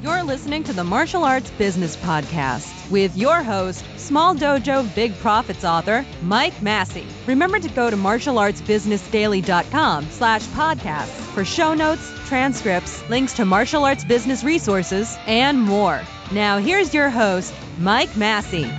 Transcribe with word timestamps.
You're 0.00 0.22
listening 0.22 0.62
to 0.64 0.72
the 0.72 0.84
Martial 0.84 1.24
Arts 1.24 1.50
Business 1.50 1.96
Podcast 1.96 2.88
with 2.88 3.16
your 3.16 3.42
host, 3.42 3.84
Small 3.96 4.36
Dojo 4.36 4.94
Big 4.94 5.12
Profits 5.16 5.64
author, 5.64 6.06
Mike 6.22 6.62
Massey. 6.62 7.04
Remember 7.26 7.58
to 7.58 7.68
go 7.68 7.90
to 7.90 7.96
martialartsbusinessdaily.com 7.96 10.06
slash 10.10 10.44
podcast 10.46 11.08
for 11.34 11.44
show 11.44 11.74
notes, 11.74 12.08
transcripts, 12.28 13.10
links 13.10 13.32
to 13.34 13.44
martial 13.44 13.84
arts 13.84 14.04
business 14.04 14.44
resources, 14.44 15.18
and 15.26 15.60
more. 15.60 16.00
Now 16.30 16.58
here's 16.58 16.94
your 16.94 17.10
host, 17.10 17.52
Mike 17.78 18.16
Massey. 18.16 18.70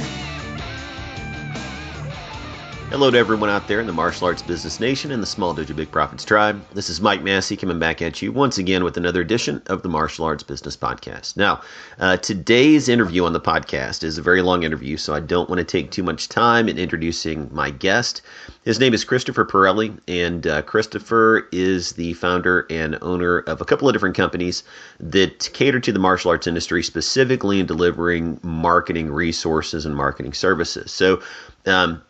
Hello 2.90 3.12
to 3.12 3.18
everyone 3.20 3.52
out 3.52 3.68
there 3.68 3.80
in 3.80 3.86
the 3.86 3.94
martial 3.94 4.26
arts 4.26 4.42
business 4.42 4.80
nation 4.80 5.12
and 5.12 5.22
the 5.22 5.28
Small 5.28 5.54
Dojo 5.54 5.76
Big 5.76 5.92
Profits 5.92 6.26
tribe. 6.26 6.60
This 6.74 6.90
is 6.90 7.00
Mike 7.00 7.22
Massey 7.22 7.55
coming 7.55 7.78
back 7.78 8.02
at 8.02 8.20
you 8.20 8.32
once 8.32 8.58
again 8.58 8.84
with 8.84 8.98
another 8.98 9.22
edition 9.22 9.62
of 9.68 9.84
the 9.84 9.90
Martial 9.90 10.26
Arts 10.26 10.42
Business 10.42 10.76
Podcast. 10.76 11.38
Now, 11.38 11.62
uh, 12.00 12.18
today's 12.18 12.90
interview 12.90 13.26
on 13.26 13.34
the 13.34 13.40
podcast 13.40 14.04
is 14.04 14.18
a 14.18 14.23
very 14.23 14.41
long 14.41 14.63
interview, 14.63 14.98
so 14.98 15.13
I 15.13 15.20
don't 15.20 15.48
want 15.48 15.60
to 15.60 15.66
take 15.66 15.91
too 15.91 16.02
much 16.02 16.30
time 16.30 16.68
in 16.68 16.80
introducing 16.80 17.54
my 17.54 17.70
guest. 17.70 18.23
His 18.66 18.80
name 18.80 18.96
is 18.96 19.04
Christopher 19.04 19.46
Perilli, 19.46 19.96
and 20.08 20.48
uh, 20.48 20.63
Christopher 20.63 21.48
is 21.52 21.91
the 21.91 22.13
founder 22.13 22.66
and 22.71 22.98
owner 23.04 23.38
of 23.38 23.62
a 23.62 23.66
couple 23.66 23.88
of 23.88 23.94
different 23.94 24.18
companies 24.18 24.63
that 24.99 25.52
cater 25.54 25.80
to 25.80 25.91
the 25.91 25.99
martial 25.99 26.32
arts 26.32 26.48
industry, 26.48 26.82
specifically 26.82 27.60
in 27.60 27.68
delivering 27.68 28.40
marketing 28.41 29.12
resources 29.12 29.85
and 29.85 29.96
marketing 29.96 30.34
services. 30.34 30.91
So, 30.91 31.21
um, 31.68 32.02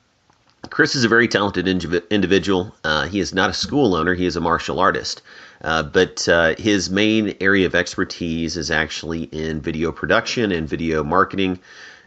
Chris 0.69 0.95
is 0.95 1.03
a 1.03 1.07
very 1.07 1.27
talented 1.27 1.67
individual. 1.67 2.75
Uh, 2.83 3.07
he 3.07 3.19
is 3.19 3.33
not 3.33 3.49
a 3.49 3.53
school 3.53 3.95
owner, 3.95 4.13
he 4.13 4.25
is 4.25 4.35
a 4.35 4.41
martial 4.41 4.79
artist. 4.79 5.21
Uh, 5.61 5.83
but 5.83 6.27
uh, 6.27 6.55
his 6.57 6.89
main 6.89 7.35
area 7.41 7.65
of 7.65 7.75
expertise 7.75 8.57
is 8.57 8.71
actually 8.71 9.23
in 9.23 9.61
video 9.61 9.91
production 9.91 10.51
and 10.51 10.67
video 10.67 11.03
marketing. 11.03 11.59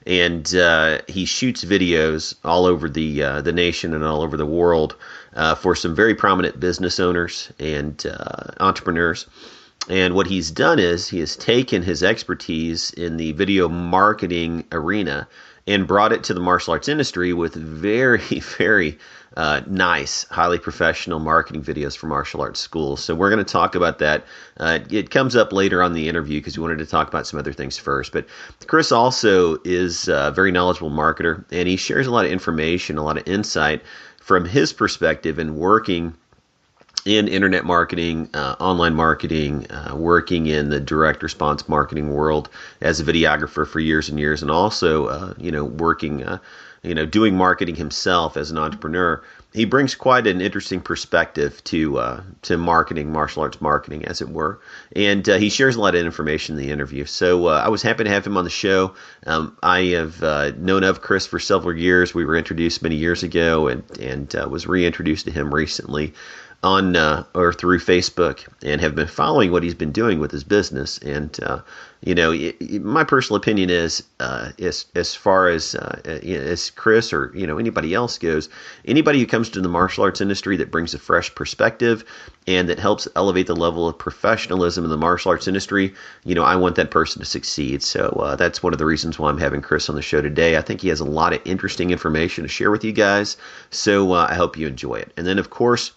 And 0.07 0.52
uh, 0.54 1.01
he 1.07 1.26
shoots 1.26 1.65
videos 1.65 2.35
all 2.45 2.66
over 2.66 2.88
the 2.88 3.23
uh, 3.23 3.41
the 3.41 3.52
nation 3.52 3.95
and 3.95 4.02
all 4.02 4.23
over 4.23 4.37
the 4.37 4.46
world 4.46 4.96
uh, 5.35 5.54
for 5.54 5.76
some 5.76 5.95
very 5.95 6.15
prominent 6.15 6.59
business 6.59 6.98
owners 6.98 7.52
and 7.60 8.04
entrepreneurs. 8.59 9.26
And 9.88 10.15
what 10.15 10.26
he's 10.26 10.51
done 10.51 10.79
is 10.79 11.09
he 11.09 11.21
has 11.21 11.37
taken 11.37 11.82
his 11.82 12.02
expertise 12.02 12.91
in 12.93 13.16
the 13.16 13.32
video 13.32 13.69
marketing 13.69 14.65
arena 14.73 15.29
and 15.66 15.87
brought 15.87 16.13
it 16.13 16.24
to 16.24 16.35
the 16.35 16.41
martial 16.41 16.73
arts 16.73 16.88
industry 16.88 17.32
with 17.32 17.55
very, 17.55 18.18
very 18.59 18.99
uh, 19.37 19.63
nice, 19.66 20.24
highly 20.24 20.59
professional 20.59 21.19
marketing 21.19 21.63
videos 21.63 21.96
for 21.96 22.07
martial 22.07 22.41
arts 22.41 22.60
schools. 22.60 23.02
So 23.02 23.15
we're 23.15 23.30
going 23.30 23.45
to 23.45 23.51
talk 23.51 23.74
about 23.74 23.99
that. 24.01 24.24
Uh, 24.59 24.80
it 24.91 25.10
comes 25.10 25.37
up 25.37 25.52
later 25.52 25.82
on 25.82 25.95
the 25.95 26.09
interview 26.09 26.41
because 26.41 26.59
we 26.59 26.63
wanted 26.63 26.79
to 26.79 26.87
talk 26.87 27.09
about 27.09 27.27
some 27.27 27.38
other 27.38 27.52
things 27.52 27.79
first. 27.79 28.13
But 28.13 28.27
Chris 28.66 28.93
also 28.93 29.59
is 29.65 30.09
a 30.09 30.32
very 30.35 30.52
knowledgeable 30.52 30.91
marketer, 30.91 31.45
and 31.51 31.69
he 31.69 31.76
shares 31.76 32.07
a 32.07 32.10
lot 32.10 32.24
of 32.24 32.30
information, 32.32 32.99
a 32.99 33.04
lot 33.04 33.19
of 33.19 33.26
insight 33.26 33.82
from 34.21 34.45
his 34.45 34.73
perspective 34.73 35.38
in 35.38 35.57
working 35.57 36.15
in 37.04 37.26
internet 37.26 37.65
marketing, 37.65 38.30
uh, 38.32 38.54
online 38.60 38.95
marketing, 38.95 39.66
uh, 39.71 39.95
working 39.96 40.46
in 40.46 40.68
the 40.68 40.80
direct 40.80 41.23
response 41.23 41.68
marketing 41.68 42.12
world 42.12 42.48
as 42.80 43.01
a 43.01 43.04
videographer 43.04 43.66
for 43.66 43.80
years 43.80 44.09
and 44.09 44.21
years, 44.21 44.43
and 44.43 44.51
also, 44.51 45.07
uh, 45.07 45.35
you 45.37 45.51
know, 45.51 45.65
working, 45.65 46.23
uh, 46.23 46.38
you 46.82 46.95
know, 46.95 47.04
doing 47.04 47.37
marketing 47.37 47.74
himself 47.74 48.37
as 48.37 48.51
an 48.51 48.59
entrepreneur. 48.59 49.23
He 49.52 49.66
brings 49.66 49.95
quite 49.95 50.26
an 50.26 50.40
interesting 50.40 50.80
perspective 50.80 51.63
to 51.65 51.98
uh, 51.98 52.23
to 52.43 52.57
marketing, 52.57 53.13
martial 53.13 53.43
arts 53.43 53.60
marketing, 53.60 54.07
as 54.07 54.23
it 54.23 54.29
were, 54.30 54.60
and 54.95 55.29
uh, 55.29 55.37
he 55.37 55.51
shares 55.51 55.76
a 55.76 55.80
lot 55.80 55.95
of 55.95 56.07
information 56.07 56.57
in 56.57 56.65
the 56.65 56.73
interview. 56.73 57.04
So 57.04 57.48
I 57.48 57.68
was 57.68 57.82
happy 57.82 58.04
to 58.04 58.10
have 58.10 58.26
him 58.26 58.37
on 58.37 58.45
the 58.45 58.51
show. 58.51 58.95
Um, 59.26 59.59
I 59.63 59.80
have 59.87 60.23
known 60.57 60.85
of 60.85 61.02
Chris 61.02 61.26
for 61.26 61.38
several 61.38 61.76
years. 61.76 62.15
We 62.15 62.24
were 62.24 62.37
introduced 62.37 62.82
many 62.82 62.96
years 62.96 63.24
ago, 63.24 63.68
and 63.68 63.82
and 63.98 64.32
was 64.48 64.66
reintroduced 64.66 65.26
to 65.26 65.32
him 65.32 65.53
recently 65.53 66.14
on 66.62 66.94
uh, 66.94 67.24
or 67.34 67.52
through 67.52 67.80
Facebook 67.80 68.46
and 68.62 68.80
have 68.80 68.94
been 68.94 69.08
following 69.08 69.50
what 69.50 69.64
he's 69.64 69.74
been 69.74 69.90
doing 69.90 70.20
with 70.20 70.30
his 70.30 70.44
business. 70.44 70.98
And 70.98 71.36
uh, 71.42 71.60
you 72.04 72.14
know, 72.14 72.32
my 72.80 73.02
personal 73.02 73.36
opinion 73.36 73.70
is, 73.70 74.02
uh, 74.20 74.50
as 74.60 74.86
as 74.94 75.14
far 75.14 75.48
as 75.48 75.74
uh, 75.74 76.00
as 76.04 76.70
Chris 76.70 77.12
or 77.12 77.32
you 77.34 77.46
know 77.46 77.58
anybody 77.58 77.94
else 77.94 78.18
goes, 78.18 78.48
anybody 78.84 79.18
who 79.18 79.26
comes 79.26 79.50
to 79.50 79.60
the 79.60 79.68
martial 79.68 80.04
arts 80.04 80.20
industry 80.20 80.56
that 80.56 80.70
brings 80.70 80.94
a 80.94 80.98
fresh 80.98 81.34
perspective 81.34 82.04
and 82.46 82.68
that 82.68 82.78
helps 82.78 83.08
elevate 83.16 83.46
the 83.46 83.56
level 83.56 83.88
of 83.88 83.98
professionalism 83.98 84.84
in 84.84 84.90
the 84.90 84.96
martial 84.96 85.30
arts 85.30 85.48
industry, 85.48 85.94
you 86.24 86.34
know, 86.34 86.42
I 86.42 86.56
want 86.56 86.76
that 86.76 86.90
person 86.90 87.20
to 87.20 87.26
succeed. 87.26 87.82
So 87.82 88.08
uh, 88.22 88.36
that's 88.36 88.62
one 88.62 88.72
of 88.72 88.80
the 88.80 88.86
reasons 88.86 89.18
why 89.18 89.30
I'm 89.30 89.38
having 89.38 89.62
Chris 89.62 89.88
on 89.88 89.96
the 89.96 90.02
show 90.02 90.20
today. 90.20 90.56
I 90.56 90.60
think 90.60 90.80
he 90.80 90.88
has 90.88 91.00
a 91.00 91.04
lot 91.04 91.32
of 91.32 91.40
interesting 91.44 91.90
information 91.90 92.42
to 92.42 92.48
share 92.48 92.70
with 92.70 92.84
you 92.84 92.92
guys. 92.92 93.36
So 93.70 94.12
uh, 94.12 94.26
I 94.28 94.34
hope 94.34 94.56
you 94.56 94.66
enjoy 94.66 94.96
it. 94.96 95.12
And 95.16 95.24
then 95.24 95.38
of 95.38 95.50
course 95.50 95.92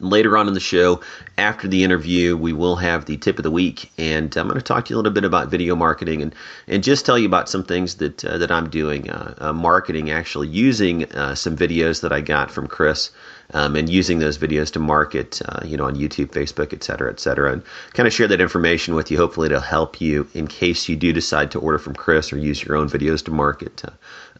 Later 0.00 0.36
on 0.36 0.48
in 0.48 0.54
the 0.54 0.60
show, 0.60 1.00
after 1.36 1.66
the 1.66 1.82
interview, 1.82 2.36
we 2.36 2.52
will 2.52 2.76
have 2.76 3.06
the 3.06 3.16
tip 3.16 3.38
of 3.38 3.42
the 3.42 3.50
week, 3.50 3.90
and 3.98 4.34
I'm 4.36 4.46
going 4.46 4.58
to 4.58 4.64
talk 4.64 4.84
to 4.84 4.90
you 4.90 4.96
a 4.96 4.98
little 4.98 5.12
bit 5.12 5.24
about 5.24 5.48
video 5.48 5.74
marketing 5.74 6.22
and, 6.22 6.34
and 6.66 6.84
just 6.84 7.04
tell 7.04 7.18
you 7.18 7.26
about 7.26 7.48
some 7.48 7.64
things 7.64 7.96
that 7.96 8.24
uh, 8.24 8.38
that 8.38 8.50
I'm 8.50 8.70
doing, 8.70 9.10
uh, 9.10 9.34
uh, 9.38 9.52
marketing 9.52 10.10
actually 10.10 10.48
using 10.48 11.04
uh, 11.12 11.34
some 11.34 11.56
videos 11.56 12.02
that 12.02 12.12
I 12.12 12.20
got 12.20 12.50
from 12.50 12.66
Chris 12.66 13.10
um, 13.54 13.76
and 13.76 13.88
using 13.88 14.18
those 14.18 14.38
videos 14.38 14.72
to 14.72 14.78
market, 14.78 15.40
uh, 15.44 15.60
you 15.64 15.76
know, 15.76 15.84
on 15.84 15.96
YouTube, 15.96 16.26
Facebook, 16.26 16.72
et 16.72 16.84
cetera, 16.84 17.10
et 17.10 17.20
cetera, 17.20 17.52
and 17.52 17.62
kind 17.94 18.06
of 18.06 18.12
share 18.12 18.28
that 18.28 18.40
information 18.40 18.94
with 18.94 19.10
you. 19.10 19.16
Hopefully, 19.16 19.46
it'll 19.46 19.60
help 19.60 20.00
you 20.00 20.28
in 20.34 20.46
case 20.46 20.88
you 20.88 20.96
do 20.96 21.12
decide 21.12 21.52
to 21.52 21.58
order 21.58 21.78
from 21.78 21.94
Chris 21.94 22.32
or 22.32 22.38
use 22.38 22.62
your 22.62 22.76
own 22.76 22.88
videos 22.88 23.24
to 23.24 23.30
market, 23.30 23.82
uh, 23.84 23.90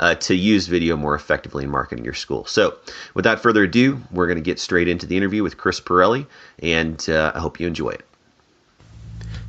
uh, 0.00 0.14
to 0.16 0.34
use 0.34 0.66
video 0.66 0.96
more 0.96 1.14
effectively 1.14 1.64
in 1.64 1.70
marketing 1.70 2.04
your 2.04 2.14
school. 2.14 2.44
So, 2.44 2.76
without 3.14 3.40
further 3.40 3.64
ado, 3.64 4.02
we're 4.10 4.26
going 4.26 4.36
to 4.38 4.42
get 4.42 4.60
straight 4.60 4.88
into 4.88 5.06
the 5.06 5.16
interview 5.16 5.42
with 5.42 5.56
Chris 5.56 5.80
Perilli, 5.80 6.26
and 6.62 7.04
uh, 7.08 7.32
I 7.34 7.40
hope 7.40 7.60
you 7.60 7.66
enjoy 7.66 7.90
it. 7.90 8.04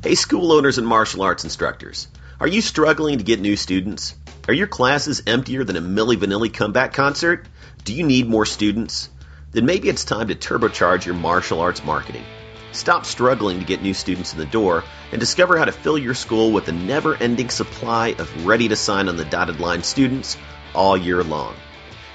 Hey, 0.02 0.14
school 0.14 0.52
owners 0.52 0.78
and 0.78 0.86
martial 0.86 1.22
arts 1.22 1.44
instructors. 1.44 2.08
Are 2.40 2.48
you 2.48 2.62
struggling 2.62 3.18
to 3.18 3.24
get 3.24 3.38
new 3.38 3.54
students? 3.54 4.14
Are 4.48 4.54
your 4.54 4.66
classes 4.66 5.22
emptier 5.26 5.62
than 5.62 5.76
a 5.76 5.82
Milli 5.82 6.16
Vanilli 6.16 6.52
comeback 6.52 6.94
concert? 6.94 7.46
Do 7.84 7.92
you 7.92 8.02
need 8.02 8.26
more 8.26 8.46
students? 8.46 9.10
Then 9.52 9.66
maybe 9.66 9.88
it's 9.88 10.04
time 10.04 10.28
to 10.28 10.34
turbocharge 10.34 11.04
your 11.04 11.14
martial 11.14 11.60
arts 11.60 11.84
marketing. 11.84 12.24
Stop 12.72 13.04
struggling 13.04 13.58
to 13.58 13.64
get 13.64 13.82
new 13.82 13.94
students 13.94 14.32
in 14.32 14.38
the 14.38 14.46
door 14.46 14.84
and 15.10 15.18
discover 15.18 15.58
how 15.58 15.64
to 15.64 15.72
fill 15.72 15.98
your 15.98 16.14
school 16.14 16.52
with 16.52 16.68
a 16.68 16.72
never 16.72 17.16
ending 17.16 17.48
supply 17.48 18.14
of 18.18 18.46
ready 18.46 18.68
to 18.68 18.76
sign 18.76 19.08
on 19.08 19.16
the 19.16 19.24
dotted 19.24 19.58
line 19.58 19.82
students 19.82 20.36
all 20.72 20.96
year 20.96 21.24
long. 21.24 21.56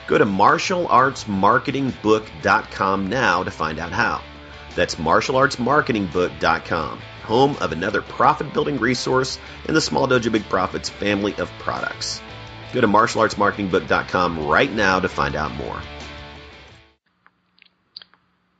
Go 0.07 0.17
to 0.17 0.25
martialartsmarketingbook.com 0.25 3.07
now 3.07 3.43
to 3.43 3.51
find 3.51 3.79
out 3.79 3.91
how. 3.91 4.21
That's 4.75 4.95
martialartsmarketingbook.com, 4.95 7.01
home 7.23 7.57
of 7.59 7.73
another 7.73 8.01
profit 8.01 8.53
building 8.53 8.79
resource 8.79 9.37
in 9.67 9.73
the 9.73 9.81
Small 9.81 10.07
Dojo 10.07 10.31
Big 10.31 10.47
Profits 10.47 10.87
family 10.89 11.35
of 11.35 11.51
products. 11.59 12.21
Go 12.71 12.79
to 12.81 12.87
martialartsmarketingbook.com 12.87 14.47
right 14.47 14.71
now 14.71 14.99
to 14.99 15.09
find 15.09 15.35
out 15.35 15.55
more. 15.55 15.81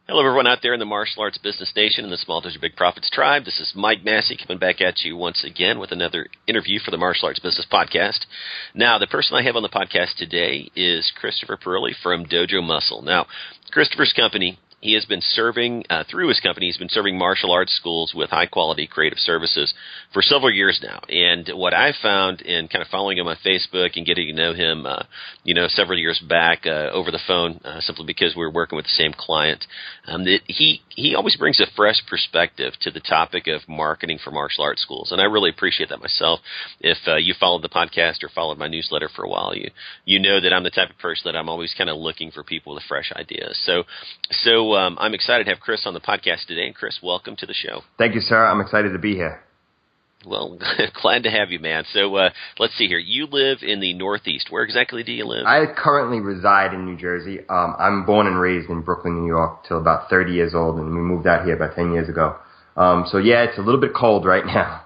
Hello, 0.08 0.20
everyone 0.20 0.46
out 0.46 0.60
there 0.62 0.76
in 0.76 0.80
the 0.80 0.86
martial 0.86 1.24
arts 1.24 1.40
business 1.40 1.74
nation 1.76 2.04
and 2.04 2.14
the 2.14 2.18
Small 2.18 2.40
Dojo 2.40 2.62
Big 2.62 2.76
Profits 2.76 3.10
tribe. 3.10 3.44
This 3.44 3.60
is 3.60 3.74
Mike 3.76 4.06
Massey 4.06 4.38
coming 4.38 4.60
back 4.60 4.80
at 4.80 5.02
you 5.02 5.18
once 5.18 5.44
again 5.44 5.80
with 5.80 5.92
another 5.92 6.28
interview 6.48 6.78
for 6.78 6.92
the 6.92 6.98
Martial 6.98 7.28
Arts 7.28 7.40
Business 7.40 7.66
Podcast. 7.74 8.28
Now, 8.76 9.00
the 9.00 9.08
person 9.08 9.36
I 9.36 9.42
have 9.42 9.56
on 9.56 9.64
the 9.64 9.68
podcast 9.68 10.18
today 10.18 10.70
is 10.76 11.12
Christopher 11.20 11.58
Perilli 11.58 11.94
from 12.04 12.28
Dojo 12.28 12.62
Muscle. 12.62 13.02
Now, 13.02 13.26
Christopher's 13.72 14.14
company 14.16 14.60
he 14.86 14.94
has 14.94 15.06
been 15.06 15.22
serving 15.22 15.84
uh, 15.90 16.04
through 16.10 16.28
his 16.28 16.40
company. 16.40 16.68
He's 16.68 16.78
been 16.78 16.90
serving 16.90 17.18
martial 17.18 17.52
arts 17.52 17.76
schools 17.76 18.14
with 18.16 18.30
high 18.30 18.46
quality 18.46 18.86
creative 18.86 19.18
services 19.18 19.74
for 20.16 20.22
several 20.22 20.50
years 20.50 20.80
now. 20.82 21.02
And 21.10 21.50
what 21.60 21.74
I 21.74 21.92
found 22.02 22.40
in 22.40 22.70
kind 22.70 22.82
of 22.82 22.88
following 22.88 23.18
him 23.18 23.28
on 23.28 23.36
Facebook 23.46 23.98
and 23.98 24.06
getting 24.06 24.28
to 24.28 24.34
know 24.34 24.54
him, 24.54 24.86
uh, 24.86 25.04
you 25.44 25.54
know, 25.54 25.68
several 25.68 26.00
years 26.00 26.24
back 26.30 26.66
uh, 26.66 26.90
over 26.94 27.12
the 27.12 27.20
phone, 27.28 27.60
uh, 27.66 27.82
simply 27.82 28.06
because 28.06 28.34
we 28.34 28.44
were 28.44 28.52
working 28.52 28.78
with 28.78 28.86
the 28.86 28.96
same 28.96 29.12
client, 29.12 29.66
um, 30.08 30.24
that 30.24 30.40
he 30.48 30.82
he 30.88 31.16
always 31.16 31.36
brings 31.36 31.60
a 31.60 31.66
fresh 31.76 32.02
perspective 32.10 32.72
to 32.80 32.92
the 32.92 33.02
topic 33.02 33.48
of 33.48 33.68
marketing 33.68 34.18
for 34.24 34.32
martial 34.32 34.64
arts 34.64 34.82
schools, 34.82 35.12
and 35.12 35.20
I 35.20 35.26
really 35.26 35.50
appreciate 35.50 35.90
that 35.90 36.00
myself. 36.00 36.40
If 36.80 36.98
uh, 37.06 37.18
you 37.18 37.34
followed 37.38 37.64
the 37.64 37.70
podcast 37.70 38.24
or 38.24 38.30
followed 38.30 38.58
my 38.58 38.70
newsletter 38.70 39.10
for 39.14 39.26
a 39.26 39.30
while, 39.30 39.54
you 39.54 39.70
you 40.06 40.20
know 40.20 40.40
that 40.40 40.54
I'm 40.54 40.64
the 40.64 40.70
type 40.70 40.92
of 40.92 40.98
person 40.98 41.24
that 41.26 41.38
I'm 41.38 41.50
always 41.50 41.76
kind 41.78 41.90
of 41.90 41.98
looking 41.98 42.32
for 42.32 42.42
people 42.42 42.74
with 42.74 42.84
fresh 42.88 43.12
ideas. 43.14 43.60
So 43.66 43.84
so 44.32 44.76
um, 44.76 44.98
I'm 44.98 45.14
excited 45.14 45.44
to 45.44 45.50
have 45.50 45.60
Chris 45.60 45.82
on 45.86 45.94
the 45.94 46.00
podcast 46.00 46.46
today. 46.48 46.68
And 46.68 46.74
Chris, 46.74 47.00
welcome 47.04 47.36
to 47.36 47.46
the 47.46 47.54
show. 47.54 47.82
Thank 47.98 48.16
you, 48.16 48.22
sir. 48.22 48.46
I'm 48.46 48.62
excited 48.62 48.94
to 48.94 49.00
be 49.00 49.16
here. 49.16 49.45
Well, 50.26 50.58
glad 51.02 51.24
to 51.24 51.32
have 51.32 51.52
you, 51.52 51.60
man. 51.60 51.84
So 51.94 52.16
uh, 52.16 52.30
let's 52.58 52.76
see 52.78 52.88
here. 52.88 52.98
You 52.98 53.28
live 53.28 53.60
in 53.62 53.80
the 53.80 53.94
Northeast. 53.94 54.48
Where 54.50 54.64
exactly 54.64 55.04
do 55.04 55.12
you 55.12 55.26
live? 55.26 55.46
I 55.46 55.66
currently 55.68 56.20
reside 56.20 56.74
in 56.74 56.86
New 56.86 56.98
Jersey. 56.98 57.40
Um, 57.50 57.76
I'm 57.78 58.06
born 58.06 58.28
and 58.28 58.40
raised 58.40 58.70
in 58.70 58.82
Brooklyn, 58.82 59.22
New 59.22 59.28
York, 59.28 59.66
till 59.68 59.78
about 59.78 60.10
30 60.10 60.34
years 60.34 60.54
old, 60.56 60.78
and 60.78 60.94
we 60.94 61.02
moved 61.02 61.28
out 61.28 61.46
here 61.46 61.56
about 61.56 61.76
10 61.76 61.94
years 61.94 62.10
ago. 62.10 62.38
Um, 62.76 63.06
so 63.10 63.18
yeah, 63.18 63.44
it's 63.44 63.58
a 63.58 63.62
little 63.62 63.80
bit 63.80 63.94
cold 63.94 64.26
right 64.26 64.46
now. 64.46 64.82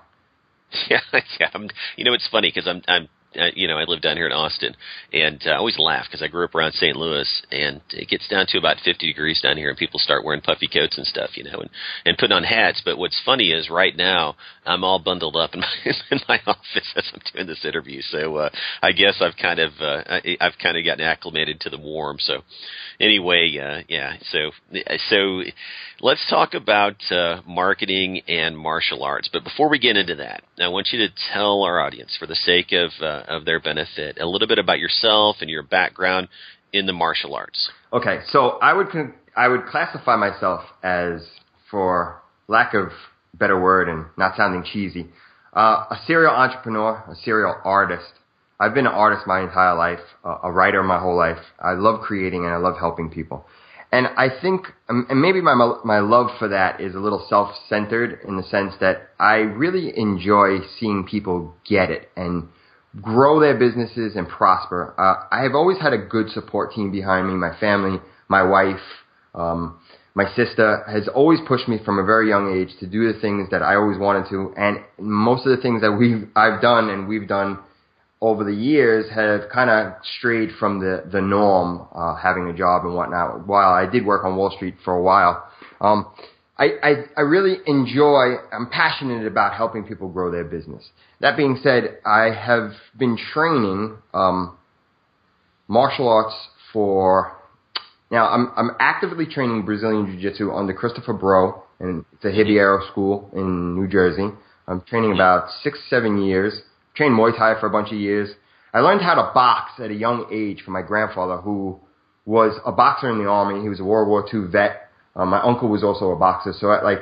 Yeah, 0.89 0.99
yeah. 1.39 1.49
I'm, 1.53 1.67
you 1.95 2.03
know, 2.05 2.13
it's 2.13 2.27
funny 2.31 2.49
because 2.53 2.67
I'm 2.67 2.83
I'm 2.87 3.09
uh, 3.35 3.49
you 3.53 3.67
know, 3.67 3.77
I 3.77 3.83
live 3.83 4.01
down 4.01 4.17
here 4.17 4.25
in 4.25 4.31
Austin, 4.31 4.75
and 5.13 5.41
uh, 5.45 5.51
I 5.51 5.57
always 5.57 5.77
laugh 5.77 6.05
because 6.07 6.23
I 6.23 6.27
grew 6.27 6.45
up 6.45 6.55
around 6.55 6.73
St. 6.73 6.95
Louis, 6.95 7.27
and 7.51 7.81
it 7.91 8.09
gets 8.09 8.27
down 8.27 8.45
to 8.49 8.57
about 8.57 8.77
50 8.83 9.05
degrees 9.05 9.39
down 9.41 9.57
here, 9.57 9.69
and 9.69 9.77
people 9.77 9.99
start 9.99 10.25
wearing 10.25 10.41
puffy 10.41 10.67
coats 10.67 10.97
and 10.97 11.05
stuff, 11.05 11.37
you 11.37 11.43
know, 11.43 11.59
and 11.59 11.69
and 12.05 12.17
putting 12.17 12.35
on 12.35 12.43
hats. 12.43 12.81
But 12.83 12.97
what's 12.97 13.21
funny 13.23 13.51
is 13.51 13.69
right 13.69 13.95
now 13.95 14.35
I'm 14.65 14.83
all 14.83 14.99
bundled 14.99 15.35
up 15.35 15.53
in 15.53 15.59
my 15.61 15.93
in 16.11 16.19
my 16.27 16.39
office 16.47 16.93
as 16.95 17.11
I'm 17.13 17.21
doing 17.33 17.47
this 17.47 17.65
interview. 17.65 18.01
So 18.01 18.37
uh, 18.37 18.49
I 18.81 18.91
guess 18.93 19.21
I've 19.21 19.37
kind 19.39 19.59
of 19.59 19.73
uh, 19.79 20.03
I, 20.07 20.37
I've 20.41 20.57
kind 20.61 20.77
of 20.77 20.85
gotten 20.85 21.05
acclimated 21.05 21.59
to 21.61 21.69
the 21.69 21.77
warm. 21.77 22.17
So 22.19 22.41
anyway, 22.99 23.57
uh, 23.61 23.83
yeah. 23.87 24.13
So 24.31 24.51
so 25.09 25.43
let's 26.01 26.25
talk 26.29 26.53
about 26.53 26.95
uh, 27.11 27.41
marketing 27.47 28.21
and 28.27 28.57
martial 28.57 29.03
arts. 29.03 29.29
But 29.31 29.43
before 29.43 29.69
we 29.69 29.79
get 29.79 29.97
into 29.97 30.15
that, 30.15 30.43
I 30.59 30.67
want 30.69 30.89
you 30.91 30.99
to 31.07 31.13
tell 31.33 31.63
our 31.63 31.79
audience, 31.79 32.15
for 32.19 32.25
the 32.25 32.35
sake 32.35 32.71
of 32.71 32.91
uh, 33.01 33.18
of 33.27 33.45
their 33.45 33.59
benefit, 33.59 34.19
a 34.19 34.25
little 34.25 34.47
bit 34.47 34.59
about 34.59 34.79
yourself 34.79 35.37
and 35.41 35.49
your 35.49 35.63
background 35.63 36.27
in 36.73 36.85
the 36.85 36.93
martial 36.93 37.35
arts. 37.35 37.69
Okay, 37.91 38.19
so 38.27 38.59
I 38.61 38.73
would 38.73 38.89
con- 38.89 39.13
I 39.35 39.47
would 39.47 39.65
classify 39.65 40.15
myself 40.15 40.61
as, 40.83 41.21
for 41.71 42.21
lack 42.47 42.73
of 42.73 42.89
better 43.33 43.59
word 43.59 43.87
and 43.89 44.05
not 44.17 44.35
sounding 44.35 44.63
cheesy, 44.63 45.07
uh, 45.53 45.85
a 45.91 45.99
serial 46.05 46.33
entrepreneur, 46.33 47.03
a 47.09 47.15
serial 47.15 47.55
artist. 47.63 48.11
I've 48.59 48.73
been 48.73 48.85
an 48.85 48.93
artist 48.93 49.25
my 49.25 49.41
entire 49.41 49.75
life, 49.75 49.99
uh, 50.25 50.39
a 50.43 50.51
writer 50.51 50.83
my 50.83 50.99
whole 50.99 51.15
life. 51.15 51.37
I 51.59 51.73
love 51.73 52.01
creating 52.01 52.43
and 52.43 52.53
I 52.53 52.57
love 52.57 52.77
helping 52.77 53.09
people. 53.09 53.45
And 53.91 54.07
I 54.17 54.27
think, 54.41 54.67
um, 54.87 55.07
and 55.09 55.19
maybe 55.19 55.41
my 55.41 55.55
my 55.83 55.99
love 55.99 56.29
for 56.37 56.49
that 56.49 56.79
is 56.79 56.93
a 56.93 56.99
little 56.99 57.25
self-centered 57.27 58.19
in 58.27 58.37
the 58.37 58.43
sense 58.43 58.73
that 58.81 59.09
I 59.19 59.37
really 59.37 59.97
enjoy 59.97 60.59
seeing 60.79 61.05
people 61.05 61.55
get 61.67 61.89
it 61.89 62.09
and 62.15 62.49
grow 63.01 63.39
their 63.39 63.57
businesses 63.57 64.15
and 64.15 64.27
prosper. 64.27 64.93
Uh, 64.97 65.27
I 65.31 65.43
have 65.43 65.53
always 65.53 65.77
had 65.79 65.93
a 65.93 65.97
good 65.97 66.29
support 66.29 66.73
team 66.73 66.91
behind 66.91 67.27
me. 67.27 67.33
My 67.33 67.57
family, 67.59 67.99
my 68.27 68.43
wife, 68.43 68.81
um, 69.33 69.79
my 70.15 70.25
sister 70.35 70.83
has 70.87 71.07
always 71.07 71.39
pushed 71.47 71.67
me 71.67 71.79
from 71.85 71.99
a 71.99 72.03
very 72.03 72.29
young 72.29 72.53
age 72.53 72.75
to 72.79 72.87
do 72.87 73.11
the 73.11 73.19
things 73.19 73.49
that 73.51 73.61
I 73.61 73.75
always 73.75 73.97
wanted 73.97 74.29
to, 74.29 74.53
and 74.57 74.79
most 74.99 75.45
of 75.45 75.55
the 75.55 75.61
things 75.61 75.81
that 75.81 75.91
we've 75.91 76.27
I've 76.35 76.61
done 76.61 76.89
and 76.89 77.07
we've 77.07 77.27
done 77.27 77.59
over 78.21 78.43
the 78.43 78.53
years 78.53 79.05
have 79.15 79.49
kind 79.49 79.69
of 79.69 79.93
strayed 80.17 80.49
from 80.59 80.79
the 80.79 81.03
the 81.11 81.21
norm, 81.21 81.87
uh, 81.93 82.15
having 82.15 82.49
a 82.49 82.53
job 82.53 82.85
and 82.85 82.95
whatnot. 82.95 83.47
While 83.47 83.71
I 83.71 83.89
did 83.89 84.05
work 84.05 84.25
on 84.25 84.35
Wall 84.35 84.51
Street 84.51 84.75
for 84.83 84.93
a 84.93 85.01
while, 85.01 85.47
um, 85.79 86.07
I, 86.59 86.71
I, 86.83 86.93
I 87.15 87.21
really 87.21 87.55
enjoy, 87.65 88.35
I'm 88.51 88.69
passionate 88.69 89.25
about 89.25 89.53
helping 89.53 89.85
people 89.85 90.09
grow 90.09 90.29
their 90.29 90.43
business. 90.43 90.83
That 91.21 91.37
being 91.37 91.57
said, 91.63 91.99
I 92.05 92.31
have 92.31 92.71
been 92.97 93.17
training 93.33 93.95
um, 94.13 94.57
martial 95.69 96.09
arts 96.09 96.35
for, 96.73 97.37
now 98.11 98.27
I'm, 98.27 98.51
I'm 98.57 98.71
actively 98.77 99.25
training 99.25 99.63
Brazilian 99.63 100.07
Jiu 100.07 100.29
Jitsu 100.29 100.51
under 100.51 100.73
Christopher 100.73 101.13
Bro, 101.13 101.63
and 101.79 102.03
it's 102.11 102.25
a 102.25 102.27
Ribeiro 102.27 102.85
school 102.91 103.29
in 103.31 103.75
New 103.75 103.87
Jersey. 103.87 104.27
I'm 104.67 104.81
training 104.81 105.13
about 105.13 105.47
six, 105.63 105.79
seven 105.89 106.21
years. 106.21 106.61
Trained 106.93 107.17
Muay 107.17 107.37
Thai 107.37 107.57
for 107.61 107.67
a 107.67 107.71
bunch 107.71 107.93
of 107.93 107.97
years. 107.97 108.31
I 108.73 108.81
learned 108.81 109.01
how 109.01 109.15
to 109.15 109.31
box 109.33 109.79
at 109.79 109.91
a 109.91 109.95
young 109.95 110.25
age 110.29 110.61
from 110.63 110.73
my 110.73 110.81
grandfather, 110.81 111.37
who 111.37 111.79
was 112.25 112.59
a 112.65 112.71
boxer 112.73 113.09
in 113.09 113.17
the 113.17 113.29
army. 113.29 113.61
He 113.61 113.69
was 113.69 113.79
a 113.79 113.85
World 113.85 114.09
War 114.09 114.27
II 114.31 114.51
vet 114.51 114.88
um, 115.15 115.29
my 115.29 115.41
uncle 115.41 115.69
was 115.69 115.83
also 115.83 116.11
a 116.11 116.15
boxer, 116.15 116.53
so 116.53 116.71
at 116.71 116.83
like 116.83 117.01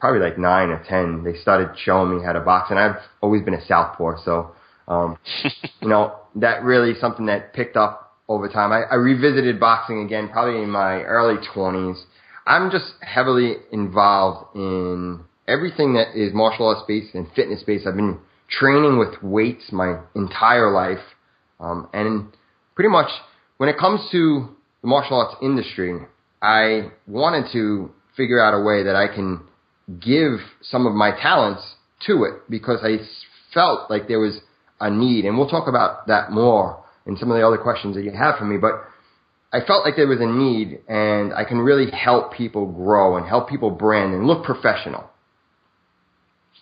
probably 0.00 0.20
like 0.20 0.38
nine 0.38 0.70
or 0.70 0.82
ten, 0.88 1.24
they 1.24 1.34
started 1.38 1.70
showing 1.78 2.16
me 2.16 2.24
how 2.24 2.32
to 2.32 2.40
box, 2.40 2.70
and 2.70 2.78
I've 2.78 2.96
always 3.20 3.42
been 3.42 3.54
a 3.54 3.64
southpaw, 3.66 4.22
so 4.24 4.54
um, 4.88 5.18
you 5.80 5.88
know 5.88 6.14
that 6.36 6.62
really 6.62 6.94
something 7.00 7.26
that 7.26 7.54
picked 7.54 7.76
up 7.76 8.16
over 8.28 8.48
time. 8.48 8.72
I, 8.72 8.82
I 8.82 8.94
revisited 8.96 9.60
boxing 9.60 10.00
again, 10.04 10.28
probably 10.28 10.62
in 10.62 10.70
my 10.70 11.02
early 11.02 11.36
twenties. 11.52 12.02
I'm 12.46 12.70
just 12.70 12.92
heavily 13.00 13.56
involved 13.72 14.54
in 14.54 15.24
everything 15.48 15.94
that 15.94 16.14
is 16.14 16.34
martial 16.34 16.68
arts 16.68 16.82
based 16.86 17.14
and 17.14 17.26
fitness 17.34 17.62
based. 17.62 17.86
I've 17.86 17.96
been 17.96 18.18
training 18.48 18.98
with 18.98 19.22
weights 19.22 19.72
my 19.72 20.00
entire 20.14 20.70
life, 20.70 21.04
um, 21.60 21.88
and 21.94 22.28
pretty 22.74 22.90
much 22.90 23.10
when 23.56 23.68
it 23.68 23.78
comes 23.78 24.00
to 24.12 24.48
the 24.82 24.88
martial 24.88 25.18
arts 25.18 25.36
industry, 25.40 25.98
I 26.44 26.90
wanted 27.06 27.50
to 27.52 27.90
figure 28.18 28.38
out 28.38 28.52
a 28.52 28.62
way 28.62 28.84
that 28.84 28.94
I 28.94 29.08
can 29.08 29.40
give 29.98 30.40
some 30.60 30.86
of 30.86 30.92
my 30.92 31.10
talents 31.10 31.62
to 32.06 32.24
it 32.24 32.50
because 32.50 32.80
I 32.82 32.98
felt 33.54 33.90
like 33.90 34.08
there 34.08 34.20
was 34.20 34.38
a 34.78 34.90
need. 34.90 35.24
And 35.24 35.38
we'll 35.38 35.48
talk 35.48 35.68
about 35.68 36.06
that 36.08 36.30
more 36.30 36.84
in 37.06 37.16
some 37.16 37.30
of 37.30 37.38
the 37.38 37.46
other 37.46 37.56
questions 37.56 37.96
that 37.96 38.04
you 38.04 38.10
have 38.10 38.36
for 38.36 38.44
me. 38.44 38.58
But 38.58 38.74
I 39.54 39.64
felt 39.64 39.86
like 39.86 39.96
there 39.96 40.06
was 40.06 40.20
a 40.20 40.26
need 40.26 40.80
and 40.86 41.32
I 41.32 41.44
can 41.44 41.60
really 41.60 41.90
help 41.90 42.34
people 42.34 42.70
grow 42.70 43.16
and 43.16 43.26
help 43.26 43.48
people 43.48 43.70
brand 43.70 44.12
and 44.12 44.26
look 44.26 44.44
professional. 44.44 45.08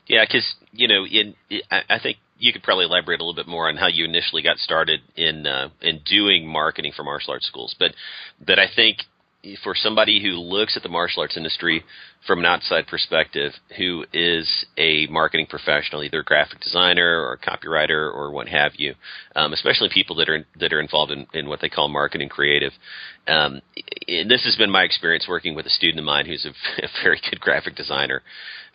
Yeah, 0.06 0.24
because, 0.24 0.46
you 0.70 0.86
know, 0.86 1.04
in, 1.04 1.34
I 1.70 1.98
think 2.00 2.18
you 2.38 2.52
could 2.52 2.62
probably 2.62 2.84
elaborate 2.84 3.20
a 3.20 3.24
little 3.24 3.34
bit 3.34 3.48
more 3.48 3.68
on 3.68 3.76
how 3.76 3.86
you 3.86 4.04
initially 4.04 4.42
got 4.42 4.58
started 4.58 5.00
in 5.16 5.46
uh, 5.46 5.70
in 5.80 6.00
doing 6.04 6.46
marketing 6.46 6.92
for 6.94 7.04
martial 7.04 7.32
arts 7.32 7.46
schools. 7.46 7.74
But 7.78 7.92
but 8.44 8.58
I 8.58 8.66
think 8.74 8.98
for 9.62 9.74
somebody 9.74 10.22
who 10.22 10.30
looks 10.30 10.76
at 10.76 10.82
the 10.82 10.88
martial 10.88 11.22
arts 11.22 11.36
industry 11.36 11.84
from 12.26 12.38
an 12.38 12.46
outside 12.46 12.86
perspective, 12.86 13.52
who 13.76 14.04
is 14.12 14.48
a 14.78 15.06
marketing 15.08 15.46
professional, 15.46 16.04
either 16.04 16.20
a 16.20 16.24
graphic 16.24 16.60
designer 16.60 17.20
or 17.20 17.32
a 17.32 17.38
copywriter 17.38 18.12
or 18.12 18.30
what 18.30 18.48
have 18.48 18.72
you, 18.76 18.94
um, 19.34 19.52
especially 19.52 19.88
people 19.92 20.16
that 20.16 20.28
are 20.28 20.46
that 20.60 20.72
are 20.72 20.80
involved 20.80 21.10
in, 21.10 21.26
in 21.34 21.48
what 21.48 21.60
they 21.60 21.68
call 21.68 21.88
marketing 21.88 22.28
creative. 22.28 22.72
Um, 23.26 23.60
this 24.06 24.44
has 24.44 24.56
been 24.56 24.70
my 24.70 24.82
experience 24.82 25.26
working 25.28 25.54
with 25.54 25.66
a 25.66 25.70
student 25.70 25.98
of 25.98 26.04
mine 26.04 26.26
who's 26.26 26.44
a, 26.46 26.50
a 26.84 26.88
very 27.02 27.20
good 27.30 27.40
graphic 27.40 27.74
designer 27.74 28.22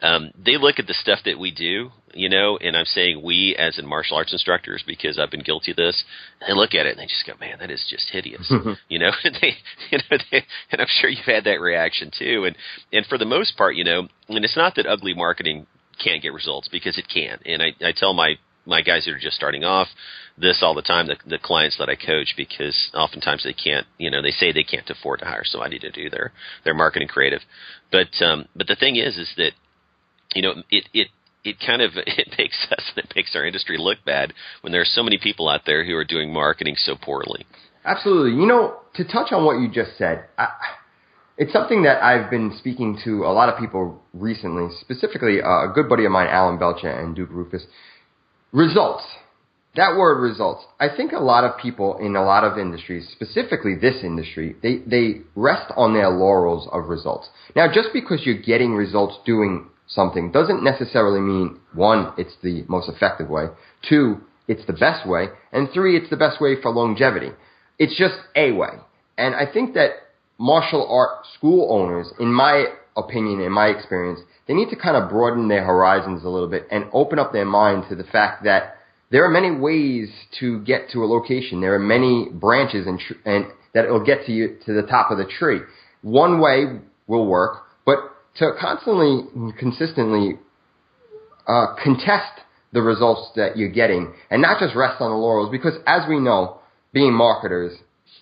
um, 0.01 0.31
they 0.43 0.57
look 0.57 0.77
at 0.77 0.85
the 0.85 0.93
stuff 0.93 1.19
that 1.25 1.39
we 1.39 1.49
do, 1.51 1.89
you 2.13 2.29
know, 2.29 2.57
and 2.57 2.77
I'm 2.77 2.85
saying 2.85 3.21
we 3.23 3.55
as 3.57 3.79
in 3.79 3.87
martial 3.87 4.17
arts 4.17 4.31
instructors 4.31 4.83
because 4.85 5.17
I've 5.17 5.31
been 5.31 5.41
guilty 5.41 5.71
of 5.71 5.77
this. 5.77 6.03
They 6.47 6.53
look 6.53 6.75
at 6.75 6.85
it 6.85 6.91
and 6.91 6.99
they 6.99 7.07
just 7.07 7.25
go, 7.25 7.33
"Man, 7.39 7.57
that 7.59 7.71
is 7.71 7.83
just 7.89 8.09
hideous," 8.11 8.51
you 8.89 8.99
know. 8.99 9.11
and 9.23 9.35
they, 9.41 9.53
you 9.89 9.97
know, 9.97 10.17
they, 10.31 10.45
and 10.71 10.81
I'm 10.81 10.87
sure 11.01 11.09
you've 11.09 11.25
had 11.25 11.45
that 11.45 11.59
reaction 11.59 12.11
too. 12.17 12.45
And 12.45 12.55
and 12.93 13.07
for 13.07 13.17
the 13.17 13.25
most 13.25 13.36
part, 13.57 13.75
you 13.75 13.83
know, 13.83 14.07
and 14.29 14.43
it's 14.45 14.57
not 14.57 14.75
that 14.75 14.85
ugly 14.85 15.13
marketing 15.13 15.67
can't 16.03 16.21
get 16.21 16.33
results 16.33 16.67
because 16.67 16.97
it 16.97 17.05
can. 17.11 17.39
And 17.45 17.61
I, 17.61 17.73
I 17.85 17.91
tell 17.95 18.13
my 18.13 18.35
my 18.65 18.81
guys 18.81 19.05
that 19.05 19.13
are 19.13 19.19
just 19.19 19.37
starting 19.37 19.63
off 19.63 19.87
this 20.37 20.59
all 20.61 20.75
the 20.75 20.81
time, 20.81 21.07
the, 21.07 21.15
the 21.25 21.39
clients 21.41 21.77
that 21.77 21.87
I 21.89 21.95
coach, 21.95 22.33
because 22.35 22.91
oftentimes 22.93 23.43
they 23.43 23.53
can't, 23.53 23.87
you 23.97 24.11
know, 24.11 24.21
they 24.21 24.31
say 24.31 24.51
they 24.51 24.63
can't 24.63 24.89
afford 24.89 25.19
to 25.19 25.25
hire 25.25 25.45
somebody 25.45 25.79
to 25.79 25.89
do 25.89 26.09
their 26.09 26.33
their 26.63 26.73
marketing 26.73 27.07
creative. 27.07 27.41
But 27.91 28.09
um, 28.21 28.47
but 28.55 28.67
the 28.67 28.75
thing 28.75 28.97
is, 28.97 29.17
is 29.17 29.31
that 29.37 29.51
you 30.35 30.41
know, 30.41 30.63
it 30.69 30.89
it 30.93 31.07
it 31.43 31.55
kind 31.65 31.81
of 31.81 31.91
it 31.95 32.35
makes 32.37 32.67
us 32.71 32.91
it 32.95 33.11
makes 33.15 33.35
our 33.35 33.45
industry 33.45 33.77
look 33.77 33.99
bad 34.05 34.33
when 34.61 34.71
there 34.71 34.81
are 34.81 34.85
so 34.85 35.03
many 35.03 35.17
people 35.17 35.49
out 35.49 35.61
there 35.65 35.85
who 35.85 35.95
are 35.95 36.05
doing 36.05 36.31
marketing 36.31 36.75
so 36.77 36.95
poorly. 36.95 37.45
Absolutely. 37.85 38.31
You 38.31 38.45
know, 38.45 38.79
to 38.95 39.05
touch 39.05 39.31
on 39.31 39.45
what 39.45 39.61
you 39.61 39.69
just 39.69 39.97
said, 39.97 40.25
I, 40.37 40.49
it's 41.37 41.53
something 41.53 41.83
that 41.83 42.03
I've 42.03 42.29
been 42.29 42.55
speaking 42.57 42.99
to 43.03 43.23
a 43.25 43.31
lot 43.31 43.49
of 43.49 43.59
people 43.59 44.01
recently, 44.13 44.75
specifically 44.81 45.41
uh, 45.41 45.69
a 45.69 45.71
good 45.73 45.87
buddy 45.87 46.05
of 46.05 46.11
mine, 46.11 46.27
Alan 46.27 46.57
Belcher 46.57 46.89
and 46.89 47.15
Duke 47.15 47.29
Roufus. 47.29 47.63
Results. 48.51 49.03
That 49.75 49.95
word 49.95 50.19
results. 50.19 50.65
I 50.79 50.87
think 50.95 51.11
a 51.11 51.19
lot 51.19 51.43
of 51.43 51.59
people 51.59 51.97
in 51.99 52.15
a 52.15 52.23
lot 52.23 52.43
of 52.43 52.57
industries, 52.57 53.07
specifically 53.11 53.75
this 53.75 54.03
industry, 54.03 54.55
they, 54.63 54.77
they 54.87 55.21
rest 55.35 55.71
on 55.75 55.93
their 55.93 56.09
laurels 56.09 56.67
of 56.71 56.89
results. 56.89 57.29
Now, 57.55 57.71
just 57.71 57.89
because 57.93 58.21
you're 58.25 58.41
getting 58.41 58.73
results 58.73 59.19
doing 59.23 59.69
something 59.85 60.31
doesn't 60.31 60.63
necessarily 60.63 61.19
mean 61.19 61.59
one, 61.73 62.13
it's 62.17 62.33
the 62.41 62.63
most 62.67 62.89
effective 62.89 63.29
way, 63.29 63.45
two, 63.87 64.17
it's 64.47 64.65
the 64.65 64.73
best 64.73 65.07
way, 65.07 65.27
and 65.51 65.69
three, 65.71 65.95
it's 65.95 66.09
the 66.09 66.17
best 66.17 66.41
way 66.41 66.59
for 66.59 66.71
longevity. 66.71 67.29
It's 67.77 67.95
just 67.95 68.15
a 68.35 68.51
way. 68.53 68.69
And 69.19 69.35
I 69.35 69.45
think 69.51 69.75
that 69.75 69.91
martial 70.37 70.87
art 70.89 71.25
school 71.35 71.67
owners, 71.71 72.07
in 72.19 72.31
my 72.31 72.65
opinion, 72.95 73.41
in 73.41 73.51
my 73.51 73.67
experience, 73.67 74.19
they 74.47 74.53
need 74.53 74.69
to 74.69 74.75
kind 74.75 74.97
of 74.97 75.09
broaden 75.09 75.47
their 75.47 75.63
horizons 75.63 76.23
a 76.23 76.29
little 76.29 76.47
bit 76.47 76.67
and 76.71 76.85
open 76.93 77.19
up 77.19 77.31
their 77.33 77.45
mind 77.45 77.85
to 77.89 77.95
the 77.95 78.03
fact 78.03 78.43
that 78.43 78.77
there 79.09 79.23
are 79.23 79.29
many 79.29 79.51
ways 79.51 80.09
to 80.39 80.61
get 80.63 80.89
to 80.91 81.03
a 81.03 81.07
location. 81.07 81.61
There 81.61 81.75
are 81.75 81.79
many 81.79 82.27
branches 82.31 82.87
and, 82.87 82.99
tr- 82.99 83.29
and 83.29 83.45
that 83.73 83.87
will 83.87 84.03
get 84.03 84.25
to 84.25 84.31
you 84.31 84.57
to 84.65 84.73
the 84.73 84.87
top 84.87 85.11
of 85.11 85.17
the 85.17 85.25
tree. 85.25 85.59
One 86.01 86.39
way 86.39 86.79
will 87.07 87.27
work, 87.27 87.63
but 87.85 87.99
to 88.37 88.51
constantly, 88.59 89.53
consistently 89.57 90.39
uh, 91.47 91.75
contest 91.81 92.41
the 92.73 92.81
results 92.81 93.31
that 93.35 93.57
you're 93.57 93.71
getting 93.71 94.13
and 94.29 94.41
not 94.41 94.59
just 94.59 94.75
rest 94.75 95.01
on 95.01 95.09
the 95.09 95.15
laurels 95.15 95.49
because 95.49 95.73
as 95.87 96.01
we 96.07 96.19
know, 96.19 96.59
being 96.93 97.13
marketers, 97.13 97.77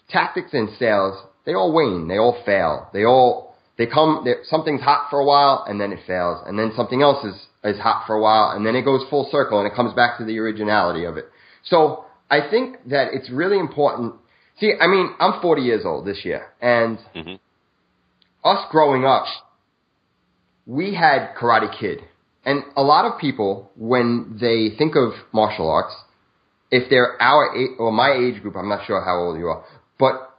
tactics 0.09 0.49
and 0.53 0.69
sales, 0.77 1.17
they 1.45 1.53
all 1.53 1.73
wane, 1.73 2.07
they 2.07 2.17
all 2.17 2.41
fail, 2.45 2.89
they 2.93 3.05
all 3.05 3.55
they 3.77 3.87
come, 3.87 4.25
something's 4.45 4.81
hot 4.81 5.07
for 5.09 5.19
a 5.19 5.25
while 5.25 5.65
and 5.67 5.79
then 5.81 5.91
it 5.91 5.99
fails, 6.07 6.41
and 6.47 6.57
then 6.57 6.71
something 6.75 7.01
else 7.01 7.23
is 7.25 7.35
is 7.65 7.79
hot 7.79 8.05
for 8.05 8.15
a 8.15 8.21
while, 8.21 8.51
and 8.55 8.65
then 8.65 8.75
it 8.75 8.83
goes 8.83 9.01
full 9.09 9.27
circle 9.31 9.59
and 9.59 9.67
it 9.67 9.75
comes 9.75 9.93
back 9.93 10.17
to 10.19 10.25
the 10.25 10.37
originality 10.37 11.03
of 11.03 11.17
it. 11.17 11.25
So 11.63 12.05
I 12.29 12.47
think 12.49 12.77
that 12.89 13.09
it's 13.13 13.29
really 13.29 13.57
important. 13.59 14.13
See, 14.59 14.73
I 14.79 14.87
mean, 14.87 15.09
I'm 15.19 15.41
40 15.41 15.61
years 15.63 15.81
old 15.85 16.05
this 16.05 16.23
year, 16.23 16.47
and 16.61 16.97
mm-hmm. 17.15 17.35
us 18.47 18.65
growing 18.71 19.03
up, 19.03 19.25
we 20.65 20.93
had 20.93 21.33
Karate 21.35 21.77
Kid. 21.77 21.99
And 22.45 22.63
a 22.77 22.83
lot 22.83 23.05
of 23.05 23.19
people, 23.19 23.71
when 23.75 24.37
they 24.39 24.75
think 24.77 24.95
of 24.95 25.13
martial 25.33 25.69
arts, 25.69 25.95
if 26.69 26.89
they're 26.89 27.19
our 27.21 27.55
age, 27.55 27.71
or 27.79 27.91
my 27.91 28.11
age 28.11 28.41
group, 28.41 28.55
I'm 28.55 28.69
not 28.69 28.85
sure 28.85 29.03
how 29.03 29.17
old 29.17 29.39
you 29.39 29.47
are, 29.47 29.65
but 29.97 30.34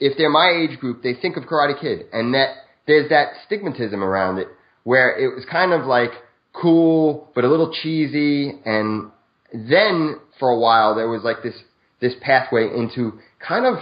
if 0.00 0.16
they're 0.16 0.30
my 0.30 0.50
age 0.50 0.78
group, 0.78 1.02
they 1.02 1.14
think 1.14 1.36
of 1.36 1.44
Karate 1.44 1.80
Kid, 1.80 2.06
and 2.12 2.34
that 2.34 2.50
there's 2.86 3.10
that 3.10 3.28
stigmatism 3.48 3.98
around 3.98 4.38
it 4.38 4.48
where 4.84 5.16
it 5.18 5.34
was 5.34 5.44
kind 5.50 5.72
of 5.72 5.86
like 5.86 6.10
cool 6.52 7.30
but 7.34 7.44
a 7.44 7.48
little 7.48 7.72
cheesy, 7.82 8.52
and 8.64 9.10
then 9.52 10.16
for 10.38 10.50
a 10.50 10.58
while 10.58 10.94
there 10.94 11.08
was 11.08 11.22
like 11.22 11.42
this 11.42 11.54
this 12.00 12.14
pathway 12.20 12.68
into 12.74 13.18
kind 13.46 13.66
of 13.66 13.78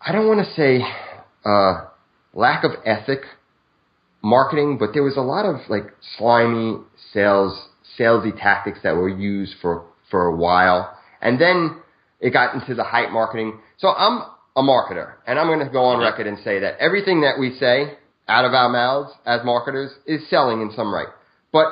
I 0.00 0.12
don't 0.12 0.28
want 0.28 0.46
to 0.46 0.52
say 0.54 0.84
uh, 1.44 1.86
lack 2.34 2.64
of 2.64 2.72
ethic 2.84 3.20
marketing, 4.22 4.76
but 4.78 4.90
there 4.92 5.02
was 5.02 5.16
a 5.16 5.22
lot 5.22 5.46
of 5.46 5.60
like 5.68 5.94
slimy 6.18 6.78
sales 7.12 7.68
salesy 7.98 8.36
tactics 8.36 8.80
that 8.82 8.96
were 8.96 9.08
used 9.08 9.54
for 9.62 9.86
for 10.10 10.26
a 10.26 10.36
while, 10.36 10.96
and 11.20 11.40
then 11.40 11.76
it 12.20 12.30
got 12.32 12.54
into 12.54 12.74
the 12.74 12.84
hype 12.84 13.10
marketing. 13.10 13.58
So 13.78 13.88
I'm 13.88 14.22
a 14.56 14.62
marketer, 14.62 15.12
and 15.26 15.38
I'm 15.38 15.48
going 15.48 15.64
to 15.64 15.70
go 15.70 15.84
on 15.84 16.00
record 16.00 16.26
and 16.26 16.38
say 16.42 16.60
that 16.60 16.78
everything 16.80 17.20
that 17.20 17.38
we 17.38 17.56
say 17.58 17.92
out 18.26 18.44
of 18.44 18.54
our 18.54 18.70
mouths 18.70 19.12
as 19.26 19.40
marketers 19.44 19.92
is 20.06 20.28
selling 20.30 20.62
in 20.62 20.72
some 20.74 20.92
right. 20.92 21.08
But 21.52 21.66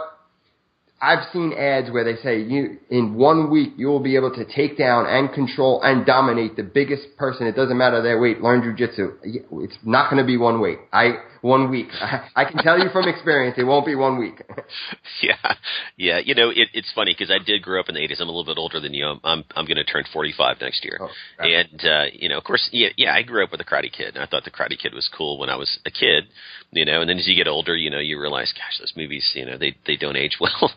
I've 1.01 1.31
seen 1.33 1.53
ads 1.53 1.91
where 1.91 2.05
they 2.05 2.21
say 2.23 2.41
you 2.41 2.79
in 2.91 3.15
one 3.15 3.51
week 3.51 3.73
you 3.77 3.89
will 3.89 4.03
be 4.03 4.17
able 4.17 4.35
to 4.35 4.45
take 4.45 4.79
down 4.79 5.07
and 5.07 5.33
control 5.33 5.81
and 5.83 6.07
dominate 6.07 6.57
the 6.57 6.63
biggest 6.63 7.17
person. 7.19 7.47
It 7.47 7.57
doesn't 7.57 7.77
matter 7.77 8.03
their 8.03 8.21
weight. 8.21 8.41
Learn 8.41 8.63
jujitsu. 8.63 9.17
It's 9.23 9.77
not 9.83 10.11
going 10.11 10.23
to 10.23 10.27
be 10.27 10.37
one 10.37 10.61
weight. 10.61 10.79
I 10.93 11.17
one 11.45 11.71
week. 11.71 11.89
I 12.35 12.47
can 12.47 12.63
tell 12.63 12.79
you 12.79 12.89
from 12.91 13.07
experience, 13.07 13.57
it 13.59 13.65
won't 13.65 13.85
be 13.85 13.95
one 13.95 14.19
week. 14.19 14.43
yeah, 15.23 15.55
yeah. 15.97 16.19
You 16.25 16.35
know, 16.35 16.49
it, 16.49 16.69
it's 16.73 16.91
funny 16.95 17.13
because 17.13 17.31
I 17.31 17.45
did 17.45 17.63
grow 17.63 17.81
up 17.81 17.91
in 17.91 17.95
the 17.95 18.01
'80s. 18.01 18.21
I'm 18.21 18.29
a 18.29 18.33
little 18.33 18.47
bit 18.47 18.59
older 18.59 18.81
than 18.81 18.95
you. 18.95 19.05
I'm 19.05 19.21
I'm, 19.23 19.45
I'm 19.55 19.67
going 19.67 19.77
to 19.77 19.85
turn 19.85 20.05
45 20.11 20.57
next 20.63 20.83
year, 20.85 20.99
oh, 21.01 21.09
and 21.39 21.85
uh, 21.85 22.05
you 22.15 22.31
know, 22.31 22.39
of 22.39 22.45
course, 22.45 22.67
yeah, 22.73 22.89
yeah. 22.97 23.15
I 23.15 23.23
grew 23.23 23.45
up 23.45 23.51
with 23.51 23.59
the 23.59 23.65
Karate 23.65 23.93
Kid, 23.93 24.15
and 24.15 24.25
I 24.25 24.27
thought 24.27 24.45
the 24.45 24.51
Karate 24.51 24.79
Kid 24.79 24.95
was 24.95 25.09
cool 25.15 25.39
when 25.39 25.51
I 25.51 25.57
was 25.57 25.79
a 25.85 25.91
kid. 25.91 26.25
You 26.73 26.87
know, 26.87 27.03
and 27.03 27.11
then 27.11 27.19
as 27.19 27.29
you 27.29 27.37
get 27.37 27.47
older, 27.47 27.77
you 27.77 27.91
know, 27.91 28.01
you 28.01 28.19
realize, 28.19 28.53
gosh, 28.53 28.79
those 28.81 28.95
movies, 28.97 29.31
you 29.35 29.45
know, 29.45 29.59
they 29.59 29.77
they 29.87 29.97
don't 29.97 30.17
age 30.17 30.37
well. 30.41 30.73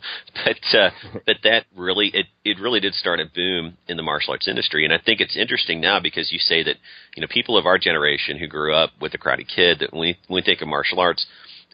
but 0.45 0.77
uh, 0.77 0.89
but 1.25 1.37
that 1.43 1.65
really 1.77 2.11
it 2.13 2.25
it 2.43 2.59
really 2.59 2.81
did 2.81 2.93
start 2.93 3.21
a 3.21 3.25
boom 3.33 3.77
in 3.87 3.95
the 3.95 4.03
martial 4.03 4.33
arts 4.33 4.49
industry, 4.49 4.83
and 4.83 4.93
I 4.93 4.99
think 4.99 5.21
it's 5.21 5.37
interesting 5.37 5.79
now 5.79 6.01
because 6.01 6.33
you 6.33 6.39
say 6.39 6.61
that 6.63 6.75
you 7.15 7.21
know 7.21 7.27
people 7.29 7.57
of 7.57 7.65
our 7.65 7.79
generation 7.79 8.37
who 8.37 8.47
grew 8.47 8.75
up 8.75 8.91
with 8.99 9.13
the 9.13 9.17
Karate 9.17 9.47
Kid 9.47 9.79
that 9.79 9.93
when 9.93 10.01
we, 10.01 10.17
when 10.27 10.35
we 10.35 10.41
think 10.41 10.56
of 10.61 10.67
martial 10.67 10.99
arts 10.99 11.25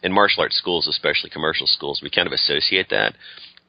and 0.02 0.12
martial 0.12 0.42
arts 0.42 0.56
schools, 0.56 0.86
especially 0.86 1.30
commercial 1.30 1.66
schools, 1.66 2.00
we 2.02 2.10
kind 2.10 2.26
of 2.26 2.32
associate 2.32 2.88
that. 2.90 3.14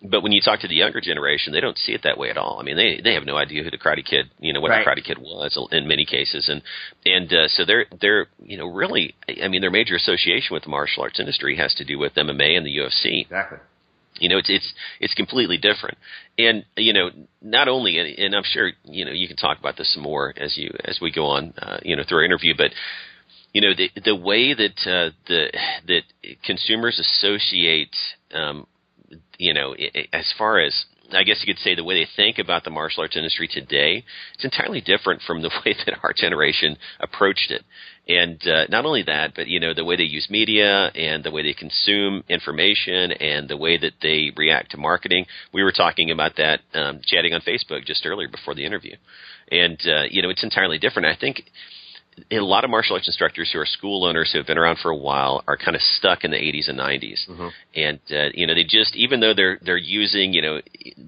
But 0.04 0.22
when 0.22 0.34
you 0.34 0.42
talk 0.42 0.60
to 0.60 0.68
the 0.68 0.76
younger 0.76 1.02
generation, 1.02 1.54
they 1.54 1.62
don't 1.62 1.78
see 1.78 1.94
it 1.94 2.02
that 2.04 2.18
way 2.18 2.30
at 2.30 2.38
all. 2.38 2.60
I 2.60 2.64
mean, 2.64 2.76
they 2.76 3.00
they 3.02 3.14
have 3.14 3.26
no 3.26 3.38
idea 3.38 3.64
who 3.64 3.72
the 3.72 3.78
Karate 3.78 4.06
Kid, 4.06 4.30
you 4.40 4.54
know, 4.54 4.60
what 4.60 4.70
right. 4.70 4.86
the 4.86 5.02
Karate 5.02 5.04
Kid 5.04 5.18
was 5.18 5.58
in 5.72 5.88
many 5.88 6.06
cases, 6.06 6.50
and 6.50 6.62
and 7.06 7.32
uh, 7.34 7.48
so 7.48 7.64
they're 7.66 7.86
they're 8.02 8.28
you 8.44 8.58
know 8.58 8.68
really, 8.68 9.16
I 9.42 9.48
mean, 9.48 9.62
their 9.62 9.72
major 9.72 9.96
association 9.96 10.54
with 10.54 10.64
the 10.64 10.70
martial 10.70 11.04
arts 11.04 11.20
industry 11.20 11.56
has 11.56 11.74
to 11.76 11.86
do 11.86 11.98
with 11.98 12.14
MMA 12.16 12.58
and 12.58 12.66
the 12.66 12.78
UFC. 12.78 13.22
Exactly. 13.22 13.60
You 14.20 14.30
know, 14.30 14.38
it's 14.38 14.50
it's 14.50 14.74
it's 15.00 15.14
completely 15.14 15.58
different, 15.58 15.98
and 16.38 16.66
you 16.78 16.94
know, 16.94 17.10
not 17.42 17.68
only, 17.68 17.98
and 18.18 18.36
I'm 18.36 18.44
sure 18.46 18.72
you 18.84 19.06
know 19.06 19.12
you 19.12 19.28
can 19.28 19.38
talk 19.38 19.60
about 19.60 19.78
this 19.78 19.94
some 19.94 20.04
more 20.04 20.34
as 20.38 20.58
you 20.58 20.72
as 20.86 21.00
we 21.02 21.12
go 21.12 21.26
on, 21.26 21.54
uh, 21.58 21.80
you 21.84 21.96
know, 21.96 22.04
through 22.08 22.20
our 22.20 22.24
interview, 22.24 22.54
but 22.56 22.72
you 23.56 23.62
know 23.62 23.74
the 23.74 23.90
the 24.04 24.16
way 24.16 24.54
that 24.54 24.78
uh, 24.86 25.12
the 25.28 25.48
that 25.88 26.02
consumers 26.44 27.00
associate 27.00 27.96
um, 28.34 28.68
you 29.38 29.54
know 29.54 29.74
as 30.12 30.34
far 30.38 30.60
as 30.60 30.86
I 31.14 31.24
guess 31.24 31.42
you 31.42 31.54
could 31.54 31.62
say 31.62 31.74
the 31.74 31.84
way 31.84 32.04
they 32.04 32.10
think 32.18 32.38
about 32.38 32.66
the 32.66 32.70
martial 32.70 33.04
arts 33.04 33.16
industry 33.16 33.48
today, 33.48 34.04
it's 34.34 34.44
entirely 34.44 34.82
different 34.82 35.22
from 35.22 35.42
the 35.42 35.50
way 35.66 35.74
that 35.86 36.00
our 36.04 36.12
generation 36.12 36.76
approached 37.00 37.52
it. 37.52 37.64
And 38.08 38.42
uh, 38.46 38.66
not 38.70 38.86
only 38.86 39.04
that, 39.04 39.34
but 39.36 39.48
you 39.48 39.62
know 39.62 39.74
the 39.74 39.86
way 39.86 39.96
they 39.96 40.04
use 40.04 40.28
media 40.30 40.88
and 40.94 41.24
the 41.24 41.32
way 41.32 41.42
they 41.42 41.54
consume 41.54 42.26
information 42.28 43.14
and 43.14 43.50
the 43.50 43.56
way 43.56 43.78
that 43.78 43.94
they 44.02 44.34
react 44.36 44.72
to 44.72 44.78
marketing. 44.78 45.28
We 45.54 45.64
were 45.64 45.72
talking 45.72 46.12
about 46.12 46.36
that 46.36 46.60
um, 46.74 47.00
chatting 47.06 47.32
on 47.32 47.40
Facebook 47.40 47.86
just 47.86 48.06
earlier 48.06 48.28
before 48.28 48.54
the 48.54 48.66
interview, 48.66 48.98
and 49.50 49.80
uh, 49.88 50.04
you 50.12 50.22
know 50.22 50.30
it's 50.30 50.44
entirely 50.44 50.78
different. 50.78 51.08
I 51.08 51.16
think 51.16 51.50
a 52.32 52.40
lot 52.40 52.64
of 52.64 52.70
martial 52.70 52.96
arts 52.96 53.08
instructors 53.08 53.50
who 53.52 53.60
are 53.60 53.66
school 53.66 54.06
owners 54.06 54.32
who 54.32 54.40
have 54.40 54.48
been 54.48 54.58
around 54.58 54.78
for 54.82 54.90
a 54.90 54.96
while 54.96 55.44
are 55.48 55.58
kind 55.58 55.76
of 55.76 55.82
stuck 55.82 56.24
in 56.24 56.32
the 56.32 56.38
80s 56.38 56.70
and 56.70 56.80
90s, 56.80 57.30
mm-hmm. 57.30 57.48
and 57.76 58.00
uh, 58.10 58.30
you 58.34 58.48
know 58.48 58.56
they 58.56 58.64
just 58.64 58.96
even 58.96 59.20
though 59.20 59.34
they're 59.34 59.60
they're 59.62 59.78
using 59.78 60.34
you 60.34 60.42
know 60.42 60.62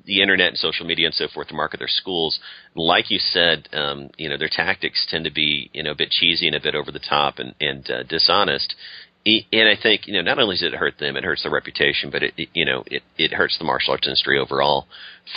the 0.05 0.21
internet 0.21 0.49
and 0.49 0.57
social 0.57 0.85
media 0.85 1.05
and 1.05 1.15
so 1.15 1.27
forth 1.33 1.47
to 1.47 1.53
market 1.53 1.79
their 1.79 1.87
schools, 1.87 2.39
like 2.75 3.09
you 3.09 3.19
said, 3.19 3.69
um, 3.73 4.09
you 4.17 4.27
know 4.29 4.37
their 4.37 4.49
tactics 4.51 5.05
tend 5.09 5.23
to 5.25 5.31
be 5.31 5.69
you 5.73 5.83
know 5.83 5.91
a 5.91 5.95
bit 5.95 6.09
cheesy 6.09 6.47
and 6.47 6.55
a 6.55 6.61
bit 6.61 6.75
over 6.75 6.91
the 6.91 6.99
top 6.99 7.39
and 7.39 7.55
and 7.61 7.89
uh, 7.89 8.03
dishonest. 8.03 8.75
And 9.25 9.67
I 9.67 9.75
think 9.81 10.07
you 10.07 10.13
know 10.13 10.21
not 10.21 10.39
only 10.39 10.55
does 10.55 10.63
it 10.63 10.73
hurt 10.73 10.99
them, 10.99 11.15
it 11.15 11.23
hurts 11.23 11.43
their 11.43 11.51
reputation, 11.51 12.09
but 12.11 12.23
it, 12.23 12.33
it 12.37 12.49
you 12.53 12.65
know 12.65 12.83
it 12.85 13.03
it 13.17 13.33
hurts 13.33 13.57
the 13.57 13.65
martial 13.65 13.91
arts 13.91 14.07
industry 14.07 14.37
overall 14.39 14.87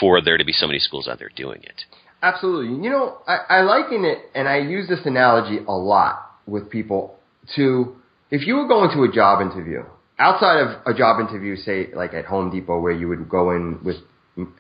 for 0.01 0.21
there 0.21 0.37
to 0.37 0.45
be 0.45 0.53
so 0.53 0.67
many 0.67 0.79
schools 0.79 1.07
out 1.09 1.19
there 1.19 1.31
doing 1.35 1.63
it. 1.63 1.83
Absolutely. 2.23 2.83
You 2.83 2.91
know, 2.91 3.19
I, 3.27 3.39
I 3.49 3.61
liken 3.63 4.05
it, 4.05 4.19
and 4.35 4.49
I 4.49 4.59
use 4.59 4.89
this 4.89 5.01
analogy 5.05 5.59
a 5.67 5.73
lot 5.73 6.31
with 6.47 6.71
people 6.71 7.17
to 7.57 7.97
if 8.31 8.47
you 8.47 8.57
were 8.57 8.69
going 8.69 8.91
to 8.97 9.03
a 9.03 9.13
job 9.13 9.41
interview, 9.41 9.83
outside 10.19 10.61
of 10.61 10.81
a 10.87 10.97
job 10.97 11.21
interview, 11.21 11.57
say 11.57 11.89
like 11.95 12.15
at 12.15 12.27
Home 12.27 12.51
Depot, 12.51 12.81
where 12.81 12.93
you 12.93 13.09
would 13.09 13.29
go 13.29 13.51
in 13.51 13.81
with, 13.83 13.97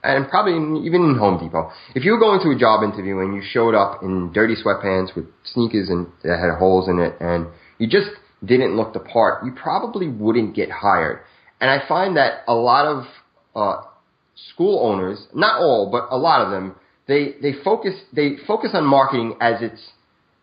and 0.03 0.29
probably 0.29 0.55
even 0.85 1.03
in 1.05 1.17
Home 1.19 1.39
Depot, 1.39 1.71
if 1.95 2.05
you 2.05 2.13
were 2.13 2.19
going 2.19 2.41
to 2.41 2.51
a 2.51 2.59
job 2.59 2.83
interview 2.83 3.21
and 3.21 3.35
you 3.35 3.43
showed 3.49 3.75
up 3.75 4.03
in 4.03 4.33
dirty 4.33 4.55
sweatpants 4.57 5.15
with 5.15 5.27
sneakers 5.45 5.89
and 5.89 6.09
that 6.25 6.41
had 6.41 6.59
holes 6.59 6.89
in 6.89 6.99
it, 6.99 7.15
and 7.21 7.47
you 7.79 7.87
just 7.87 8.11
didn't 8.45 8.77
look 8.77 8.93
the 8.93 9.01
part, 9.01 9.45
you 9.45 9.53
probably 9.53 10.09
wouldn't 10.09 10.57
get 10.57 10.71
hired. 10.71 11.21
And 11.61 11.71
I 11.71 11.87
find 11.87 12.17
that 12.17 12.43
a 12.49 12.55
lot 12.55 12.87
of 12.87 13.05
uh, 13.55 13.83
school 14.53 14.81
owners, 14.85 15.27
not 15.35 15.61
all, 15.61 15.91
but 15.91 16.09
a 16.11 16.17
lot 16.17 16.41
of 16.45 16.51
them, 16.51 16.75
they 17.11 17.35
they 17.43 17.53
focus 17.65 17.95
they 18.13 18.37
focus 18.47 18.71
on 18.73 18.87
marketing 18.87 19.37
as 19.41 19.61
it's 19.61 19.81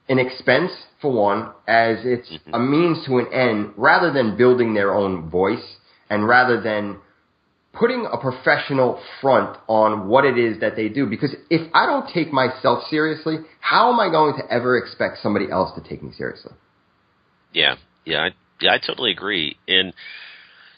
an 0.09 0.19
expense 0.19 0.71
for 1.01 1.11
one, 1.11 1.51
as 1.67 1.97
it's 2.03 2.29
mm-hmm. 2.29 2.53
a 2.53 2.59
means 2.59 3.05
to 3.05 3.17
an 3.19 3.27
end, 3.33 3.71
rather 3.77 4.11
than 4.11 4.37
building 4.37 4.73
their 4.73 4.93
own 4.93 5.29
voice 5.29 5.77
and 6.09 6.27
rather 6.27 6.61
than 6.61 6.97
putting 7.73 8.07
a 8.11 8.17
professional 8.17 8.99
front 9.21 9.57
on 9.67 10.07
what 10.07 10.25
it 10.25 10.37
is 10.37 10.59
that 10.59 10.75
they 10.75 10.89
do. 10.89 11.05
Because 11.05 11.35
if 11.49 11.69
I 11.73 11.85
don't 11.85 12.11
take 12.13 12.33
myself 12.33 12.83
seriously, 12.89 13.37
how 13.59 13.91
am 13.93 13.99
I 13.99 14.09
going 14.09 14.35
to 14.37 14.51
ever 14.51 14.77
expect 14.77 15.19
somebody 15.21 15.49
else 15.51 15.71
to 15.75 15.87
take 15.87 16.03
me 16.03 16.11
seriously? 16.17 16.53
Yeah, 17.53 17.75
yeah, 18.05 18.19
I, 18.19 18.29
yeah, 18.59 18.73
I 18.73 18.77
totally 18.85 19.11
agree. 19.11 19.57
And 19.67 19.93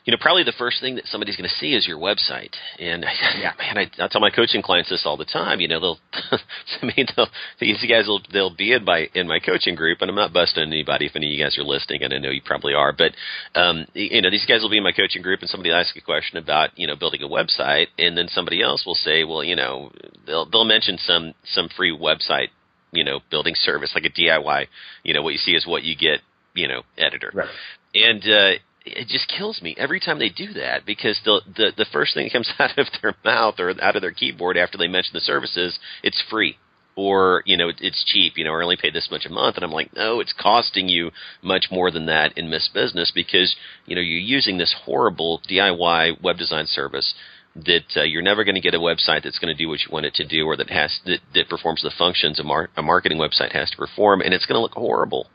you 0.09 0.11
know, 0.11 0.17
probably 0.19 0.41
the 0.41 0.57
first 0.57 0.81
thing 0.81 0.95
that 0.95 1.05
somebody's 1.05 1.35
going 1.35 1.47
to 1.47 1.55
see 1.57 1.75
is 1.75 1.85
your 1.87 1.99
website. 1.99 2.55
And 2.79 3.05
yeah. 3.37 3.53
man, 3.59 3.77
I, 3.77 4.03
I 4.03 4.07
tell 4.07 4.19
my 4.19 4.31
coaching 4.31 4.63
clients 4.63 4.89
this 4.89 5.03
all 5.05 5.17
the 5.17 5.25
time. 5.25 5.59
You 5.59 5.67
know, 5.67 5.79
they'll, 5.79 5.99
I 6.81 6.85
mean, 6.85 7.05
they'll, 7.15 7.27
these 7.59 7.85
guys 7.87 8.07
will, 8.07 8.19
they'll 8.33 8.55
be 8.55 8.73
in 8.73 8.85
my 8.85 9.07
in 9.13 9.27
my 9.27 9.37
coaching 9.37 9.75
group, 9.75 9.99
and 10.01 10.09
I'm 10.09 10.15
not 10.15 10.33
busting 10.33 10.63
anybody 10.63 11.05
if 11.05 11.15
any 11.15 11.27
of 11.27 11.31
you 11.31 11.43
guys 11.43 11.59
are 11.59 11.63
listening, 11.63 12.01
and 12.01 12.11
I 12.11 12.17
know 12.17 12.31
you 12.31 12.41
probably 12.43 12.73
are. 12.73 12.91
But, 12.91 13.11
um, 13.53 13.85
you 13.93 14.23
know, 14.23 14.31
these 14.31 14.47
guys 14.47 14.63
will 14.63 14.71
be 14.71 14.79
in 14.79 14.83
my 14.83 14.93
coaching 14.93 15.21
group, 15.21 15.41
and 15.41 15.49
somebody 15.49 15.69
will 15.69 15.77
ask 15.77 15.95
a 15.95 16.01
question 16.01 16.39
about, 16.39 16.71
you 16.75 16.87
know, 16.87 16.95
building 16.95 17.21
a 17.21 17.27
website, 17.27 17.89
and 17.99 18.17
then 18.17 18.29
somebody 18.29 18.63
else 18.63 18.87
will 18.87 18.95
say, 18.95 19.23
well, 19.23 19.43
you 19.43 19.55
know, 19.55 19.91
they'll 20.25 20.49
they'll 20.49 20.65
mention 20.65 20.97
some 20.97 21.35
some 21.45 21.69
free 21.77 21.95
website, 21.95 22.47
you 22.91 23.03
know, 23.03 23.19
building 23.29 23.53
service 23.55 23.91
like 23.93 24.05
a 24.05 24.09
DIY. 24.09 24.65
You 25.03 25.13
know, 25.13 25.21
what 25.21 25.33
you 25.33 25.39
see 25.39 25.51
is 25.51 25.67
what 25.67 25.83
you 25.83 25.95
get 25.95 26.21
you 26.55 26.67
know 26.67 26.81
editor 26.97 27.31
right. 27.31 27.47
and 27.93 28.23
uh 28.23 28.59
it 28.85 29.07
just 29.07 29.27
kills 29.27 29.61
me 29.61 29.75
every 29.77 29.99
time 29.99 30.19
they 30.19 30.29
do 30.29 30.53
that 30.53 30.85
because 30.85 31.19
the 31.25 31.41
the 31.55 31.71
the 31.77 31.85
first 31.91 32.13
thing 32.13 32.25
that 32.25 32.33
comes 32.33 32.49
out 32.59 32.77
of 32.77 32.87
their 33.01 33.15
mouth 33.23 33.55
or 33.59 33.73
out 33.81 33.95
of 33.95 34.01
their 34.01 34.11
keyboard 34.11 34.57
after 34.57 34.77
they 34.77 34.87
mention 34.87 35.11
the 35.13 35.19
services, 35.19 35.77
it's 36.03 36.23
free. 36.29 36.57
Or 36.95 37.43
you 37.45 37.55
know 37.55 37.69
it's 37.79 38.03
cheap 38.03 38.33
you 38.35 38.43
know 38.43 38.51
or 38.51 38.61
only 38.61 38.75
pay 38.75 38.89
this 38.89 39.07
much 39.09 39.25
a 39.25 39.29
month 39.29 39.55
and 39.55 39.63
i'm 39.63 39.71
like 39.71 39.95
no 39.95 40.19
it's 40.19 40.33
costing 40.33 40.89
you 40.89 41.11
much 41.41 41.67
more 41.71 41.91
than 41.91 42.07
that 42.07 42.37
in 42.37 42.49
missed 42.49 42.73
business 42.73 43.09
because 43.15 43.55
you 43.85 43.95
know 43.95 44.01
you're 44.01 44.19
using 44.19 44.57
this 44.57 44.75
horrible 44.83 45.39
diy 45.49 46.21
web 46.21 46.37
design 46.37 46.65
service 46.65 47.13
that 47.55 47.85
uh, 47.95 48.03
you're 48.03 48.21
never 48.21 48.43
going 48.43 48.55
to 48.55 48.61
get 48.61 48.73
a 48.73 48.79
website 48.79 49.23
that's 49.23 49.39
going 49.39 49.55
to 49.55 49.63
do 49.63 49.69
what 49.69 49.79
you 49.79 49.93
want 49.93 50.07
it 50.07 50.15
to 50.15 50.27
do 50.27 50.45
or 50.45 50.57
that 50.57 50.69
has 50.69 50.99
that, 51.05 51.19
that 51.33 51.47
performs 51.47 51.81
the 51.83 51.91
functions 51.97 52.37
a, 52.37 52.43
mar- 52.43 52.69
a 52.75 52.81
marketing 52.81 53.17
website 53.17 53.53
has 53.53 53.71
to 53.71 53.77
perform 53.77 54.19
and 54.19 54.33
it's 54.33 54.45
going 54.45 54.57
to 54.57 54.61
look 54.61 54.73
horrible 54.73 55.27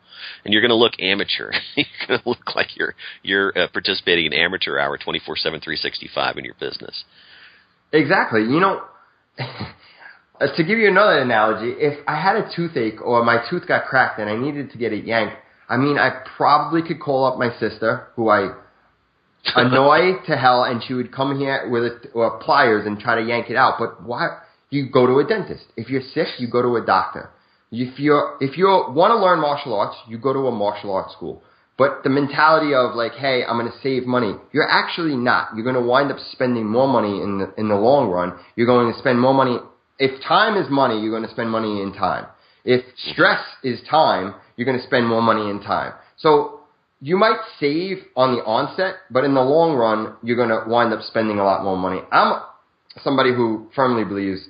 and 0.45 0.53
you're 0.53 0.63
going 0.63 0.71
to 0.71 0.77
look 0.77 0.95
amateur. 0.99 1.53
you're 1.77 1.87
going 2.09 2.21
to 2.21 2.29
look 2.29 2.55
like 2.55 2.77
you're 2.77 2.95
you're 3.23 3.57
uh, 3.57 3.69
participating 3.73 4.27
in 4.27 4.33
amateur 4.33 4.79
hour 4.79 4.99
24/7 4.99 5.43
365 5.43 6.37
in 6.37 6.45
your 6.45 6.55
business. 6.61 7.05
Exactly. 7.93 8.41
You 8.41 8.61
know, 8.61 8.83
to 10.41 10.65
give 10.65 10.79
you 10.79 10.89
another 10.89 11.19
analogy, 11.19 11.75
if 11.79 11.99
I 12.09 12.21
had 12.21 12.37
a 12.37 12.51
toothache 12.55 13.01
or 13.01 13.25
my 13.25 13.45
tooth 13.49 13.67
got 13.67 13.87
cracked 13.87 14.19
and 14.19 14.29
I 14.29 14.37
needed 14.37 14.71
to 14.73 14.79
get 14.79 14.93
it 14.93 15.05
yanked, 15.05 15.37
I 15.69 15.77
mean, 15.77 15.99
I 15.99 16.23
probably 16.37 16.83
could 16.83 17.01
call 17.01 17.25
up 17.25 17.39
my 17.39 17.51
sister, 17.59 18.09
who 18.17 18.29
I 18.29 18.55
annoy 19.57 20.21
to 20.27 20.37
hell, 20.37 20.65
and 20.65 20.83
she 20.83 20.95
would 20.95 21.13
come 21.13 21.39
here 21.39 21.69
with 21.71 21.85
a, 21.85 22.11
or 22.15 22.39
pliers 22.39 22.87
and 22.87 22.99
try 22.99 23.15
to 23.15 23.27
yank 23.27 23.51
it 23.51 23.57
out. 23.57 23.75
But 23.79 24.03
why? 24.03 24.41
You 24.71 24.91
go 24.91 25.07
to 25.07 25.19
a 25.19 25.25
dentist. 25.25 25.65
If 25.77 25.89
you're 25.89 26.03
sick, 26.03 26.27
you 26.39 26.49
go 26.49 26.63
to 26.63 26.77
a 26.77 26.85
doctor. 26.85 27.31
If 27.75 27.99
you're 27.99 28.37
if 28.41 28.57
you 28.57 28.67
want 28.67 29.11
to 29.11 29.19
learn 29.19 29.41
martial 29.41 29.75
arts, 29.75 29.97
you 30.09 30.19
go 30.19 30.33
to 30.33 30.47
a 30.47 30.53
martial 30.53 30.95
arts 30.95 31.13
school. 31.13 31.43
But 31.77 32.05
the 32.05 32.11
mentality 32.11 32.73
of 32.73 32.95
like, 32.95 33.15
hey, 33.15 33.43
I'm 33.45 33.59
going 33.59 33.71
to 33.71 33.79
save 33.83 34.07
money, 34.07 34.35
you're 34.53 34.69
actually 34.69 35.17
not. 35.17 35.49
You're 35.57 35.65
going 35.65 35.75
to 35.75 35.83
wind 35.83 36.13
up 36.13 36.19
spending 36.31 36.67
more 36.67 36.87
money 36.87 37.21
in 37.21 37.39
the 37.39 37.55
in 37.59 37.69
the 37.69 37.75
long 37.75 38.09
run. 38.09 38.39
You're 38.55 38.67
going 38.67 38.93
to 38.93 38.99
spend 38.99 39.21
more 39.21 39.35
money. 39.35 39.59
If 39.99 40.23
time 40.23 40.57
is 40.57 40.71
money, 40.71 41.01
you're 41.01 41.11
going 41.11 41.29
to 41.29 41.31
spend 41.31 41.51
money 41.51 41.83
in 41.83 41.93
time. 41.93 42.27
If 42.65 42.85
stress 43.13 43.41
is 43.63 43.81
time, 43.91 44.35
you're 44.57 44.65
going 44.65 44.79
to 44.79 44.87
spend 44.87 45.07
more 45.07 45.23
money 45.23 45.51
in 45.51 45.61
time. 45.63 45.93
So 46.17 46.61
you 47.01 47.17
might 47.17 47.39
save 47.61 47.99
on 48.17 48.37
the 48.37 48.43
onset, 48.43 48.95
but 49.11 49.25
in 49.25 49.35
the 49.35 49.43
long 49.43 49.75
run, 49.75 50.17
you're 50.23 50.37
going 50.37 50.49
to 50.49 50.65
wind 50.67 50.93
up 50.93 51.03
spending 51.03 51.39
a 51.39 51.45
lot 51.45 51.63
more 51.63 51.77
money. 51.77 52.01
I'm 52.11 52.41
somebody 53.03 53.35
who 53.35 53.69
firmly 53.75 54.05
believes 54.05 54.41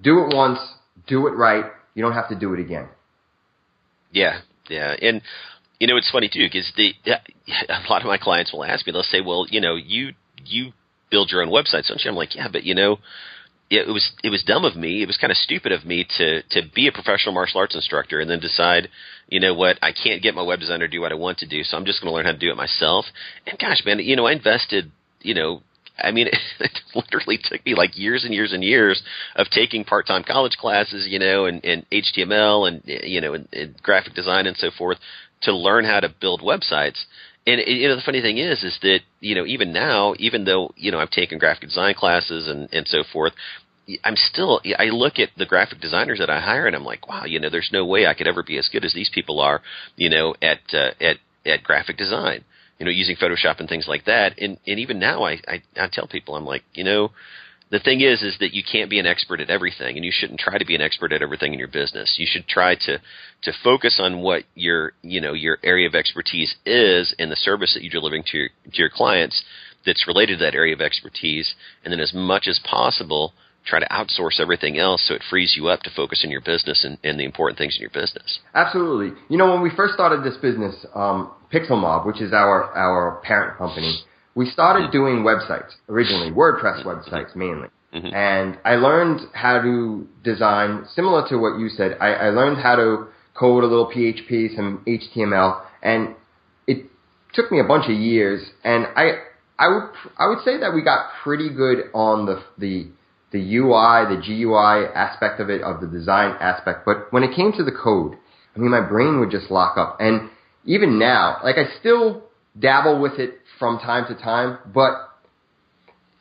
do 0.00 0.20
it 0.20 0.34
once, 0.34 0.58
do 1.06 1.26
it 1.26 1.32
right. 1.32 1.64
You 1.94 2.02
don't 2.02 2.14
have 2.14 2.28
to 2.30 2.38
do 2.38 2.54
it 2.54 2.60
again. 2.60 2.88
Yeah, 4.10 4.40
yeah, 4.68 4.94
and 5.00 5.22
you 5.78 5.86
know 5.86 5.96
it's 5.96 6.10
funny 6.10 6.28
too 6.32 6.46
because 6.46 6.70
the 6.76 6.94
a 7.68 7.90
lot 7.90 8.02
of 8.02 8.06
my 8.08 8.18
clients 8.18 8.52
will 8.52 8.64
ask 8.64 8.86
me, 8.86 8.92
they'll 8.92 9.02
say, 9.02 9.20
"Well, 9.20 9.46
you 9.48 9.60
know, 9.60 9.76
you 9.76 10.12
you 10.44 10.72
build 11.10 11.30
your 11.30 11.42
own 11.42 11.48
websites, 11.48 11.88
don't 11.88 12.02
you?" 12.02 12.10
I'm 12.10 12.16
like, 12.16 12.34
"Yeah, 12.34 12.48
but 12.50 12.64
you 12.64 12.74
know." 12.74 12.98
it 13.72 13.88
was 13.88 14.12
it 14.22 14.28
was 14.28 14.42
dumb 14.42 14.64
of 14.64 14.76
me. 14.76 15.02
It 15.02 15.06
was 15.06 15.16
kind 15.16 15.30
of 15.30 15.36
stupid 15.36 15.72
of 15.72 15.86
me 15.86 16.06
to 16.18 16.42
to 16.42 16.62
be 16.74 16.88
a 16.88 16.92
professional 16.92 17.34
martial 17.34 17.58
arts 17.58 17.74
instructor 17.74 18.20
and 18.20 18.30
then 18.30 18.38
decide, 18.38 18.88
you 19.28 19.40
know 19.40 19.54
what, 19.54 19.78
I 19.80 19.92
can't 19.92 20.22
get 20.22 20.34
my 20.34 20.42
web 20.42 20.60
designer 20.60 20.86
to 20.86 20.90
do 20.90 21.00
what 21.00 21.12
I 21.12 21.14
want 21.14 21.38
to 21.38 21.46
do, 21.46 21.64
so 21.64 21.76
I'm 21.76 21.86
just 21.86 22.02
going 22.02 22.10
to 22.10 22.14
learn 22.14 22.26
how 22.26 22.32
to 22.32 22.38
do 22.38 22.50
it 22.50 22.56
myself. 22.56 23.06
And 23.46 23.58
gosh, 23.58 23.82
man, 23.86 23.98
you 24.00 24.14
know, 24.14 24.26
I 24.26 24.32
invested, 24.32 24.92
you 25.22 25.34
know, 25.34 25.62
I 25.98 26.10
mean, 26.10 26.28
it 26.28 26.36
it 26.60 26.78
literally 26.94 27.38
took 27.42 27.64
me 27.64 27.74
like 27.74 27.98
years 27.98 28.24
and 28.24 28.34
years 28.34 28.52
and 28.52 28.62
years 28.62 29.02
of 29.36 29.48
taking 29.50 29.84
part-time 29.84 30.24
college 30.24 30.56
classes, 30.56 31.06
you 31.08 31.18
know, 31.18 31.46
and, 31.46 31.64
and 31.64 31.86
HTML 31.90 32.68
and 32.68 32.82
you 32.84 33.20
know, 33.20 33.34
and, 33.34 33.48
and 33.52 33.82
graphic 33.82 34.14
design 34.14 34.46
and 34.46 34.56
so 34.56 34.70
forth 34.76 34.98
to 35.42 35.54
learn 35.54 35.84
how 35.84 36.00
to 36.00 36.08
build 36.20 36.40
websites. 36.40 37.04
And 37.46 37.60
you 37.66 37.88
know 37.88 37.96
the 37.96 38.02
funny 38.02 38.20
thing 38.20 38.38
is, 38.38 38.62
is 38.62 38.78
that 38.82 39.00
you 39.20 39.34
know 39.34 39.44
even 39.46 39.72
now, 39.72 40.14
even 40.18 40.44
though 40.44 40.72
you 40.76 40.92
know 40.92 41.00
I've 41.00 41.10
taken 41.10 41.38
graphic 41.38 41.68
design 41.68 41.94
classes 41.94 42.48
and 42.48 42.68
and 42.72 42.86
so 42.86 43.02
forth, 43.12 43.32
I'm 44.04 44.14
still 44.16 44.60
I 44.78 44.84
look 44.84 45.18
at 45.18 45.30
the 45.36 45.46
graphic 45.46 45.80
designers 45.80 46.20
that 46.20 46.30
I 46.30 46.40
hire 46.40 46.66
and 46.66 46.76
I'm 46.76 46.84
like, 46.84 47.08
wow, 47.08 47.24
you 47.24 47.40
know, 47.40 47.50
there's 47.50 47.70
no 47.72 47.84
way 47.84 48.06
I 48.06 48.14
could 48.14 48.28
ever 48.28 48.42
be 48.44 48.58
as 48.58 48.68
good 48.68 48.84
as 48.84 48.94
these 48.94 49.10
people 49.12 49.40
are, 49.40 49.60
you 49.96 50.08
know, 50.08 50.34
at 50.40 50.60
uh, 50.72 50.90
at 51.00 51.16
at 51.44 51.64
graphic 51.64 51.96
design, 51.96 52.44
you 52.82 52.86
know, 52.86 52.90
using 52.90 53.14
Photoshop 53.14 53.60
and 53.60 53.68
things 53.68 53.86
like 53.86 54.06
that. 54.06 54.40
And 54.40 54.58
and 54.66 54.80
even 54.80 54.98
now 54.98 55.22
I, 55.22 55.38
I 55.46 55.62
I 55.76 55.88
tell 55.92 56.08
people 56.08 56.34
I'm 56.34 56.44
like, 56.44 56.64
you 56.74 56.82
know, 56.82 57.12
the 57.70 57.78
thing 57.78 58.00
is 58.00 58.22
is 58.22 58.36
that 58.40 58.54
you 58.54 58.64
can't 58.64 58.90
be 58.90 58.98
an 58.98 59.06
expert 59.06 59.38
at 59.38 59.50
everything 59.50 59.94
and 59.94 60.04
you 60.04 60.10
shouldn't 60.12 60.40
try 60.40 60.58
to 60.58 60.66
be 60.66 60.74
an 60.74 60.80
expert 60.80 61.12
at 61.12 61.22
everything 61.22 61.52
in 61.52 61.60
your 61.60 61.68
business. 61.68 62.16
You 62.18 62.26
should 62.28 62.48
try 62.48 62.74
to 62.74 62.98
to 63.42 63.52
focus 63.62 64.00
on 64.02 64.18
what 64.18 64.42
your, 64.56 64.94
you 65.02 65.20
know, 65.20 65.32
your 65.32 65.58
area 65.62 65.86
of 65.86 65.94
expertise 65.94 66.56
is 66.66 67.14
and 67.20 67.30
the 67.30 67.36
service 67.36 67.72
that 67.74 67.84
you're 67.84 67.92
delivering 67.92 68.24
to 68.32 68.36
your 68.36 68.48
to 68.48 68.78
your 68.78 68.90
clients 68.90 69.44
that's 69.86 70.08
related 70.08 70.40
to 70.40 70.44
that 70.44 70.56
area 70.56 70.74
of 70.74 70.80
expertise 70.80 71.54
and 71.84 71.92
then 71.92 72.00
as 72.00 72.12
much 72.12 72.48
as 72.48 72.58
possible 72.68 73.32
try 73.64 73.78
to 73.80 73.86
outsource 73.88 74.40
everything 74.40 74.78
else 74.78 75.04
so 75.06 75.14
it 75.14 75.22
frees 75.30 75.54
you 75.56 75.68
up 75.68 75.82
to 75.82 75.90
focus 75.94 76.22
on 76.24 76.30
your 76.30 76.40
business 76.40 76.84
and, 76.84 76.98
and 77.04 77.18
the 77.18 77.24
important 77.24 77.58
things 77.58 77.76
in 77.76 77.80
your 77.80 77.90
business. 77.90 78.40
Absolutely. 78.54 79.16
You 79.28 79.38
know, 79.38 79.52
when 79.52 79.62
we 79.62 79.70
first 79.74 79.94
started 79.94 80.24
this 80.24 80.36
business, 80.38 80.74
um, 80.94 81.30
Pixel 81.52 81.80
Mob, 81.80 82.06
which 82.06 82.20
is 82.20 82.32
our, 82.32 82.64
our 82.76 83.20
parent 83.22 83.58
company, 83.58 84.00
we 84.34 84.46
started 84.46 84.84
mm-hmm. 84.84 84.92
doing 84.92 85.16
websites 85.18 85.70
originally, 85.88 86.30
WordPress 86.30 86.84
websites 86.84 87.36
mainly. 87.36 87.68
Mm-hmm. 87.94 88.14
And 88.14 88.58
I 88.64 88.76
learned 88.76 89.20
how 89.34 89.60
to 89.60 90.08
design, 90.24 90.86
similar 90.94 91.28
to 91.28 91.36
what 91.36 91.58
you 91.58 91.68
said, 91.68 91.98
I, 92.00 92.14
I 92.14 92.28
learned 92.30 92.58
how 92.58 92.76
to 92.76 93.08
code 93.34 93.64
a 93.64 93.66
little 93.66 93.90
PHP, 93.90 94.56
some 94.56 94.82
HTML, 94.86 95.62
and 95.82 96.14
it 96.66 96.86
took 97.34 97.52
me 97.52 97.60
a 97.60 97.64
bunch 97.64 97.84
of 97.84 97.96
years. 97.96 98.42
And 98.64 98.86
I, 98.96 99.18
I 99.58 99.68
would, 99.68 99.90
I 100.18 100.26
would 100.28 100.42
say 100.44 100.58
that 100.58 100.72
we 100.74 100.82
got 100.82 101.10
pretty 101.22 101.50
good 101.54 101.90
on 101.92 102.26
the, 102.26 102.42
the, 102.58 102.88
the 103.32 103.38
UI, 103.38 104.14
the 104.14 104.22
GUI 104.24 104.92
aspect 104.94 105.40
of 105.40 105.50
it, 105.50 105.62
of 105.62 105.80
the 105.80 105.86
design 105.86 106.36
aspect. 106.40 106.84
But 106.84 107.12
when 107.12 107.22
it 107.22 107.34
came 107.34 107.52
to 107.52 107.64
the 107.64 107.72
code, 107.72 108.16
I 108.54 108.58
mean, 108.58 108.70
my 108.70 108.86
brain 108.86 109.18
would 109.20 109.30
just 109.30 109.50
lock 109.50 109.78
up. 109.78 109.96
And 110.00 110.30
even 110.64 110.98
now, 110.98 111.38
like 111.42 111.56
I 111.56 111.78
still 111.80 112.22
dabble 112.58 113.00
with 113.00 113.18
it 113.18 113.38
from 113.58 113.78
time 113.78 114.06
to 114.14 114.20
time, 114.20 114.58
but 114.74 114.92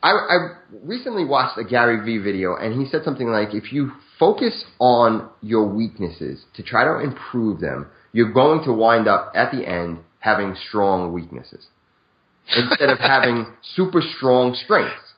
I, 0.03 0.09
I 0.11 0.37
recently 0.83 1.25
watched 1.25 1.57
a 1.59 1.63
Gary 1.63 2.03
Vee 2.03 2.17
video 2.17 2.55
and 2.55 2.79
he 2.79 2.89
said 2.89 3.03
something 3.03 3.27
like, 3.27 3.53
if 3.53 3.71
you 3.71 3.91
focus 4.17 4.63
on 4.79 5.29
your 5.41 5.67
weaknesses 5.67 6.43
to 6.55 6.63
try 6.63 6.83
to 6.85 6.99
improve 6.99 7.59
them, 7.59 7.87
you're 8.13 8.33
going 8.33 8.63
to 8.63 8.73
wind 8.73 9.07
up 9.07 9.33
at 9.35 9.51
the 9.51 9.67
end 9.67 9.99
having 10.19 10.55
strong 10.67 11.11
weaknesses 11.13 11.67
instead 12.55 12.89
of 12.89 12.99
having 12.99 13.47
super 13.75 14.01
strong 14.17 14.55
strengths. 14.55 15.13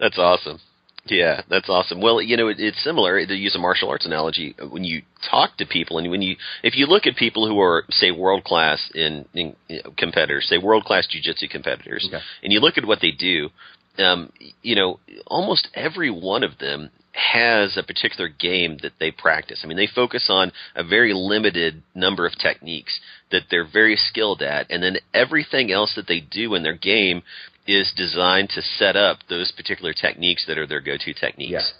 That's 0.00 0.18
awesome. 0.18 0.60
Yeah, 1.06 1.42
that's 1.50 1.68
awesome. 1.68 2.00
Well, 2.00 2.22
you 2.22 2.36
know, 2.36 2.48
it, 2.48 2.56
it's 2.58 2.82
similar 2.82 3.24
to 3.24 3.34
use 3.34 3.54
a 3.54 3.58
martial 3.58 3.90
arts 3.90 4.06
analogy. 4.06 4.54
When 4.70 4.84
you 4.84 5.02
talk 5.30 5.56
to 5.58 5.66
people, 5.66 5.98
and 5.98 6.10
when 6.10 6.22
you, 6.22 6.36
if 6.62 6.76
you 6.76 6.86
look 6.86 7.06
at 7.06 7.16
people 7.16 7.46
who 7.46 7.60
are, 7.60 7.84
say, 7.90 8.10
world 8.10 8.44
class 8.44 8.90
in, 8.94 9.26
in 9.34 9.54
you 9.68 9.82
know, 9.84 9.92
competitors, 9.98 10.46
say 10.48 10.56
world 10.56 10.84
class 10.84 11.06
jujitsu 11.06 11.50
competitors, 11.50 12.06
okay. 12.08 12.22
and 12.42 12.52
you 12.52 12.60
look 12.60 12.78
at 12.78 12.86
what 12.86 13.00
they 13.02 13.10
do, 13.10 13.50
um, 13.98 14.32
you 14.62 14.74
know, 14.74 14.98
almost 15.26 15.68
every 15.74 16.10
one 16.10 16.42
of 16.42 16.58
them 16.58 16.90
has 17.12 17.76
a 17.76 17.82
particular 17.82 18.28
game 18.28 18.78
that 18.82 18.92
they 18.98 19.10
practice. 19.10 19.60
I 19.62 19.68
mean, 19.68 19.76
they 19.76 19.88
focus 19.94 20.26
on 20.28 20.50
a 20.74 20.82
very 20.82 21.12
limited 21.14 21.82
number 21.94 22.26
of 22.26 22.36
techniques 22.38 22.98
that 23.30 23.42
they're 23.50 23.68
very 23.70 23.96
skilled 23.96 24.42
at, 24.42 24.70
and 24.70 24.82
then 24.82 24.96
everything 25.12 25.70
else 25.70 25.92
that 25.96 26.08
they 26.08 26.20
do 26.20 26.54
in 26.54 26.62
their 26.62 26.76
game 26.76 27.22
is 27.66 27.92
designed 27.96 28.50
to 28.50 28.62
set 28.62 28.96
up 28.96 29.18
those 29.28 29.52
particular 29.52 29.92
techniques 29.92 30.44
that 30.46 30.58
are 30.58 30.66
their 30.66 30.80
go-to 30.80 31.14
techniques. 31.14 31.52
Yes. 31.52 31.72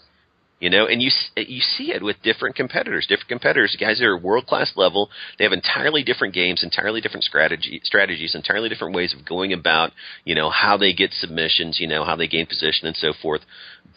You 0.59 0.69
know, 0.69 0.87
and 0.87 1.01
you 1.01 1.11
you 1.35 1.59
see 1.59 1.91
it 1.91 2.01
with 2.01 2.21
different 2.23 2.55
competitors. 2.55 3.05
Different 3.07 3.27
competitors, 3.27 3.75
guys 3.77 3.99
that 3.99 4.05
are 4.05 4.17
world 4.17 4.47
class 4.47 4.71
level, 4.77 5.09
they 5.37 5.43
have 5.43 5.51
entirely 5.51 6.01
different 6.01 6.33
games, 6.33 6.63
entirely 6.63 7.01
different 7.01 7.25
strategy 7.25 7.81
strategies, 7.83 8.35
entirely 8.35 8.69
different 8.69 8.95
ways 8.95 9.13
of 9.13 9.25
going 9.25 9.51
about, 9.51 9.91
you 10.23 10.33
know, 10.33 10.49
how 10.49 10.77
they 10.77 10.93
get 10.93 11.11
submissions, 11.11 11.79
you 11.79 11.87
know, 11.87 12.05
how 12.05 12.15
they 12.15 12.27
gain 12.27 12.45
position 12.45 12.87
and 12.87 12.95
so 12.95 13.11
forth. 13.21 13.41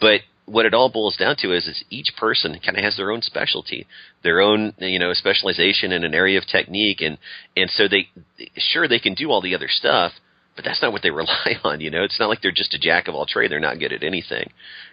But 0.01 0.22
what 0.46 0.66
it 0.66 0.74
all 0.74 0.88
boils 0.88 1.16
down 1.16 1.37
to 1.38 1.55
is, 1.55 1.66
is 1.66 1.85
each 1.90 2.12
person 2.16 2.59
kind 2.64 2.77
of 2.77 2.83
has 2.83 2.96
their 2.96 3.12
own 3.12 3.22
specialty, 3.22 3.87
their 4.24 4.40
own 4.40 4.74
you 4.79 4.98
know 4.98 5.12
specialization 5.12 5.92
in 5.92 6.05
an 6.05 6.14
area 6.14 6.38
of 6.38 6.46
technique, 6.46 7.01
and 7.01 7.18
and 7.57 7.70
so 7.70 7.87
they 7.87 8.09
sure 8.57 8.88
they 8.88 8.98
can 8.98 9.14
do 9.14 9.31
all 9.31 9.40
the 9.40 9.55
other 9.55 9.68
stuff, 9.68 10.12
but 10.59 10.64
that's 10.64 10.83
not 10.83 10.90
what 10.90 11.03
they 11.03 11.11
rely 11.23 11.55
on. 11.62 11.81
You 11.81 11.90
know, 11.90 12.03
it's 12.03 12.18
not 12.18 12.29
like 12.29 12.42
they're 12.42 12.51
just 12.51 12.75
a 12.75 12.79
jack 12.81 13.07
of 13.07 13.14
all 13.14 13.27
trade; 13.27 13.51
they're 13.51 13.61
not 13.61 13.79
good 13.79 13.92
at 13.92 14.03
anything. 14.03 14.51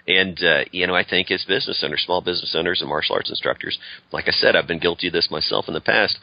And 0.08 0.39
uh, 0.41 0.65
you 0.71 0.86
know, 0.86 0.93
I 0.93 1.04
think 1.04 1.32
as 1.32 1.43
business 1.43 1.82
owners, 1.84 2.04
small 2.06 2.21
business 2.21 2.56
owners, 2.56 2.82
and 2.82 2.89
martial 2.89 3.15
arts 3.15 3.32
instructors, 3.32 3.80
like 4.12 4.28
I 4.28 4.32
said, 4.32 4.56
I've 4.56 4.67
been 4.67 4.80
guilty 4.80 5.08
of 5.08 5.13
this 5.13 5.32
myself 5.32 5.65
in 5.67 5.73
the 5.73 5.82
past. 5.82 6.19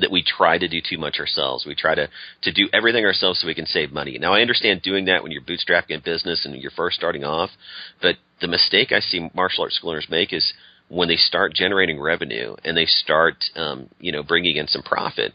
That 0.00 0.10
we 0.10 0.24
try 0.24 0.58
to 0.58 0.66
do 0.66 0.80
too 0.80 0.98
much 0.98 1.20
ourselves. 1.20 1.66
We 1.66 1.76
try 1.76 1.94
to 1.94 2.08
to 2.42 2.52
do 2.52 2.68
everything 2.72 3.04
ourselves 3.04 3.40
so 3.40 3.46
we 3.46 3.54
can 3.54 3.66
save 3.66 3.92
money. 3.92 4.18
Now 4.18 4.32
I 4.32 4.40
understand 4.40 4.82
doing 4.82 5.04
that 5.04 5.22
when 5.22 5.30
you're 5.30 5.42
bootstrapping 5.42 5.96
a 5.96 6.00
business 6.00 6.44
and 6.44 6.56
you're 6.56 6.72
first 6.72 6.96
starting 6.96 7.22
off, 7.22 7.50
but 8.02 8.16
the 8.40 8.48
mistake 8.48 8.90
I 8.90 8.98
see 8.98 9.30
martial 9.34 9.62
arts 9.62 9.76
school 9.76 9.90
owners 9.90 10.08
make 10.10 10.32
is 10.32 10.52
when 10.88 11.06
they 11.06 11.16
start 11.16 11.54
generating 11.54 12.00
revenue 12.00 12.56
and 12.64 12.76
they 12.76 12.86
start, 12.86 13.36
um, 13.54 13.88
you 14.00 14.10
know, 14.10 14.24
bringing 14.24 14.56
in 14.56 14.66
some 14.66 14.82
profit, 14.82 15.32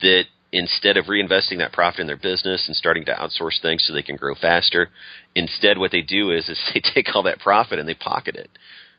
that 0.00 0.24
instead 0.52 0.96
of 0.96 1.06
reinvesting 1.06 1.58
that 1.58 1.72
profit 1.72 2.00
in 2.00 2.06
their 2.06 2.16
business 2.16 2.64
and 2.66 2.76
starting 2.76 3.04
to 3.04 3.14
outsource 3.14 3.60
things 3.62 3.84
so 3.86 3.92
they 3.92 4.02
can 4.02 4.16
grow 4.16 4.34
faster, 4.34 4.88
instead 5.34 5.78
what 5.78 5.92
they 5.92 6.02
do 6.02 6.30
is, 6.30 6.48
is 6.48 6.58
they 6.74 6.80
take 6.94 7.14
all 7.14 7.22
that 7.22 7.40
profit 7.40 7.78
and 7.78 7.88
they 7.88 7.94
pocket 7.94 8.36
it. 8.36 8.50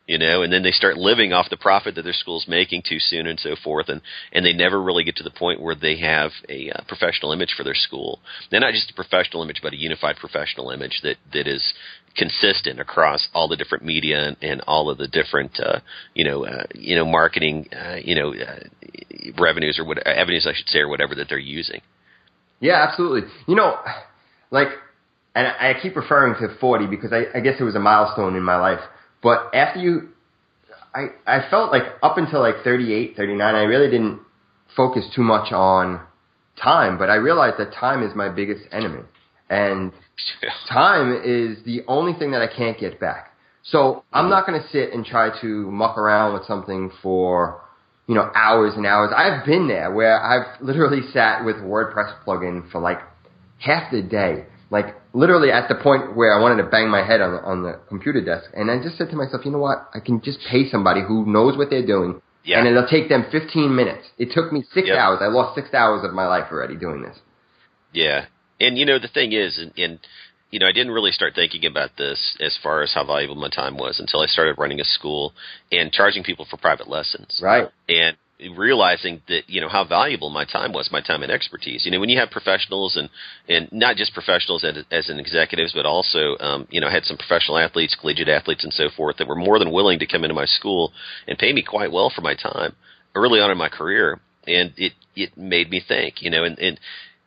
You 0.08 0.18
know, 0.18 0.42
and 0.42 0.52
then 0.52 0.64
they 0.64 0.72
start 0.72 0.98
living 0.98 1.32
off 1.32 1.50
the 1.50 1.58
profit 1.58 1.96
that 1.96 2.02
their 2.02 2.12
school's 2.12 2.48
making 2.48 2.82
too 2.82 2.98
soon 3.00 3.28
and 3.28 3.40
so 3.40 3.56
forth, 3.64 3.88
and 3.88 4.02
and 4.34 4.44
they 4.44 4.52
never 4.52 4.82
really 4.82 5.04
get 5.04 5.16
to 5.18 5.24
the 5.24 5.30
point 5.30 5.62
where 5.62 5.76
they 5.76 5.96
have 6.00 6.32
a 6.50 6.72
uh, 6.72 6.82
professional 6.88 7.32
image 7.32 7.54
for 7.56 7.64
their 7.64 7.76
school. 7.76 8.20
They're 8.50 8.60
not 8.60 8.74
just 8.74 8.90
a 8.90 8.96
professional 8.96 9.44
image, 9.44 9.60
but 9.62 9.74
a 9.74 9.78
unified 9.78 10.18
professional 10.18 10.72
image 10.72 11.00
that 11.04 11.18
that 11.34 11.48
is, 11.48 11.64
consistent 12.16 12.80
across 12.80 13.28
all 13.34 13.48
the 13.48 13.56
different 13.56 13.84
media 13.84 14.28
and, 14.28 14.38
and 14.42 14.62
all 14.68 14.90
of 14.90 14.98
the 14.98 15.08
different 15.08 15.60
uh, 15.60 15.80
you 16.14 16.24
know 16.24 16.46
uh, 16.46 16.64
you 16.74 16.96
know 16.96 17.06
marketing 17.06 17.68
uh, 17.74 17.96
you 17.96 18.16
know 18.16 18.34
uh, 18.34 18.60
revenues 19.40 19.80
or 19.80 19.86
what 19.86 20.06
avenues 20.06 20.46
I 20.48 20.54
should 20.54 20.68
say 20.68 20.80
or 20.80 20.90
whatever 20.90 21.16
that 21.16 21.28
they're 21.30 21.40
using. 21.40 21.82
Yeah, 22.60 22.86
absolutely. 22.88 23.30
You 23.48 23.56
know, 23.56 23.76
like, 24.52 24.68
and 25.34 25.48
I 25.48 25.76
keep 25.82 25.96
referring 25.96 26.36
to 26.36 26.56
40 26.60 26.88
because 26.88 27.12
I, 27.12 27.38
I 27.38 27.42
guess 27.42 27.56
it 27.60 27.64
was 27.64 27.76
a 27.76 27.80
milestone 27.80 28.36
in 28.36 28.44
my 28.44 28.58
life. 28.58 28.82
But 29.24 29.50
after 29.54 29.80
you, 29.80 30.10
I 30.94 31.08
I 31.26 31.50
felt 31.50 31.72
like 31.72 31.84
up 32.04 32.18
until 32.18 32.42
like 32.42 32.64
38, 32.64 33.16
39, 33.16 33.56
I 33.56 33.62
really 33.64 33.90
didn't 33.90 34.20
focus 34.76 35.06
too 35.16 35.24
much 35.24 35.52
on 35.52 36.02
time, 36.62 36.98
but 36.98 37.10
I 37.10 37.16
realized 37.16 37.58
that 37.58 37.74
time 37.74 38.04
is 38.04 38.16
my 38.16 38.30
biggest 38.30 38.62
enemy. 38.72 39.02
And 39.52 39.92
time 40.70 41.22
is 41.26 41.58
the 41.66 41.82
only 41.86 42.18
thing 42.18 42.32
that 42.32 42.42
I 42.42 42.48
can't 42.48 42.80
get 42.80 43.02
back. 43.02 43.34
So 43.64 44.06
I'm 44.14 44.30
not 44.30 44.48
going 44.48 44.60
to 44.60 44.68
sit 44.70 44.94
and 44.94 45.06
try 45.06 45.30
to 45.42 45.70
muck 45.70 45.98
around 45.98 46.34
with 46.34 46.46
something 46.46 46.90
for, 47.04 47.62
you 48.08 48.16
know, 48.16 48.32
hours 48.34 48.76
and 48.78 48.86
hours. 48.86 49.12
I've 49.16 49.46
been 49.46 49.68
there 49.68 49.92
where 49.92 50.24
I've 50.24 50.62
literally 50.62 51.02
sat 51.12 51.44
with 51.44 51.58
WordPress 51.58 52.24
plugin 52.26 52.72
for 52.72 52.80
like 52.80 53.00
half 53.60 53.92
the 53.92 54.02
day. 54.02 54.46
Like 54.70 54.96
literally 55.14 55.52
at 55.52 55.68
the 55.68 55.76
point 55.76 56.16
where 56.16 56.34
I 56.34 56.42
wanted 56.42 56.64
to 56.64 56.70
bang 56.70 56.90
my 56.90 57.06
head 57.06 57.20
on 57.20 57.34
the, 57.34 57.44
on 57.44 57.64
the 57.64 57.82
computer 57.90 58.24
desk. 58.24 58.50
And 58.56 58.72
I 58.72 58.82
just 58.82 58.98
said 58.98 59.10
to 59.10 59.18
myself, 59.18 59.44
you 59.44 59.52
know 59.52 59.60
what? 59.60 59.90
I 59.94 60.00
can 60.00 60.22
just 60.22 60.40
pay 60.50 60.70
somebody 60.70 61.02
who 61.06 61.26
knows 61.26 61.58
what 61.58 61.70
they're 61.70 61.86
doing. 61.86 62.22
Yeah. 62.46 62.60
And 62.60 62.70
it'll 62.70 62.88
take 62.88 63.10
them 63.10 63.26
15 63.30 63.76
minutes. 63.76 64.08
It 64.18 64.30
took 64.34 64.54
me 64.54 64.64
six 64.74 64.88
yep. 64.88 64.98
hours. 64.98 65.20
I 65.22 65.28
lost 65.28 65.56
six 65.56 65.74
hours 65.74 66.06
of 66.06 66.14
my 66.14 66.26
life 66.26 66.46
already 66.52 66.78
doing 66.78 67.04
this. 67.04 67.20
Yeah 67.92 68.28
and 68.62 68.78
you 68.78 68.86
know 68.86 69.00
the 69.00 69.08
thing 69.08 69.34
is, 69.34 69.58
and, 69.58 69.74
and 69.78 70.00
you 70.52 70.60
know, 70.60 70.68
I 70.68 70.74
didn't 70.74 70.92
really 70.92 71.12
start 71.12 71.34
thinking 71.34 71.66
about 71.66 71.92
this 71.98 72.38
as 72.42 72.58
far 72.62 72.84
as 72.84 72.94
how 72.94 73.06
valuable 73.06 73.36
my 73.36 73.50
time 73.50 73.78
was 73.78 74.00
until 74.00 74.20
I 74.20 74.26
started 74.26 74.58
running 74.58 74.82
a 74.82 74.84
school 74.84 75.34
and 75.72 75.92
charging 75.92 76.24
people 76.24 76.46
for 76.50 76.58
private 76.58 76.90
lessons. 76.90 77.40
Right. 77.42 77.70
And 77.88 78.18
realizing 78.58 79.22
that 79.28 79.44
you 79.48 79.62
know 79.62 79.70
how 79.70 79.86
valuable 79.86 80.30
my 80.30 80.46
time 80.46 80.74
was, 80.74 80.90
my 80.92 81.02
time 81.02 81.24
and 81.24 81.32
expertise. 81.32 81.86
You 81.86 81.92
know, 81.92 82.00
when 82.00 82.10
you 82.10 82.20
have 82.20 82.32
professionals 82.32 82.98
and 82.98 83.10
and 83.48 83.72
not 83.72 83.96
just 83.96 84.14
professionals 84.14 84.64
as, 84.64 84.84
as 84.92 85.10
an 85.10 85.20
executives, 85.20 85.74
but 85.74 85.86
also 85.86 86.38
um, 86.40 86.68
you 86.70 86.82
know 86.82 86.88
I 86.88 86.92
had 86.92 87.06
some 87.06 87.18
professional 87.18 87.58
athletes, 87.58 87.96
collegiate 88.00 88.30
athletes, 88.30 88.64
and 88.64 88.74
so 88.74 88.90
forth 88.96 89.18
that 89.18 89.28
were 89.28 89.36
more 89.36 89.60
than 89.60 89.72
willing 89.72 90.00
to 90.00 90.08
come 90.08 90.24
into 90.24 90.34
my 90.34 90.46
school 90.46 90.92
and 91.28 91.38
pay 91.38 91.54
me 91.54 91.64
quite 91.64 91.92
well 91.92 92.12
for 92.14 92.22
my 92.22 92.36
time 92.36 92.76
early 93.14 93.40
on 93.40 93.52
in 93.52 93.58
my 93.58 93.70
career, 93.70 94.20
and 94.48 94.74
it 94.76 94.94
it 95.16 95.38
made 95.38 95.70
me 95.70 95.82
think. 95.88 96.22
You 96.22 96.32
know, 96.32 96.44
and 96.44 96.58
and 96.58 96.80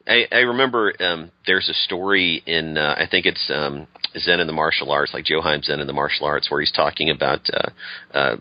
I, 0.07 0.27
I 0.31 0.39
remember 0.41 0.93
um, 1.01 1.31
there's 1.47 1.69
a 1.69 1.75
story 1.75 2.43
in 2.47 2.77
uh, 2.77 2.95
I 2.99 3.07
think 3.11 3.25
it's 3.25 3.51
um, 3.53 3.87
Zen 4.19 4.41
in 4.41 4.47
the 4.47 4.53
martial 4.53 4.91
arts, 4.91 5.15
like 5.15 5.25
Joe 5.25 5.41
Hyams 5.41 5.67
Zen 5.67 5.81
in 5.81 5.87
the 5.87 5.93
martial 5.95 6.27
arts, 6.27 6.51
where 6.51 6.61
he's 6.61 6.73
talking 6.73 7.09
about 7.09 7.49
uh, 7.53 7.71
uh, 8.17 8.37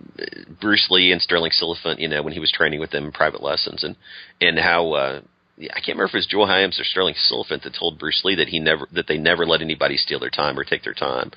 Bruce 0.60 0.88
Lee 0.89 1.12
and 1.12 1.21
Sterling 1.21 1.52
Silliphant, 1.52 1.99
you 1.99 2.10
know, 2.10 2.21
when 2.21 2.34
he 2.34 2.39
was 2.39 2.52
training 2.52 2.82
with 2.82 2.91
them 2.91 3.06
in 3.06 3.12
private 3.12 3.41
lessons, 3.41 3.84
and 3.84 3.95
and 4.41 4.60
how 4.60 4.91
uh, 4.91 5.21
I 5.60 5.80
can't 5.80 5.97
remember 5.97 6.06
if 6.06 6.13
it 6.15 6.17
was 6.17 6.28
Joe 6.28 6.45
Hyams 6.45 6.80
or 6.80 6.84
Sterling 6.84 7.15
Silliphant 7.15 7.63
that 7.63 7.76
told 7.80 7.97
Bruce 7.97 8.21
Lee 8.26 8.36
that 8.36 8.49
he 8.49 8.60
never 8.60 8.88
that 8.91 9.08
they 9.08 9.17
never 9.17 9.45
let 9.45 9.62
anybody 9.62 9.95
steal 9.95 10.19
their 10.19 10.30
time 10.30 10.60
or 10.60 10.65
take 10.65 10.84
their 10.84 10.93
time, 10.93 11.32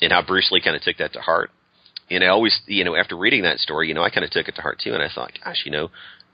and 0.00 0.12
how 0.12 0.22
Bruce 0.22 0.50
Lee 0.52 0.62
kind 0.62 0.76
of 0.76 0.82
took 0.82 0.98
that 0.98 1.12
to 1.14 1.20
heart. 1.20 1.50
And 2.08 2.22
I 2.22 2.28
always, 2.28 2.60
you 2.66 2.84
know, 2.84 2.94
after 2.94 3.16
reading 3.16 3.42
that 3.42 3.58
story, 3.58 3.88
you 3.88 3.94
know, 3.94 4.02
I 4.02 4.10
kind 4.10 4.24
of 4.24 4.30
took 4.30 4.46
it 4.46 4.54
to 4.56 4.62
heart 4.62 4.80
too, 4.84 4.94
and 4.94 5.02
I 5.02 5.08
thought, 5.12 5.32
gosh, 5.42 5.62
you 5.64 5.72
know, 5.72 5.90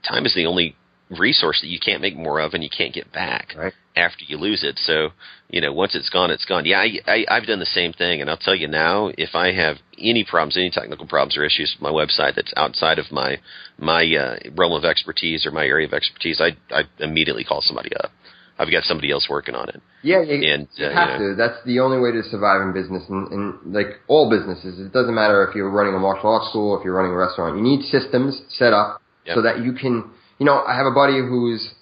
time 0.06 0.26
is 0.26 0.34
the 0.34 0.46
only 0.46 0.76
resource 1.10 1.60
that 1.62 1.68
you 1.68 1.78
can't 1.78 2.02
make 2.02 2.16
more 2.16 2.40
of 2.40 2.54
and 2.54 2.62
you 2.62 2.70
can't 2.70 2.92
get 2.94 3.12
back 3.12 3.54
right. 3.56 3.72
after 3.96 4.24
you 4.26 4.36
lose 4.36 4.62
it. 4.62 4.78
So, 4.78 5.10
you 5.48 5.60
know, 5.60 5.72
once 5.72 5.94
it's 5.94 6.10
gone, 6.10 6.30
it's 6.30 6.44
gone. 6.44 6.64
Yeah, 6.66 6.80
I, 6.80 6.98
I, 7.06 7.24
I've 7.30 7.46
done 7.46 7.60
the 7.60 7.66
same 7.66 7.92
thing, 7.92 8.20
and 8.20 8.28
I'll 8.28 8.36
tell 8.36 8.54
you 8.54 8.68
now, 8.68 9.10
if 9.16 9.34
I 9.34 9.52
have 9.52 9.76
any 9.96 10.24
problems, 10.24 10.56
any 10.56 10.70
technical 10.70 11.06
problems 11.06 11.36
or 11.36 11.44
issues 11.44 11.74
with 11.74 11.82
my 11.82 11.90
website 11.90 12.34
that's 12.36 12.52
outside 12.56 12.98
of 12.98 13.10
my 13.10 13.38
my 13.78 14.04
uh, 14.04 14.36
realm 14.56 14.72
of 14.72 14.84
expertise 14.84 15.46
or 15.46 15.50
my 15.50 15.64
area 15.64 15.86
of 15.86 15.94
expertise, 15.94 16.40
I 16.40 16.56
I 16.74 16.84
immediately 16.98 17.44
call 17.44 17.62
somebody 17.62 17.90
up. 17.96 18.10
I've 18.58 18.70
got 18.72 18.82
somebody 18.84 19.12
else 19.12 19.28
working 19.30 19.54
on 19.54 19.68
it. 19.68 19.80
Yeah, 20.02 20.22
you, 20.22 20.52
and, 20.52 20.68
you 20.74 20.86
uh, 20.86 20.92
have 20.92 21.20
you 21.20 21.28
know, 21.28 21.30
to. 21.30 21.36
That's 21.36 21.64
the 21.64 21.78
only 21.78 22.00
way 22.00 22.10
to 22.10 22.22
survive 22.24 22.60
in 22.60 22.72
business, 22.72 23.04
and, 23.08 23.28
and 23.28 23.72
like 23.72 24.00
all 24.08 24.28
businesses, 24.28 24.80
it 24.80 24.92
doesn't 24.92 25.14
matter 25.14 25.46
if 25.46 25.54
you're 25.54 25.70
running 25.70 25.94
a 25.94 25.98
martial 25.98 26.30
arts 26.30 26.48
school, 26.50 26.76
if 26.76 26.84
you're 26.84 26.94
running 26.94 27.12
a 27.12 27.16
restaurant. 27.16 27.56
You 27.56 27.62
need 27.62 27.84
systems 27.86 28.42
set 28.50 28.72
up 28.72 29.00
yep. 29.24 29.36
so 29.36 29.42
that 29.42 29.62
you 29.62 29.72
can 29.72 30.10
you 30.38 30.46
know, 30.46 30.62
I 30.62 30.76
have 30.76 30.86
a 30.86 30.92
buddy 30.92 31.18
who's 31.18 31.74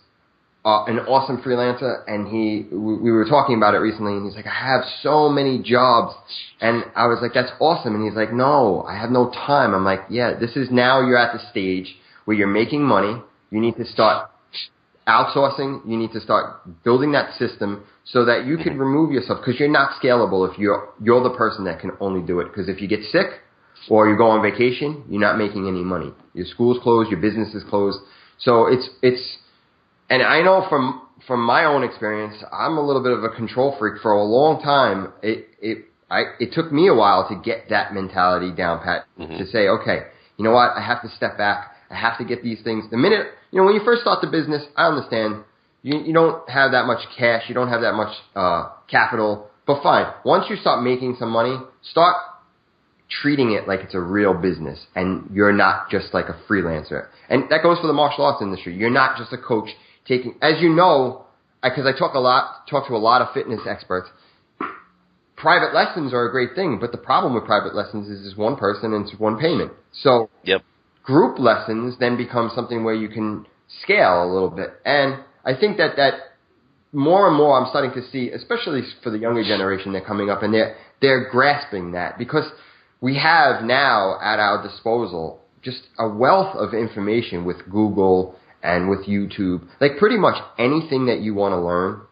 uh, 0.65 0.85
an 0.87 0.99
awesome 1.01 1.43
freelancer, 1.43 2.03
and 2.09 2.27
he 2.27 2.67
we, 2.75 2.97
we 2.99 3.13
were 3.13 3.25
talking 3.25 3.57
about 3.57 3.75
it 3.75 3.79
recently, 3.79 4.15
and 4.15 4.27
he's 4.27 4.35
like, 4.35 4.47
I 4.47 4.67
have 4.67 4.83
so 5.03 5.29
many 5.29 5.63
jobs, 5.63 6.15
and 6.61 6.85
I 6.97 7.07
was 7.07 7.19
like, 7.23 7.33
that's 7.35 7.53
awesome, 7.61 7.95
and 7.95 8.05
he's 8.05 8.17
like, 8.17 8.33
no, 8.33 8.83
I 8.83 8.99
have 8.99 9.11
no 9.11 9.31
time. 9.31 9.75
I'm 9.75 9.85
like, 9.85 10.01
yeah, 10.11 10.39
this 10.39 10.57
is 10.57 10.69
now 10.71 11.07
you're 11.07 11.19
at 11.19 11.33
the 11.33 11.51
stage 11.51 11.97
where 12.25 12.37
you're 12.37 12.49
making 12.49 12.83
money. 12.83 13.23
You 13.51 13.61
need 13.61 13.77
to 13.77 13.85
start 13.85 14.29
outsourcing. 15.07 15.89
You 15.89 15.97
need 15.97 16.13
to 16.13 16.21
start 16.21 16.83
building 16.83 17.13
that 17.13 17.39
system 17.39 17.85
so 18.05 18.25
that 18.25 18.45
you 18.45 18.57
can 18.57 18.79
remove 18.79 19.13
yourself 19.13 19.41
because 19.45 19.61
you're 19.61 19.69
not 19.69 20.01
scalable 20.03 20.51
if 20.51 20.59
you're 20.59 20.93
you're 21.01 21.23
the 21.23 21.37
person 21.37 21.65
that 21.65 21.81
can 21.81 21.93
only 22.01 22.27
do 22.27 22.41
it. 22.41 22.49
Because 22.49 22.69
if 22.69 22.81
you 22.81 22.89
get 22.89 23.05
sick 23.05 23.27
or 23.89 24.09
you 24.09 24.17
go 24.17 24.27
on 24.27 24.43
vacation, 24.43 25.05
you're 25.09 25.21
not 25.21 25.39
making 25.39 25.69
any 25.69 25.83
money. 25.85 26.13
Your 26.35 26.47
school's 26.47 26.83
closed, 26.83 27.11
your 27.11 27.21
business 27.21 27.55
is 27.55 27.63
closed. 27.65 27.99
So 28.39 28.67
it's 28.67 28.89
it's, 29.03 29.39
and 30.11 30.23
I 30.23 30.43
know 30.43 30.67
from 30.69 31.03
from 31.27 31.41
my 31.45 31.65
own 31.65 31.83
experience, 31.83 32.43
I'm 32.53 32.77
a 32.77 32.87
little 32.87 33.03
bit 33.03 33.13
of 33.13 33.25
a 33.25 33.31
control 33.31 33.77
freak 33.79 34.01
for 34.03 34.13
a 34.13 34.23
long 34.23 34.63
time. 34.63 35.13
It 35.23 35.49
it 35.61 35.85
I 36.11 36.25
it 36.39 36.53
took 36.53 36.73
me 36.73 36.89
a 36.89 36.95
while 36.95 37.29
to 37.29 37.37
get 37.37 37.69
that 37.71 37.95
mentality 37.95 38.53
down 38.53 38.83
pat 38.83 39.07
mm-hmm. 39.19 39.39
to 39.39 39.47
say, 39.47 39.69
okay, 39.69 40.07
you 40.37 40.45
know 40.45 40.53
what, 40.53 40.77
I 40.77 40.85
have 40.85 41.03
to 41.03 41.09
step 41.17 41.37
back. 41.37 41.73
I 41.91 41.95
have 41.95 42.19
to 42.19 42.25
get 42.25 42.43
these 42.43 42.63
things. 42.63 42.85
The 42.91 42.97
minute 42.97 43.27
you 43.51 43.61
know 43.61 43.65
when 43.65 43.75
you 43.75 43.83
first 43.85 44.03
start 44.03 44.21
the 44.21 44.31
business, 44.31 44.65
I 44.77 44.87
understand 44.87 45.45
you 45.83 45.99
you 45.99 46.13
don't 46.13 46.49
have 46.49 46.73
that 46.73 46.87
much 46.87 47.01
cash, 47.17 47.45
you 47.49 47.55
don't 47.55 47.69
have 47.69 47.81
that 47.81 47.95
much 47.95 48.15
uh, 48.35 48.71
capital, 48.89 49.49
but 49.67 49.83
fine. 49.83 50.13
Once 50.25 50.47
you 50.51 50.57
start 50.57 50.83
making 50.85 51.17
some 51.19 51.31
money, 51.31 51.57
start 51.83 52.17
treating 53.09 53.53
it 53.53 53.69
like 53.69 53.81
it's 53.81 53.95
a 53.95 54.01
real 54.01 54.35
business 54.35 54.85
and 54.95 55.31
you're 55.33 55.53
not 55.53 55.91
just 55.91 56.13
like 56.13 56.27
a 56.27 56.37
freelancer. 56.49 57.07
And 57.29 57.45
that 57.51 57.63
goes 57.63 57.79
for 57.79 57.87
the 57.87 57.93
martial 57.93 58.25
arts 58.25 58.43
industry. 58.43 58.75
You're 58.77 58.91
not 58.91 59.17
just 59.17 59.33
a 59.33 59.39
coach 59.39 59.69
taking, 60.07 60.35
as 60.43 60.61
you 60.61 60.71
know, 60.71 61.25
because 61.63 61.87
I 61.87 61.97
talk 61.97 62.15
a 62.15 62.19
lot, 62.19 62.67
talk 62.69 62.89
to 62.89 62.95
a 62.95 62.99
lot 62.99 63.23
of 63.23 63.33
fitness 63.33 63.61
experts. 63.69 64.09
Private 65.37 65.75
lessons 65.75 66.13
are 66.13 66.27
a 66.27 66.31
great 66.31 66.55
thing, 66.55 66.79
but 66.81 66.93
the 66.93 66.99
problem 66.99 67.35
with 67.35 67.45
private 67.45 67.75
lessons 67.75 68.09
is 68.09 68.27
it's 68.27 68.37
one 68.37 68.57
person 68.57 68.95
and 68.95 69.07
it's 69.07 69.19
one 69.21 69.39
payment. 69.39 69.73
So 69.93 70.31
yep. 70.45 70.63
group 71.03 71.39
lessons 71.39 71.97
then 72.01 72.17
become 72.17 72.51
something 72.55 72.85
where 72.85 72.95
you 72.95 73.09
can 73.09 73.47
scale 73.83 74.25
a 74.25 74.29
little 74.33 74.51
bit. 74.51 74.71
And 74.85 75.23
I 75.45 75.55
think 75.55 75.77
that 75.77 75.97
that 75.97 76.15
more 76.93 77.29
and 77.29 77.37
more 77.37 77.61
I'm 77.61 77.69
starting 77.69 77.93
to 77.93 78.09
see, 78.11 78.31
especially 78.31 78.83
for 79.03 79.11
the 79.11 79.19
younger 79.19 79.45
generation, 79.45 79.93
they're 79.93 80.01
coming 80.01 80.31
up 80.31 80.43
and 80.43 80.55
they're 80.55 80.77
they're 81.03 81.29
grasping 81.31 81.93
that 81.93 82.19
because 82.19 82.51
we 83.01 83.17
have 83.17 83.63
now 83.63 84.19
at 84.23 84.39
our 84.39 84.63
disposal 84.63 85.41
just 85.63 85.83
a 85.99 86.09
wealth 86.09 86.55
of 86.57 86.75
information 86.75 87.45
with 87.45 87.57
Google 87.71 88.37
and 88.63 88.89
with 88.89 89.07
YouTube, 89.07 89.67
like 89.81 89.99
pretty 89.99 90.17
much 90.17 90.37
anything 90.59 91.07
that 91.07 91.21
you 91.21 91.35
want 91.35 91.53
to 91.53 91.61
learn. 91.61 92.03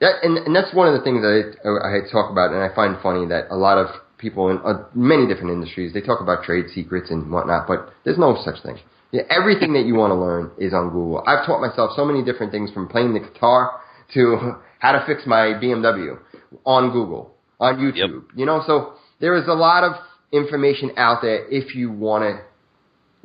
That, 0.00 0.16
and, 0.22 0.36
and 0.38 0.54
that's 0.54 0.74
one 0.74 0.88
of 0.88 0.94
the 0.94 1.04
things 1.04 1.22
that 1.22 1.56
I, 1.64 1.98
I 1.98 2.10
talk 2.10 2.30
about, 2.30 2.52
and 2.52 2.60
I 2.62 2.74
find 2.74 2.96
funny 3.02 3.26
that 3.28 3.46
a 3.50 3.56
lot 3.56 3.78
of 3.78 3.88
people 4.18 4.50
in 4.50 4.58
uh, 4.58 4.84
many 4.94 5.26
different 5.26 5.50
industries 5.50 5.92
they 5.92 6.00
talk 6.00 6.20
about 6.20 6.44
trade 6.44 6.66
secrets 6.74 7.10
and 7.10 7.30
whatnot, 7.30 7.66
but 7.66 7.92
there's 8.04 8.18
no 8.18 8.40
such 8.44 8.62
thing. 8.62 8.78
Yeah, 9.10 9.22
everything 9.28 9.74
that 9.74 9.84
you 9.84 9.94
want 9.94 10.12
to 10.12 10.14
learn 10.14 10.50
is 10.58 10.72
on 10.72 10.88
Google. 10.88 11.22
I've 11.26 11.44
taught 11.44 11.60
myself 11.60 11.92
so 11.94 12.04
many 12.04 12.24
different 12.24 12.52
things 12.52 12.70
from 12.70 12.88
playing 12.88 13.12
the 13.12 13.20
guitar 13.20 13.80
to 14.14 14.56
how 14.78 14.92
to 14.92 15.04
fix 15.06 15.22
my 15.26 15.54
BMW 15.60 16.18
on 16.64 16.92
Google, 16.92 17.34
on 17.60 17.76
YouTube. 17.76 17.96
Yep. 17.96 18.36
You 18.36 18.46
know, 18.46 18.62
so 18.66 18.94
there 19.20 19.36
is 19.36 19.46
a 19.48 19.54
lot 19.54 19.84
of 19.84 19.92
information 20.32 20.92
out 20.96 21.22
there 21.22 21.46
if 21.48 21.74
you 21.74 21.90
want 21.90 22.22
to 22.24 22.42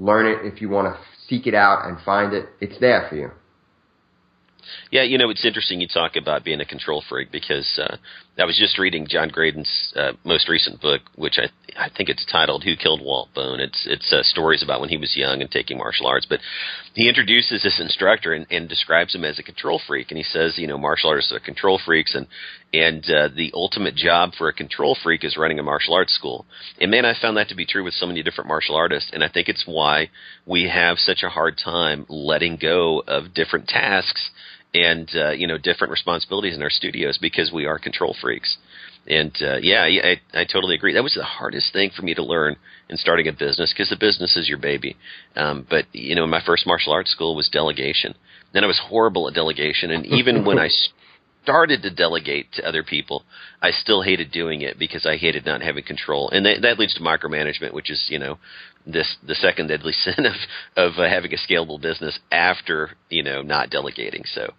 learn 0.03 0.25
it, 0.27 0.45
if 0.45 0.61
you 0.61 0.69
want 0.69 0.93
to 0.93 0.99
seek 1.27 1.47
it 1.47 1.53
out 1.53 1.87
and 1.87 1.97
find 2.03 2.33
it. 2.33 2.47
It's 2.61 2.79
there 2.79 3.07
for 3.09 3.15
you. 3.15 3.31
Yeah, 4.91 5.03
you 5.03 5.17
know, 5.17 5.29
it's 5.29 5.45
interesting 5.45 5.79
you 5.79 5.87
talk 5.87 6.15
about 6.15 6.43
being 6.43 6.59
a 6.59 6.65
control 6.65 7.03
freak 7.07 7.31
because 7.31 7.79
uh, 7.81 7.97
I 8.39 8.45
was 8.45 8.57
just 8.57 8.77
reading 8.77 9.07
John 9.09 9.31
Graden's 9.31 9.93
uh, 9.95 10.11
most 10.23 10.47
recent 10.47 10.79
book, 10.79 11.01
which 11.15 11.39
I 11.39 11.49
I 11.75 11.89
think 11.89 12.09
it's 12.09 12.25
titled 12.31 12.63
"Who 12.63 12.75
Killed 12.75 13.01
Walt 13.01 13.33
Bone." 13.33 13.59
It's 13.59 13.87
it's 13.89 14.13
uh, 14.13 14.21
stories 14.21 14.61
about 14.61 14.79
when 14.79 14.89
he 14.89 14.97
was 14.97 15.17
young 15.17 15.41
and 15.41 15.49
taking 15.49 15.79
martial 15.79 16.05
arts. 16.05 16.27
But 16.29 16.39
he 16.93 17.09
introduces 17.09 17.63
this 17.63 17.79
instructor 17.79 18.33
and, 18.33 18.45
and 18.51 18.69
describes 18.69 19.15
him 19.15 19.25
as 19.25 19.39
a 19.39 19.43
control 19.43 19.81
freak, 19.87 20.11
and 20.11 20.19
he 20.19 20.23
says, 20.23 20.57
you 20.57 20.67
know, 20.67 20.77
martial 20.77 21.09
artists 21.09 21.31
are 21.31 21.39
control 21.39 21.79
freaks, 21.83 22.13
and 22.13 22.27
and 22.73 23.03
uh, 23.09 23.29
the 23.35 23.51
ultimate 23.55 23.95
job 23.95 24.33
for 24.37 24.49
a 24.49 24.53
control 24.53 24.95
freak 25.01 25.23
is 25.23 25.35
running 25.35 25.57
a 25.57 25.63
martial 25.63 25.95
arts 25.95 26.13
school. 26.13 26.45
And 26.79 26.91
man, 26.91 27.05
I 27.05 27.15
found 27.19 27.37
that 27.37 27.49
to 27.49 27.55
be 27.55 27.65
true 27.65 27.83
with 27.83 27.95
so 27.95 28.05
many 28.05 28.21
different 28.21 28.49
martial 28.49 28.75
artists, 28.75 29.09
and 29.13 29.23
I 29.23 29.29
think 29.29 29.49
it's 29.49 29.63
why 29.65 30.11
we 30.45 30.69
have 30.69 30.99
such 30.99 31.23
a 31.23 31.29
hard 31.29 31.57
time 31.57 32.05
letting 32.07 32.57
go 32.57 33.03
of 33.07 33.33
different 33.33 33.67
tasks 33.67 34.29
and 34.73 35.09
uh, 35.15 35.31
you 35.31 35.47
know 35.47 35.57
different 35.57 35.91
responsibilities 35.91 36.55
in 36.55 36.61
our 36.61 36.69
studios 36.69 37.17
because 37.17 37.51
we 37.51 37.65
are 37.65 37.79
control 37.79 38.15
freaks. 38.21 38.57
and 39.07 39.35
uh, 39.41 39.57
yeah, 39.61 39.83
I, 39.83 40.19
I 40.33 40.45
totally 40.45 40.75
agree. 40.75 40.93
That 40.93 41.03
was 41.03 41.15
the 41.15 41.23
hardest 41.23 41.73
thing 41.73 41.91
for 41.95 42.03
me 42.03 42.13
to 42.15 42.23
learn 42.23 42.55
in 42.89 42.97
starting 42.97 43.27
a 43.27 43.31
business 43.33 43.73
because 43.73 43.89
the 43.89 43.97
business 43.97 44.35
is 44.37 44.47
your 44.47 44.57
baby. 44.57 44.95
Um, 45.35 45.65
but 45.69 45.85
you 45.93 46.15
know, 46.15 46.27
my 46.27 46.41
first 46.45 46.67
martial 46.67 46.93
arts 46.93 47.11
school 47.11 47.35
was 47.35 47.49
delegation. 47.49 48.13
Then 48.53 48.63
I 48.63 48.67
was 48.67 48.79
horrible 48.83 49.27
at 49.27 49.33
delegation, 49.33 49.91
and 49.91 50.05
even 50.05 50.45
when 50.45 50.59
I 50.59 50.69
started 51.47 51.81
to 51.81 51.89
delegate 51.89 52.51
to 52.51 52.67
other 52.67 52.83
people, 52.83 53.23
I 53.61 53.71
still 53.71 54.01
hated 54.01 54.33
doing 54.33 54.61
it 54.61 54.77
because 54.77 55.05
I 55.05 55.15
hated 55.15 55.45
not 55.45 55.61
having 55.61 55.85
control, 55.85 56.29
and 56.29 56.45
that, 56.45 56.61
that 56.63 56.77
leads 56.77 56.93
to 56.95 57.01
micromanagement, 57.01 57.71
which 57.71 57.89
is 57.89 58.05
you 58.09 58.19
know 58.19 58.37
this 58.85 59.15
the 59.25 59.35
second 59.35 59.67
deadly 59.67 59.93
sin 60.05 60.25
of 60.25 60.35
of 60.75 60.99
uh, 60.99 61.09
having 61.09 61.33
a 61.33 61.37
scalable 61.37 61.81
business 61.81 62.19
after 62.33 62.91
you 63.09 63.23
know 63.23 63.41
not 63.41 63.69
delegating. 63.69 64.23
So 64.25 64.53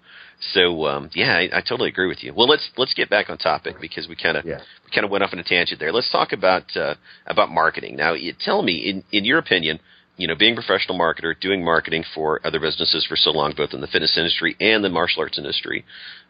so 0.54 0.86
um, 0.86 1.10
yeah, 1.14 1.36
I, 1.36 1.58
I 1.58 1.60
totally 1.60 1.90
agree 1.90 2.08
with 2.08 2.24
you. 2.24 2.32
Well, 2.34 2.48
let's 2.48 2.70
let's 2.78 2.94
get 2.94 3.10
back 3.10 3.28
on 3.28 3.36
topic 3.36 3.76
because 3.82 4.08
we 4.08 4.16
kind 4.16 4.38
of 4.38 4.46
yeah. 4.46 4.60
we 4.84 4.90
kind 4.94 5.04
of 5.04 5.10
went 5.10 5.22
off 5.22 5.30
on 5.34 5.38
a 5.38 5.44
tangent 5.44 5.78
there. 5.80 5.92
Let's 5.92 6.10
talk 6.10 6.32
about 6.32 6.74
uh, 6.74 6.94
about 7.26 7.50
marketing 7.50 7.96
now. 7.96 8.14
You, 8.14 8.32
tell 8.38 8.62
me, 8.62 8.76
in 8.88 9.04
in 9.12 9.26
your 9.26 9.38
opinion, 9.38 9.78
you 10.18 10.26
know, 10.26 10.34
being 10.34 10.52
a 10.52 10.56
professional 10.60 10.98
marketer, 10.98 11.38
doing 11.40 11.64
marketing 11.64 12.04
for 12.14 12.44
other 12.44 12.60
businesses 12.60 13.06
for 13.08 13.16
so 13.16 13.30
long, 13.30 13.54
both 13.56 13.72
in 13.72 13.80
the 13.80 13.86
fitness 13.86 14.18
industry 14.18 14.56
and 14.60 14.84
the 14.84 14.88
martial 14.88 15.22
arts 15.22 15.38
industry, 15.38 15.84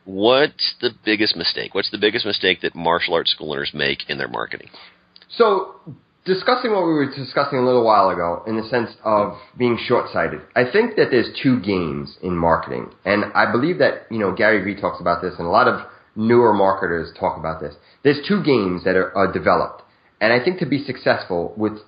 what's 0.09 0.75
the 0.81 0.90
biggest 1.05 1.37
mistake? 1.37 1.75
What's 1.75 1.90
the 1.90 1.99
biggest 1.99 2.25
mistake 2.25 2.62
that 2.62 2.75
martial 2.75 3.14
arts 3.14 3.31
school 3.31 3.53
owners 3.53 3.73
make 3.75 4.09
in 4.09 4.16
their 4.16 4.29
marketing? 4.29 4.68
So 5.29 5.75
discussing 6.25 6.73
what 6.73 6.87
we 6.87 6.94
were 6.94 7.14
discussing 7.14 7.59
a 7.59 7.64
little 7.64 7.85
while 7.85 8.09
ago 8.09 8.42
in 8.47 8.57
the 8.57 8.66
sense 8.68 8.90
of 9.05 9.37
being 9.59 9.79
short-sighted. 9.87 10.40
I 10.57 10.64
think 10.71 10.97
that 10.97 11.09
there's 11.11 11.29
two 11.42 11.61
games 11.61 12.16
in 12.23 12.35
marketing, 12.35 12.90
and 13.05 13.27
I 13.35 13.53
believe 13.53 13.79
that 13.79 14.07
you 14.11 14.18
know 14.18 14.35
Gary 14.35 14.64
Vee 14.64 14.81
talks 14.81 15.01
about 15.01 15.21
this, 15.21 15.35
and 15.38 15.47
a 15.47 15.51
lot 15.51 15.68
of 15.68 15.87
newer 16.16 16.55
marketers 16.55 17.11
talk 17.18 17.38
about 17.38 17.61
this. 17.61 17.75
There's 18.03 18.27
two 18.27 18.42
games 18.42 18.85
that 18.85 18.97
are, 18.97 19.14
are 19.14 19.31
developed, 19.31 19.83
and 20.23 20.33
I 20.33 20.42
think 20.42 20.59
to 20.61 20.66
be 20.66 20.83
successful 20.83 21.53
with 21.57 21.79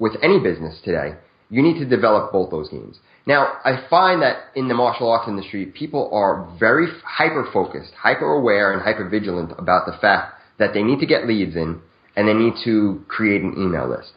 with 0.00 0.12
any 0.20 0.40
business 0.40 0.80
today, 0.84 1.14
you 1.50 1.62
need 1.62 1.78
to 1.78 1.84
develop 1.84 2.32
both 2.32 2.50
those 2.50 2.68
games. 2.68 2.98
Now, 3.26 3.58
I 3.64 3.86
find 3.90 4.22
that 4.22 4.44
in 4.54 4.68
the 4.68 4.74
martial 4.74 5.10
arts 5.10 5.28
industry, 5.28 5.66
people 5.66 6.10
are 6.12 6.48
very 6.58 6.86
hyper 7.04 7.48
focused, 7.52 7.92
hyper 7.94 8.32
aware, 8.32 8.72
and 8.72 8.80
hyper 8.80 9.08
vigilant 9.08 9.52
about 9.58 9.86
the 9.86 9.96
fact 10.00 10.34
that 10.58 10.72
they 10.72 10.82
need 10.82 11.00
to 11.00 11.06
get 11.06 11.26
leads 11.26 11.56
in 11.56 11.80
and 12.16 12.28
they 12.28 12.34
need 12.34 12.54
to 12.64 13.04
create 13.08 13.42
an 13.42 13.54
email 13.58 13.88
list. 13.88 14.12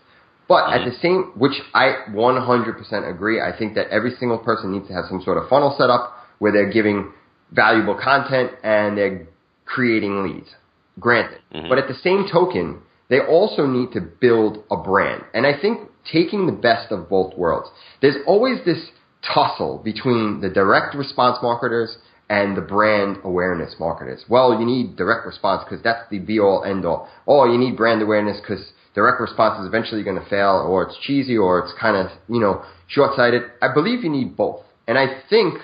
But 0.48 0.74
at 0.74 0.86
the 0.86 0.96
same, 1.02 1.32
which 1.36 1.62
I 1.74 2.06
100% 2.10 3.10
agree, 3.10 3.42
I 3.42 3.58
think 3.58 3.76
that 3.76 3.88
every 3.90 4.12
single 4.20 4.38
person 4.38 4.72
needs 4.72 4.88
to 4.88 4.94
have 4.94 5.06
some 5.08 5.22
sort 5.22 5.38
of 5.38 5.50
funnel 5.50 5.76
set 5.78 5.90
up 5.90 6.18
where 6.40 6.52
they're 6.52 6.72
giving 6.72 7.12
valuable 7.52 7.96
content 7.96 8.52
and 8.64 8.98
they're 8.98 9.28
creating 9.66 10.24
leads. 10.24 10.50
Granted. 11.00 11.40
Mm-hmm. 11.54 11.70
But 11.70 11.80
at 11.80 11.88
the 11.88 11.96
same 11.96 12.28
token, 12.32 12.82
they 13.10 13.20
also 13.20 13.66
need 13.66 13.94
to 13.94 14.02
build 14.02 14.64
a 14.70 14.78
brand. 14.78 15.24
And 15.34 15.48
I 15.48 15.60
think 15.60 15.90
taking 16.12 16.46
the 16.46 16.52
best 16.52 16.92
of 16.92 17.10
both 17.10 17.36
worlds. 17.38 17.70
There's 18.02 18.18
always 18.26 18.64
this 18.66 18.90
tussle 19.34 19.82
between 19.84 20.42
the 20.42 20.50
direct 20.50 20.96
response 20.96 21.38
marketers 21.42 21.98
and 22.30 22.58
the 22.58 22.62
brand 22.62 23.18
awareness 23.24 23.76
marketers. 23.80 24.24
Well, 24.28 24.60
you 24.60 24.66
need 24.66 24.96
direct 24.96 25.26
response 25.26 25.64
because 25.64 25.84
that's 25.84 26.10
the 26.10 26.20
be 26.20 26.40
all 26.40 26.64
end 26.64 26.86
all. 26.86 27.10
Oh, 27.28 27.52
you 27.52 27.58
need 27.58 27.78
brand 27.78 28.02
awareness 28.02 28.40
because 28.40 28.72
direct 28.96 29.20
response 29.20 29.60
is 29.60 29.68
eventually 29.68 30.04
going 30.04 30.22
to 30.22 30.30
fail 30.30 30.66
or 30.68 30.84
it's 30.84 30.98
cheesy 31.02 31.38
or 31.38 31.60
it's 31.60 31.74
kind 31.80 31.98
of, 31.98 32.18
you 32.28 32.40
know, 32.40 32.64
short 32.88 33.16
sighted. 33.16 33.44
I 33.62 33.74
believe 33.74 34.04
you 34.04 34.10
need 34.10 34.38
both. 34.38 34.64
And 34.88 34.98
I 34.98 35.22
think 35.30 35.56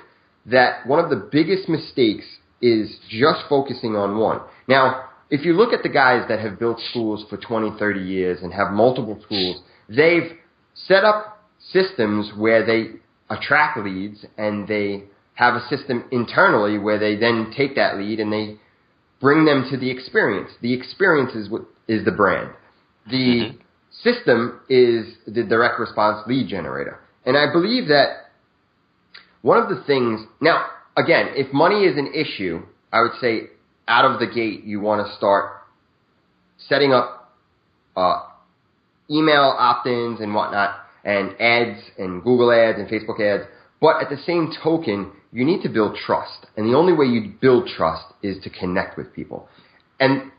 that 0.46 0.88
one 0.88 1.04
of 1.04 1.10
the 1.10 1.30
biggest 1.32 1.70
mistakes 1.70 2.26
is 2.62 2.98
just 3.10 3.42
focusing 3.48 3.96
on 3.96 4.18
one. 4.18 4.42
Now, 4.68 5.06
if 5.30 5.46
you 5.46 5.54
look 5.54 5.74
at 5.74 5.84
the 5.84 5.90
guys 5.90 6.26
that 6.28 6.40
have 6.40 6.60
built 6.60 6.80
schools 6.90 7.26
for 7.30 7.38
20, 7.38 7.78
30 7.78 8.00
years 8.00 8.40
and 8.42 8.54
have 8.54 8.72
multiple 8.72 9.20
schools, 9.24 9.62
they've 9.90 10.38
set 10.74 11.04
up 11.04 11.44
systems 11.72 12.32
where 12.38 12.66
they 12.66 13.00
attract 13.30 13.78
leads 13.80 14.26
and 14.38 14.68
they 14.68 15.04
have 15.36 15.56
a 15.56 15.68
system 15.68 16.06
internally 16.12 16.78
where 16.78 17.00
they 17.00 17.16
then 17.16 17.54
take 17.56 17.76
that 17.76 17.98
lead 17.98 18.20
and 18.20 18.32
they 18.32 18.58
bring 19.20 19.46
them 19.46 19.68
to 19.72 19.78
the 19.78 19.90
experience. 19.90 20.52
The 20.62 20.74
experience 20.74 21.34
is 21.34 21.50
what 21.50 21.64
is 21.88 22.06
the 22.06 22.12
brand. 22.12 22.52
The 23.10 23.16
mm-hmm. 23.16 23.58
system 24.04 24.62
is 24.70 25.16
the 25.26 25.44
direct 25.44 25.80
response 25.80 26.28
lead 26.28 26.48
generator. 26.50 27.00
And 27.26 27.38
I 27.38 27.52
believe 27.52 27.88
that 27.88 28.32
one 29.42 29.62
of 29.62 29.70
the 29.70 29.84
things, 29.86 30.22
now, 30.42 30.66
again, 30.98 31.30
if 31.36 31.54
money 31.54 31.84
is 31.86 31.98
an 31.98 32.14
issue, 32.14 32.62
I 32.92 33.02
would 33.02 33.14
say 33.22 33.50
out 33.88 34.06
of 34.06 34.20
the 34.20 34.28
gate, 34.28 34.64
you 34.64 34.80
want 34.80 35.06
to 35.08 35.16
start 35.16 35.52
setting 36.58 36.92
up 36.92 37.34
uh, 37.96 38.20
email 39.10 39.56
opt-ins 39.58 40.20
and 40.20 40.34
whatnot, 40.34 40.76
and 41.04 41.40
ads 41.40 41.82
and 41.98 42.24
Google 42.24 42.52
ads 42.52 42.80
and 42.80 42.88
Facebook 42.88 43.20
ads. 43.20 43.50
But 43.82 44.02
at 44.02 44.10
the 44.10 44.18
same 44.26 44.52
token, 44.62 45.12
you 45.32 45.46
need 45.46 45.62
to 45.64 45.70
build 45.70 45.96
trust. 45.96 46.48
And 46.58 46.68
the 46.68 46.78
only 46.78 46.94
way 46.94 47.06
you 47.06 47.34
build 47.40 47.68
trust 47.68 48.06
is 48.22 48.44
to 48.44 48.50
connect 48.50 48.98
with 48.98 49.14
people. 49.14 49.48
And 50.00 50.32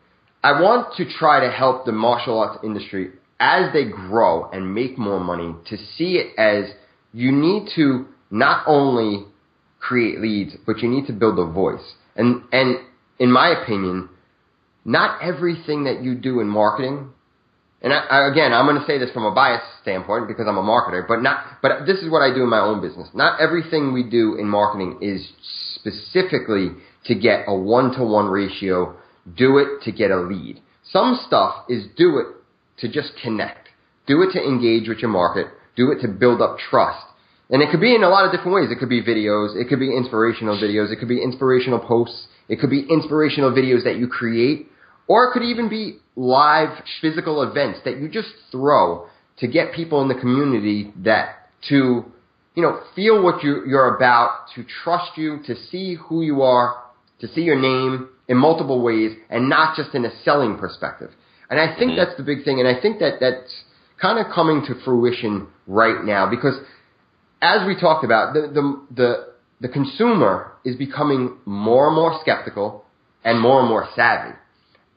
I 0.42 0.60
want 0.60 0.96
to 0.96 1.04
try 1.18 1.40
to 1.40 1.50
help 1.50 1.84
the 1.84 1.92
martial 1.92 2.38
arts 2.38 2.62
industry 2.64 3.10
as 3.38 3.72
they 3.72 3.84
grow 3.84 4.50
and 4.50 4.74
make 4.74 4.98
more 4.98 5.20
money 5.20 5.54
to 5.68 5.76
see 5.76 6.16
it 6.16 6.38
as 6.38 6.70
you 7.12 7.32
need 7.32 7.68
to 7.76 8.06
not 8.30 8.64
only 8.66 9.26
create 9.80 10.20
leads, 10.20 10.56
but 10.66 10.78
you 10.78 10.88
need 10.88 11.06
to 11.06 11.12
build 11.12 11.38
a 11.38 11.50
voice. 11.50 11.94
And, 12.16 12.42
and 12.52 12.76
in 13.18 13.32
my 13.32 13.48
opinion, 13.62 14.10
not 14.84 15.22
everything 15.22 15.84
that 15.84 16.02
you 16.02 16.14
do 16.14 16.40
in 16.40 16.48
marketing 16.48 17.10
and 17.82 17.94
I, 17.94 18.28
again, 18.30 18.52
I'm 18.52 18.66
going 18.66 18.78
to 18.78 18.86
say 18.86 18.98
this 18.98 19.10
from 19.10 19.24
a 19.24 19.30
bias 19.30 19.62
standpoint 19.80 20.28
because 20.28 20.46
I'm 20.46 20.58
a 20.58 20.62
marketer, 20.62 21.06
but 21.08 21.22
not, 21.22 21.62
but 21.62 21.86
this 21.86 21.98
is 21.98 22.10
what 22.10 22.20
I 22.20 22.34
do 22.34 22.42
in 22.42 22.50
my 22.50 22.60
own 22.60 22.82
business. 22.82 23.08
Not 23.14 23.40
everything 23.40 23.94
we 23.94 24.02
do 24.02 24.36
in 24.36 24.46
marketing 24.46 24.98
is 25.00 25.26
specifically 25.76 26.72
to 27.06 27.14
get 27.14 27.44
a 27.46 27.54
one 27.54 27.92
to 27.92 28.04
one 28.04 28.26
ratio, 28.26 28.96
do 29.34 29.56
it 29.56 29.82
to 29.84 29.92
get 29.92 30.10
a 30.10 30.20
lead. 30.20 30.60
Some 30.92 31.20
stuff 31.26 31.64
is 31.70 31.86
do 31.96 32.18
it 32.18 32.26
to 32.82 32.92
just 32.92 33.12
connect, 33.22 33.68
do 34.06 34.20
it 34.22 34.32
to 34.32 34.42
engage 34.42 34.88
with 34.88 34.98
your 34.98 35.10
market, 35.10 35.46
do 35.74 35.90
it 35.90 36.02
to 36.02 36.08
build 36.08 36.42
up 36.42 36.58
trust. 36.58 37.06
And 37.48 37.62
it 37.62 37.70
could 37.70 37.80
be 37.80 37.94
in 37.94 38.04
a 38.04 38.08
lot 38.08 38.26
of 38.26 38.32
different 38.32 38.54
ways. 38.54 38.70
It 38.70 38.78
could 38.78 38.90
be 38.90 39.02
videos, 39.02 39.56
it 39.56 39.68
could 39.68 39.80
be 39.80 39.96
inspirational 39.96 40.56
videos, 40.56 40.92
it 40.92 40.96
could 40.96 41.08
be 41.08 41.22
inspirational 41.22 41.78
posts, 41.78 42.26
it 42.48 42.60
could 42.60 42.70
be 42.70 42.86
inspirational 42.88 43.52
videos 43.52 43.84
that 43.84 43.96
you 43.96 44.06
create, 44.06 44.69
or 45.10 45.24
it 45.24 45.32
could 45.32 45.42
even 45.42 45.68
be 45.68 45.98
live 46.14 46.68
physical 47.00 47.42
events 47.42 47.80
that 47.84 47.98
you 47.98 48.08
just 48.08 48.28
throw 48.52 49.08
to 49.38 49.48
get 49.48 49.72
people 49.74 50.00
in 50.02 50.06
the 50.06 50.14
community 50.14 50.92
that 50.98 51.48
to 51.68 52.04
you 52.54 52.62
know 52.62 52.80
feel 52.94 53.20
what 53.20 53.42
you, 53.42 53.64
you're 53.66 53.96
about, 53.96 54.46
to 54.54 54.64
trust 54.84 55.18
you, 55.18 55.40
to 55.44 55.56
see 55.68 55.96
who 55.96 56.22
you 56.22 56.42
are, 56.42 56.84
to 57.18 57.26
see 57.26 57.40
your 57.40 57.60
name 57.60 58.08
in 58.28 58.36
multiple 58.36 58.82
ways, 58.82 59.10
and 59.28 59.48
not 59.48 59.76
just 59.76 59.96
in 59.96 60.04
a 60.04 60.12
selling 60.22 60.56
perspective. 60.56 61.10
And 61.50 61.58
I 61.58 61.76
think 61.76 61.90
mm-hmm. 61.90 61.96
that's 61.96 62.16
the 62.16 62.22
big 62.22 62.44
thing, 62.44 62.60
and 62.60 62.68
I 62.68 62.80
think 62.80 63.00
that 63.00 63.14
that's 63.18 63.64
kind 64.00 64.24
of 64.24 64.32
coming 64.32 64.64
to 64.68 64.80
fruition 64.84 65.48
right 65.66 66.04
now 66.04 66.30
because 66.30 66.54
as 67.42 67.66
we 67.66 67.74
talked 67.74 68.04
about, 68.04 68.32
the 68.32 68.42
the 68.42 68.86
the, 68.94 69.32
the 69.62 69.68
consumer 69.68 70.52
is 70.64 70.76
becoming 70.76 71.36
more 71.46 71.88
and 71.88 71.96
more 71.96 72.16
skeptical 72.22 72.84
and 73.24 73.40
more 73.40 73.58
and 73.58 73.68
more 73.68 73.88
savvy. 73.96 74.36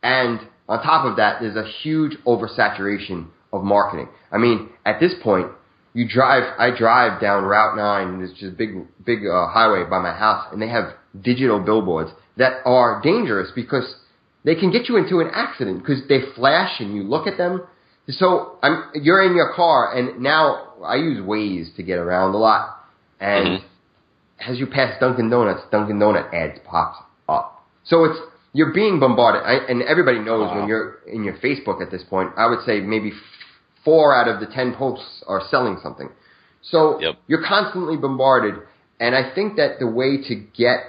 And 0.04 0.42
on 0.68 0.84
top 0.84 1.06
of 1.06 1.18
that, 1.18 1.42
there's 1.42 1.56
a 1.56 1.68
huge 1.82 2.18
oversaturation 2.28 3.28
of 3.52 3.64
marketing. 3.64 4.10
I 4.32 4.38
mean, 4.38 4.70
at 4.86 5.00
this 5.00 5.14
point, 5.24 5.48
you 5.94 6.08
drive, 6.08 6.44
I 6.58 6.76
drive 6.76 7.22
down 7.22 7.44
Route 7.44 7.78
9, 7.78 8.08
and 8.08 8.20
there's 8.20 8.34
just 8.34 8.54
a 8.54 8.56
big, 8.56 8.76
big 9.06 9.20
uh, 9.26 9.48
highway 9.48 9.84
by 9.90 10.00
my 10.00 10.12
house, 10.12 10.48
and 10.52 10.62
they 10.62 10.70
have 10.70 10.94
digital 11.20 11.60
billboards 11.60 12.12
that 12.38 12.62
are 12.66 13.00
dangerous 13.04 13.52
because 13.56 13.96
they 14.44 14.56
can 14.56 14.72
get 14.72 14.90
you 14.90 14.98
into 14.98 15.20
an 15.20 15.30
accident 15.32 15.80
because 15.80 16.02
they 16.10 16.20
flash 16.36 16.80
and 16.80 16.96
you 16.96 17.04
look 17.04 17.28
at 17.28 17.38
them. 17.38 17.64
So 18.10 18.58
I'm, 18.62 18.90
you're 18.96 19.24
in 19.24 19.36
your 19.36 19.54
car, 19.54 19.96
and 19.96 20.22
now 20.22 20.74
I 20.84 20.96
use 20.96 21.20
Waze 21.20 21.76
to 21.76 21.84
get 21.84 22.00
around 22.00 22.34
a 22.34 22.38
lot. 22.38 22.80
And 23.20 23.60
mm-hmm. 23.60 24.52
as 24.52 24.60
you 24.60 24.68
pass 24.68 25.00
Dunkin' 25.00 25.30
Donuts, 25.30 25.62
Dunkin' 25.72 26.00
Donut 26.00 26.34
ads 26.34 26.60
pops 26.66 26.98
up. 27.30 27.64
So 27.86 28.06
it's 28.06 28.20
you're 28.54 28.74
being 28.74 29.00
bombarded, 29.00 29.42
I, 29.44 29.66
and 29.68 29.82
everybody 29.82 30.20
knows 30.20 30.48
wow. 30.48 30.60
when 30.60 30.70
you're 30.70 31.00
in 31.08 31.24
your 31.24 31.38
Facebook 31.38 31.82
at 31.82 31.92
this 31.92 32.04
point. 32.04 32.32
I 32.38 32.48
would 32.48 32.64
say 32.66 32.80
maybe 32.80 33.12
four 33.84 34.16
out 34.16 34.28
of 34.28 34.40
the 34.40 34.46
ten 34.46 34.76
posts 34.76 35.24
are 35.28 35.42
selling 35.50 35.78
something. 35.82 36.10
So 36.62 37.00
yep. 37.02 37.16
you're 37.28 37.44
constantly 37.46 37.98
bombarded, 37.98 38.56
and 39.00 39.16
I 39.16 39.34
think 39.34 39.58
that 39.58 39.80
the 39.80 39.88
way 39.88 40.18
to 40.30 40.36
get 40.56 40.80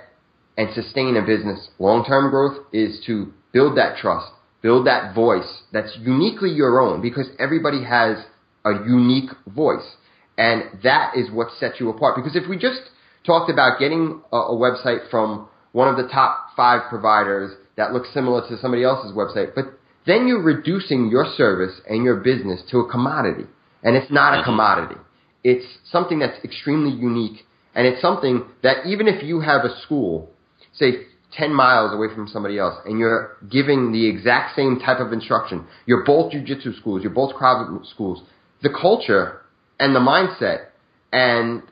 and 0.57 0.73
sustain 0.75 1.17
a 1.17 1.23
business 1.23 1.69
long 1.79 2.05
term 2.05 2.31
growth 2.31 2.67
is 2.73 3.03
to 3.07 3.33
build 3.53 3.77
that 3.77 3.97
trust, 3.97 4.31
build 4.63 4.87
that 4.87 5.15
voice 5.15 5.63
that's 5.73 5.97
uniquely 6.01 6.51
your 6.51 6.81
own, 6.81 7.03
because 7.03 7.29
everybody 7.39 7.83
has 7.83 8.19
a 8.65 8.73
unique 8.87 9.31
voice, 9.47 9.97
and 10.39 10.63
that 10.83 11.17
is 11.17 11.31
what 11.31 11.49
sets 11.59 11.81
you 11.81 11.89
apart. 11.91 12.15
Because 12.17 12.37
if 12.37 12.49
we 12.49 12.57
just 12.57 12.81
talked 13.27 13.51
about 13.51 13.79
getting 13.81 14.23
a, 14.33 14.37
a 14.37 14.55
website 14.55 15.11
from 15.11 15.49
one 15.73 15.89
of 15.89 15.97
the 15.97 16.09
top 16.13 16.44
five 16.57 16.89
providers 16.89 17.53
that 17.77 17.93
look 17.93 18.07
similar 18.13 18.47
to 18.49 18.59
somebody 18.59 18.85
else's 18.85 19.13
website, 19.13 19.55
but 19.55 19.65
then 20.07 20.29
you're 20.29 20.43
reducing 20.43 21.09
your 21.11 21.25
service 21.37 21.81
and 21.89 22.05
your 22.05 22.17
business 22.17 22.63
to 22.71 22.79
a 22.79 22.91
commodity. 22.91 23.47
And 23.83 23.97
it's 23.97 24.11
not 24.11 24.35
a 24.35 24.37
mm-hmm. 24.39 24.51
commodity. 24.51 25.01
It's 25.43 25.67
something 25.91 26.19
that's 26.19 26.43
extremely 26.45 26.91
unique. 26.91 27.45
And 27.75 27.87
it's 27.87 28.01
something 28.01 28.45
that 28.63 28.87
even 28.87 29.09
if 29.09 29.23
you 29.23 29.41
have 29.41 29.65
a 29.65 29.81
school, 29.83 30.31
say 30.73 31.07
10 31.33 31.53
miles 31.53 31.93
away 31.93 32.07
from 32.15 32.29
somebody 32.29 32.59
else, 32.59 32.75
and 32.85 32.99
you're 32.99 33.37
giving 33.51 33.93
the 33.93 34.09
exact 34.09 34.55
same 34.57 34.79
type 34.79 35.01
of 35.01 35.13
instruction, 35.13 35.67
you're 35.87 36.05
both 36.05 36.33
jujitsu 36.33 36.79
schools, 36.79 37.03
you're 37.03 37.13
both 37.13 37.35
Krav 37.35 37.85
schools, 37.87 38.23
the 38.63 38.71
culture 38.71 39.43
and 39.81 39.95
the 39.95 40.01
mindset 40.01 40.67
and 41.13 41.63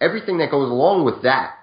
everything 0.00 0.38
that 0.38 0.50
goes 0.50 0.70
along 0.70 1.04
with 1.04 1.22
that 1.22 1.54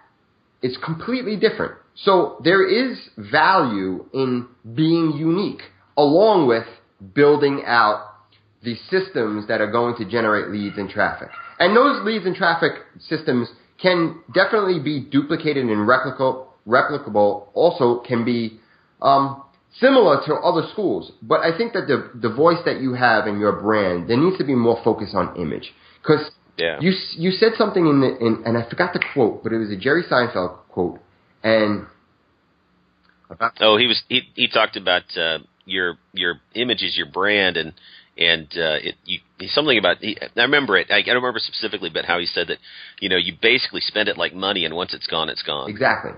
is 0.62 0.78
completely 0.84 1.36
different. 1.36 1.74
So 2.04 2.38
there 2.44 2.68
is 2.68 2.98
value 3.18 4.06
in 4.14 4.48
being 4.74 5.14
unique 5.18 5.62
along 5.98 6.48
with 6.48 6.66
building 7.14 7.64
out 7.66 8.06
the 8.64 8.76
systems 8.90 9.48
that 9.48 9.62
are 9.62 9.72
going 9.72 9.96
to 9.98 10.10
generate 10.10 10.50
leads 10.50 10.78
and 10.78 10.90
traffic. 10.90 11.30
And 11.60 11.76
those 11.76 12.06
leads 12.06 12.26
and 12.26 12.36
traffic 12.36 12.72
systems 13.00 13.50
can 13.82 14.22
definitely 14.34 14.80
be 14.80 15.00
duplicated 15.00 15.66
and 15.66 15.88
replicable, 15.88 16.48
replicable 16.68 17.48
also 17.54 18.02
can 18.02 18.26
be 18.26 18.60
um, 19.02 19.44
similar 19.78 20.22
to 20.26 20.36
other 20.36 20.68
schools. 20.72 21.12
But 21.22 21.42
I 21.42 21.58
think 21.58 21.74
that 21.74 21.88
the, 21.88 22.12
the 22.16 22.34
voice 22.34 22.60
that 22.66 22.82
you 22.82 22.94
have 22.94 23.28
in 23.28 23.40
your 23.40 23.54
brand, 23.62 24.10
there 24.10 24.18
needs 24.18 24.38
to 24.38 24.44
be 24.44 24.56
more 24.56 24.80
focus 24.84 25.12
on 25.14 25.36
image. 25.38 25.74
Because 26.02 26.32
yeah. 26.58 26.78
you, 26.82 26.94
you 27.18 27.32
said 27.32 27.54
something 27.58 27.86
in 27.86 28.02
the, 28.02 28.18
in, 28.26 28.44
and 28.46 28.58
I 28.58 28.70
forgot 28.70 28.94
the 28.94 29.02
quote, 29.14 29.44
but 29.44 29.54
it 29.54 29.58
was 29.58 29.72
a 29.72 29.78
Jerry 29.78 30.04
Seinfeld 30.04 30.58
quote. 30.70 31.00
And 31.43 31.86
oh, 33.62 33.78
he 33.78 33.88
was 33.88 34.02
he 34.08 34.21
he 34.36 34.47
talked 34.47 34.75
about 34.75 35.04
uh, 35.17 35.39
your 35.65 35.97
your 36.13 36.41
image 36.54 36.82
is 36.82 36.97
your 36.97 37.08
brand 37.08 37.58
and 37.58 37.73
and 38.17 38.47
uh, 38.56 38.78
it 38.82 38.95
you 39.06 39.19
something 39.47 39.78
about 39.78 39.97
he, 39.99 40.17
I 40.21 40.41
remember 40.41 40.78
it 40.78 40.88
I, 40.89 40.97
I 40.97 41.02
don't 41.02 41.15
remember 41.15 41.39
specifically 41.39 41.89
but 41.89 42.06
how 42.06 42.19
he 42.19 42.25
said 42.25 42.47
that 42.47 42.58
you 42.99 43.10
know 43.10 43.17
you 43.17 43.34
basically 43.41 43.82
spend 43.82 44.10
it 44.10 44.17
like 44.17 44.34
money 44.34 44.65
and 44.65 44.75
once 44.75 44.93
it's 44.93 45.08
gone 45.08 45.30
it's 45.30 45.43
gone. 45.43 45.69
Exactly. 45.69 46.12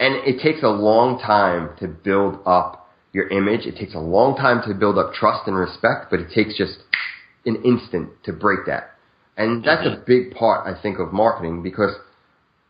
And 0.00 0.14
it 0.26 0.40
takes 0.40 0.62
a 0.62 0.68
long 0.68 1.18
time 1.18 1.70
to 1.80 1.88
build 1.88 2.38
up 2.46 2.88
your 3.12 3.28
image. 3.30 3.66
It 3.66 3.76
takes 3.76 3.94
a 3.94 3.98
long 3.98 4.36
time 4.36 4.62
to 4.68 4.74
build 4.74 4.96
up 4.96 5.12
trust 5.14 5.48
and 5.48 5.56
respect 5.56 6.10
but 6.10 6.20
it 6.20 6.30
takes 6.34 6.56
just 6.56 6.78
an 7.46 7.62
instant 7.64 8.10
to 8.24 8.32
break 8.32 8.66
that. 8.66 8.90
And 9.36 9.64
that's 9.64 9.86
mm-hmm. 9.86 10.02
a 10.02 10.04
big 10.04 10.34
part 10.34 10.66
I 10.66 10.80
think 10.80 10.98
of 10.98 11.12
marketing 11.12 11.62
because 11.62 11.92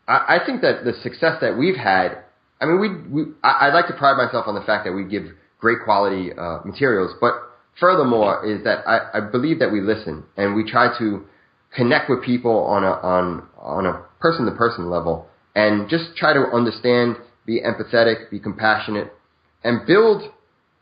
I, 0.09 0.37
I 0.37 0.45
think 0.45 0.61
that 0.61 0.83
the 0.83 0.93
success 1.03 1.37
that 1.41 1.57
we've 1.57 1.77
had 1.77 2.17
I 2.59 2.65
mean 2.65 2.79
we, 2.79 2.89
we 2.89 3.31
I, 3.43 3.67
I 3.67 3.73
like 3.73 3.87
to 3.87 3.93
pride 3.93 4.17
myself 4.17 4.47
on 4.47 4.55
the 4.55 4.61
fact 4.61 4.85
that 4.85 4.93
we 4.93 5.03
give 5.05 5.23
great 5.59 5.79
quality 5.83 6.31
uh, 6.33 6.59
materials. 6.65 7.11
But 7.21 7.33
furthermore, 7.79 8.45
is 8.45 8.63
that 8.63 8.87
I, 8.87 9.17
I 9.17 9.19
believe 9.21 9.59
that 9.59 9.71
we 9.71 9.81
listen 9.81 10.23
and 10.35 10.55
we 10.55 10.69
try 10.69 10.97
to 10.97 11.23
connect 11.75 12.09
with 12.09 12.23
people 12.23 12.63
on 12.65 12.83
a 12.83 12.91
on 12.91 13.47
on 13.57 13.85
a 13.85 14.05
person 14.19 14.45
to 14.45 14.51
person 14.51 14.89
level 14.89 15.27
and 15.55 15.89
just 15.89 16.15
try 16.15 16.33
to 16.33 16.41
understand, 16.53 17.17
be 17.45 17.61
empathetic, 17.61 18.29
be 18.29 18.39
compassionate, 18.39 19.11
and 19.63 19.85
build 19.85 20.23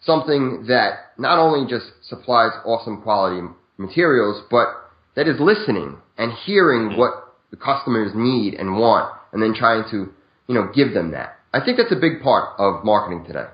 something 0.02 0.66
that 0.68 1.12
not 1.18 1.40
only 1.40 1.68
just 1.70 1.86
supplies 2.08 2.52
awesome 2.66 3.02
quality 3.02 3.42
materials, 3.78 4.44
but 4.52 4.68
that 5.16 5.28
is 5.28 5.40
listening 5.40 5.98
and 6.18 6.32
hearing 6.46 6.98
what 6.98 7.34
the 7.50 7.58
customers 7.58 8.12
need 8.14 8.54
and 8.54 8.78
want, 8.78 9.12
and 9.38 9.44
then 9.44 9.54
trying 9.58 9.84
to 9.92 10.12
you 10.48 10.56
know 10.56 10.72
give 10.74 10.94
them 10.94 11.12
that. 11.12 11.38
I 11.54 11.64
think 11.64 11.78
that's 11.78 11.92
a 11.92 12.00
big 12.00 12.22
part 12.24 12.56
of 12.58 12.84
marketing 12.84 13.24
today. 13.26 13.46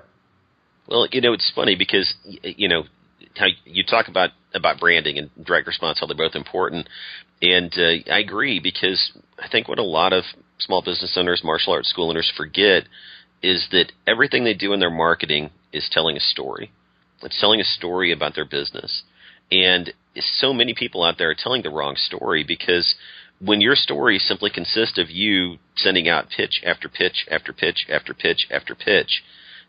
Well, 0.88 1.06
you 1.12 1.20
know, 1.20 1.34
it's 1.34 1.52
funny 1.54 1.76
because 1.76 2.12
you 2.24 2.68
know 2.68 2.84
how 3.36 3.46
you 3.64 3.84
talk 3.84 4.08
about 4.08 4.30
about 4.54 4.80
branding 4.80 5.18
and 5.18 5.30
direct 5.44 5.66
response, 5.66 6.00
how 6.00 6.06
they're 6.06 6.16
both 6.16 6.34
important, 6.34 6.88
and 7.42 7.72
uh, 7.76 8.10
I 8.12 8.18
agree 8.20 8.60
because 8.60 9.12
I 9.38 9.48
think 9.48 9.68
what 9.68 9.78
a 9.78 9.84
lot 9.84 10.14
of 10.14 10.24
small 10.58 10.80
business 10.80 11.16
owners, 11.18 11.42
martial 11.44 11.74
arts 11.74 11.90
school 11.90 12.08
owners 12.08 12.32
forget 12.34 12.84
is 13.42 13.66
that 13.72 13.92
everything 14.06 14.44
they 14.44 14.54
do 14.54 14.72
in 14.72 14.80
their 14.80 14.90
marketing 14.90 15.50
is 15.70 15.86
telling 15.92 16.16
a 16.16 16.20
story. 16.20 16.70
It's 17.22 17.38
telling 17.38 17.60
a 17.60 17.64
story 17.64 18.10
about 18.10 18.34
their 18.34 18.46
business, 18.46 19.02
and 19.52 19.92
so 20.38 20.54
many 20.54 20.74
people 20.74 21.04
out 21.04 21.16
there 21.18 21.30
are 21.30 21.36
telling 21.36 21.62
the 21.62 21.70
wrong 21.70 21.96
story 21.96 22.42
because 22.46 22.94
when 23.40 23.60
your 23.60 23.74
story 23.74 24.18
simply 24.18 24.50
consists 24.50 24.98
of 24.98 25.10
you 25.10 25.58
sending 25.76 26.08
out 26.08 26.28
pitch 26.34 26.60
after 26.64 26.88
pitch 26.88 27.26
after 27.30 27.52
pitch 27.52 27.86
after 27.88 28.14
pitch 28.14 28.46
after 28.50 28.74
pitch 28.74 29.22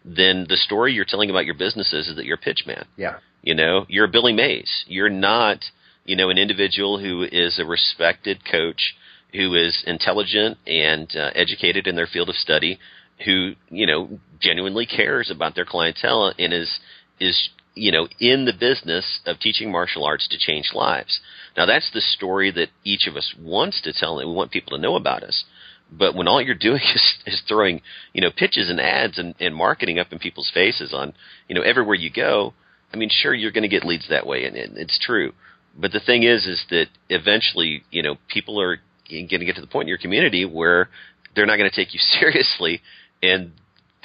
then 0.06 0.45
the 0.47 0.58
story 0.58 0.93
you're 0.93 1.04
telling 1.04 1.32
about 1.32 1.45
your 1.45 1.56
businesses 1.56 2.08
is, 2.08 2.15
that 2.15 2.25
you're 2.25 2.36
a 2.36 2.39
pitch 2.39 2.63
man. 2.67 2.86
Yeah. 2.95 3.17
You 3.41 3.56
know, 3.56 3.86
you're 3.89 4.06
a 4.06 4.10
Billy 4.10 4.34
Mays. 4.34 4.86
You're 4.88 5.10
not, 5.10 5.60
you 6.06 6.15
know, 6.15 6.30
an 6.30 6.38
individual 6.38 6.99
who 6.99 7.23
is 7.23 7.60
a 7.60 7.65
respected 7.65 8.41
coach 8.49 8.95
who 9.34 9.56
is 9.56 9.84
intelligent 9.86 10.58
and 10.65 11.12
uh, 11.15 11.32
educated 11.36 11.88
in 11.88 11.95
their 11.95 12.08
field 12.08 12.30
of 12.30 12.36
study, 12.36 12.80
who 13.25 13.54
you 13.69 13.86
know 13.86 14.19
genuinely 14.39 14.86
cares 14.86 15.32
about 15.32 15.56
their 15.56 15.65
clientele 15.65 16.34
and 16.38 16.54
is 16.54 16.80
is 17.19 17.49
you 17.75 17.91
know 17.91 18.07
in 18.19 18.45
the 18.45 18.53
business 18.53 19.19
of 19.25 19.39
teaching 19.39 19.71
martial 19.71 20.05
arts 20.05 20.27
to 20.29 20.38
change 20.38 20.71
lives. 20.73 21.19
Now 21.55 21.65
that's 21.65 21.91
the 21.93 22.01
story 22.01 22.51
that 22.51 22.69
each 22.83 23.07
of 23.07 23.15
us 23.15 23.35
wants 23.39 23.81
to 23.81 23.93
tell, 23.93 24.19
and 24.19 24.29
we 24.29 24.35
want 24.35 24.51
people 24.51 24.75
to 24.75 24.81
know 24.81 24.95
about 24.95 25.23
us. 25.23 25.45
But 25.91 26.15
when 26.15 26.27
all 26.27 26.41
you're 26.41 26.55
doing 26.59 26.81
is, 26.95 27.13
is 27.25 27.43
throwing, 27.47 27.81
you 28.13 28.21
know, 28.21 28.31
pitches 28.35 28.69
and 28.69 28.79
ads 28.79 29.17
and, 29.17 29.35
and 29.39 29.55
marketing 29.55 29.99
up 29.99 30.11
in 30.11 30.19
people's 30.19 30.51
faces 30.53 30.93
on, 30.93 31.13
you 31.47 31.55
know, 31.55 31.61
everywhere 31.61 31.95
you 31.95 32.09
go, 32.09 32.53
I 32.93 32.97
mean, 32.97 33.09
sure, 33.11 33.33
you're 33.33 33.51
going 33.51 33.63
to 33.63 33.69
get 33.69 33.83
leads 33.83 34.07
that 34.09 34.25
way, 34.25 34.45
and, 34.45 34.55
and 34.55 34.77
it's 34.77 34.99
true. 34.99 35.33
But 35.77 35.91
the 35.91 35.99
thing 35.99 36.23
is, 36.23 36.45
is 36.45 36.63
that 36.69 36.88
eventually, 37.09 37.83
you 37.91 38.01
know, 38.01 38.15
people 38.29 38.61
are 38.61 38.77
going 39.09 39.27
to 39.27 39.45
get 39.45 39.55
to 39.55 39.61
the 39.61 39.67
point 39.67 39.83
in 39.83 39.89
your 39.89 39.97
community 39.97 40.45
where 40.45 40.89
they're 41.35 41.45
not 41.45 41.57
going 41.57 41.69
to 41.69 41.75
take 41.75 41.93
you 41.93 41.99
seriously, 42.19 42.81
and 43.21 43.51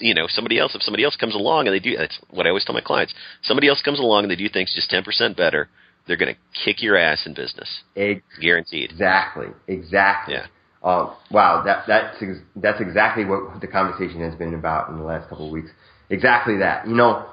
you 0.01 0.15
know, 0.15 0.27
somebody 0.29 0.59
else, 0.59 0.75
if 0.75 0.83
somebody 0.83 1.05
else 1.05 1.17
comes 1.17 1.35
along 1.35 1.67
and 1.67 1.75
they 1.75 1.81
do, 1.81 1.97
that's 1.97 2.19
what 2.31 2.47
I 2.47 2.51
always 2.51 2.65
tell 2.65 2.75
my 2.75 2.81
clients. 2.81 3.15
Somebody 3.43 3.69
else 3.69 3.83
comes 3.83 3.99
along 3.99 4.25
and 4.25 4.31
they 4.31 4.37
do 4.37 4.49
things 4.49 4.73
just 4.75 4.91
ten 4.91 5.05
percent 5.05 5.37
better, 5.37 5.69
they're 6.07 6.17
going 6.17 6.35
to 6.35 6.41
kick 6.65 6.83
your 6.83 6.97
ass 6.97 7.27
in 7.27 7.35
business, 7.35 7.83
guaranteed. 8.41 8.91
Exactly, 8.91 9.49
exactly. 9.69 10.35
Yeah. 10.35 10.47
Um, 10.83 11.15
wow, 11.31 11.63
that, 11.65 11.85
that's 11.87 12.17
that's 12.57 12.81
exactly 12.81 13.25
what 13.25 13.61
the 13.61 13.67
conversation 13.67 14.21
has 14.23 14.35
been 14.35 14.55
about 14.55 14.89
in 14.89 14.97
the 14.97 15.05
last 15.05 15.29
couple 15.29 15.47
of 15.47 15.53
weeks. 15.53 15.71
Exactly 16.09 16.57
that. 16.59 16.89
You 16.89 16.95
know, 16.95 17.27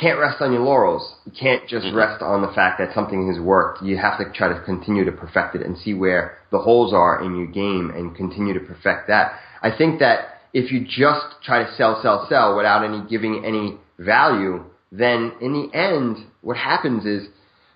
can't 0.00 0.18
rest 0.18 0.40
on 0.40 0.52
your 0.52 0.62
laurels. 0.62 1.14
You 1.26 1.32
can't 1.38 1.68
just 1.68 1.86
mm-hmm. 1.86 1.96
rest 1.96 2.22
on 2.22 2.40
the 2.42 2.52
fact 2.54 2.78
that 2.78 2.94
something 2.94 3.28
has 3.28 3.38
worked. 3.38 3.82
You 3.82 3.98
have 3.98 4.18
to 4.18 4.32
try 4.32 4.48
to 4.48 4.62
continue 4.64 5.04
to 5.04 5.12
perfect 5.12 5.56
it 5.56 5.62
and 5.62 5.76
see 5.76 5.92
where 5.92 6.38
the 6.50 6.58
holes 6.58 6.94
are 6.94 7.22
in 7.22 7.36
your 7.36 7.46
game 7.46 7.90
and 7.94 8.16
continue 8.16 8.54
to 8.54 8.60
perfect 8.60 9.08
that. 9.08 9.38
I 9.62 9.76
think 9.76 10.00
that 10.00 10.37
if 10.52 10.72
you 10.72 10.84
just 10.84 11.42
try 11.44 11.64
to 11.64 11.74
sell, 11.76 12.00
sell, 12.02 12.26
sell 12.28 12.56
without 12.56 12.84
any 12.84 13.02
giving 13.08 13.44
any 13.44 13.78
value, 13.98 14.64
then 14.90 15.32
in 15.40 15.52
the 15.52 15.76
end, 15.76 16.26
what 16.40 16.56
happens 16.56 17.04
is 17.04 17.28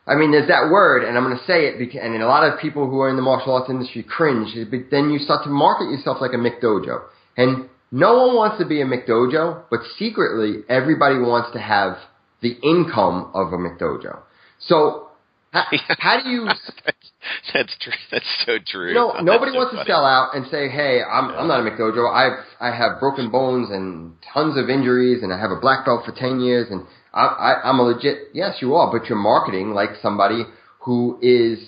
I 0.07 0.17
mean, 0.17 0.33
there's 0.33 0.49
that 0.49 0.71
word, 0.71 1.05
and 1.05 1.17
I'm 1.17 1.23
going 1.25 1.39
to 1.39 1.45
say 1.45 1.67
it, 1.67 1.79
because, 1.79 2.01
and 2.03 2.21
a 2.21 2.27
lot 2.27 2.43
of 2.43 2.59
people 2.59 2.91
who 2.91 3.01
are 3.01 3.09
in 3.09 3.15
the 3.15 3.23
martial 3.23 3.55
arts 3.55 3.71
industry 3.71 4.03
cringe. 4.03 4.49
But 4.69 4.91
then 4.91 5.11
you 5.11 5.21
start 5.21 5.45
to 5.45 5.51
market 5.51 5.91
yourself 5.91 6.19
like 6.21 6.33
a 6.33 6.37
McDojo, 6.37 7.03
and 7.37 7.69
no 7.93 8.27
one 8.27 8.35
wants 8.35 8.59
to 8.59 8.67
be 8.67 8.81
a 8.81 8.85
McDojo, 8.85 9.63
but 9.71 9.81
secretly 9.99 10.63
everybody 10.69 11.19
wants 11.19 11.53
to 11.53 11.61
have 11.61 11.99
the 12.41 12.57
income 12.65 13.31
of 13.33 13.53
a 13.53 13.57
McDojo. 13.57 14.19
So 14.59 15.09
how, 15.53 15.67
how 15.99 16.21
do 16.23 16.29
you? 16.29 16.49
that's 17.55 17.77
true. 17.81 17.93
That's 18.11 18.27
so 18.47 18.59
true. 18.65 18.89
You 18.89 18.95
know, 18.95 19.13
nobody 19.23 19.53
so 19.53 19.59
wants 19.59 19.73
funny. 19.73 19.85
to 19.85 19.91
sell 19.91 20.05
out 20.05 20.35
and 20.35 20.47
say, 20.51 20.69
"Hey, 20.69 21.01
I'm 21.03 21.31
yeah. 21.31 21.37
I'm 21.37 21.49
not 21.49 21.61
a 21.61 21.71
McDojo. 21.71 22.11
I've 22.13 22.45
I 22.61 22.75
have 22.77 23.01
broken 23.01 23.31
bones 23.31 23.71
and 23.71 24.15
tons 24.33 24.57
of 24.57 24.69
injuries, 24.69 25.23
and 25.23 25.33
I 25.33 25.39
have 25.39 25.51
a 25.51 25.61
black 25.61 25.85
belt 25.85 26.05
for 26.05 26.13
ten 26.13 26.41
years, 26.41 26.69
and 26.71 26.87
I, 27.13 27.25
I, 27.27 27.69
I'm 27.69 27.79
a 27.79 27.83
legit, 27.83 28.29
yes, 28.33 28.57
you 28.61 28.75
are, 28.75 28.91
but 28.91 29.09
you're 29.09 29.19
marketing 29.19 29.71
like 29.71 29.91
somebody 30.01 30.45
who 30.81 31.19
is 31.21 31.59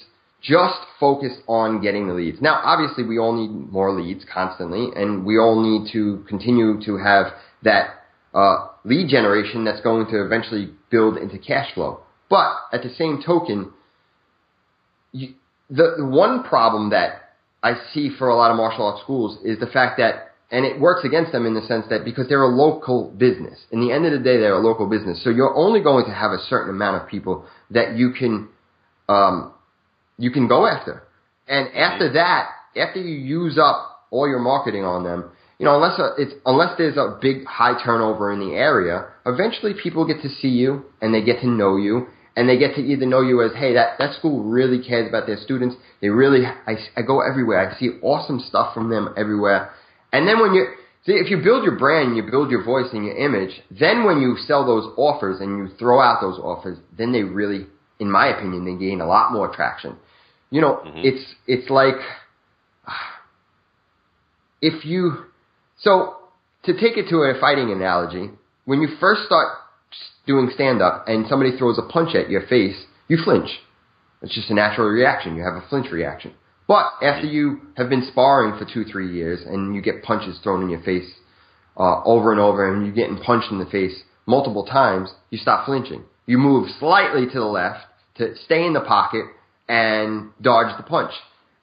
just 0.43 0.79
focused 0.99 1.41
on 1.47 1.81
getting 1.81 2.07
the 2.07 2.15
leads. 2.15 2.41
Now, 2.41 2.61
obviously, 2.65 3.05
we 3.05 3.19
all 3.19 3.33
need 3.33 3.73
more 3.73 3.93
leads 3.93 4.25
constantly, 4.33 4.89
and 4.95 5.25
we 5.25 5.39
all 5.39 5.61
need 5.61 5.91
to 5.93 6.25
continue 6.29 6.83
to 6.85 6.97
have 6.99 7.27
that 7.63 8.05
uh, 8.35 8.69
lead 8.85 9.09
generation 9.09 9.65
that's 9.65 9.81
going 9.81 10.07
to 10.07 10.25
eventually 10.25 10.71
build 10.91 11.17
into 11.17 11.39
cash 11.39 11.73
flow. 11.75 12.01
But 12.29 12.53
at 12.73 12.83
the 12.83 12.91
same 12.91 13.23
token, 13.25 13.73
you, 15.13 15.35
the, 15.71 15.95
the 15.99 16.07
one 16.07 16.43
problem 16.45 16.91
that 16.91 17.31
I 17.63 17.75
see 17.93 18.11
for 18.19 18.29
a 18.29 18.37
lot 18.37 18.51
of 18.51 18.57
martial 18.57 18.87
arts 18.87 19.03
schools 19.03 19.39
is 19.45 19.59
the 19.59 19.67
fact 19.67 19.99
that 19.99 20.35
and 20.51 20.65
it 20.65 20.79
works 20.79 21.05
against 21.05 21.33
them 21.33 21.47
in 21.47 21.55
the 21.55 21.63
sense 21.63 21.87
that 21.91 22.05
because 22.05 22.29
they're 22.29 22.43
a 22.43 22.55
local 22.55 23.11
business. 23.11 23.59
In 23.73 23.81
the 23.81 23.91
end 23.91 24.07
of 24.07 24.13
the 24.13 24.19
day, 24.19 24.37
they're 24.37 24.55
a 24.55 24.61
local 24.61 24.87
business. 24.87 25.23
So 25.25 25.31
you're 25.31 25.55
only 25.55 25.83
going 25.83 26.05
to 26.05 26.13
have 26.13 26.31
a 26.31 26.39
certain 26.49 26.71
amount 26.71 27.03
of 27.03 27.09
people 27.09 27.47
that 27.71 27.97
you 27.97 28.13
can, 28.13 28.49
um, 29.09 29.53
you 30.17 30.31
can 30.31 30.47
go 30.47 30.65
after. 30.65 31.03
And 31.49 31.75
after 31.75 32.13
that, 32.13 32.51
after 32.77 33.01
you 33.01 33.17
use 33.17 33.59
up 33.59 34.07
all 34.11 34.29
your 34.29 34.39
marketing 34.39 34.85
on 34.85 35.03
them, 35.03 35.31
you 35.59 35.67
know, 35.67 35.75
unless 35.75 35.99
a, 35.99 36.15
it's 36.19 36.35
unless 36.47 36.77
there's 36.79 36.97
a 36.97 37.19
big 37.21 37.45
high 37.47 37.83
turnover 37.83 38.33
in 38.33 38.39
the 38.39 38.55
area, 38.55 39.07
eventually 39.27 39.73
people 39.81 40.07
get 40.07 40.23
to 40.23 40.29
see 40.29 40.49
you 40.49 40.85
and 41.01 41.15
they 41.15 41.25
get 41.25 41.41
to 41.41 41.49
know 41.49 41.77
you 41.77 42.07
and 42.37 42.49
they 42.49 42.59
get 42.59 42.75
to 42.75 42.81
either 42.81 43.07
know 43.07 43.21
you 43.21 43.43
as, 43.43 43.53
hey, 43.57 43.75
that 43.75 43.99
that 43.99 44.15
school 44.19 44.43
really 44.43 44.83
cares 44.83 45.09
about 45.09 45.27
their 45.27 45.37
students. 45.37 45.77
They 46.01 46.09
really, 46.09 46.45
I, 46.45 46.77
I 46.97 47.03
go 47.03 47.21
everywhere. 47.21 47.71
I 47.71 47.79
see 47.79 47.91
awesome 48.03 48.41
stuff 48.41 48.75
from 48.75 48.91
them 48.91 49.15
everywhere. 49.17 49.71
And 50.13 50.27
then 50.27 50.41
when 50.41 50.55
you 50.55 50.67
see 51.07 51.13
if 51.13 51.31
you 51.31 51.39
build 51.43 51.65
your 51.65 51.79
brand, 51.79 52.17
you 52.17 52.23
build 52.29 52.51
your 52.51 52.65
voice 52.65 52.89
and 52.93 53.05
your 53.05 53.17
image. 53.17 53.63
Then 53.71 54.05
when 54.05 54.21
you 54.21 54.37
sell 54.47 54.67
those 54.67 54.93
offers 54.97 55.41
and 55.41 55.59
you 55.59 55.77
throw 55.77 56.01
out 56.01 56.21
those 56.21 56.39
offers, 56.39 56.79
then 56.97 57.13
they 57.13 57.23
really, 57.23 57.67
in 58.01 58.11
my 58.11 58.27
opinion, 58.37 58.65
they 58.65 58.85
gain 58.85 59.01
a 59.01 59.07
lot 59.07 59.33
more 59.33 59.55
traction. 59.55 59.97
You 60.51 60.61
know, 60.61 60.83
mm-hmm. 60.85 61.01
it's 61.03 61.35
it's 61.47 61.71
like 61.71 61.97
if 64.61 64.85
you 64.85 65.25
so 65.79 66.17
to 66.65 66.73
take 66.73 66.97
it 66.97 67.09
to 67.11 67.17
a 67.19 67.39
fighting 67.41 67.71
analogy, 67.71 68.31
when 68.65 68.81
you 68.81 68.89
first 68.99 69.23
start 69.27 69.49
doing 70.27 70.51
stand 70.55 70.83
up 70.83 71.05
and 71.07 71.27
somebody 71.29 71.57
throws 71.57 71.79
a 71.79 71.93
punch 71.93 72.15
at 72.15 72.31
your 72.31 72.47
face, 72.47 72.85
you 73.09 73.19
flinch. 73.23 73.49
It's 74.23 74.35
just 74.35 74.51
a 74.51 74.55
natural 74.55 74.89
reaction. 74.89 75.37
You 75.37 75.43
have 75.43 75.55
a 75.55 75.69
flinch 75.69 75.91
reaction. 75.91 76.33
But 76.67 76.87
after 77.03 77.27
you 77.27 77.61
have 77.77 77.91
been 77.91 78.07
sparring 78.11 78.59
for 78.59 78.65
two, 78.65 78.85
three 78.91 79.13
years 79.13 79.41
and 79.47 79.75
you 79.75 79.83
get 79.83 80.03
punches 80.03 80.39
thrown 80.43 80.63
in 80.63 80.71
your 80.71 80.83
face 80.83 81.11
uh, 81.77 82.03
over 82.05 82.33
and 82.33 82.41
over 82.41 82.73
and 82.73 82.87
you're 82.87 82.95
getting 82.95 83.23
punched 83.23 83.51
in 83.51 83.59
the 83.59 83.67
face 83.67 84.03
multiple 84.27 84.65
times, 84.65 85.11
you 85.31 85.39
stop 85.39 85.67
flinching. 85.67 86.05
You 86.27 86.39
move 86.39 86.69
slightly 86.79 87.27
to 87.27 87.39
the 87.39 87.45
left 87.45 87.85
to 88.17 88.35
stay 88.45 88.65
in 88.65 88.73
the 88.73 88.81
pocket 88.81 89.27
and 89.69 90.31
dodge 90.41 90.75
the 90.79 90.85
punch. 90.85 91.13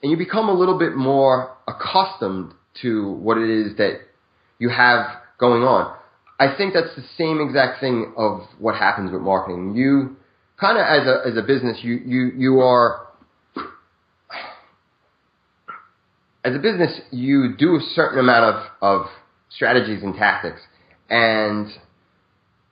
And 0.03 0.11
you 0.11 0.17
become 0.17 0.49
a 0.49 0.53
little 0.53 0.77
bit 0.77 0.95
more 0.95 1.55
accustomed 1.67 2.53
to 2.81 3.11
what 3.13 3.37
it 3.37 3.49
is 3.49 3.77
that 3.77 4.01
you 4.59 4.69
have 4.69 5.07
going 5.39 5.63
on. 5.63 5.97
I 6.41 6.57
think 6.57 6.73
that's 6.73 6.95
the 6.95 7.05
same 7.19 7.39
exact 7.39 7.79
thing 7.81 8.15
of 8.17 8.41
what 8.57 8.73
happens 8.73 9.11
with 9.11 9.21
marketing. 9.21 9.75
You 9.75 10.17
kind 10.59 10.75
of 10.75 10.85
as 10.87 11.07
a 11.07 11.29
as 11.29 11.37
a 11.37 11.45
business, 11.45 11.77
you 11.83 12.01
you 12.03 12.31
you 12.35 12.59
are 12.61 13.05
as 16.43 16.55
a 16.55 16.57
business, 16.57 16.99
you 17.11 17.55
do 17.55 17.75
a 17.75 17.81
certain 17.93 18.17
amount 18.17 18.55
of 18.55 18.63
of 18.81 19.05
strategies 19.51 20.01
and 20.01 20.15
tactics, 20.15 20.61
and 21.11 21.67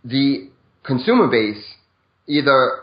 the 0.03 0.49
consumer 0.83 1.27
base 1.27 1.63
either 2.27 2.79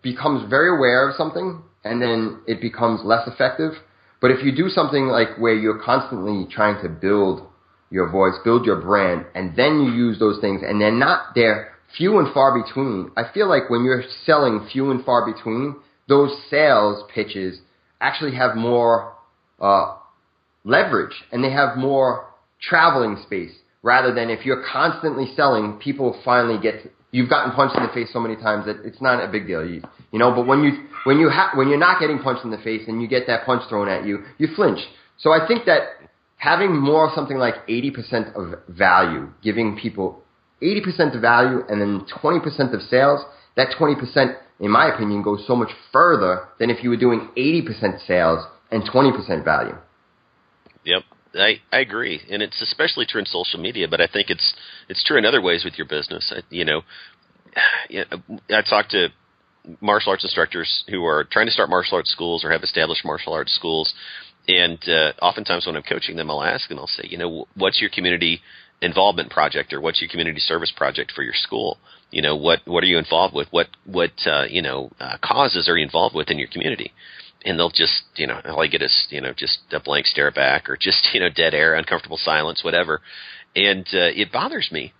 becomes 0.00 0.48
very 0.48 0.76
aware 0.76 1.08
of 1.08 1.16
something 1.16 1.60
and 1.82 2.00
then 2.00 2.38
it 2.46 2.60
becomes 2.60 3.00
less 3.04 3.26
effective. 3.26 3.72
But 4.20 4.30
if 4.30 4.44
you 4.44 4.54
do 4.54 4.68
something 4.68 5.06
like 5.06 5.38
where 5.38 5.54
you're 5.54 5.82
constantly 5.82 6.46
trying 6.48 6.80
to 6.84 6.88
build 6.88 7.49
your 7.90 8.08
voice, 8.08 8.34
build 8.44 8.64
your 8.64 8.80
brand, 8.80 9.26
and 9.34 9.56
then 9.56 9.80
you 9.80 9.92
use 9.92 10.18
those 10.18 10.40
things, 10.40 10.62
and 10.64 10.80
they're 10.80 10.92
not 10.92 11.34
there 11.34 11.72
few 11.96 12.18
and 12.18 12.32
far 12.32 12.62
between. 12.62 13.10
I 13.16 13.24
feel 13.32 13.48
like 13.48 13.68
when 13.68 13.84
you're 13.84 14.04
selling 14.24 14.68
few 14.72 14.90
and 14.90 15.04
far 15.04 15.30
between, 15.32 15.76
those 16.08 16.30
sales 16.48 17.04
pitches 17.14 17.58
actually 18.00 18.34
have 18.36 18.56
more 18.56 19.14
uh, 19.60 19.96
leverage 20.64 21.14
and 21.32 21.42
they 21.42 21.50
have 21.50 21.76
more 21.76 22.26
traveling 22.60 23.18
space 23.24 23.52
rather 23.82 24.14
than 24.14 24.30
if 24.30 24.44
you're 24.44 24.64
constantly 24.70 25.26
selling, 25.34 25.78
people 25.82 26.20
finally 26.24 26.60
get. 26.60 26.82
To, 26.82 26.90
you've 27.12 27.30
gotten 27.30 27.52
punched 27.52 27.76
in 27.76 27.82
the 27.82 27.92
face 27.92 28.12
so 28.12 28.20
many 28.20 28.36
times 28.36 28.66
that 28.66 28.84
it's 28.84 29.00
not 29.00 29.22
a 29.22 29.30
big 29.30 29.46
deal, 29.46 29.64
you, 29.64 29.82
you 30.12 30.18
know. 30.18 30.34
But 30.34 30.46
when 30.46 30.62
you 30.62 30.72
when 31.04 31.18
you 31.18 31.30
ha- 31.30 31.52
when 31.54 31.68
you're 31.68 31.78
not 31.78 32.00
getting 32.00 32.18
punched 32.18 32.44
in 32.44 32.50
the 32.50 32.58
face 32.58 32.82
and 32.88 33.00
you 33.00 33.08
get 33.08 33.26
that 33.26 33.46
punch 33.46 33.62
thrown 33.68 33.88
at 33.88 34.04
you, 34.04 34.24
you 34.38 34.48
flinch. 34.54 34.80
So 35.18 35.32
I 35.32 35.46
think 35.46 35.64
that 35.66 35.99
having 36.40 36.74
more 36.74 37.12
something 37.14 37.36
like 37.36 37.66
80% 37.68 38.34
of 38.34 38.60
value, 38.66 39.28
giving 39.42 39.78
people 39.80 40.22
80% 40.62 41.14
of 41.14 41.20
value 41.20 41.60
and 41.68 41.80
then 41.80 42.06
20% 42.22 42.74
of 42.74 42.80
sales, 42.82 43.20
that 43.56 43.68
20%, 43.78 44.36
in 44.58 44.70
my 44.70 44.92
opinion, 44.92 45.22
goes 45.22 45.44
so 45.46 45.54
much 45.54 45.68
further 45.92 46.48
than 46.58 46.70
if 46.70 46.82
you 46.82 46.88
were 46.88 46.96
doing 46.96 47.28
80% 47.36 48.06
sales 48.06 48.42
and 48.70 48.82
20% 48.82 49.44
value. 49.44 49.76
Yep. 50.84 51.02
I, 51.34 51.60
I 51.70 51.80
agree, 51.80 52.20
and 52.28 52.42
it's 52.42 52.60
especially 52.60 53.06
true 53.06 53.20
in 53.20 53.26
social 53.26 53.60
media, 53.60 53.86
but 53.86 54.00
I 54.00 54.08
think 54.12 54.30
it's 54.30 54.52
it's 54.88 55.04
true 55.04 55.16
in 55.16 55.24
other 55.24 55.40
ways 55.40 55.62
with 55.64 55.74
your 55.78 55.86
business. 55.86 56.32
I, 56.34 56.40
you 56.50 56.64
know, 56.64 56.82
I 58.50 58.62
talked 58.68 58.90
to 58.90 59.10
martial 59.80 60.10
arts 60.10 60.24
instructors 60.24 60.84
who 60.88 61.04
are 61.04 61.22
trying 61.24 61.46
to 61.46 61.52
start 61.52 61.70
martial 61.70 61.98
arts 61.98 62.10
schools 62.10 62.44
or 62.44 62.50
have 62.50 62.64
established 62.64 63.04
martial 63.04 63.32
arts 63.32 63.54
schools, 63.54 63.94
and 64.50 64.78
uh, 64.88 65.12
oftentimes 65.22 65.66
when 65.66 65.76
I'm 65.76 65.82
coaching 65.82 66.16
them, 66.16 66.30
I'll 66.30 66.42
ask 66.42 66.70
and 66.70 66.78
I'll 66.80 66.88
say, 66.88 67.04
you 67.08 67.18
know, 67.18 67.46
what's 67.54 67.80
your 67.80 67.90
community 67.90 68.40
involvement 68.82 69.30
project 69.30 69.72
or 69.72 69.80
what's 69.80 70.00
your 70.00 70.10
community 70.10 70.40
service 70.40 70.72
project 70.76 71.12
for 71.14 71.22
your 71.22 71.34
school? 71.34 71.78
You 72.10 72.22
know, 72.22 72.34
what 72.34 72.60
what 72.64 72.82
are 72.82 72.88
you 72.88 72.98
involved 72.98 73.34
with? 73.34 73.48
What 73.50 73.68
what 73.84 74.12
uh, 74.26 74.44
you 74.48 74.62
know 74.62 74.90
uh, 74.98 75.18
causes 75.22 75.68
are 75.68 75.76
you 75.76 75.84
involved 75.84 76.14
with 76.14 76.30
in 76.30 76.38
your 76.38 76.48
community? 76.48 76.92
And 77.42 77.58
they'll 77.58 77.70
just, 77.70 78.02
you 78.16 78.26
know, 78.26 78.38
all 78.44 78.62
I 78.62 78.66
get 78.66 78.82
is, 78.82 79.06
you 79.08 79.22
know, 79.22 79.32
just 79.34 79.60
a 79.72 79.80
blank 79.80 80.04
stare 80.04 80.30
back 80.30 80.68
or 80.68 80.76
just, 80.78 81.08
you 81.14 81.20
know, 81.20 81.30
dead 81.34 81.54
air, 81.54 81.74
uncomfortable 81.74 82.18
silence, 82.18 82.62
whatever. 82.62 83.00
And 83.56 83.86
uh, 83.94 84.12
it 84.14 84.30
bothers 84.30 84.68
me 84.70 84.92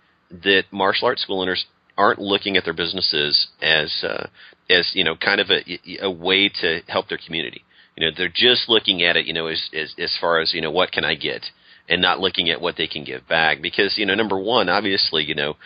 that 0.43 0.63
martial 0.71 1.07
arts 1.07 1.21
school 1.21 1.41
owners 1.41 1.65
aren't 1.97 2.19
looking 2.19 2.57
at 2.57 2.63
their 2.63 2.73
businesses 2.73 3.47
as 3.61 3.93
uh, 4.03 4.27
as 4.69 4.89
you 4.93 5.03
know 5.03 5.15
kind 5.15 5.41
of 5.41 5.49
a, 5.49 5.61
a 6.01 6.09
way 6.09 6.49
to 6.61 6.79
help 6.87 7.09
their 7.09 7.19
community 7.23 7.63
you 7.95 8.05
know, 8.05 8.11
they're 8.15 8.31
just 8.33 8.69
looking 8.69 9.03
at 9.03 9.15
it, 9.17 9.25
you 9.25 9.33
know, 9.33 9.47
as, 9.47 9.61
as 9.73 9.93
as 9.97 10.17
far 10.19 10.39
as 10.39 10.53
you 10.53 10.61
know, 10.61 10.71
what 10.71 10.91
can 10.91 11.03
I 11.03 11.15
get, 11.15 11.45
and 11.89 12.01
not 12.01 12.19
looking 12.19 12.49
at 12.49 12.61
what 12.61 12.77
they 12.77 12.87
can 12.87 13.03
give 13.03 13.27
back. 13.27 13.61
Because 13.61 13.97
you 13.97 14.05
know, 14.05 14.15
number 14.15 14.39
one, 14.39 14.69
obviously, 14.69 15.23
you 15.23 15.35
know, 15.35 15.57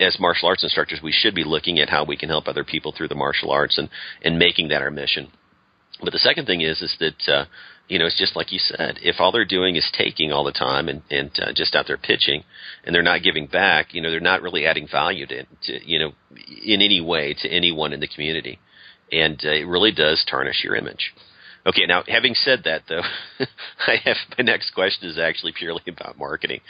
as 0.00 0.18
martial 0.20 0.48
arts 0.48 0.62
instructors, 0.62 1.00
we 1.02 1.12
should 1.12 1.34
be 1.34 1.44
looking 1.44 1.78
at 1.78 1.88
how 1.88 2.04
we 2.04 2.16
can 2.16 2.28
help 2.28 2.48
other 2.48 2.64
people 2.64 2.92
through 2.92 3.08
the 3.08 3.14
martial 3.14 3.50
arts 3.50 3.78
and 3.78 3.88
and 4.22 4.38
making 4.38 4.68
that 4.68 4.82
our 4.82 4.90
mission. 4.90 5.30
But 6.02 6.12
the 6.12 6.18
second 6.18 6.46
thing 6.46 6.60
is 6.60 6.82
is 6.82 6.94
that 7.00 7.32
uh, 7.32 7.44
you 7.88 7.98
know 7.98 8.06
it's 8.06 8.18
just 8.18 8.36
like 8.36 8.52
you 8.52 8.58
said, 8.58 8.98
if 9.02 9.16
all 9.18 9.32
they're 9.32 9.44
doing 9.44 9.76
is 9.76 9.90
taking 9.96 10.32
all 10.32 10.44
the 10.44 10.52
time 10.52 10.88
and 10.88 11.02
and 11.10 11.30
uh, 11.40 11.52
just 11.54 11.74
out 11.74 11.86
there 11.86 11.96
pitching, 11.96 12.44
and 12.84 12.94
they're 12.94 13.02
not 13.02 13.22
giving 13.22 13.46
back, 13.46 13.94
you 13.94 14.02
know, 14.02 14.10
they're 14.10 14.20
not 14.20 14.42
really 14.42 14.66
adding 14.66 14.88
value 14.90 15.26
to, 15.26 15.44
to 15.62 15.90
you 15.90 15.98
know 15.98 16.12
in 16.62 16.82
any 16.82 17.00
way 17.00 17.34
to 17.40 17.48
anyone 17.48 17.92
in 17.92 18.00
the 18.00 18.08
community, 18.08 18.58
and 19.10 19.40
uh, 19.44 19.50
it 19.50 19.66
really 19.66 19.92
does 19.92 20.24
tarnish 20.28 20.64
your 20.64 20.76
image. 20.76 21.14
Okay, 21.64 21.86
now 21.86 22.02
having 22.08 22.34
said 22.34 22.62
that, 22.64 22.82
though, 22.88 23.02
I 23.86 23.96
have 24.04 24.16
my 24.36 24.44
next 24.44 24.72
question 24.72 25.08
is 25.08 25.18
actually 25.18 25.52
purely 25.56 25.82
about 25.86 26.18
marketing. 26.18 26.60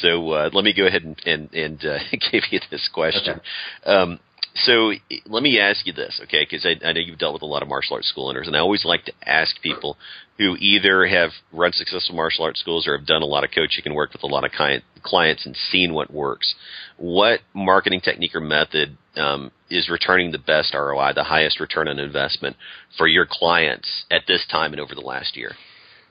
So 0.00 0.32
uh, 0.32 0.50
let 0.52 0.64
me 0.64 0.74
go 0.76 0.86
ahead 0.86 1.04
and 1.04 1.20
and, 1.24 1.52
and 1.52 1.84
uh, 1.84 1.98
give 2.32 2.42
you 2.50 2.60
this 2.70 2.88
question. 2.92 3.40
Okay. 3.40 3.90
Um, 3.90 4.18
so 4.54 4.92
let 5.26 5.42
me 5.42 5.60
ask 5.60 5.86
you 5.86 5.92
this, 5.92 6.20
okay? 6.24 6.46
Because 6.48 6.66
I, 6.66 6.86
I 6.86 6.92
know 6.92 7.00
you've 7.00 7.18
dealt 7.18 7.34
with 7.34 7.42
a 7.42 7.46
lot 7.46 7.62
of 7.62 7.68
martial 7.68 7.94
arts 7.94 8.08
school 8.08 8.28
owners, 8.28 8.46
and 8.46 8.56
I 8.56 8.60
always 8.60 8.84
like 8.84 9.04
to 9.04 9.12
ask 9.24 9.60
people 9.62 9.96
who 10.38 10.56
either 10.58 11.06
have 11.06 11.30
run 11.52 11.72
successful 11.72 12.16
martial 12.16 12.44
arts 12.44 12.60
schools 12.60 12.86
or 12.86 12.96
have 12.96 13.06
done 13.06 13.22
a 13.22 13.26
lot 13.26 13.44
of 13.44 13.50
coaching 13.50 13.82
and 13.84 13.94
worked 13.94 14.12
with 14.12 14.22
a 14.22 14.26
lot 14.26 14.44
of 14.44 14.52
client, 14.52 14.84
clients 15.02 15.46
and 15.46 15.56
seen 15.70 15.94
what 15.94 16.12
works. 16.12 16.54
What 16.96 17.40
marketing 17.54 18.00
technique 18.00 18.34
or 18.34 18.40
method 18.40 18.96
um, 19.16 19.52
is 19.70 19.88
returning 19.88 20.32
the 20.32 20.38
best 20.38 20.74
ROI, 20.74 21.12
the 21.14 21.24
highest 21.24 21.60
return 21.60 21.88
on 21.88 21.98
investment 21.98 22.56
for 22.98 23.06
your 23.06 23.26
clients 23.30 24.04
at 24.10 24.22
this 24.26 24.44
time 24.50 24.72
and 24.72 24.80
over 24.80 24.94
the 24.94 25.00
last 25.00 25.36
year? 25.36 25.52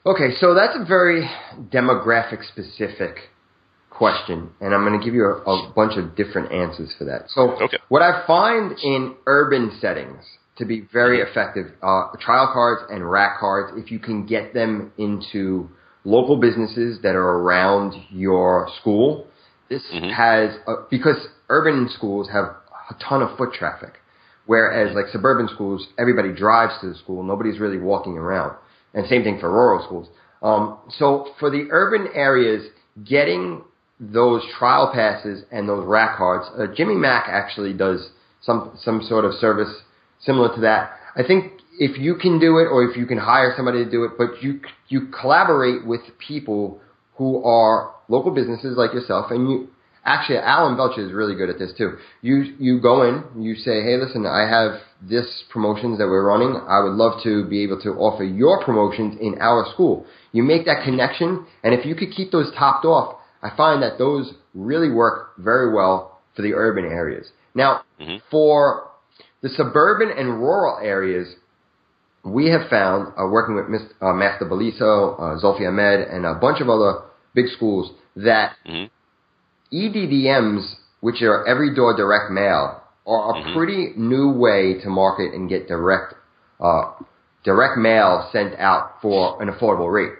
Okay, 0.06 0.36
so 0.40 0.54
that's 0.54 0.78
a 0.78 0.86
very 0.86 1.30
demographic 1.72 2.48
specific 2.48 3.30
question, 4.00 4.50
and 4.62 4.74
I'm 4.74 4.86
going 4.86 4.98
to 4.98 5.06
give 5.06 5.14
you 5.14 5.26
a, 5.26 5.42
a, 5.44 5.74
bunch 5.76 5.98
of 5.98 6.16
different 6.16 6.54
answers 6.54 6.96
for 6.98 7.04
that. 7.04 7.26
So, 7.28 7.52
okay. 7.62 7.78
what 7.90 8.02
I 8.02 8.26
find 8.26 8.72
in 8.82 9.16
urban 9.28 9.78
settings 9.82 10.24
to 10.58 10.66
be 10.66 10.88
very 10.92 11.20
effective, 11.20 11.68
uh, 11.84 12.08
trial 12.22 12.50
cards 12.54 12.90
and 12.90 13.10
rack 13.10 13.40
cards, 13.40 13.74
if 13.76 13.92
you 13.92 14.00
can 14.00 14.26
get 14.26 14.54
them 14.54 14.94
into 14.98 15.70
local 16.06 16.38
businesses 16.38 17.00
that 17.04 17.14
are 17.16 17.40
around 17.40 17.94
your 18.10 18.70
school, 18.80 19.28
this 19.70 19.84
mm-hmm. 19.94 20.10
has 20.10 20.56
a, 20.66 20.86
because 20.90 21.18
urban 21.50 21.90
schools 21.94 22.30
have 22.32 22.46
a 22.46 22.96
ton 23.04 23.22
of 23.22 23.38
foot 23.38 23.52
traffic, 23.54 23.96
whereas 24.46 24.96
like 24.96 25.08
suburban 25.12 25.50
schools, 25.54 25.86
everybody 26.00 26.32
drives 26.34 26.74
to 26.80 26.90
the 26.90 26.96
school, 26.96 27.22
nobody's 27.22 27.60
really 27.60 27.78
walking 27.78 28.18
around, 28.18 28.56
and 28.94 29.06
same 29.08 29.24
thing 29.24 29.40
for 29.42 29.52
rural 29.52 29.86
schools. 29.86 30.08
Um, 30.42 30.78
so 30.98 31.34
for 31.38 31.50
the 31.50 31.68
urban 31.70 32.08
areas, 32.14 32.66
getting 33.04 33.64
those 34.00 34.44
trial 34.58 34.92
passes 34.94 35.44
and 35.52 35.68
those 35.68 35.86
rack 35.86 36.18
cards. 36.18 36.46
Uh, 36.58 36.68
Jimmy 36.74 36.96
Mack 36.96 37.26
actually 37.28 37.74
does 37.74 38.10
some 38.42 38.78
some 38.82 39.02
sort 39.02 39.26
of 39.26 39.34
service 39.34 39.82
similar 40.20 40.54
to 40.56 40.62
that. 40.62 40.92
I 41.16 41.24
think 41.24 41.54
if 41.80 41.98
you 42.00 42.16
can 42.16 42.40
do 42.40 42.58
it, 42.60 42.66
or 42.66 42.84
if 42.90 42.98
you 42.98 43.06
can 43.06 43.18
hire 43.18 43.54
somebody 43.56 43.84
to 43.84 43.90
do 43.90 44.04
it, 44.04 44.12
but 44.18 44.42
you 44.42 44.62
you 44.88 45.08
collaborate 45.20 45.86
with 45.86 46.02
people 46.26 46.82
who 47.16 47.44
are 47.44 47.94
local 48.08 48.32
businesses 48.32 48.78
like 48.78 48.94
yourself, 48.94 49.32
and 49.32 49.50
you 49.50 49.68
actually 50.06 50.38
Alan 50.38 50.78
Belcher 50.78 51.06
is 51.06 51.12
really 51.12 51.36
good 51.36 51.50
at 51.50 51.60
this 51.60 51.74
too. 51.78 51.98
You 52.22 52.56
you 52.58 52.82
go 52.82 53.04
in, 53.04 53.44
you 53.44 53.56
say, 53.56 53.84
hey, 53.84 53.98
listen, 53.98 54.26
I 54.26 54.48
have 54.50 54.80
this 55.02 55.44
promotions 55.50 55.98
that 56.00 56.08
we're 56.08 56.26
running. 56.26 56.56
I 56.56 56.82
would 56.82 56.94
love 56.94 57.22
to 57.24 57.46
be 57.48 57.64
able 57.64 57.82
to 57.82 57.90
offer 57.92 58.24
your 58.24 58.64
promotions 58.64 59.18
in 59.20 59.38
our 59.42 59.66
school. 59.74 60.06
You 60.32 60.44
make 60.44 60.66
that 60.66 60.84
connection, 60.84 61.46
and 61.64 61.74
if 61.74 61.86
you 61.86 61.96
could 61.96 62.12
keep 62.12 62.32
those 62.32 62.52
topped 62.58 62.86
off, 62.86 63.19
I 63.42 63.50
find 63.56 63.82
that 63.84 63.98
those 63.98 64.34
really 64.54 64.92
work 64.92 65.34
very 65.38 65.74
well 65.74 66.20
for 66.36 66.42
the 66.42 66.54
urban 66.54 66.86
areas. 66.86 67.32
Now, 67.56 67.84
Mhm. 68.00 68.22
for 68.30 68.90
the 69.42 69.50
suburban 69.50 70.12
and 70.12 70.40
rural 70.40 70.78
areas, 70.82 71.36
we 72.24 72.48
have 72.50 72.68
found, 72.70 73.14
uh, 73.18 73.26
working 73.28 73.56
with 73.56 73.70
Ms., 73.70 73.94
uh, 74.02 74.14
Master 74.14 74.46
Beliso, 74.46 75.16
uh, 75.18 75.40
Zulfi 75.40 75.66
Ahmed, 75.66 76.02
and 76.02 76.26
a 76.26 76.34
bunch 76.34 76.60
of 76.60 76.70
other 76.70 77.02
big 77.34 77.48
schools, 77.50 77.92
that 78.16 78.56
Mhm. 78.66 78.90
EDDMs, 79.72 80.76
which 81.00 81.22
are 81.22 81.46
every 81.46 81.74
door 81.74 81.94
direct 81.96 82.30
mail, 82.32 82.82
are 83.08 83.32
a 83.32 83.42
Mhm. 83.42 83.54
pretty 83.54 83.94
new 83.96 84.32
way 84.32 84.74
to 84.82 84.90
market 84.90 85.34
and 85.34 85.50
get 85.50 85.68
direct 85.68 86.14
uh, 86.60 86.92
direct 87.44 87.78
mail 87.78 88.28
sent 88.34 88.54
out 88.60 89.02
for 89.02 89.42
an 89.42 89.50
affordable 89.50 89.90
rate. 89.90 90.12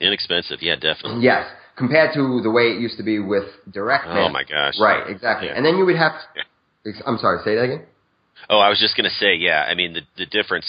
Inexpensive, 0.00 0.60
yeah, 0.62 0.74
definitely. 0.74 1.22
Yes, 1.22 1.46
compared 1.76 2.14
to 2.14 2.40
the 2.42 2.50
way 2.50 2.64
it 2.64 2.80
used 2.80 2.96
to 2.98 3.02
be 3.02 3.18
with 3.18 3.44
direct 3.70 4.04
oh, 4.08 4.14
mail. 4.14 4.26
Oh 4.26 4.28
my 4.30 4.44
gosh. 4.44 4.74
Right, 4.80 5.08
exactly. 5.08 5.48
Yeah. 5.48 5.54
And 5.54 5.64
then 5.64 5.76
you 5.76 5.84
would 5.84 5.96
have. 5.96 6.12
Yeah. 6.36 6.92
I'm 7.06 7.18
sorry. 7.18 7.40
Say 7.44 7.54
that 7.54 7.62
again. 7.62 7.86
Oh, 8.50 8.58
I 8.58 8.68
was 8.68 8.78
just 8.78 8.96
going 8.96 9.08
to 9.08 9.16
say, 9.16 9.34
yeah. 9.36 9.66
I 9.68 9.74
mean, 9.74 9.94
the 9.94 10.02
the 10.16 10.26
difference 10.26 10.66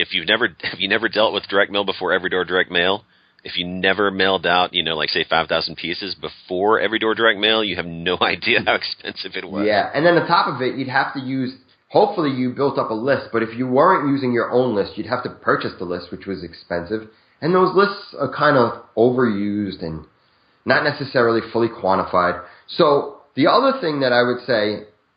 if 0.00 0.14
you've 0.14 0.26
never 0.26 0.48
have 0.62 0.80
you 0.80 0.88
never 0.88 1.08
dealt 1.08 1.32
with 1.32 1.44
direct 1.48 1.70
mail 1.70 1.84
before 1.84 2.12
every 2.12 2.30
door 2.30 2.44
direct 2.44 2.70
mail, 2.70 3.04
if 3.44 3.56
you 3.56 3.66
never 3.66 4.10
mailed 4.10 4.46
out, 4.46 4.74
you 4.74 4.82
know, 4.82 4.96
like 4.96 5.08
say 5.08 5.24
5,000 5.28 5.76
pieces 5.76 6.14
before 6.14 6.78
every 6.80 6.98
door 6.98 7.14
direct 7.14 7.38
mail, 7.38 7.64
you 7.64 7.76
have 7.76 7.86
no 7.86 8.18
idea 8.20 8.60
how 8.64 8.74
expensive 8.74 9.32
it 9.34 9.48
was. 9.48 9.66
Yeah, 9.66 9.90
and 9.94 10.04
then 10.04 10.16
on 10.16 10.26
top 10.26 10.54
of 10.54 10.60
it, 10.62 10.76
you'd 10.76 10.88
have 10.88 11.14
to 11.14 11.20
use. 11.20 11.54
Hopefully, 11.88 12.30
you 12.30 12.50
built 12.50 12.78
up 12.78 12.90
a 12.90 12.94
list, 12.94 13.30
but 13.32 13.42
if 13.42 13.58
you 13.58 13.66
weren't 13.66 14.08
using 14.08 14.32
your 14.32 14.52
own 14.52 14.76
list, 14.76 14.96
you'd 14.96 15.08
have 15.08 15.24
to 15.24 15.30
purchase 15.30 15.72
the 15.76 15.84
list, 15.84 16.12
which 16.12 16.24
was 16.24 16.44
expensive. 16.44 17.08
And 17.40 17.52
those 17.52 17.74
lists 17.74 18.14
are 18.16 18.32
kind 18.32 18.56
of 18.56 18.84
overused 18.96 19.82
and 19.82 20.04
not 20.70 20.82
necessarily 20.84 21.42
fully 21.52 21.68
quantified. 21.68 22.42
So 22.66 23.18
the 23.34 23.46
other 23.46 23.72
thing 23.80 24.00
that 24.00 24.12
I 24.12 24.22
would 24.22 24.46
say 24.46 24.62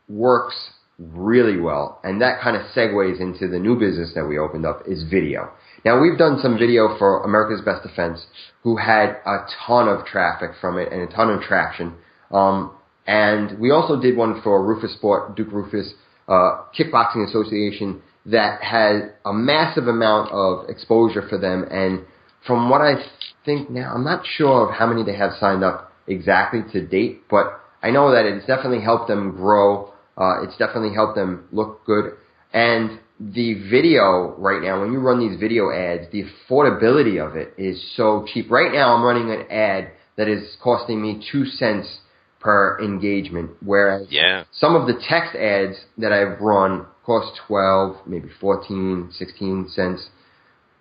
works 0.10 0.58
really 1.00 1.60
well, 1.60 2.00
and 2.04 2.22
that 2.22 2.42
kind 2.42 2.56
of 2.56 2.64
segues 2.76 3.20
into 3.20 3.48
the 3.48 3.60
new 3.60 3.76
business 3.80 4.12
that 4.16 4.26
we 4.26 4.38
opened 4.38 4.66
up, 4.66 4.84
is 4.88 5.04
video. 5.04 5.52
Now 5.86 6.00
we've 6.02 6.18
done 6.18 6.40
some 6.42 6.58
video 6.58 6.98
for 6.98 7.24
America's 7.24 7.62
Best 7.64 7.84
Defense, 7.84 8.26
who 8.64 8.78
had 8.78 9.18
a 9.26 9.46
ton 9.68 9.88
of 9.88 10.06
traffic 10.06 10.52
from 10.62 10.78
it 10.78 10.92
and 10.92 11.02
a 11.02 11.08
ton 11.08 11.30
of 11.30 11.42
traction. 11.42 11.96
Um, 12.32 12.72
and 13.06 13.60
we 13.60 13.72
also 13.72 14.00
did 14.00 14.16
one 14.16 14.42
for 14.44 14.62
Roufusport, 14.62 15.36
Duke 15.36 15.50
Roufus 15.50 15.90
uh, 16.28 16.64
Kickboxing 16.78 17.28
Association, 17.28 18.02
that 18.26 18.62
had 18.62 19.14
a 19.26 19.34
massive 19.34 19.88
amount 19.88 20.32
of 20.32 20.70
exposure 20.70 21.28
for 21.28 21.38
them. 21.38 21.66
And 21.70 22.06
from 22.48 22.70
what 22.70 22.82
I 22.82 22.94
think 23.46 23.70
now, 23.70 23.94
I'm 23.94 24.04
not 24.04 24.26
sure 24.26 24.68
of 24.68 24.76
how 24.76 24.88
many 24.88 25.04
they 25.04 25.16
have 25.16 25.32
signed 25.40 25.64
up 25.64 25.92
exactly 26.08 26.62
to 26.74 26.86
date, 26.86 27.24
but 27.30 27.60
I 27.82 27.92
know 27.92 28.12
that 28.12 28.26
it's 28.26 28.46
definitely 28.46 28.82
helped 28.82 29.08
them 29.08 29.36
grow. 29.36 29.94
Uh, 30.18 30.44
it's 30.44 30.58
definitely 30.58 30.94
helped 30.94 31.16
them 31.16 31.48
look 31.52 31.86
good. 31.86 32.14
And 32.54 33.00
the 33.20 33.56
video 33.70 34.36
right 34.38 34.62
now, 34.62 34.82
when 34.82 34.92
you 34.92 35.00
run 35.00 35.20
these 35.20 35.40
video 35.40 35.72
ads, 35.72 36.12
the 36.12 36.24
affordability 36.24 37.26
of 37.26 37.36
it 37.36 37.54
is 37.58 37.82
so 37.96 38.26
cheap. 38.32 38.50
Right 38.52 38.72
now, 38.72 38.96
I'm 38.96 39.04
running 39.04 39.32
an 39.32 39.52
ad 39.52 39.92
that 40.18 40.28
is 40.28 40.56
costing 40.62 41.02
me 41.02 41.26
two 41.32 41.46
cents 41.46 42.00
per 42.40 42.80
engagement, 42.82 43.52
whereas 43.64 44.06
Yeah. 44.12 44.44
some 44.52 44.76
of 44.76 44.86
the 44.86 44.94
text 44.94 45.36
ads 45.36 45.86
that 45.98 46.12
I've 46.12 46.40
run 46.42 46.86
cost 47.06 47.36
12, 47.48 48.02
maybe 48.06 48.30
14, 48.40 49.10
16 49.12 49.70
cents. 49.70 50.10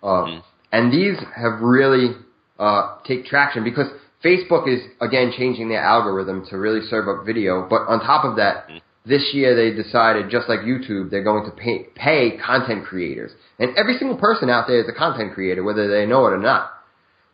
Uh, 0.01 0.25
Mhm. 0.25 0.43
And 0.71 0.91
these 0.91 1.19
have 1.35 1.61
really 1.61 2.15
uh, 2.59 2.95
take 3.05 3.25
traction 3.25 3.63
because 3.63 3.87
Facebook 4.23 4.67
is, 4.67 4.81
again, 5.01 5.33
changing 5.35 5.69
their 5.69 5.81
algorithm 5.81 6.45
to 6.49 6.57
really 6.57 6.81
serve 6.87 7.07
up 7.07 7.25
video. 7.25 7.67
But 7.69 7.87
on 7.87 7.99
top 7.99 8.23
of 8.23 8.37
that, 8.37 8.69
Mhm. 8.69 8.81
this 9.05 9.33
year 9.33 9.55
they 9.55 9.71
decided, 9.71 10.29
just 10.29 10.47
like 10.47 10.61
YouTube, 10.61 11.09
they're 11.09 11.23
going 11.23 11.45
to 11.45 11.51
pay, 11.51 11.89
pay 11.95 12.37
content 12.37 12.85
creators. 12.85 13.31
And 13.59 13.75
every 13.75 13.97
single 13.97 14.17
person 14.17 14.49
out 14.49 14.67
there 14.67 14.79
is 14.79 14.87
a 14.87 14.93
content 14.93 15.33
creator, 15.33 15.63
whether 15.63 15.87
they 15.89 16.05
know 16.05 16.25
it 16.27 16.33
or 16.33 16.37
not. 16.37 16.71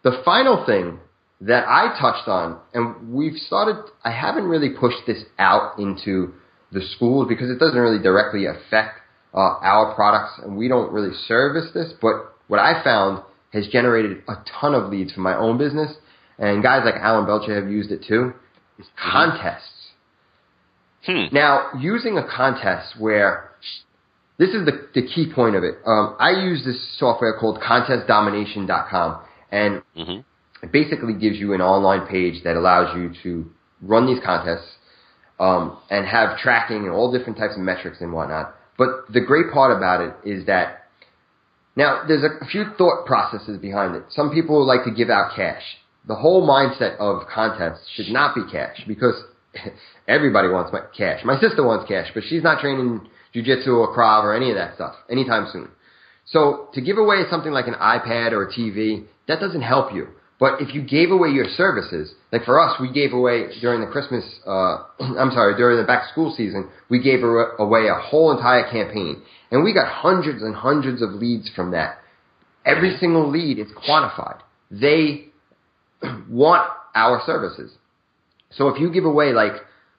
The 0.01 0.13
final 0.23 0.65
thing 0.65 0.99
that 1.41 1.65
I 1.67 1.95
touched 1.99 2.27
on, 2.27 2.57
and 2.73 3.13
we've 3.13 3.37
started, 3.37 3.77
I 4.03 4.11
haven't 4.11 4.47
really 4.47 4.69
pushed 4.69 5.05
this 5.05 5.23
out 5.37 5.77
into 5.77 6.33
the 6.71 6.81
schools 6.81 7.27
because 7.27 7.49
it 7.49 7.59
doesn't 7.59 7.79
really 7.79 7.99
directly 7.99 8.45
affect 8.45 8.99
uh, 9.33 9.59
our 9.61 9.93
products, 9.93 10.39
and 10.39 10.57
we 10.57 10.67
don't 10.67 10.91
really 10.91 11.13
service 11.27 11.69
this. 11.71 11.93
But 12.01 12.33
what 12.47 12.59
I 12.59 12.83
found 12.83 13.21
has 13.53 13.67
generated 13.67 14.23
a 14.27 14.35
ton 14.59 14.75
of 14.75 14.91
leads 14.91 15.13
for 15.13 15.21
my 15.21 15.35
own 15.35 15.57
business, 15.57 15.91
and 16.37 16.61
guys 16.63 16.81
like 16.85 16.95
Alan 16.95 17.25
Belcher 17.25 17.55
have 17.55 17.69
used 17.71 17.91
it 17.91 18.03
too. 18.07 18.33
Is 18.77 18.87
contests. 18.95 19.91
Hmm. 21.05 21.25
Now, 21.33 21.69
using 21.77 22.17
a 22.17 22.27
contest 22.27 22.95
where 22.99 23.51
this 24.37 24.49
is 24.49 24.65
the, 24.65 24.87
the 24.95 25.05
key 25.05 25.31
point 25.33 25.55
of 25.55 25.63
it. 25.63 25.75
Um, 25.85 26.15
I 26.19 26.31
use 26.31 26.63
this 26.63 26.97
software 26.97 27.37
called 27.37 27.59
ContestDomination.com, 27.59 29.19
and 29.51 29.81
Mhm. 29.97 30.23
it 30.63 30.71
basically 30.71 31.13
gives 31.13 31.37
you 31.37 31.53
an 31.53 31.61
online 31.61 32.07
page 32.07 32.43
that 32.43 32.55
allows 32.55 32.95
you 32.95 33.13
to 33.23 33.49
run 33.81 34.05
these 34.07 34.19
contests 34.23 34.77
um, 35.39 35.77
and 35.89 36.05
have 36.05 36.37
tracking 36.37 36.83
and 36.85 36.91
all 36.91 37.11
different 37.11 37.37
types 37.37 37.55
of 37.55 37.61
metrics 37.61 38.01
and 38.01 38.13
whatnot. 38.13 38.55
But 38.77 39.11
the 39.11 39.21
great 39.21 39.51
part 39.51 39.75
about 39.75 40.01
it 40.01 40.13
is 40.23 40.45
that 40.45 40.78
now 41.79 42.03
there's 42.05 42.23
a 42.23 42.45
few 42.45 42.65
thought 42.77 43.05
processes 43.05 43.57
behind 43.57 43.95
it. 43.95 44.03
Some 44.09 44.31
people 44.31 44.67
like 44.67 44.83
to 44.83 44.91
give 44.91 45.09
out 45.09 45.31
cash. 45.33 45.63
The 46.07 46.15
whole 46.15 46.45
mindset 46.45 46.97
of 46.97 47.27
contests 47.33 47.87
should 47.95 48.09
not 48.09 48.35
be 48.35 48.41
cash 48.51 48.83
because 48.85 49.15
everybody 50.07 50.49
wants 50.49 50.73
my 50.73 50.81
cash. 50.95 51.21
My 51.23 51.39
sister 51.39 51.65
wants 51.65 51.87
cash, 51.87 52.11
but 52.13 52.23
she's 52.27 52.43
not 52.43 52.59
training 52.59 53.07
jujitsu 53.33 53.67
or 53.67 53.95
krav 53.95 54.23
or 54.23 54.35
any 54.35 54.49
of 54.49 54.57
that 54.57 54.75
stuff 54.75 54.95
anytime 55.09 55.47
soon. 55.53 55.69
So 56.25 56.67
to 56.73 56.81
give 56.81 56.97
away 56.97 57.23
something 57.29 57.53
like 57.53 57.67
an 57.67 57.75
iPad 57.75 58.33
or 58.33 58.43
a 58.43 58.51
TV, 58.51 59.05
that 59.29 59.39
doesn't 59.39 59.61
help 59.61 59.93
you. 59.93 60.09
But 60.39 60.61
if 60.61 60.73
you 60.73 60.81
gave 60.81 61.11
away 61.11 61.29
your 61.29 61.47
services, 61.57 62.13
like 62.31 62.45
for 62.45 62.59
us, 62.59 62.79
we 62.79 62.91
gave 62.91 63.11
away 63.11 63.47
during 63.59 63.81
the 63.81 63.87
Christmas, 63.87 64.23
uh, 64.47 64.83
I'm 64.99 65.31
sorry, 65.31 65.57
during 65.57 65.77
the 65.77 65.83
back 65.83 66.09
school 66.11 66.33
season, 66.35 66.69
we 66.89 67.01
gave 67.03 67.23
away 67.23 67.87
a 67.87 67.99
whole 67.99 68.31
entire 68.31 68.63
campaign. 68.71 69.21
And 69.51 69.63
we 69.63 69.73
got 69.73 69.91
hundreds 69.91 70.41
and 70.41 70.55
hundreds 70.55 71.01
of 71.01 71.09
leads 71.11 71.49
from 71.53 71.71
that. 71.71 71.97
Every 72.65 72.97
single 72.99 73.29
lead 73.29 73.59
is 73.59 73.67
quantified. 73.87 74.39
They 74.71 75.25
want 76.29 76.71
our 76.95 77.21
services. 77.25 77.73
So 78.51 78.69
if 78.69 78.79
you 78.79 78.91
give 78.91 79.05
away 79.05 79.33
like, 79.33 79.53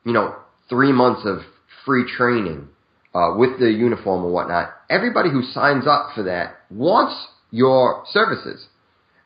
you 0.05 0.12
know, 0.12 0.36
three 0.68 0.93
months 0.93 1.22
of 1.24 1.41
free 1.84 2.05
training 2.16 2.68
uh, 3.14 3.34
with 3.36 3.59
the 3.59 3.70
uniform 3.70 4.24
and 4.24 4.32
whatnot, 4.32 4.70
everybody 4.88 5.30
who 5.30 5.43
signs 5.43 5.86
up 5.86 6.11
for 6.14 6.22
that 6.22 6.61
wants 6.70 7.26
your 7.51 8.05
services. 8.11 8.66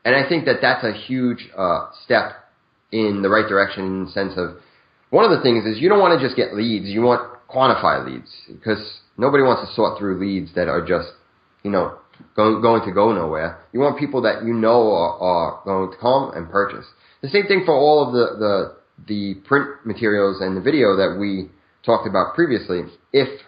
And 0.05 0.15
I 0.15 0.29
think 0.29 0.45
that 0.45 0.57
that's 0.61 0.83
a 0.83 0.93
huge 0.93 1.49
uh, 1.57 1.87
step 2.03 2.33
in 2.91 3.21
the 3.23 3.29
right 3.29 3.49
direction 3.49 3.83
in 3.85 4.05
the 4.05 4.11
sense 4.11 4.33
of 4.37 4.57
one 5.09 5.25
of 5.25 5.31
the 5.31 5.41
things 5.41 5.65
is 5.65 5.81
you 5.81 5.89
don't 5.89 5.99
want 5.99 6.19
to 6.19 6.25
just 6.25 6.37
get 6.37 6.53
leads, 6.53 6.85
you 6.85 7.01
want 7.01 7.35
quantify 7.49 8.05
leads 8.05 8.31
because 8.47 8.99
nobody 9.17 9.43
wants 9.43 9.67
to 9.67 9.75
sort 9.75 9.97
through 9.97 10.19
leads 10.19 10.53
that 10.55 10.67
are 10.67 10.85
just, 10.85 11.09
you 11.63 11.71
know, 11.71 11.97
going, 12.35 12.61
going 12.61 12.85
to 12.87 12.93
go 12.93 13.13
nowhere. 13.13 13.59
You 13.73 13.79
want 13.79 13.99
people 13.99 14.21
that 14.21 14.43
you 14.45 14.53
know 14.53 14.91
are, 14.93 15.19
are 15.19 15.61
going 15.65 15.91
to 15.91 15.97
come 15.97 16.31
and 16.35 16.49
purchase. 16.49 16.85
The 17.21 17.29
same 17.29 17.47
thing 17.47 17.63
for 17.65 17.73
all 17.73 18.07
of 18.07 18.13
the, 18.13 18.37
the, 18.37 18.75
the 19.07 19.41
print 19.47 19.85
materials 19.85 20.41
and 20.41 20.55
the 20.55 20.61
video 20.61 20.95
that 20.97 21.17
we 21.19 21.49
talked 21.83 22.07
about 22.07 22.35
previously. 22.35 22.81
If 23.11 23.41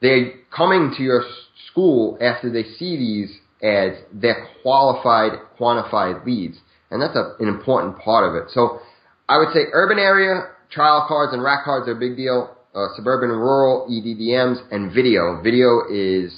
they're 0.00 0.32
coming 0.54 0.94
to 0.96 1.02
your 1.02 1.24
school 1.70 2.16
after 2.20 2.50
they 2.50 2.64
see 2.64 2.96
these 2.96 3.38
ads, 3.62 3.96
they're 4.12 4.46
qualified, 4.62 5.32
quantified 5.58 6.24
leads. 6.24 6.58
And 6.90 7.00
that's 7.00 7.16
a, 7.16 7.36
an 7.38 7.48
important 7.48 7.98
part 7.98 8.28
of 8.28 8.34
it. 8.34 8.50
So 8.52 8.80
I 9.28 9.38
would 9.38 9.52
say 9.52 9.60
urban 9.72 9.98
area, 9.98 10.48
trial 10.70 11.04
cards 11.06 11.32
and 11.32 11.42
rack 11.42 11.64
cards 11.64 11.88
are 11.88 11.92
a 11.92 12.00
big 12.00 12.16
deal. 12.16 12.56
Uh, 12.74 12.86
suburban 12.94 13.30
and 13.30 13.40
rural, 13.40 13.88
EDDMs, 13.90 14.58
and 14.70 14.94
video. 14.94 15.42
Video 15.42 15.82
is 15.90 16.32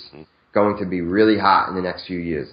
going 0.54 0.78
to 0.78 0.86
be 0.86 1.02
really 1.02 1.38
hot 1.38 1.68
in 1.68 1.74
the 1.74 1.82
next 1.82 2.06
few 2.06 2.18
years. 2.18 2.48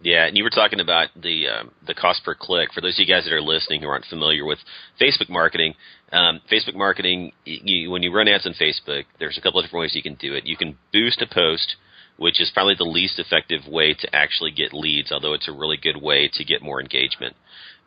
Yeah, 0.00 0.26
and 0.26 0.36
you 0.36 0.44
were 0.44 0.50
talking 0.50 0.80
about 0.80 1.08
the 1.16 1.48
um, 1.48 1.70
the 1.86 1.94
cost 1.94 2.22
per 2.24 2.34
click. 2.34 2.72
For 2.74 2.82
those 2.82 2.94
of 2.94 2.98
you 3.00 3.12
guys 3.12 3.24
that 3.24 3.32
are 3.32 3.40
listening 3.40 3.80
who 3.80 3.88
aren't 3.88 4.04
familiar 4.04 4.44
with 4.44 4.58
Facebook 5.00 5.30
marketing, 5.30 5.74
um, 6.12 6.40
Facebook 6.52 6.74
marketing, 6.74 7.32
you, 7.44 7.90
when 7.90 8.02
you 8.02 8.14
run 8.14 8.28
ads 8.28 8.46
on 8.46 8.52
Facebook, 8.52 9.04
there's 9.18 9.38
a 9.38 9.40
couple 9.40 9.58
of 9.58 9.64
different 9.64 9.80
ways 9.80 9.94
you 9.94 10.02
can 10.02 10.16
do 10.16 10.34
it. 10.34 10.46
You 10.46 10.58
can 10.58 10.76
boost 10.92 11.22
a 11.22 11.26
post, 11.26 11.76
which 12.16 12.40
is 12.40 12.50
probably 12.52 12.74
the 12.76 12.84
least 12.84 13.18
effective 13.18 13.66
way 13.66 13.94
to 13.94 14.14
actually 14.14 14.50
get 14.50 14.72
leads, 14.72 15.10
although 15.10 15.34
it's 15.34 15.48
a 15.48 15.52
really 15.52 15.76
good 15.76 16.00
way 16.00 16.30
to 16.32 16.44
get 16.44 16.62
more 16.62 16.80
engagement. 16.80 17.36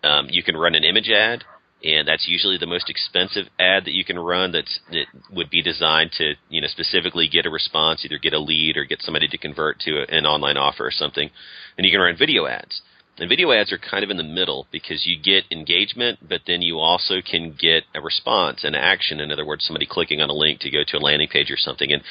Um, 0.04 0.28
you 0.30 0.44
can 0.44 0.58
run 0.58 0.76
an 0.76 0.84
image 0.84 1.10
ad, 1.10 1.44
and 1.84 2.08
that's 2.08 2.28
usually 2.28 2.58
the 2.58 2.66
most 2.66 2.90
expensive 2.90 3.46
ad 3.60 3.86
that 3.86 3.94
you 3.94 4.04
can 4.04 4.18
run. 4.18 4.52
That's 4.52 4.80
that 4.92 5.06
would 5.32 5.50
be 5.50 5.62
designed 5.62 6.12
to 6.14 6.34
you 6.50 6.62
know 6.62 6.68
specifically 6.68 7.28
get 7.28 7.46
a 7.46 7.50
response, 7.50 8.04
either 8.04 8.18
get 8.18 8.34
a 8.34 8.40
lead 8.40 8.78
or 8.78 8.86
get 8.86 9.02
somebody 9.02 9.28
to 9.28 9.38
convert 9.38 9.80
to 9.82 10.06
an 10.10 10.26
online 10.26 10.58
offer 10.58 10.86
or 10.86 10.92
something. 10.92 11.30
And 11.78 11.86
you 11.86 11.92
can 11.92 12.02
run 12.02 12.18
video 12.18 12.48
ads. 12.48 12.82
And 13.20 13.28
video 13.30 13.52
ads 13.52 13.74
are 13.74 13.80
kind 13.80 14.04
of 14.04 14.12
in 14.12 14.18
the 14.18 14.24
middle 14.24 14.68
because 14.72 15.08
you 15.08 15.18
get 15.20 15.52
engagement, 15.52 16.20
but 16.28 16.42
then 16.46 16.62
you 16.62 16.78
also 16.78 17.16
can 17.22 17.56
get 17.60 17.84
a 17.96 18.02
response, 18.02 18.64
an 18.64 18.76
action. 18.76 19.20
In 19.20 19.32
other 19.32 19.46
words, 19.46 19.66
somebody 19.66 19.88
clicking 19.90 20.22
on 20.22 20.30
a 20.30 20.34
link 20.34 20.60
to 20.60 20.70
go 20.70 20.84
to 20.88 20.98
a 20.98 21.00
landing 21.00 21.28
page 21.28 21.50
or 21.50 21.58
something. 21.58 21.92
And 21.92 22.04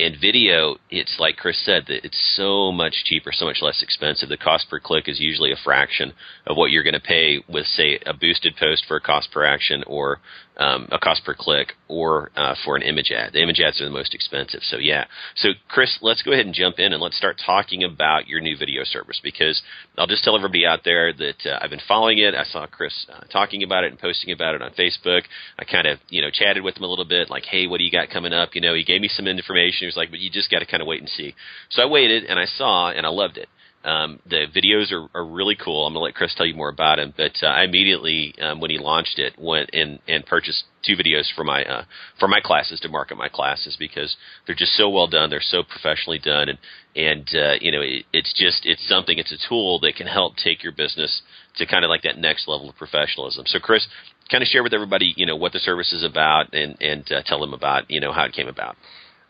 and 0.00 0.16
video, 0.18 0.76
it's 0.90 1.16
like 1.18 1.36
Chris 1.36 1.62
said, 1.64 1.84
that 1.88 2.04
it's 2.04 2.34
so 2.36 2.72
much 2.72 3.04
cheaper, 3.04 3.30
so 3.32 3.44
much 3.44 3.58
less 3.60 3.82
expensive. 3.82 4.28
The 4.28 4.38
cost 4.38 4.68
per 4.70 4.80
click 4.80 5.08
is 5.08 5.20
usually 5.20 5.52
a 5.52 5.62
fraction 5.62 6.12
of 6.46 6.56
what 6.56 6.70
you're 6.70 6.82
going 6.82 6.94
to 6.94 7.00
pay 7.00 7.44
with, 7.48 7.66
say, 7.66 8.00
a 8.06 8.14
boosted 8.14 8.56
post 8.56 8.86
for 8.88 8.96
a 8.96 9.00
cost 9.00 9.30
per 9.32 9.44
action 9.44 9.84
or 9.86 10.20
um, 10.56 10.88
a 10.92 10.98
cost 10.98 11.24
per 11.24 11.34
click 11.34 11.72
or 11.88 12.30
uh, 12.36 12.54
for 12.64 12.76
an 12.76 12.82
image 12.82 13.10
ad. 13.10 13.32
The 13.32 13.42
image 13.42 13.60
ads 13.60 13.80
are 13.80 13.84
the 13.84 13.90
most 13.90 14.14
expensive. 14.14 14.60
So 14.62 14.76
yeah. 14.76 15.06
So 15.36 15.50
Chris, 15.68 15.98
let's 16.00 16.22
go 16.22 16.32
ahead 16.32 16.46
and 16.46 16.54
jump 16.54 16.78
in 16.78 16.92
and 16.92 17.02
let's 17.02 17.16
start 17.16 17.40
talking 17.44 17.82
about 17.82 18.28
your 18.28 18.40
new 18.40 18.56
video 18.56 18.84
service 18.84 19.20
because 19.22 19.62
I'll 19.98 20.06
just 20.06 20.24
tell 20.24 20.36
everybody 20.36 20.66
out 20.66 20.80
there 20.84 21.12
that 21.12 21.46
uh, 21.46 21.58
I've 21.60 21.70
been 21.70 21.80
following 21.86 22.18
it. 22.18 22.34
I 22.34 22.44
saw 22.44 22.66
Chris 22.66 23.06
uh, 23.12 23.24
talking 23.32 23.62
about 23.62 23.84
it 23.84 23.90
and 23.90 23.98
posting 23.98 24.32
about 24.32 24.54
it 24.54 24.62
on 24.62 24.70
Facebook. 24.72 25.22
I 25.58 25.64
kind 25.64 25.86
of 25.86 25.98
you 26.08 26.22
know 26.22 26.30
chatted 26.30 26.62
with 26.62 26.76
him 26.76 26.84
a 26.84 26.88
little 26.88 27.04
bit, 27.04 27.30
like, 27.30 27.44
hey, 27.44 27.66
what 27.66 27.78
do 27.78 27.84
you 27.84 27.90
got 27.90 28.10
coming 28.10 28.32
up? 28.32 28.50
You 28.54 28.60
know, 28.60 28.74
he 28.74 28.84
gave 28.84 29.00
me 29.00 29.08
some 29.08 29.26
information. 29.26 29.80
He 29.80 29.86
was 29.86 29.96
like, 29.96 30.10
but 30.10 30.20
you 30.20 30.30
just 30.30 30.50
got 30.50 30.60
to 30.60 30.66
kind 30.66 30.80
of 30.80 30.86
wait 30.86 31.00
and 31.00 31.08
see. 31.08 31.34
So 31.70 31.82
I 31.82 31.86
waited 31.86 32.24
and 32.24 32.38
I 32.38 32.46
saw 32.46 32.90
and 32.90 33.06
I 33.06 33.10
loved 33.10 33.38
it. 33.38 33.48
Um, 33.84 34.18
the 34.28 34.46
videos 34.54 34.92
are, 34.92 35.08
are 35.14 35.26
really 35.26 35.56
cool. 35.62 35.86
I'm 35.86 35.92
going 35.92 36.00
to 36.00 36.04
let 36.04 36.14
Chris 36.14 36.34
tell 36.34 36.46
you 36.46 36.54
more 36.54 36.70
about 36.70 36.96
them. 36.96 37.12
But 37.14 37.32
uh, 37.42 37.48
I 37.48 37.64
immediately, 37.64 38.34
um, 38.40 38.60
when 38.60 38.70
he 38.70 38.78
launched 38.78 39.18
it, 39.18 39.34
went 39.38 39.70
and, 39.74 39.98
and 40.08 40.24
purchased 40.24 40.64
two 40.84 40.96
videos 40.96 41.24
for 41.34 41.44
my 41.44 41.64
uh, 41.64 41.84
for 42.18 42.26
my 42.26 42.40
classes 42.40 42.80
to 42.80 42.88
market 42.88 43.16
my 43.16 43.28
classes 43.28 43.76
because 43.78 44.16
they're 44.46 44.54
just 44.54 44.72
so 44.72 44.88
well 44.88 45.06
done. 45.06 45.28
They're 45.28 45.40
so 45.40 45.62
professionally 45.62 46.18
done, 46.18 46.48
and 46.48 46.58
and 46.96 47.28
uh, 47.34 47.54
you 47.60 47.72
know 47.72 47.82
it, 47.82 48.04
it's 48.12 48.32
just 48.32 48.64
it's 48.64 48.88
something. 48.88 49.18
It's 49.18 49.32
a 49.32 49.48
tool 49.48 49.80
that 49.80 49.96
can 49.96 50.06
help 50.06 50.36
take 50.36 50.62
your 50.62 50.72
business 50.72 51.22
to 51.56 51.66
kind 51.66 51.84
of 51.84 51.88
like 51.88 52.02
that 52.02 52.18
next 52.18 52.48
level 52.48 52.68
of 52.68 52.76
professionalism. 52.76 53.44
So, 53.46 53.58
Chris, 53.58 53.86
kind 54.30 54.42
of 54.42 54.48
share 54.48 54.62
with 54.62 54.74
everybody, 54.74 55.12
you 55.16 55.26
know, 55.26 55.36
what 55.36 55.52
the 55.52 55.58
service 55.58 55.92
is 55.92 56.02
about, 56.02 56.54
and 56.54 56.80
and 56.80 57.10
uh, 57.12 57.22
tell 57.26 57.40
them 57.40 57.52
about 57.52 57.90
you 57.90 58.00
know 58.00 58.12
how 58.12 58.24
it 58.24 58.32
came 58.32 58.48
about. 58.48 58.76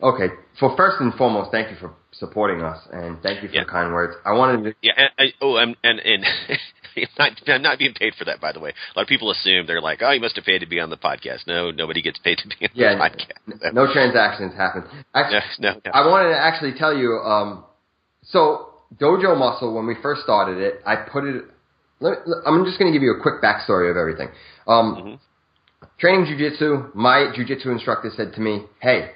Okay. 0.01 0.27
Well, 0.61 0.75
first 0.75 0.97
and 0.99 1.13
foremost, 1.13 1.51
thank 1.51 1.71
you 1.71 1.77
for 1.77 1.93
supporting 2.19 2.61
us, 2.61 2.79
and 2.91 3.21
thank 3.21 3.41
you 3.43 3.49
for 3.49 3.55
Yeah. 3.55 3.63
the 3.63 3.69
kind 3.69 3.93
words. 3.93 4.15
I 4.25 4.33
wanted 4.33 4.63
to. 4.63 4.75
Yeah. 4.81 4.93
And, 4.97 5.09
I, 5.17 5.33
oh, 5.41 5.57
I'm, 5.57 5.75
and 5.83 5.99
and 5.99 6.23
I'm 6.95 7.07
not, 7.19 7.31
I'm 7.47 7.61
not 7.61 7.77
being 7.79 7.93
paid 7.93 8.13
for 8.15 8.25
that, 8.25 8.39
by 8.39 8.51
the 8.53 8.59
way. 8.59 8.69
A 8.69 8.99
lot 8.99 9.03
of 9.03 9.07
people 9.09 9.29
assume 9.31 9.65
they're 9.67 9.81
like, 9.81 10.01
oh, 10.01 10.11
you 10.11 10.21
must 10.21 10.35
have 10.37 10.45
paid 10.45 10.59
to 10.59 10.65
be 10.65 10.79
on 10.79 10.89
the 10.89 10.97
podcast. 10.97 11.45
No, 11.47 11.71
nobody 11.71 12.01
gets 12.01 12.17
paid 12.19 12.37
to 12.39 12.47
be 12.47 12.55
on 12.65 12.69
Yeah, 12.73 12.95
the 12.95 13.01
podcast. 13.01 13.65
n- 13.65 13.75
no 13.75 13.91
transactions 13.91 14.53
happen. 14.55 14.83
Actually, 15.13 15.41
no, 15.59 15.71
no, 15.73 15.81
no. 15.85 15.91
I 15.93 16.07
wanted 16.07 16.29
to 16.29 16.37
actually 16.39 16.73
tell 16.77 16.95
you. 16.95 17.13
Um, 17.23 17.65
so 18.23 18.69
Dojo 18.97 19.37
Muscle, 19.37 19.73
when 19.75 19.85
we 19.87 19.95
first 20.01 20.21
started 20.23 20.57
it, 20.59 20.81
I 20.85 20.95
put 20.95 21.25
it. 21.25 21.43
Let, 21.99 22.19
I'm 22.45 22.65
just 22.65 22.77
going 22.79 22.91
to 22.91 22.97
give 22.97 23.03
you 23.03 23.15
a 23.17 23.21
quick 23.21 23.41
backstory 23.41 23.89
of 23.91 23.97
everything. 23.97 24.29
Um, 24.67 24.95
Mhm. 24.95 25.19
Training 25.97 26.25
jujitsu, 26.25 26.93
my 26.95 27.31
jujitsu 27.37 27.67
instructor 27.67 28.09
said 28.15 28.33
to 28.33 28.41
me, 28.41 28.63
"Hey," 28.81 29.11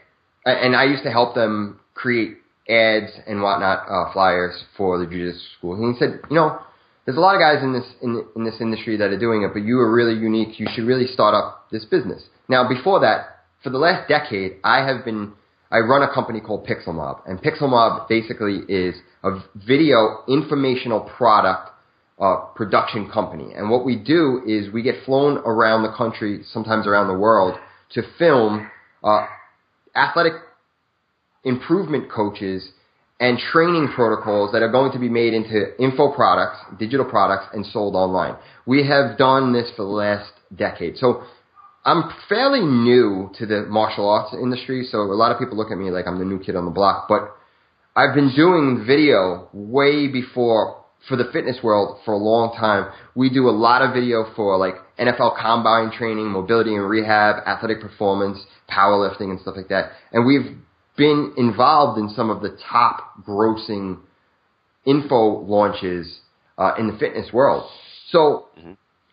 and 0.46 0.76
I 0.76 0.84
used 0.86 1.04
to 1.04 1.12
help 1.12 1.36
them 1.36 1.80
create 1.94 2.38
ads 2.70 3.12
and 3.28 3.42
whatnot, 3.42 3.86
uh, 3.90 4.14
flyers 4.14 4.64
for 4.78 5.00
the 5.00 5.06
jujitsu 5.06 5.40
school. 5.58 5.74
And 5.74 5.94
he 5.94 6.00
said, 6.00 6.22
"You 6.30 6.36
know, 6.36 6.60
there's 7.06 7.18
a 7.18 7.22
lot 7.22 7.36
of 7.36 7.42
guys 7.42 7.64
in 7.64 7.74
this 7.74 7.86
in, 8.02 8.24
in 8.36 8.44
this 8.44 8.62
industry 8.62 8.98
that 8.98 9.10
are 9.12 9.20
doing 9.20 9.44
it, 9.44 9.52
but 9.54 9.64
you 9.64 9.80
are 9.80 9.92
really 9.92 10.14
unique. 10.14 10.60
You 10.60 10.68
should 10.74 10.86
really 10.86 11.08
start 11.08 11.34
up 11.34 11.70
this 11.72 11.86
business." 11.86 12.24
Now, 12.48 12.68
before 12.68 13.00
that, 13.02 13.46
for 13.64 13.70
the 13.70 13.78
last 13.78 14.08
decade, 14.08 14.58
I 14.64 14.86
have 14.86 15.04
been 15.04 15.34
I 15.72 15.80
run 15.80 16.02
a 16.02 16.12
company 16.14 16.40
called 16.40 16.66
Pixel 16.66 16.96
Mob, 16.96 17.22
and 17.26 17.42
Pixel 17.42 17.70
Mob 17.70 18.08
basically 18.08 18.62
is 18.68 18.96
a 19.24 19.40
video 19.56 20.24
informational 20.28 21.02
product 21.02 21.70
uh, 22.20 22.38
production 22.56 23.10
company. 23.10 23.54
And 23.54 23.70
what 23.70 23.86
we 23.86 23.96
do 23.96 24.42
is 24.46 24.74
we 24.74 24.82
get 24.82 25.06
flown 25.06 25.38
around 25.38 25.84
the 25.84 25.94
country, 25.96 26.44
sometimes 26.52 26.86
around 26.86 27.08
the 27.08 27.18
world, 27.18 27.56
to 27.92 28.02
film 28.18 28.70
uh, 29.04 29.26
athletic 29.96 30.34
improvement 31.44 32.12
coaches 32.12 32.70
and 33.20 33.38
training 33.38 33.90
protocols 33.94 34.52
that 34.54 34.62
are 34.62 34.72
going 34.72 34.92
to 34.94 35.00
be 35.00 35.10
made 35.10 35.34
into 35.34 35.82
info 35.82 36.14
products, 36.14 36.58
digital 36.80 37.06
products, 37.06 37.48
and 37.54 37.66
sold 37.66 37.96
online. 37.96 38.36
We 38.66 38.88
have 38.88 39.18
done 39.18 39.52
this 39.52 39.70
for 39.76 39.84
the 39.84 39.90
last 39.90 40.32
decade. 40.56 40.98
So 40.98 41.24
I'm 41.84 42.12
fairly 42.30 42.62
new 42.62 43.30
to 43.38 43.46
the 43.46 43.66
martial 43.68 44.10
arts 44.10 44.34
industry, 44.34 44.88
so 44.90 45.00
a 45.00 45.16
lot 45.16 45.32
of 45.32 45.40
people 45.40 45.58
look 45.58 45.72
at 45.72 45.78
me 45.78 45.92
like 45.92 46.08
I'm 46.08 46.20
the 46.20 46.26
new 46.26 46.40
kid 46.40 46.56
on 46.56 46.66
the 46.66 46.72
block, 46.72 47.08
but 47.10 47.36
I've 47.96 48.16
been 48.16 48.34
doing 48.36 48.86
video 48.88 49.50
way 49.52 50.08
before 50.08 50.86
for 51.08 51.16
the 51.16 51.30
fitness 51.32 51.58
world 51.64 52.00
for 52.06 52.14
a 52.14 52.18
long 52.18 52.56
time. 52.58 52.92
We 53.16 53.30
do 53.30 53.50
a 53.50 53.52
lot 53.52 53.82
of 53.82 53.94
video 53.94 54.26
for 54.36 54.58
like 54.58 54.76
NFL 54.98 55.38
combine 55.38 55.92
training, 55.92 56.28
mobility 56.28 56.76
and 56.76 56.88
rehab, 56.88 57.48
athletic 57.48 57.82
performance, 57.82 58.40
powerlifting 58.70 59.32
and 59.32 59.40
stuff 59.40 59.56
like 59.58 59.70
that. 59.70 59.92
And 60.12 60.26
we've 60.26 60.58
been 61.00 61.34
involved 61.38 61.98
in 61.98 62.10
some 62.10 62.30
of 62.30 62.44
the 62.44 62.56
top 62.70 63.26
grossing 63.28 64.00
info 64.86 65.40
launches 65.40 66.20
uh, 66.60 66.74
in 66.78 66.88
the 66.88 66.98
fitness 66.98 67.34
world. 67.34 67.68
So 68.12 68.48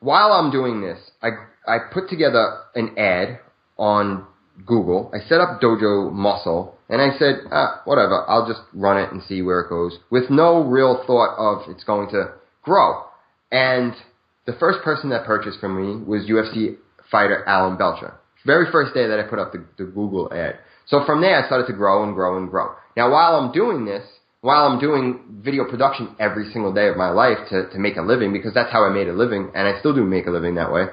while 0.01 0.33
I'm 0.33 0.51
doing 0.51 0.83
this, 0.83 0.99
I 1.23 1.29
I 1.67 1.79
put 1.93 2.09
together 2.09 2.61
an 2.75 2.99
ad 2.99 3.41
on 3.79 4.27
Google. 4.65 5.11
I 5.15 5.27
set 5.29 5.41
up 5.41 5.61
Dojo 5.61 6.13
Muscle, 6.13 6.77
and 6.89 7.03
I 7.03 7.17
said, 7.19 7.41
ah, 7.51 7.83
whatever, 7.85 8.25
I'll 8.29 8.47
just 8.47 8.61
run 8.73 8.99
it 8.99 9.13
and 9.13 9.23
see 9.23 9.43
where 9.43 9.61
it 9.61 9.69
goes, 9.69 9.99
with 10.11 10.31
no 10.31 10.63
real 10.63 11.03
thought 11.07 11.37
of 11.37 11.69
it's 11.71 11.85
going 11.85 12.11
to 12.11 12.33
grow. 12.63 13.03
And 13.51 13.95
the 14.47 14.55
first 14.55 14.83
person 14.83 15.11
that 15.11 15.27
purchased 15.27 15.61
from 15.61 15.77
me 15.77 16.05
was 16.05 16.29
UFC 16.29 16.77
fighter 17.11 17.45
Alan 17.47 17.77
Belcher. 17.77 18.15
Very 18.45 18.71
first 18.71 18.95
day 18.95 19.07
that 19.09 19.19
I 19.19 19.25
put 19.25 19.39
up 19.39 19.53
the, 19.53 19.65
the 19.77 19.85
Google 19.85 20.33
ad. 20.33 20.59
So 20.87 21.05
from 21.05 21.21
there, 21.21 21.43
I 21.43 21.47
started 21.47 21.67
to 21.67 21.73
grow 21.73 22.05
and 22.05 22.15
grow 22.15 22.37
and 22.37 22.49
grow. 22.49 22.75
Now, 22.97 23.11
while 23.11 23.37
I'm 23.37 23.53
doing 23.53 23.85
this, 23.85 24.05
while 24.41 24.67
I'm 24.67 24.79
doing 24.79 25.41
video 25.43 25.65
production 25.69 26.15
every 26.21 26.51
single 26.53 26.73
day 26.73 26.89
of 26.89 26.97
my 26.97 27.11
life 27.11 27.39
to, 27.51 27.69
to 27.71 27.79
make 27.79 27.97
a 27.97 28.03
living, 28.03 28.33
because 28.33 28.55
that's 28.55 28.71
how 28.71 28.85
I 28.85 28.91
made 28.91 29.09
a 29.09 29.13
living, 29.13 29.51
and 29.55 29.67
I 29.67 29.79
still 29.81 29.95
do 29.95 30.05
make 30.05 30.27
a 30.27 30.31
living 30.31 30.55
that 30.55 30.73
way, 30.73 30.87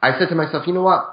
I 0.00 0.18
said 0.18 0.28
to 0.30 0.34
myself, 0.34 0.66
you 0.66 0.72
know 0.72 0.82
what? 0.82 1.04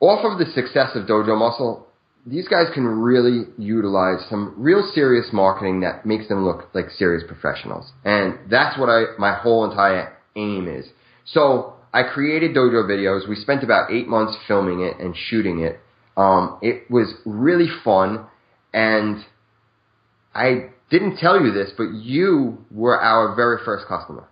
Off 0.00 0.24
of 0.24 0.38
the 0.38 0.46
success 0.52 0.90
of 0.94 1.06
Dojo 1.06 1.36
Muscle, 1.36 1.88
these 2.24 2.46
guys 2.46 2.66
can 2.74 2.86
really 2.86 3.46
utilize 3.56 4.28
some 4.28 4.54
real 4.56 4.88
serious 4.94 5.30
marketing 5.32 5.80
that 5.80 6.06
makes 6.06 6.28
them 6.28 6.44
look 6.44 6.68
like 6.74 6.90
serious 6.90 7.24
professionals. 7.26 7.90
And 8.04 8.38
that's 8.50 8.78
what 8.78 8.88
I, 8.88 9.16
my 9.18 9.34
whole 9.34 9.68
entire 9.68 10.16
aim 10.36 10.68
is. 10.68 10.86
So 11.24 11.74
I 11.92 12.02
created 12.04 12.54
Dojo 12.54 12.84
videos. 12.84 13.28
We 13.28 13.34
spent 13.34 13.64
about 13.64 13.90
eight 13.90 14.06
months 14.06 14.36
filming 14.46 14.80
it 14.80 14.98
and 15.00 15.16
shooting 15.16 15.60
it. 15.60 15.80
Um, 16.18 16.58
it 16.62 16.90
was 16.90 17.14
really 17.24 17.68
fun 17.84 18.26
and 18.74 19.24
I 20.34 20.70
didn't 20.90 21.18
tell 21.18 21.40
you 21.40 21.52
this, 21.52 21.70
but 21.76 21.92
you 21.94 22.58
were 22.70 23.00
our 23.00 23.34
very 23.34 23.58
first 23.64 23.86
customer. 23.86 24.28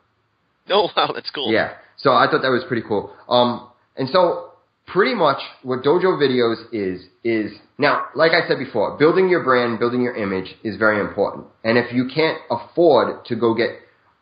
Oh 0.69 0.91
wow, 0.97 1.13
that's 1.15 1.31
cool. 1.31 1.53
Yeah. 1.53 1.75
So 1.97 2.13
I 2.13 2.27
thought 2.31 2.43
that 2.43 2.51
was 2.51 2.65
pretty 2.67 2.87
cool. 2.87 3.15
Um, 3.29 3.71
and 3.97 4.09
so 4.09 4.51
pretty 4.87 5.15
much 5.15 5.39
what 5.63 5.83
Dojo 5.83 6.19
Videos 6.21 6.57
is 6.73 7.07
is 7.25 7.53
now, 7.79 8.07
like 8.15 8.33
I 8.33 8.47
said 8.49 8.59
before, 8.59 8.99
building 8.99 9.29
your 9.29 9.45
brand, 9.45 9.79
building 9.79 10.03
your 10.03 10.17
image 10.17 10.57
is 10.65 10.77
very 10.77 11.01
important. 11.01 11.47
And 11.65 11.79
if 11.79 11.93
you 11.93 12.09
can't 12.13 12.39
afford 12.51 13.25
to 13.27 13.37
go 13.37 13.55
get 13.55 13.71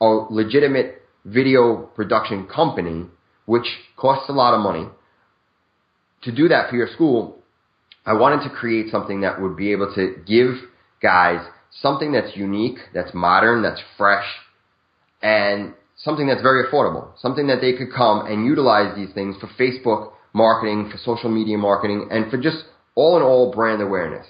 a 0.01 0.05
legitimate 0.05 1.03
video 1.25 1.77
production 1.95 2.47
company, 2.47 3.07
which 3.47 3.67
costs 3.97 4.29
a 4.29 4.33
lot 4.33 4.55
of 4.55 4.61
money, 4.61 4.89
to 6.23 6.33
do 6.33 6.49
that 6.49 6.71
for 6.71 6.77
your 6.77 6.89
school, 6.89 7.43
I 8.07 8.13
wanted 8.15 8.49
to 8.49 8.55
create 8.55 8.91
something 8.91 9.23
that 9.23 9.41
would 9.41 9.57
be 9.57 9.73
able 9.73 9.95
to 9.95 10.17
give 10.27 10.57
guys 11.03 11.45
something 11.81 12.13
that's 12.13 12.37
unique, 12.37 12.79
that's 12.93 13.13
modern, 13.15 13.63
that's 13.63 13.81
fresh, 13.97 14.27
and 15.23 15.75
something 15.97 16.27
that's 16.27 16.43
very 16.43 16.67
affordable, 16.67 17.19
something 17.19 17.47
that 17.47 17.61
they 17.61 17.73
could 17.73 17.93
come 17.95 18.27
and 18.27 18.45
utilize 18.45 18.95
these 18.95 19.13
things 19.15 19.37
for 19.41 19.49
Facebook 19.59 20.13
marketing, 20.33 20.91
for 20.91 20.99
social 20.99 21.31
media 21.31 21.57
marketing, 21.57 22.09
and 22.11 22.31
for 22.31 22.41
just 22.41 22.65
all 22.95 23.17
in 23.17 23.23
all 23.23 23.53
brand 23.53 23.81
awareness. 23.81 24.27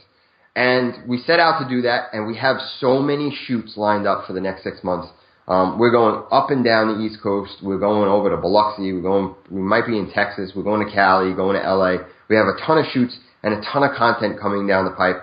And 0.57 1.09
we 1.09 1.19
set 1.19 1.41
out 1.41 1.61
to 1.61 1.69
do 1.69 1.83
that, 1.83 2.11
and 2.13 2.27
we 2.27 2.37
have 2.37 2.59
so 2.79 3.01
many 3.01 3.37
shoots 3.47 3.77
lined 3.77 4.07
up 4.07 4.27
for 4.27 4.33
the 4.33 4.41
next 4.41 4.63
six 4.63 4.85
months. 4.85 5.09
Um, 5.49 5.79
we're 5.79 5.91
going 5.91 6.25
up 6.31 6.51
and 6.51 6.65
down 6.65 6.97
the 6.97 7.05
East 7.05 7.21
Coast. 7.23 7.57
We're 7.63 7.79
going 7.79 8.09
over 8.09 8.31
to 8.31 8.37
Biloxi. 8.37 8.93
We're 8.93 9.03
going. 9.03 9.35
We 9.51 9.61
might 9.61 9.87
be 9.87 9.99
in 9.99 10.11
Texas. 10.13 10.53
We're 10.55 10.63
going 10.63 10.87
to 10.87 10.93
Cali. 10.93 11.35
Going 11.35 11.61
to 11.61 11.75
LA. 11.75 11.97
We 12.29 12.37
have 12.37 12.47
a 12.47 12.57
ton 12.65 12.79
of 12.79 12.87
shoots 12.93 13.19
and 13.45 13.53
a 13.53 13.61
ton 13.61 13.83
of 13.83 13.95
content 13.95 14.41
coming 14.41 14.67
down 14.67 14.87
the 14.87 14.91
pipe. 14.91 15.17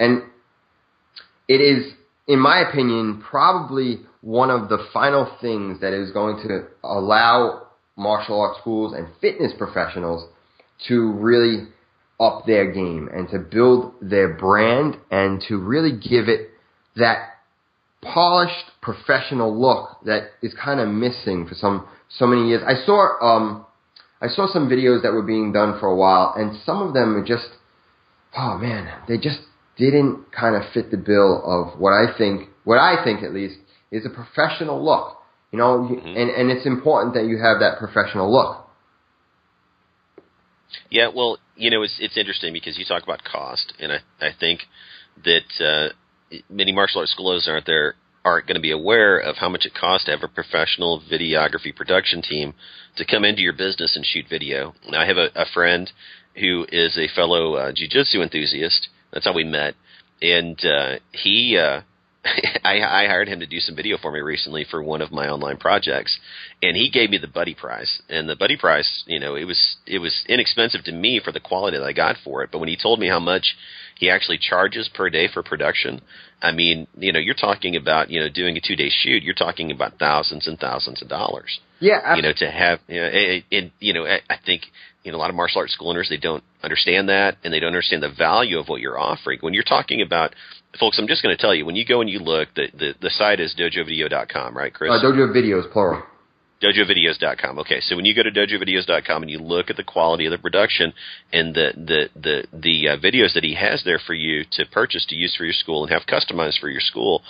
And 0.00 0.24
it 1.46 1.60
is, 1.60 1.92
in 2.26 2.40
my 2.40 2.68
opinion, 2.68 3.22
probably 3.22 4.00
one 4.20 4.50
of 4.50 4.68
the 4.68 4.84
final 4.92 5.30
things 5.40 5.80
that 5.80 5.92
is 5.92 6.10
going 6.10 6.36
to 6.48 6.66
allow 6.82 7.68
martial 7.96 8.40
arts 8.40 8.58
schools 8.60 8.92
and 8.94 9.06
fitness 9.20 9.52
professionals 9.56 10.28
to 10.88 11.12
really 11.12 11.68
up 12.20 12.44
their 12.46 12.72
game 12.72 13.08
and 13.14 13.28
to 13.30 13.38
build 13.38 13.94
their 14.02 14.34
brand 14.34 14.96
and 15.12 15.40
to 15.46 15.56
really 15.56 15.92
give 15.92 16.28
it 16.28 16.50
that 16.96 17.28
polished 18.02 18.72
professional 18.82 19.56
look 19.56 19.98
that 20.04 20.30
is 20.42 20.52
kind 20.54 20.80
of 20.80 20.88
missing 20.88 21.46
for 21.46 21.54
some 21.54 21.86
so 22.08 22.26
many 22.26 22.48
years. 22.48 22.62
I 22.66 22.74
saw 22.84 23.20
um 23.22 23.66
I 24.20 24.26
saw 24.26 24.52
some 24.52 24.68
videos 24.68 25.02
that 25.02 25.12
were 25.12 25.22
being 25.22 25.52
done 25.52 25.78
for 25.78 25.86
a 25.86 25.94
while, 25.94 26.34
and 26.36 26.58
some 26.64 26.82
of 26.82 26.92
them 26.92 27.16
are 27.16 27.24
just 27.24 27.48
oh 28.36 28.58
man, 28.58 28.92
they 29.08 29.16
just 29.18 29.40
didn't 29.76 30.32
kind 30.32 30.56
of 30.56 30.62
fit 30.72 30.90
the 30.90 30.96
bill 30.96 31.42
of 31.44 31.78
what 31.78 31.92
I 31.92 32.16
think 32.16 32.48
what 32.64 32.78
I 32.78 33.02
think 33.04 33.22
at 33.22 33.32
least 33.32 33.56
is 33.90 34.04
a 34.04 34.10
professional 34.10 34.84
look. 34.84 35.16
You 35.52 35.58
know, 35.58 35.78
mm-hmm. 35.78 36.06
and 36.06 36.30
and 36.30 36.50
it's 36.50 36.66
important 36.66 37.14
that 37.14 37.24
you 37.24 37.38
have 37.38 37.60
that 37.60 37.78
professional 37.78 38.30
look. 38.30 38.66
Yeah, 40.90 41.08
well, 41.14 41.38
you 41.56 41.70
know, 41.70 41.82
it's 41.82 41.96
it's 41.98 42.16
interesting 42.16 42.52
because 42.52 42.78
you 42.78 42.84
talk 42.84 43.02
about 43.02 43.24
cost, 43.24 43.72
and 43.80 43.92
I 43.92 43.98
I 44.20 44.30
think 44.38 44.60
that 45.24 45.64
uh, 45.64 45.94
many 46.50 46.72
martial 46.72 47.00
arts 47.00 47.12
schools 47.12 47.48
aren't 47.48 47.66
there 47.66 47.94
aren't 48.24 48.46
going 48.46 48.56
to 48.56 48.60
be 48.60 48.72
aware 48.72 49.18
of 49.18 49.36
how 49.36 49.48
much 49.48 49.64
it 49.64 49.72
costs 49.74 50.04
to 50.04 50.10
have 50.10 50.22
a 50.22 50.28
professional 50.28 51.00
videography 51.10 51.74
production 51.74 52.20
team 52.20 52.52
to 52.96 53.06
come 53.06 53.24
into 53.24 53.40
your 53.40 53.52
business 53.52 53.96
and 53.96 54.04
shoot 54.04 54.26
video. 54.28 54.74
Now, 54.90 55.00
I 55.00 55.06
have 55.06 55.16
a, 55.16 55.28
a 55.34 55.46
friend 55.54 55.90
who 56.38 56.66
is 56.70 56.96
a 56.96 57.08
fellow 57.14 57.54
uh, 57.54 57.72
jiu-jitsu 57.74 58.22
enthusiast. 58.22 58.88
That's 59.12 59.24
how 59.24 59.34
we 59.34 59.44
met, 59.44 59.74
and 60.20 60.58
uh, 60.64 60.96
he 61.12 61.58
uh, 61.58 61.80
I, 62.64 62.80
I 62.80 63.06
hired 63.06 63.28
him 63.28 63.40
to 63.40 63.46
do 63.46 63.60
some 63.60 63.76
video 63.76 63.96
for 63.96 64.10
me 64.10 64.20
recently 64.20 64.66
for 64.68 64.82
one 64.82 65.02
of 65.02 65.12
my 65.12 65.28
online 65.28 65.56
projects, 65.56 66.18
and 66.62 66.76
he 66.76 66.90
gave 66.90 67.10
me 67.10 67.18
the 67.18 67.28
buddy 67.28 67.54
price. 67.54 68.02
And 68.08 68.28
the 68.28 68.36
buddy 68.36 68.56
price, 68.56 69.04
you 69.06 69.18
know, 69.18 69.34
it 69.34 69.44
was 69.44 69.76
it 69.86 69.98
was 69.98 70.24
inexpensive 70.28 70.84
to 70.84 70.92
me 70.92 71.20
for 71.24 71.32
the 71.32 71.40
quality 71.40 71.78
that 71.78 71.84
I 71.84 71.92
got 71.92 72.16
for 72.24 72.42
it. 72.42 72.50
But 72.50 72.58
when 72.58 72.68
he 72.68 72.76
told 72.76 72.98
me 72.98 73.08
how 73.08 73.20
much 73.20 73.56
he 73.96 74.10
actually 74.10 74.38
charges 74.38 74.90
per 74.92 75.10
day 75.10 75.28
for 75.32 75.42
production, 75.42 76.00
I 76.42 76.52
mean, 76.52 76.86
you 76.96 77.12
know, 77.12 77.20
you're 77.20 77.34
talking 77.34 77.76
about 77.76 78.10
you 78.10 78.20
know 78.20 78.28
doing 78.28 78.56
a 78.56 78.60
two 78.60 78.76
day 78.76 78.90
shoot, 78.90 79.22
you're 79.22 79.34
talking 79.34 79.70
about 79.70 79.98
thousands 79.98 80.46
and 80.46 80.58
thousands 80.58 81.02
of 81.02 81.08
dollars. 81.08 81.60
Yeah, 81.80 82.00
absolutely. 82.02 82.16
you 82.16 82.22
know, 82.22 82.38
to 82.38 82.58
have, 82.58 82.80
you 82.88 83.00
know, 83.00 83.06
and, 83.06 83.44
and 83.52 83.70
you 83.78 83.92
know, 83.92 84.04
I 84.04 84.36
think 84.44 84.62
you 85.08 85.12
know 85.12 85.16
a 85.16 85.22
lot 85.24 85.30
of 85.30 85.36
martial 85.36 85.62
arts 85.62 85.72
school 85.72 85.88
owners 85.88 86.10
they 86.10 86.18
don't 86.18 86.44
understand 86.62 87.08
that, 87.08 87.38
and 87.42 87.52
they 87.52 87.60
don't 87.60 87.68
understand 87.68 88.02
the 88.02 88.12
value 88.12 88.58
of 88.58 88.68
what 88.68 88.82
you're 88.82 88.98
offering. 88.98 89.38
When 89.40 89.54
you're 89.54 89.62
talking 89.62 90.02
about 90.02 90.34
folks, 90.78 90.98
I'm 90.98 91.08
just 91.08 91.22
going 91.22 91.34
to 91.34 91.40
tell 91.40 91.54
you 91.54 91.64
when 91.64 91.76
you 91.76 91.86
go 91.86 92.02
and 92.02 92.10
you 92.10 92.18
look, 92.18 92.50
the 92.54 92.66
the, 92.74 92.94
the 93.00 93.08
site 93.08 93.40
is 93.40 93.54
dojovideo.com, 93.58 94.54
right, 94.54 94.72
Chris? 94.72 94.90
Uh, 94.92 95.02
Dojo 95.02 95.34
Videos, 95.34 95.72
plural. 95.72 96.02
DojoVideos.com. 96.62 97.60
Okay, 97.60 97.80
so 97.80 97.96
when 97.96 98.04
you 98.04 98.14
go 98.14 98.22
to 98.22 98.32
DojoVideos.com 98.32 99.22
and 99.22 99.30
you 99.30 99.38
look 99.38 99.70
at 99.70 99.76
the 99.76 99.84
quality 99.84 100.26
of 100.26 100.32
the 100.32 100.38
production 100.38 100.92
and 101.32 101.54
the 101.54 101.70
the 101.74 102.08
the 102.20 102.44
the 102.52 102.88
uh, 102.88 102.96
videos 102.98 103.32
that 103.32 103.44
he 103.44 103.54
has 103.54 103.82
there 103.84 104.00
for 104.04 104.12
you 104.12 104.44
to 104.52 104.66
purchase 104.66 105.06
to 105.06 105.14
use 105.14 105.34
for 105.36 105.44
your 105.44 105.54
school 105.54 105.84
and 105.84 105.92
have 105.92 106.02
customized 106.02 106.60
for 106.60 106.68
your 106.68 106.80
school, 106.80 107.22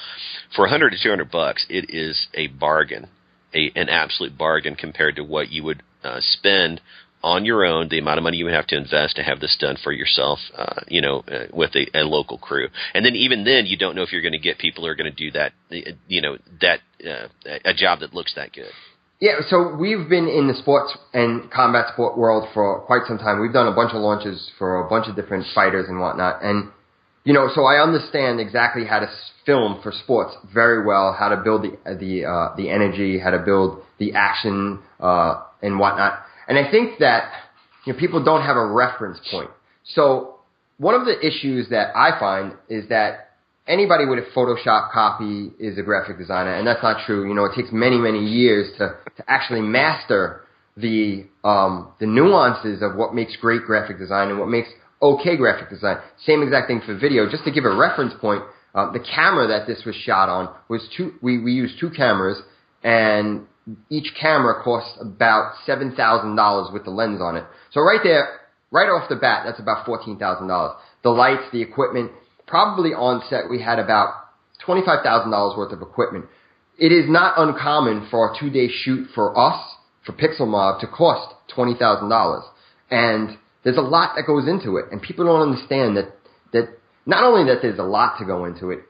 for 0.56 0.62
100 0.62 0.90
to 0.90 0.96
200 1.00 1.30
bucks, 1.30 1.64
it 1.68 1.90
is 1.90 2.26
a 2.34 2.48
bargain, 2.48 3.06
a 3.54 3.70
an 3.76 3.88
absolute 3.88 4.36
bargain 4.36 4.74
compared 4.74 5.14
to 5.14 5.22
what 5.22 5.52
you 5.52 5.62
would 5.62 5.82
uh, 6.02 6.18
spend 6.20 6.80
on 7.22 7.44
your 7.44 7.64
own 7.64 7.88
the 7.88 7.98
amount 7.98 8.18
of 8.18 8.24
money 8.24 8.36
you 8.36 8.44
would 8.44 8.54
have 8.54 8.66
to 8.68 8.76
invest 8.76 9.16
to 9.16 9.22
have 9.22 9.40
this 9.40 9.56
done 9.60 9.76
for 9.82 9.92
yourself, 9.92 10.38
uh, 10.56 10.80
you 10.88 11.00
know, 11.00 11.24
uh, 11.28 11.46
with 11.52 11.74
a, 11.74 11.98
a 11.98 12.04
local 12.04 12.38
crew. 12.38 12.68
And 12.94 13.04
then 13.04 13.16
even 13.16 13.44
then, 13.44 13.66
you 13.66 13.76
don't 13.76 13.96
know 13.96 14.02
if 14.02 14.12
you're 14.12 14.22
going 14.22 14.32
to 14.32 14.38
get 14.38 14.58
people 14.58 14.84
who 14.84 14.90
are 14.90 14.94
going 14.94 15.12
to 15.12 15.16
do 15.16 15.30
that, 15.32 15.52
uh, 15.72 15.92
you 16.06 16.20
know, 16.20 16.38
that 16.60 16.80
uh, 17.04 17.28
a 17.64 17.74
job 17.74 18.00
that 18.00 18.14
looks 18.14 18.34
that 18.34 18.52
good. 18.52 18.70
Yeah, 19.20 19.40
so 19.48 19.74
we've 19.74 20.08
been 20.08 20.28
in 20.28 20.46
the 20.46 20.54
sports 20.54 20.96
and 21.12 21.50
combat 21.50 21.86
sport 21.92 22.16
world 22.16 22.48
for 22.54 22.80
quite 22.82 23.02
some 23.08 23.18
time. 23.18 23.40
We've 23.40 23.52
done 23.52 23.66
a 23.66 23.74
bunch 23.74 23.92
of 23.92 24.00
launches 24.00 24.50
for 24.58 24.86
a 24.86 24.88
bunch 24.88 25.08
of 25.08 25.16
different 25.16 25.44
fighters 25.54 25.86
and 25.88 25.98
whatnot, 25.98 26.44
and 26.44 26.70
you 27.24 27.34
know, 27.34 27.50
so 27.54 27.64
I 27.64 27.82
understand 27.82 28.40
exactly 28.40 28.86
how 28.86 29.00
to 29.00 29.10
film 29.44 29.80
for 29.82 29.92
sports 29.92 30.34
very 30.54 30.86
well, 30.86 31.14
how 31.18 31.28
to 31.28 31.36
build 31.36 31.62
the 31.62 31.94
the 31.96 32.24
uh, 32.24 32.56
the 32.56 32.70
energy, 32.70 33.18
how 33.18 33.30
to 33.30 33.38
build 33.38 33.82
the 33.98 34.14
action 34.14 34.78
uh, 35.00 35.42
and 35.60 35.78
whatnot. 35.78 36.22
And 36.48 36.58
I 36.58 36.70
think 36.70 36.98
that 36.98 37.30
you 37.84 37.92
know, 37.92 37.98
people 37.98 38.24
don't 38.24 38.42
have 38.42 38.56
a 38.56 38.66
reference 38.66 39.20
point. 39.30 39.50
So 39.84 40.40
one 40.78 40.94
of 40.94 41.04
the 41.04 41.18
issues 41.24 41.68
that 41.68 41.94
I 41.94 42.18
find 42.18 42.54
is 42.68 42.88
that 42.88 43.30
anybody 43.66 44.06
with 44.06 44.18
a 44.18 44.30
Photoshop 44.34 44.90
copy 44.92 45.52
is 45.60 45.78
a 45.78 45.82
graphic 45.82 46.18
designer, 46.18 46.54
and 46.54 46.66
that's 46.66 46.82
not 46.82 47.04
true. 47.06 47.28
You 47.28 47.34
know, 47.34 47.44
it 47.44 47.52
takes 47.54 47.68
many, 47.70 47.98
many 47.98 48.24
years 48.24 48.70
to, 48.78 48.96
to 49.16 49.24
actually 49.28 49.60
master 49.60 50.42
the 50.76 51.26
um, 51.44 51.92
the 52.00 52.06
nuances 52.06 52.82
of 52.82 52.94
what 52.94 53.14
makes 53.14 53.36
great 53.36 53.62
graphic 53.62 53.98
design 53.98 54.30
and 54.30 54.38
what 54.38 54.48
makes 54.48 54.68
okay 55.02 55.36
graphic 55.36 55.70
design. 55.70 55.98
Same 56.24 56.42
exact 56.42 56.68
thing 56.68 56.80
for 56.84 56.96
video. 56.96 57.28
Just 57.28 57.44
to 57.44 57.50
give 57.50 57.64
a 57.64 57.74
reference 57.74 58.14
point, 58.20 58.42
uh, 58.74 58.92
the 58.92 59.00
camera 59.00 59.48
that 59.48 59.66
this 59.66 59.84
was 59.84 59.96
shot 59.96 60.28
on 60.28 60.54
was 60.68 60.88
two. 60.96 61.14
We 61.20 61.38
we 61.38 61.52
used 61.52 61.80
two 61.80 61.90
cameras, 61.90 62.40
and 62.82 63.46
each 63.90 64.14
camera 64.20 64.62
costs 64.62 64.98
about 65.00 65.54
seven 65.66 65.94
thousand 65.94 66.36
dollars 66.36 66.70
with 66.72 66.84
the 66.84 66.90
lens 66.90 67.20
on 67.20 67.36
it. 67.36 67.44
So 67.72 67.80
right 67.80 68.00
there, 68.02 68.40
right 68.70 68.88
off 68.88 69.08
the 69.08 69.16
bat, 69.16 69.44
that's 69.46 69.60
about 69.60 69.84
fourteen 69.86 70.18
thousand 70.18 70.48
dollars. 70.48 70.76
The 71.02 71.10
lights, 71.10 71.44
the 71.52 71.62
equipment, 71.62 72.12
probably 72.46 72.90
on 72.90 73.22
set 73.28 73.50
we 73.50 73.60
had 73.62 73.78
about 73.78 74.14
twenty 74.64 74.82
five 74.84 75.02
thousand 75.04 75.30
dollars 75.30 75.56
worth 75.56 75.72
of 75.72 75.82
equipment. 75.82 76.26
It 76.78 76.92
is 76.92 77.10
not 77.10 77.34
uncommon 77.36 78.08
for 78.10 78.32
a 78.32 78.38
two 78.38 78.50
day 78.50 78.68
shoot 78.68 79.08
for 79.14 79.38
us 79.38 79.60
for 80.06 80.12
Pixel 80.12 80.48
Mob 80.48 80.80
to 80.80 80.86
cost 80.86 81.34
twenty 81.54 81.74
thousand 81.74 82.08
dollars, 82.08 82.44
and 82.90 83.36
there's 83.64 83.76
a 83.76 83.82
lot 83.82 84.14
that 84.16 84.26
goes 84.26 84.48
into 84.48 84.76
it, 84.76 84.86
and 84.92 85.02
people 85.02 85.26
don't 85.26 85.42
understand 85.42 85.96
that 85.96 86.14
that 86.52 86.78
not 87.04 87.24
only 87.24 87.52
that 87.52 87.60
there's 87.62 87.78
a 87.78 87.84
lot 87.84 88.18
to 88.18 88.24
go 88.24 88.44
into 88.44 88.70
it. 88.70 88.80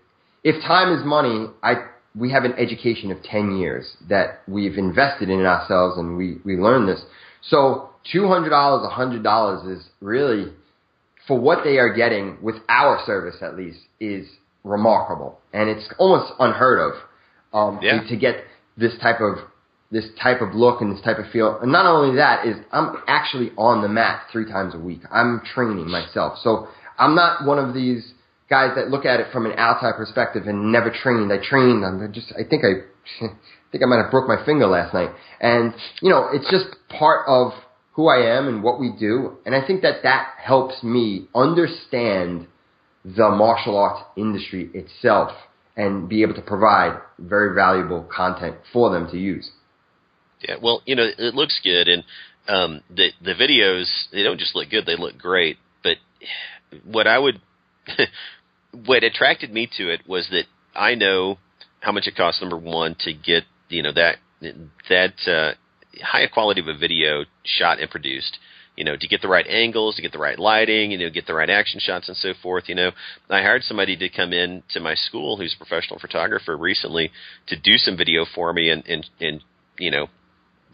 If 0.45 0.62
time 0.62 0.97
is 0.97 1.05
money, 1.05 1.47
I 1.62 1.74
we 2.14 2.30
have 2.32 2.44
an 2.44 2.54
education 2.54 3.11
of 3.11 3.22
10 3.22 3.59
years 3.59 3.96
that 4.09 4.40
we've 4.48 4.76
invested 4.76 5.28
in 5.28 5.40
ourselves 5.40 5.98
and 5.98 6.16
we, 6.16 6.38
we 6.44 6.56
learned 6.56 6.88
this. 6.88 7.00
So 7.42 7.90
$200, 8.12 8.50
$100 8.50 9.76
is 9.76 9.84
really, 10.00 10.52
for 11.26 11.38
what 11.38 11.64
they 11.64 11.78
are 11.78 11.92
getting 11.92 12.38
with 12.42 12.56
our 12.68 13.00
service 13.06 13.36
at 13.42 13.56
least, 13.56 13.78
is 14.00 14.26
remarkable. 14.64 15.38
And 15.52 15.68
it's 15.68 15.88
almost 15.98 16.32
unheard 16.38 16.92
of 16.92 16.94
um, 17.52 17.80
yeah. 17.82 18.00
to, 18.00 18.09
to 18.09 18.16
get 18.16 18.44
this 18.76 18.92
type 19.00 19.20
of 19.20 19.38
this 19.90 20.04
type 20.22 20.42
of 20.42 20.54
look 20.54 20.82
and 20.82 20.94
this 20.94 21.02
type 21.02 21.16
of 21.18 21.30
feel. 21.30 21.59
And 21.62 21.72
not 21.72 21.86
only 21.86 22.16
that 22.16 22.46
is 22.46 22.56
I'm 22.72 22.96
actually 23.06 23.52
on 23.56 23.80
the 23.80 23.88
mat 23.88 24.24
three 24.30 24.44
times 24.44 24.74
a 24.74 24.78
week. 24.78 25.00
I'm 25.11 25.40
training 25.54 25.88
myself. 25.88 26.38
So 26.42 26.68
I'm 26.98 27.14
not 27.14 27.46
one 27.46 27.59
of 27.59 27.72
these 27.74 28.12
guys 28.49 28.72
that 28.76 28.88
look 28.88 29.05
at 29.05 29.20
it 29.20 29.26
from 29.32 29.46
an 29.46 29.53
outside 29.59 29.94
perspective 29.96 30.44
and 30.46 30.72
never 30.72 30.90
trained. 30.90 31.32
I 31.32 31.38
trained. 31.38 31.84
I'm 31.84 32.12
just. 32.12 32.32
I 32.32 32.49
think 32.49 32.64
I, 32.64 33.24
I 33.24 33.70
think 33.72 33.82
I 33.82 33.86
might 33.86 34.03
have 34.03 34.11
broke 34.11 34.28
my 34.28 34.44
finger 34.44 34.66
last 34.66 34.94
night. 34.94 35.11
And 35.40 35.74
you 36.01 36.11
know, 36.11 36.28
it's 36.32 36.51
just 36.51 36.66
part 36.88 37.26
of 37.26 37.53
who 37.92 38.09
I 38.09 38.36
am 38.36 38.49
and 38.49 38.62
what 38.62 38.80
we 38.80 38.92
do. 38.99 39.36
And 39.44 39.55
I 39.55 39.66
think 39.66 39.82
that 39.82 40.03
that 40.05 40.34
helps 40.38 40.82
me 40.82 41.28
understand 41.34 42.46
the 43.05 43.30
martial 43.30 43.76
arts 43.76 44.03
industry 44.16 44.70
itself 44.74 45.32
and 45.76 46.09
be 46.09 46.22
able 46.22 46.34
to 46.34 46.42
provide 46.42 47.01
very 47.18 47.55
valuable 47.55 48.09
content 48.14 48.57
for 48.72 48.90
them 48.90 49.09
to 49.11 49.18
use. 49.18 49.51
Yeah, 50.40 50.57
well, 50.62 50.82
you 50.86 50.94
know, 50.94 51.07
it 51.18 51.34
looks 51.34 51.61
good, 51.62 51.88
and 51.88 52.05
um, 52.49 52.82
the 52.88 53.11
the 53.20 53.34
videos 53.34 53.86
they 54.12 54.22
don't 54.22 54.38
just 54.38 54.55
look 54.55 54.70
good; 54.70 54.86
they 54.86 54.96
look 54.96 55.18
great. 55.18 55.59
But 55.82 55.96
what 56.84 57.07
I 57.07 57.18
would 57.18 57.40
what 58.87 59.05
attracted 59.05 59.53
me 59.53 59.68
to 59.76 59.91
it 59.91 60.03
was 60.07 60.29
that 60.31 60.45
I 60.74 60.95
know 60.95 61.39
how 61.81 61.93
much 61.93 62.07
it 62.07 62.16
costs. 62.16 62.41
Number 62.41 62.57
one, 62.57 62.97
to 63.01 63.12
get 63.12 63.45
you 63.68 63.83
know 63.83 63.93
that 63.93 64.16
that 64.89 65.14
uh, 65.26 65.55
high 66.03 66.26
quality 66.26 66.61
of 66.61 66.68
a 66.68 66.76
video 66.76 67.24
shot 67.45 67.81
and 67.81 67.91
produced. 67.91 68.39
You 68.76 68.85
know, 68.85 68.95
to 68.95 69.09
get 69.09 69.22
the 69.22 69.29
right 69.29 69.47
angles, 69.49 69.97
to 69.97 70.03
get 70.03 70.12
the 70.12 70.20
right 70.20 70.39
lighting, 70.39 70.93
you 70.93 70.99
know, 70.99 71.11
get 71.11 71.26
the 71.26 71.35
right 71.35 71.51
action 71.51 71.81
shots 71.81 72.07
and 72.07 72.16
so 72.16 72.33
forth. 72.41 72.68
You 72.68 72.76
know, 72.76 72.93
I 73.29 73.43
hired 73.43 73.64
somebody 73.64 73.97
to 73.97 74.09
come 74.09 74.33
in 74.33 74.62
to 74.70 74.79
my 74.79 74.95
school 74.95 75.37
who's 75.37 75.53
a 75.53 75.59
professional 75.59 75.99
photographer 75.99 76.57
recently 76.57 77.11
to 77.49 77.59
do 77.59 77.76
some 77.76 77.97
video 77.97 78.24
for 78.24 78.53
me 78.53 78.70
and 78.70 78.87
and 78.87 79.05
and 79.20 79.41
you 79.81 79.91
know 79.91 80.07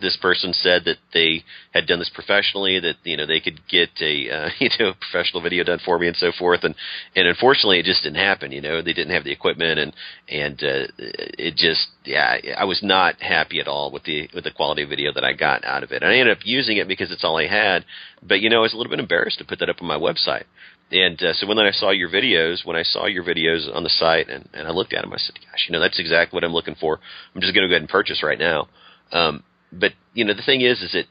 this 0.01 0.17
person 0.21 0.53
said 0.53 0.85
that 0.85 0.97
they 1.13 1.45
had 1.73 1.87
done 1.87 1.99
this 1.99 2.11
professionally, 2.13 2.81
that 2.81 2.97
you 3.05 3.17
know 3.17 3.27
they 3.27 3.41
could 3.41 3.61
get 3.69 3.91
a 4.01 4.31
uh, 4.31 4.49
you 4.61 4.71
know 4.79 4.93
professional 5.01 5.43
video 5.43 5.65
done 5.65 5.81
for 5.85 5.99
me 5.99 6.09
and 6.09 6.17
so 6.17 6.33
forth, 6.39 6.65
and 6.65 6.75
and 7.15 7.27
unfortunately 7.27 7.79
it 7.79 7.85
just 7.85 8.03
didn't 8.03 8.17
happen. 8.17 8.53
You 8.53 8.61
know 8.61 8.83
they 8.83 8.93
didn't 8.93 9.15
have 9.15 9.25
the 9.25 9.33
equipment 9.33 9.79
and 9.79 9.95
and 10.29 10.55
uh, 10.63 10.87
it 10.99 11.57
just 11.57 11.89
yeah 12.05 12.37
I 12.57 12.65
was 12.65 12.81
not 12.83 13.21
happy 13.21 13.61
at 13.61 13.69
all 13.69 13.91
with 13.91 14.05
the 14.05 14.29
with 14.35 14.45
the 14.45 14.51
quality 14.51 14.83
of 14.83 14.89
video 14.89 15.13
that 15.13 15.25
I 15.25 15.33
got 15.33 15.65
out 15.65 15.83
of 15.83 15.93
it. 15.93 16.03
And 16.03 16.11
I 16.11 16.17
ended 16.17 16.37
up 16.37 16.45
using 16.45 16.77
it 16.77 16.89
because 16.89 17.11
it's 17.11 17.25
all 17.25 17.39
I 17.39 17.47
had, 17.47 17.85
but 18.23 18.41
you 18.41 18.51
know 18.51 18.59
I 18.59 18.63
was 18.63 18.75
a 18.75 18.77
little 18.77 18.91
bit 18.91 19.01
embarrassed 19.01 19.39
to 19.39 19.45
put 19.45 19.59
that 19.61 19.71
up 19.71 19.81
on 19.81 19.89
my 19.89 19.99
website. 19.99 20.45
And 20.91 21.21
uh, 21.23 21.33
so 21.33 21.47
when 21.47 21.59
I 21.59 21.71
saw 21.71 21.91
your 21.91 22.11
videos, 22.11 22.65
when 22.65 22.77
I 22.77 22.83
saw 22.83 23.07
your 23.07 23.25
videos 23.25 23.75
on 23.75 23.83
the 23.83 23.91
site, 23.91 24.29
and, 24.29 24.49
and 24.53 24.69
I 24.69 24.71
looked 24.71 24.93
at 24.93 25.03
them, 25.03 25.13
I 25.13 25.17
said, 25.17 25.35
"Gosh, 25.37 25.67
you 25.67 25.73
know 25.73 25.81
that's 25.81 25.99
exactly 25.99 26.37
what 26.37 26.45
I'm 26.45 26.53
looking 26.53 26.77
for. 26.77 27.01
I'm 27.35 27.41
just 27.41 27.55
going 27.55 27.63
to 27.63 27.69
go 27.69 27.75
ahead 27.75 27.83
and 27.83 27.89
purchase 27.89 28.23
right 28.23 28.39
now." 28.39 28.69
Um, 29.11 29.43
but 29.79 29.93
you 30.13 30.25
know 30.25 30.35
the 30.35 30.43
thing 30.43 30.61
is, 30.61 30.83
is 30.83 30.93
that 30.93 31.05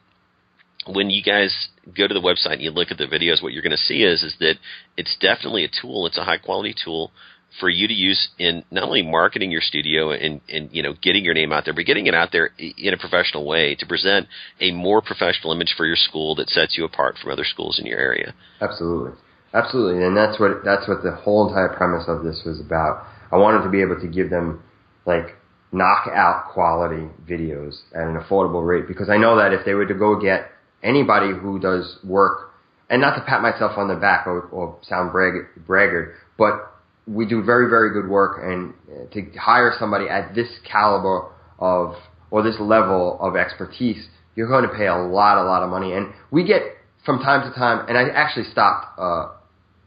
when 0.87 1.09
you 1.09 1.23
guys 1.23 1.69
go 1.95 2.07
to 2.07 2.13
the 2.13 2.19
website 2.19 2.53
and 2.53 2.61
you 2.61 2.71
look 2.71 2.91
at 2.91 2.97
the 2.97 3.05
videos, 3.05 3.41
what 3.41 3.53
you're 3.53 3.61
going 3.61 3.71
to 3.71 3.77
see 3.77 4.03
is 4.03 4.23
is 4.23 4.35
that 4.39 4.55
it's 4.97 5.15
definitely 5.19 5.65
a 5.65 5.69
tool. 5.81 6.07
It's 6.07 6.17
a 6.17 6.23
high 6.23 6.37
quality 6.37 6.75
tool 6.83 7.11
for 7.59 7.69
you 7.69 7.87
to 7.87 7.93
use 7.93 8.29
in 8.39 8.63
not 8.71 8.83
only 8.83 9.03
marketing 9.03 9.51
your 9.51 9.61
studio 9.61 10.11
and, 10.11 10.41
and 10.49 10.69
you 10.71 10.81
know 10.81 10.93
getting 11.01 11.23
your 11.23 11.33
name 11.33 11.53
out 11.53 11.65
there, 11.65 11.73
but 11.73 11.85
getting 11.85 12.07
it 12.07 12.15
out 12.15 12.29
there 12.31 12.51
in 12.57 12.93
a 12.93 12.97
professional 12.97 13.45
way 13.45 13.75
to 13.75 13.85
present 13.85 14.27
a 14.59 14.71
more 14.71 15.01
professional 15.01 15.53
image 15.53 15.73
for 15.77 15.85
your 15.85 15.95
school 15.95 16.35
that 16.35 16.49
sets 16.49 16.77
you 16.77 16.85
apart 16.85 17.15
from 17.21 17.31
other 17.31 17.45
schools 17.45 17.79
in 17.79 17.85
your 17.85 17.99
area. 17.99 18.33
Absolutely, 18.61 19.11
absolutely, 19.53 20.03
and 20.03 20.17
that's 20.17 20.39
what 20.39 20.63
that's 20.63 20.87
what 20.87 21.03
the 21.03 21.11
whole 21.11 21.47
entire 21.47 21.69
premise 21.69 22.05
of 22.07 22.23
this 22.23 22.41
was 22.45 22.59
about. 22.59 23.05
I 23.31 23.37
wanted 23.37 23.63
to 23.63 23.69
be 23.69 23.81
able 23.81 23.99
to 23.99 24.07
give 24.07 24.29
them 24.29 24.63
like 25.05 25.35
knockout 25.73 26.53
quality 26.53 27.07
videos 27.27 27.81
at 27.95 28.07
an 28.07 28.15
affordable 28.15 28.65
rate 28.65 28.87
because 28.87 29.09
I 29.09 29.17
know 29.17 29.37
that 29.37 29.53
if 29.53 29.65
they 29.65 29.73
were 29.73 29.85
to 29.85 29.93
go 29.93 30.19
get 30.19 30.51
anybody 30.83 31.31
who 31.31 31.59
does 31.59 31.97
work, 32.03 32.51
and 32.89 33.01
not 33.01 33.15
to 33.15 33.21
pat 33.21 33.41
myself 33.41 33.77
on 33.77 33.87
the 33.87 33.95
back 33.95 34.27
or, 34.27 34.41
or 34.49 34.77
sound 34.83 35.11
brag, 35.11 35.45
braggart, 35.65 36.13
but 36.37 36.73
we 37.07 37.25
do 37.25 37.43
very, 37.43 37.69
very 37.69 37.91
good 37.91 38.07
work, 38.07 38.39
and 38.43 38.73
to 39.11 39.39
hire 39.39 39.73
somebody 39.79 40.07
at 40.07 40.35
this 40.35 40.47
caliber 40.69 41.29
of 41.59 41.95
or 42.29 42.43
this 42.43 42.55
level 42.59 43.17
of 43.19 43.35
expertise, 43.35 44.07
you're 44.35 44.47
going 44.47 44.67
to 44.67 44.75
pay 44.75 44.87
a 44.87 44.95
lot, 44.95 45.37
a 45.37 45.43
lot 45.43 45.63
of 45.63 45.69
money. 45.69 45.93
And 45.93 46.13
we 46.31 46.43
get 46.43 46.61
from 47.05 47.19
time 47.19 47.49
to 47.49 47.57
time, 47.57 47.85
and 47.87 47.97
I 47.97 48.09
actually 48.09 48.45
stopped 48.51 48.99
uh, 48.99 49.29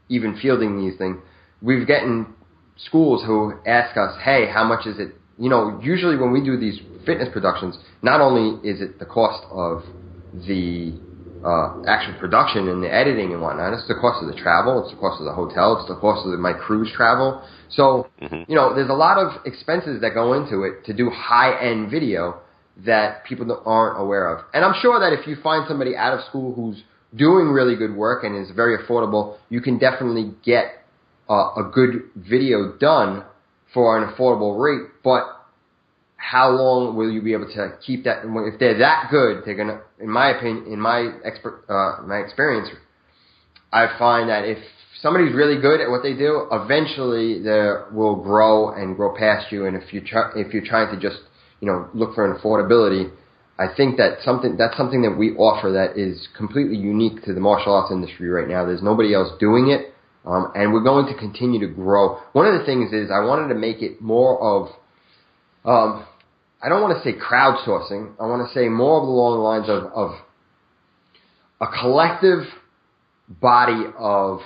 even 0.09 0.37
fielding 0.41 0.79
these 0.79 0.97
things. 0.97 1.17
We've 1.61 1.87
gotten 1.87 2.33
schools 2.77 3.23
who 3.25 3.53
ask 3.65 3.97
us, 3.97 4.15
"Hey, 4.23 4.47
how 4.47 4.63
much 4.63 4.85
is 4.85 4.99
it?" 4.99 5.15
You 5.37 5.49
know, 5.49 5.79
usually 5.83 6.17
when 6.17 6.31
we 6.31 6.43
do 6.43 6.57
these 6.57 6.79
fitness 7.05 7.29
productions, 7.31 7.77
not 8.01 8.21
only 8.21 8.67
is 8.67 8.81
it 8.81 8.99
the 8.99 9.05
cost 9.05 9.45
of 9.51 9.83
the 10.33 10.93
uh, 11.43 11.81
actual 11.87 12.17
production 12.19 12.67
and 12.67 12.83
the 12.83 12.93
editing 12.93 13.31
and 13.31 13.41
whatnot. 13.41 13.73
It's 13.73 13.87
the 13.87 13.95
cost 13.95 14.23
of 14.23 14.33
the 14.33 14.39
travel. 14.39 14.83
It's 14.83 14.93
the 14.93 14.99
cost 14.99 15.19
of 15.19 15.25
the 15.25 15.33
hotel. 15.33 15.77
It's 15.79 15.87
the 15.87 15.95
cost 15.95 16.25
of 16.25 16.31
the, 16.31 16.37
my 16.37 16.53
cruise 16.53 16.91
travel. 16.95 17.43
So, 17.69 18.07
mm-hmm. 18.21 18.49
you 18.49 18.55
know, 18.55 18.73
there's 18.73 18.89
a 18.89 18.93
lot 18.93 19.17
of 19.17 19.45
expenses 19.45 20.01
that 20.01 20.13
go 20.13 20.33
into 20.33 20.63
it 20.63 20.85
to 20.85 20.93
do 20.93 21.09
high 21.09 21.59
end 21.61 21.91
video 21.91 22.41
that 22.85 23.23
people 23.25 23.61
aren't 23.65 23.99
aware 23.99 24.35
of. 24.35 24.45
And 24.53 24.63
I'm 24.63 24.75
sure 24.81 24.99
that 24.99 25.17
if 25.17 25.27
you 25.27 25.35
find 25.41 25.65
somebody 25.67 25.95
out 25.95 26.17
of 26.17 26.25
school 26.25 26.53
who's 26.53 26.83
doing 27.15 27.47
really 27.47 27.75
good 27.75 27.95
work 27.95 28.23
and 28.23 28.35
is 28.35 28.53
very 28.55 28.77
affordable, 28.77 29.37
you 29.49 29.61
can 29.61 29.77
definitely 29.77 30.33
get 30.43 30.83
uh, 31.29 31.53
a 31.55 31.71
good 31.73 32.03
video 32.15 32.77
done 32.77 33.23
for 33.73 33.97
an 33.97 34.11
affordable 34.11 34.59
rate. 34.61 34.89
But 35.07 35.23
how 36.17 36.49
long 36.49 36.97
will 36.97 37.09
you 37.09 37.21
be 37.21 37.31
able 37.31 37.47
to 37.53 37.77
keep 37.85 38.03
that? 38.03 38.23
If 38.25 38.59
they're 38.59 38.79
that 38.79 39.07
good, 39.09 39.43
they're 39.45 39.55
gonna, 39.55 39.79
in 40.01 40.09
my 40.09 40.35
opinion, 40.35 40.67
in 40.67 40.81
my 40.81 41.13
expert, 41.23 41.63
uh, 41.69 42.05
my 42.05 42.17
experience, 42.17 42.67
I 43.71 43.97
find 43.97 44.27
that 44.27 44.43
if 44.43 44.57
somebody's 45.01 45.33
really 45.33 45.61
good 45.61 45.79
at 45.79 45.89
what 45.89 46.03
they 46.03 46.11
do, 46.11 46.49
eventually 46.51 47.41
they 47.41 47.71
will 47.93 48.17
grow 48.21 48.73
and 48.73 48.97
grow 48.97 49.15
past 49.15 49.49
you. 49.49 49.65
And 49.65 49.77
if 49.77 49.93
you 49.93 50.01
try, 50.01 50.31
if 50.35 50.53
you're 50.53 50.65
trying 50.65 50.93
to 50.93 50.99
just, 50.99 51.21
you 51.61 51.67
know, 51.69 51.87
look 51.93 52.13
for 52.13 52.29
an 52.29 52.37
affordability, 52.37 53.09
I 53.57 53.73
think 53.77 53.95
that 53.95 54.17
something 54.25 54.57
that's 54.57 54.75
something 54.75 55.03
that 55.03 55.15
we 55.17 55.31
offer 55.37 55.71
that 55.71 55.97
is 55.97 56.27
completely 56.35 56.75
unique 56.75 57.23
to 57.23 57.33
the 57.33 57.39
martial 57.39 57.73
arts 57.73 57.93
industry 57.93 58.27
right 58.27 58.49
now. 58.49 58.65
There's 58.65 58.83
nobody 58.83 59.13
else 59.13 59.29
doing 59.39 59.69
it, 59.69 59.93
um, 60.25 60.51
and 60.53 60.73
we're 60.73 60.83
going 60.83 61.05
to 61.05 61.17
continue 61.17 61.61
to 61.61 61.73
grow. 61.73 62.19
One 62.33 62.45
of 62.45 62.59
the 62.59 62.65
things 62.65 62.91
is 62.91 63.09
I 63.09 63.23
wanted 63.23 63.47
to 63.53 63.55
make 63.55 63.81
it 63.81 64.01
more 64.01 64.35
of 64.41 64.75
um, 65.67 66.05
I 66.61 66.69
don't 66.69 66.81
want 66.81 66.97
to 66.97 67.03
say 67.03 67.17
crowdsourcing. 67.17 68.13
I 68.19 68.25
want 68.25 68.47
to 68.47 68.53
say 68.53 68.69
more 68.69 68.99
along 68.99 69.37
the 69.37 69.43
lines 69.43 69.69
of, 69.69 69.91
of 69.93 70.11
a 71.61 71.67
collective 71.79 72.45
body 73.29 73.85
of 73.97 74.39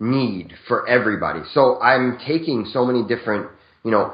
need 0.00 0.52
for 0.66 0.86
everybody. 0.88 1.40
So 1.52 1.80
I'm 1.80 2.18
taking 2.26 2.66
so 2.72 2.84
many 2.84 3.06
different, 3.06 3.48
you 3.84 3.90
know, 3.90 4.12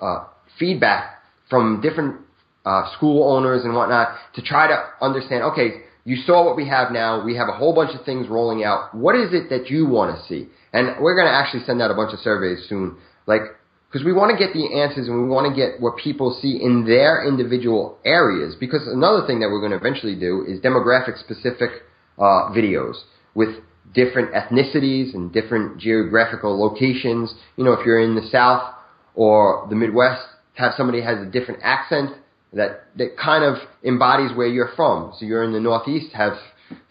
uh, 0.00 0.04
uh, 0.04 0.26
feedback 0.58 1.22
from 1.50 1.80
different 1.80 2.22
uh, 2.64 2.90
school 2.96 3.30
owners 3.30 3.64
and 3.64 3.74
whatnot 3.74 4.16
to 4.34 4.42
try 4.42 4.68
to 4.68 4.84
understand. 5.00 5.42
Okay, 5.44 5.82
you 6.04 6.16
saw 6.16 6.44
what 6.44 6.56
we 6.56 6.66
have 6.66 6.92
now. 6.92 7.22
We 7.24 7.36
have 7.36 7.48
a 7.48 7.52
whole 7.52 7.74
bunch 7.74 7.94
of 7.94 8.04
things 8.06 8.28
rolling 8.28 8.64
out. 8.64 8.94
What 8.94 9.14
is 9.14 9.32
it 9.32 9.50
that 9.50 9.68
you 9.68 9.86
want 9.86 10.16
to 10.16 10.26
see? 10.26 10.48
And 10.72 11.02
we're 11.02 11.14
going 11.14 11.28
to 11.28 11.34
actually 11.34 11.64
send 11.64 11.82
out 11.82 11.90
a 11.90 11.94
bunch 11.94 12.12
of 12.12 12.20
surveys 12.20 12.66
soon. 12.68 12.96
Like, 13.26 13.42
because 13.90 14.04
we 14.04 14.12
want 14.12 14.36
to 14.36 14.36
get 14.36 14.52
the 14.52 14.80
answers 14.80 15.08
and 15.08 15.22
we 15.22 15.28
want 15.28 15.48
to 15.48 15.56
get 15.56 15.80
what 15.80 15.96
people 15.96 16.38
see 16.42 16.60
in 16.62 16.84
their 16.84 17.26
individual 17.26 17.98
areas. 18.04 18.54
Because 18.58 18.82
another 18.86 19.26
thing 19.26 19.40
that 19.40 19.48
we're 19.48 19.60
going 19.60 19.72
to 19.72 19.78
eventually 19.78 20.14
do 20.14 20.44
is 20.46 20.60
demographic 20.60 21.18
specific 21.18 21.70
uh, 22.18 22.52
videos 22.52 22.96
with 23.34 23.56
different 23.94 24.34
ethnicities 24.34 25.14
and 25.14 25.32
different 25.32 25.78
geographical 25.78 26.60
locations. 26.60 27.34
You 27.56 27.64
know, 27.64 27.72
if 27.72 27.86
you're 27.86 28.00
in 28.00 28.14
the 28.14 28.28
South 28.30 28.74
or 29.14 29.66
the 29.70 29.76
Midwest, 29.76 30.22
have 30.54 30.72
somebody 30.76 31.00
has 31.00 31.18
a 31.26 31.30
different 31.30 31.60
accent 31.62 32.10
that 32.52 32.86
that 32.96 33.16
kind 33.16 33.44
of 33.44 33.56
embodies 33.84 34.36
where 34.36 34.46
you're 34.46 34.72
from. 34.76 35.14
So 35.18 35.24
you're 35.24 35.44
in 35.44 35.52
the 35.52 35.60
Northeast, 35.60 36.12
have 36.12 36.34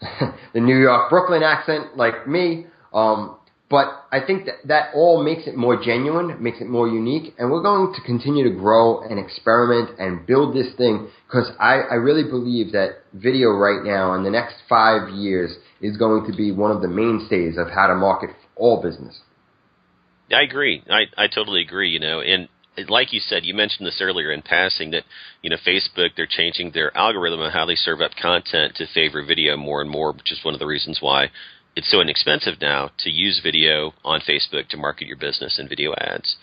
the 0.52 0.60
New 0.60 0.78
York 0.78 1.10
Brooklyn 1.10 1.44
accent 1.44 1.96
like 1.96 2.26
me. 2.26 2.66
Um, 2.92 3.37
but 3.70 4.06
I 4.10 4.20
think 4.26 4.46
that 4.46 4.54
that 4.66 4.94
all 4.94 5.22
makes 5.22 5.46
it 5.46 5.54
more 5.54 5.76
genuine, 5.76 6.42
makes 6.42 6.60
it 6.60 6.68
more 6.68 6.88
unique, 6.88 7.34
and 7.38 7.50
we're 7.50 7.62
going 7.62 7.92
to 7.94 8.00
continue 8.00 8.44
to 8.44 8.56
grow 8.58 9.02
and 9.02 9.18
experiment 9.18 9.98
and 9.98 10.26
build 10.26 10.54
this 10.54 10.74
thing 10.76 11.08
because 11.26 11.50
I, 11.60 11.80
I 11.90 11.94
really 11.94 12.28
believe 12.28 12.72
that 12.72 13.02
video 13.12 13.50
right 13.50 13.84
now 13.84 14.14
in 14.14 14.24
the 14.24 14.30
next 14.30 14.56
five 14.68 15.10
years 15.10 15.54
is 15.82 15.98
going 15.98 16.30
to 16.30 16.36
be 16.36 16.50
one 16.50 16.70
of 16.70 16.80
the 16.80 16.88
mainstays 16.88 17.58
of 17.58 17.68
how 17.68 17.88
to 17.88 17.94
market 17.94 18.30
all 18.56 18.82
business. 18.82 19.20
I 20.32 20.42
agree. 20.42 20.82
I, 20.88 21.04
I 21.16 21.26
totally 21.26 21.60
agree, 21.60 21.90
you 21.90 22.00
know, 22.00 22.20
and 22.20 22.48
like 22.88 23.12
you 23.12 23.20
said, 23.20 23.44
you 23.44 23.54
mentioned 23.54 23.86
this 23.86 24.00
earlier 24.00 24.30
in 24.30 24.40
passing 24.42 24.92
that 24.92 25.02
you 25.42 25.50
know 25.50 25.56
Facebook 25.66 26.10
they're 26.16 26.28
changing 26.28 26.70
their 26.70 26.96
algorithm 26.96 27.40
of 27.40 27.52
how 27.52 27.66
they 27.66 27.74
serve 27.74 28.00
up 28.00 28.12
content 28.20 28.76
to 28.76 28.86
favor 28.94 29.24
video 29.24 29.56
more 29.56 29.80
and 29.80 29.90
more, 29.90 30.12
which 30.12 30.32
is 30.32 30.44
one 30.44 30.54
of 30.54 30.60
the 30.60 30.66
reasons 30.66 30.98
why 31.00 31.30
it's 31.78 31.92
so 31.92 32.00
inexpensive 32.00 32.60
now 32.60 32.90
to 32.98 33.08
use 33.08 33.40
video 33.40 33.94
on 34.04 34.20
Facebook 34.28 34.66
to 34.68 34.76
market 34.76 35.06
your 35.06 35.16
business 35.16 35.60
and 35.60 35.68
video 35.68 35.94
ads. 35.94 36.36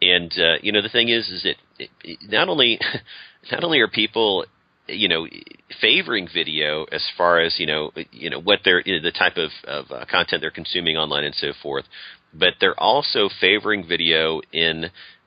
And 0.00 0.32
uh, 0.38 0.58
you 0.62 0.70
know 0.70 0.80
the 0.80 0.88
thing 0.88 1.08
is, 1.08 1.28
is 1.28 1.42
that 1.42 1.88
not 2.28 2.48
only 2.48 2.78
not 3.52 3.64
only 3.64 3.80
are 3.80 3.88
people 3.88 4.46
you 4.86 5.08
know 5.08 5.26
favoring 5.80 6.28
video 6.32 6.84
as 6.92 7.04
far 7.16 7.40
as 7.40 7.56
you 7.58 7.66
know 7.66 7.90
you 8.12 8.30
know 8.30 8.40
what 8.40 8.60
they're 8.64 8.80
you 8.86 8.94
know, 8.94 9.02
the 9.02 9.10
type 9.10 9.36
of, 9.36 9.50
of 9.64 9.90
uh, 9.90 10.04
content 10.08 10.42
they're 10.42 10.52
consuming 10.52 10.96
online 10.96 11.24
and 11.24 11.34
so 11.34 11.48
forth, 11.60 11.84
but 12.32 12.54
they're 12.60 12.78
also 12.78 13.28
favoring 13.40 13.84
video 13.84 14.40
in 14.52 14.84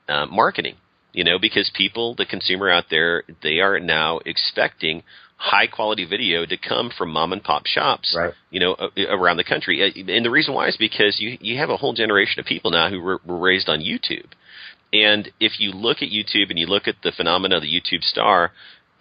uh, 0.08 0.24
marketing. 0.24 0.76
You 1.12 1.24
know 1.24 1.38
because 1.38 1.70
people, 1.74 2.14
the 2.14 2.24
consumer 2.24 2.70
out 2.70 2.84
there, 2.88 3.24
they 3.42 3.60
are 3.60 3.78
now 3.78 4.20
expecting 4.24 5.02
high 5.42 5.66
quality 5.66 6.04
video 6.04 6.46
to 6.46 6.56
come 6.56 6.88
from 6.96 7.10
mom 7.10 7.32
and 7.32 7.42
pop 7.42 7.66
shops, 7.66 8.14
right. 8.16 8.32
you 8.50 8.60
know, 8.60 8.76
around 9.10 9.38
the 9.38 9.44
country. 9.44 9.82
Uh, 9.82 10.12
and 10.12 10.24
the 10.24 10.30
reason 10.30 10.54
why 10.54 10.68
is 10.68 10.76
because 10.76 11.16
you 11.18 11.36
you 11.40 11.58
have 11.58 11.68
a 11.68 11.76
whole 11.76 11.92
generation 11.92 12.38
of 12.38 12.46
people 12.46 12.70
now 12.70 12.88
who 12.88 13.00
were, 13.00 13.20
were 13.26 13.38
raised 13.38 13.68
on 13.68 13.80
YouTube. 13.80 14.30
And 14.92 15.32
if 15.40 15.58
you 15.58 15.72
look 15.72 15.98
at 16.00 16.10
YouTube 16.10 16.50
and 16.50 16.58
you 16.58 16.66
look 16.66 16.86
at 16.86 16.94
the 17.02 17.10
phenomena 17.10 17.56
of 17.56 17.62
the 17.62 17.68
YouTube 17.68 18.04
star, 18.04 18.52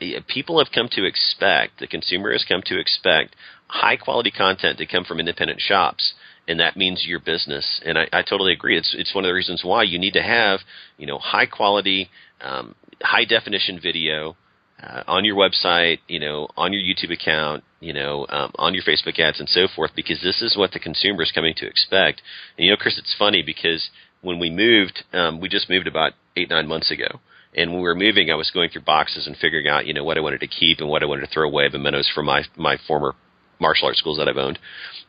eh, 0.01 0.19
people 0.27 0.57
have 0.57 0.73
come 0.73 0.89
to 0.93 1.05
expect, 1.05 1.79
the 1.79 1.85
consumer 1.85 2.31
has 2.31 2.43
come 2.43 2.63
to 2.65 2.79
expect 2.79 3.35
high 3.67 3.97
quality 3.97 4.31
content 4.31 4.79
to 4.79 4.87
come 4.87 5.03
from 5.03 5.19
independent 5.19 5.59
shops. 5.61 6.13
And 6.47 6.59
that 6.59 6.75
means 6.75 7.05
your 7.05 7.19
business. 7.19 7.79
And 7.85 7.99
I, 7.99 8.07
I 8.11 8.23
totally 8.23 8.51
agree. 8.51 8.79
It's 8.79 8.95
it's 8.97 9.13
one 9.13 9.25
of 9.25 9.29
the 9.29 9.35
reasons 9.35 9.63
why 9.63 9.83
you 9.83 9.99
need 9.99 10.13
to 10.13 10.23
have, 10.23 10.61
you 10.97 11.05
know, 11.05 11.19
high 11.19 11.45
quality, 11.45 12.09
um, 12.41 12.73
high 12.99 13.25
definition 13.25 13.79
video 13.79 14.35
uh, 14.84 15.03
on 15.07 15.25
your 15.25 15.36
website, 15.36 15.99
you 16.07 16.19
know, 16.19 16.47
on 16.57 16.73
your 16.73 16.82
YouTube 16.82 17.11
account, 17.11 17.63
you 17.79 17.93
know, 17.93 18.25
um, 18.29 18.51
on 18.55 18.73
your 18.73 18.84
Facebook 18.84 19.19
ads 19.19 19.39
and 19.39 19.49
so 19.49 19.67
forth, 19.75 19.91
because 19.95 20.21
this 20.21 20.41
is 20.41 20.57
what 20.57 20.71
the 20.71 20.79
consumer 20.79 21.23
is 21.23 21.32
coming 21.32 21.53
to 21.57 21.67
expect. 21.67 22.21
And 22.57 22.65
you 22.65 22.71
know, 22.71 22.77
Chris, 22.77 22.97
it's 22.97 23.15
funny 23.17 23.43
because 23.43 23.89
when 24.21 24.39
we 24.39 24.49
moved, 24.49 25.03
um, 25.13 25.39
we 25.39 25.49
just 25.49 25.69
moved 25.69 25.88
about 25.88 26.13
eight 26.36 26.49
nine 26.49 26.67
months 26.67 26.91
ago. 26.91 27.19
And 27.53 27.71
when 27.71 27.82
we 27.82 27.88
were 27.88 27.95
moving, 27.95 28.32
I 28.32 28.36
was 28.36 28.49
going 28.49 28.69
through 28.69 28.84
boxes 28.84 29.27
and 29.27 29.36
figuring 29.36 29.67
out, 29.67 29.86
you 29.86 29.93
know, 29.93 30.05
what 30.05 30.17
I 30.17 30.21
wanted 30.21 30.39
to 30.39 30.47
keep 30.47 30.79
and 30.79 30.88
what 30.88 31.03
I 31.03 31.05
wanted 31.05 31.27
to 31.27 31.34
throw 31.34 31.47
away, 31.47 31.67
mementos 31.71 32.09
from 32.13 32.25
my 32.25 32.43
my 32.55 32.77
former 32.88 33.13
martial 33.62 33.88
arts 33.88 33.99
schools 33.99 34.18
that 34.18 34.28
I've 34.28 34.38
owned 34.38 34.59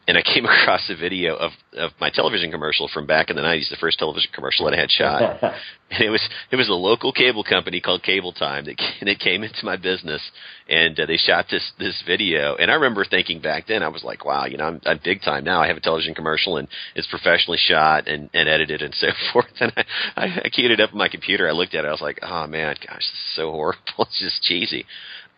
and 0.08 0.18
I 0.18 0.22
came 0.34 0.44
across 0.44 0.88
a 0.90 0.96
video 0.96 1.36
of 1.36 1.52
of 1.76 1.92
my 2.00 2.10
television 2.10 2.50
commercial 2.50 2.88
from 2.92 3.06
back 3.06 3.30
in 3.30 3.36
the 3.36 3.42
'90s, 3.42 3.70
the 3.70 3.76
first 3.76 3.98
television 3.98 4.30
commercial 4.34 4.66
that 4.66 4.74
I 4.74 4.80
had 4.80 4.90
shot, 4.90 5.42
and 5.90 6.02
it 6.02 6.10
was 6.10 6.26
it 6.50 6.56
was 6.56 6.68
a 6.68 6.74
local 6.74 7.12
cable 7.12 7.44
company 7.44 7.80
called 7.80 8.02
Cable 8.02 8.32
Time 8.32 8.64
that 8.66 8.80
that 9.02 9.18
came 9.18 9.42
into 9.42 9.64
my 9.64 9.76
business, 9.76 10.22
and 10.68 10.98
uh, 10.98 11.06
they 11.06 11.16
shot 11.16 11.46
this 11.50 11.72
this 11.78 12.02
video, 12.06 12.56
and 12.56 12.70
I 12.70 12.74
remember 12.74 13.04
thinking 13.04 13.40
back 13.40 13.66
then, 13.66 13.82
I 13.82 13.88
was 13.88 14.04
like, 14.04 14.24
wow, 14.24 14.46
you 14.46 14.56
know, 14.56 14.64
I'm, 14.64 14.80
I'm 14.84 15.00
big 15.02 15.22
time 15.22 15.44
now. 15.44 15.60
I 15.60 15.68
have 15.68 15.76
a 15.76 15.80
television 15.80 16.14
commercial, 16.14 16.56
and 16.56 16.68
it's 16.94 17.06
professionally 17.06 17.58
shot 17.58 18.08
and 18.08 18.28
and 18.34 18.48
edited 18.48 18.82
and 18.82 18.94
so 18.94 19.08
forth, 19.32 19.46
and 19.60 19.72
I 19.76 19.84
I, 20.16 20.24
I 20.44 20.48
queued 20.48 20.70
it 20.70 20.80
up 20.80 20.92
on 20.92 20.98
my 20.98 21.08
computer. 21.08 21.48
I 21.48 21.52
looked 21.52 21.74
at 21.74 21.84
it, 21.84 21.88
I 21.88 21.92
was 21.92 22.00
like, 22.00 22.20
oh 22.22 22.46
man, 22.46 22.76
gosh, 22.86 22.96
this 22.96 23.12
is 23.12 23.36
so 23.36 23.50
horrible. 23.50 23.82
It's 23.98 24.20
just 24.20 24.42
cheesy. 24.42 24.86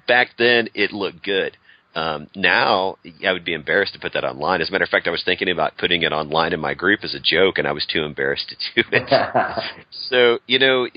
Back 0.06 0.28
then, 0.38 0.68
it 0.74 0.92
looked 0.92 1.22
good 1.22 1.56
Um, 1.94 2.28
now 2.34 2.96
I 3.24 3.32
would 3.32 3.44
be 3.44 3.54
embarrassed 3.54 3.94
to 3.94 4.00
put 4.00 4.14
that 4.14 4.24
online. 4.24 4.60
As 4.60 4.68
a 4.68 4.72
matter 4.72 4.84
of 4.84 4.90
fact, 4.90 5.06
I 5.06 5.10
was 5.10 5.22
thinking 5.24 5.48
about 5.48 5.76
putting 5.78 6.02
it 6.02 6.12
online 6.12 6.52
in 6.52 6.60
my 6.60 6.74
group 6.74 7.00
as 7.04 7.14
a 7.14 7.20
joke, 7.20 7.58
and 7.58 7.68
I 7.68 7.72
was 7.72 7.86
too 7.86 8.02
embarrassed 8.02 8.48
to 8.48 8.82
do 8.82 8.88
it. 8.92 9.64
so 10.10 10.38
you 10.46 10.58
know, 10.58 10.88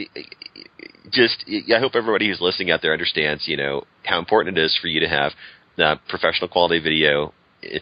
just 1.12 1.46
I 1.48 1.80
hope 1.80 1.94
everybody 1.96 2.28
who's 2.28 2.42
listening 2.42 2.72
out 2.72 2.82
there 2.82 2.94
understands, 2.94 3.48
you 3.48 3.58
know, 3.58 3.84
how 4.04 4.20
important 4.20 4.58
it 4.58 4.64
is 4.64 4.78
for 4.82 4.88
you 4.88 5.00
to 5.02 5.08
have 5.08 5.34
uh, 5.78 5.96
professional 6.10 6.48
quality 6.48 6.80
video 6.80 7.34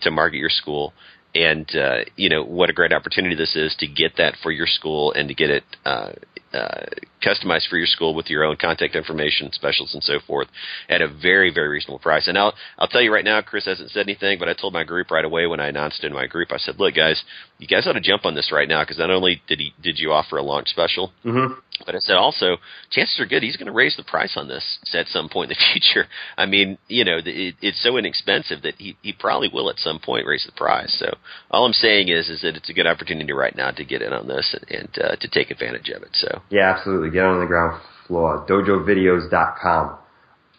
to 0.01 0.11
market 0.11 0.38
your 0.38 0.49
school 0.49 0.93
and 1.36 1.70
uh, 1.76 1.99
you 2.16 2.30
know 2.30 2.43
what 2.43 2.70
a 2.70 2.74
great 2.74 2.93
opportunity 2.93 3.36
this 3.36 3.55
is 3.55 3.76
to 3.78 3.88
get 3.88 4.13
that 4.18 4.36
for 4.41 4.51
your 4.51 4.66
school 4.66 5.11
and 5.11 5.28
to 5.28 5.36
get 5.36 5.49
it 5.49 5.63
uh, 5.84 6.11
uh, 6.56 6.86
customized 7.24 7.68
for 7.70 7.78
your 7.78 7.88
school 7.88 8.16
with 8.16 8.30
your 8.30 8.43
own 8.43 8.56
contact 8.56 8.95
information, 8.95 9.51
specials, 9.51 9.93
and 9.93 10.03
so 10.03 10.20
forth 10.26 10.47
at 10.89 11.01
a 11.01 11.08
very 11.08 11.53
very 11.53 11.70
reasonable 11.70 11.99
price. 11.99 12.28
And 12.28 12.38
I'll 12.38 12.53
I'll 12.80 12.88
tell 12.88 13.01
you 13.01 13.14
right 13.14 13.26
now, 13.26 13.41
Chris 13.41 13.66
hasn't 13.66 13.91
said 13.91 14.08
anything, 14.08 14.39
but 14.39 14.49
I 14.49 14.53
told 14.53 14.74
my 14.74 14.84
group 14.84 15.12
right 15.12 15.26
away 15.26 15.47
when 15.47 15.60
I 15.60 15.68
announced 15.68 16.03
it 16.03 16.08
in 16.08 16.14
my 16.14 16.28
group, 16.28 16.51
I 16.51 16.58
said, 16.58 16.80
look 16.80 16.95
guys, 16.95 17.24
you 17.60 17.68
guys 17.68 17.88
ought 17.88 17.93
to 17.93 18.01
jump 18.01 18.26
on 18.26 18.36
this 18.36 18.51
right 18.51 18.68
now 18.68 18.84
because 18.84 18.97
not 18.97 19.12
only 19.12 19.41
did 19.47 19.60
he 19.60 19.74
did 19.82 19.99
you 19.99 20.12
offer 20.12 20.38
a 20.38 20.43
launch 20.43 20.70
special, 20.70 21.12
mm-hmm. 21.24 21.53
but 21.86 21.95
I 21.95 21.99
said 21.99 22.16
also 22.16 22.58
chances 22.91 23.20
are 23.20 23.26
good 23.26 23.43
he's 23.43 23.58
going 23.58 23.68
to 23.68 23.74
raise 23.74 23.95
the 23.95 24.03
price 24.03 24.34
on 24.36 24.47
this 24.47 24.80
at 24.93 25.08
some 25.08 25.30
point 25.30 25.51
in 25.51 25.58
the 25.58 25.66
future. 25.74 26.08
I 26.38 26.45
mean, 26.45 26.78
you 26.88 27.06
know, 27.06 27.20
it, 27.24 27.56
it's 27.62 27.82
so 27.84 27.97
inexpensive 27.97 28.62
that 28.64 28.76
he 28.76 28.97
he 29.01 29.14
probably 29.14 29.49
will 29.51 29.70
at 29.70 29.80
some 29.80 29.99
point 29.99 30.28
raise 30.28 30.45
the 30.45 30.51
price. 30.51 30.95
So 30.99 31.18
all 31.51 31.66
I'm 31.66 31.74
saying 31.74 32.10
is 32.10 32.30
is 32.30 32.41
that 32.41 32.56
it's 32.56 32.70
a 32.70 32.74
good 32.74 32.88
opportunity 32.88 33.34
right 33.34 33.56
now 33.56 33.72
to 33.72 33.86
get 33.86 34.01
in 34.01 34.14
on 34.14 34.28
this 34.28 34.56
and, 34.60 34.80
and 34.80 35.03
uh, 35.03 35.16
to 35.16 35.28
take 35.30 35.51
advantage 35.51 35.89
of 35.89 36.03
it. 36.03 36.10
So 36.14 36.41
yeah, 36.50 36.74
absolutely, 36.76 37.12
get 37.12 37.24
on 37.24 37.39
the 37.39 37.46
ground 37.46 37.82
floor. 38.08 38.46
DojoVideos.com. 38.48 39.98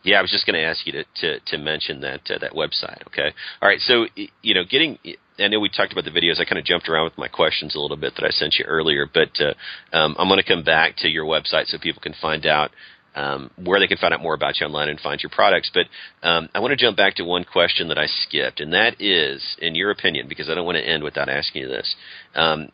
Yeah, 0.02 0.20
I 0.20 0.22
was 0.22 0.30
just 0.30 0.46
going 0.46 0.54
to 0.54 0.62
ask 0.62 0.86
you 0.86 0.92
to, 0.92 1.04
to, 1.16 1.40
to 1.40 1.58
mention 1.58 2.00
that 2.02 2.30
uh, 2.30 2.38
that 2.38 2.52
website. 2.52 3.04
Okay, 3.08 3.32
all 3.60 3.68
right. 3.68 3.80
So 3.80 4.06
you 4.42 4.54
know, 4.54 4.62
getting 4.68 4.98
I 5.38 5.48
know 5.48 5.60
we 5.60 5.68
talked 5.68 5.92
about 5.92 6.04
the 6.04 6.10
videos. 6.10 6.40
I 6.40 6.44
kind 6.44 6.58
of 6.58 6.64
jumped 6.64 6.88
around 6.88 7.04
with 7.04 7.18
my 7.18 7.28
questions 7.28 7.74
a 7.74 7.80
little 7.80 7.96
bit 7.96 8.14
that 8.14 8.24
I 8.24 8.30
sent 8.30 8.54
you 8.58 8.64
earlier, 8.64 9.06
but 9.12 9.30
uh, 9.40 9.54
um, 9.96 10.16
I'm 10.18 10.28
going 10.28 10.40
to 10.40 10.48
come 10.48 10.62
back 10.62 10.96
to 10.98 11.08
your 11.08 11.24
website 11.24 11.66
so 11.66 11.78
people 11.78 12.00
can 12.00 12.14
find 12.20 12.46
out 12.46 12.70
um, 13.16 13.50
where 13.56 13.80
they 13.80 13.86
can 13.86 13.96
find 13.96 14.14
out 14.14 14.22
more 14.22 14.34
about 14.34 14.60
you 14.60 14.66
online 14.66 14.88
and 14.88 15.00
find 15.00 15.20
your 15.22 15.30
products. 15.30 15.70
But 15.72 15.86
um, 16.26 16.48
I 16.54 16.60
want 16.60 16.70
to 16.70 16.76
jump 16.76 16.96
back 16.96 17.14
to 17.16 17.24
one 17.24 17.44
question 17.44 17.88
that 17.88 17.98
I 17.98 18.06
skipped, 18.06 18.60
and 18.60 18.72
that 18.72 19.00
is, 19.00 19.42
in 19.60 19.74
your 19.74 19.90
opinion, 19.90 20.28
because 20.28 20.48
I 20.48 20.54
don't 20.54 20.66
want 20.66 20.76
to 20.76 20.86
end 20.86 21.02
without 21.02 21.28
asking 21.28 21.62
you 21.62 21.68
this. 21.68 21.96
Um, 22.34 22.70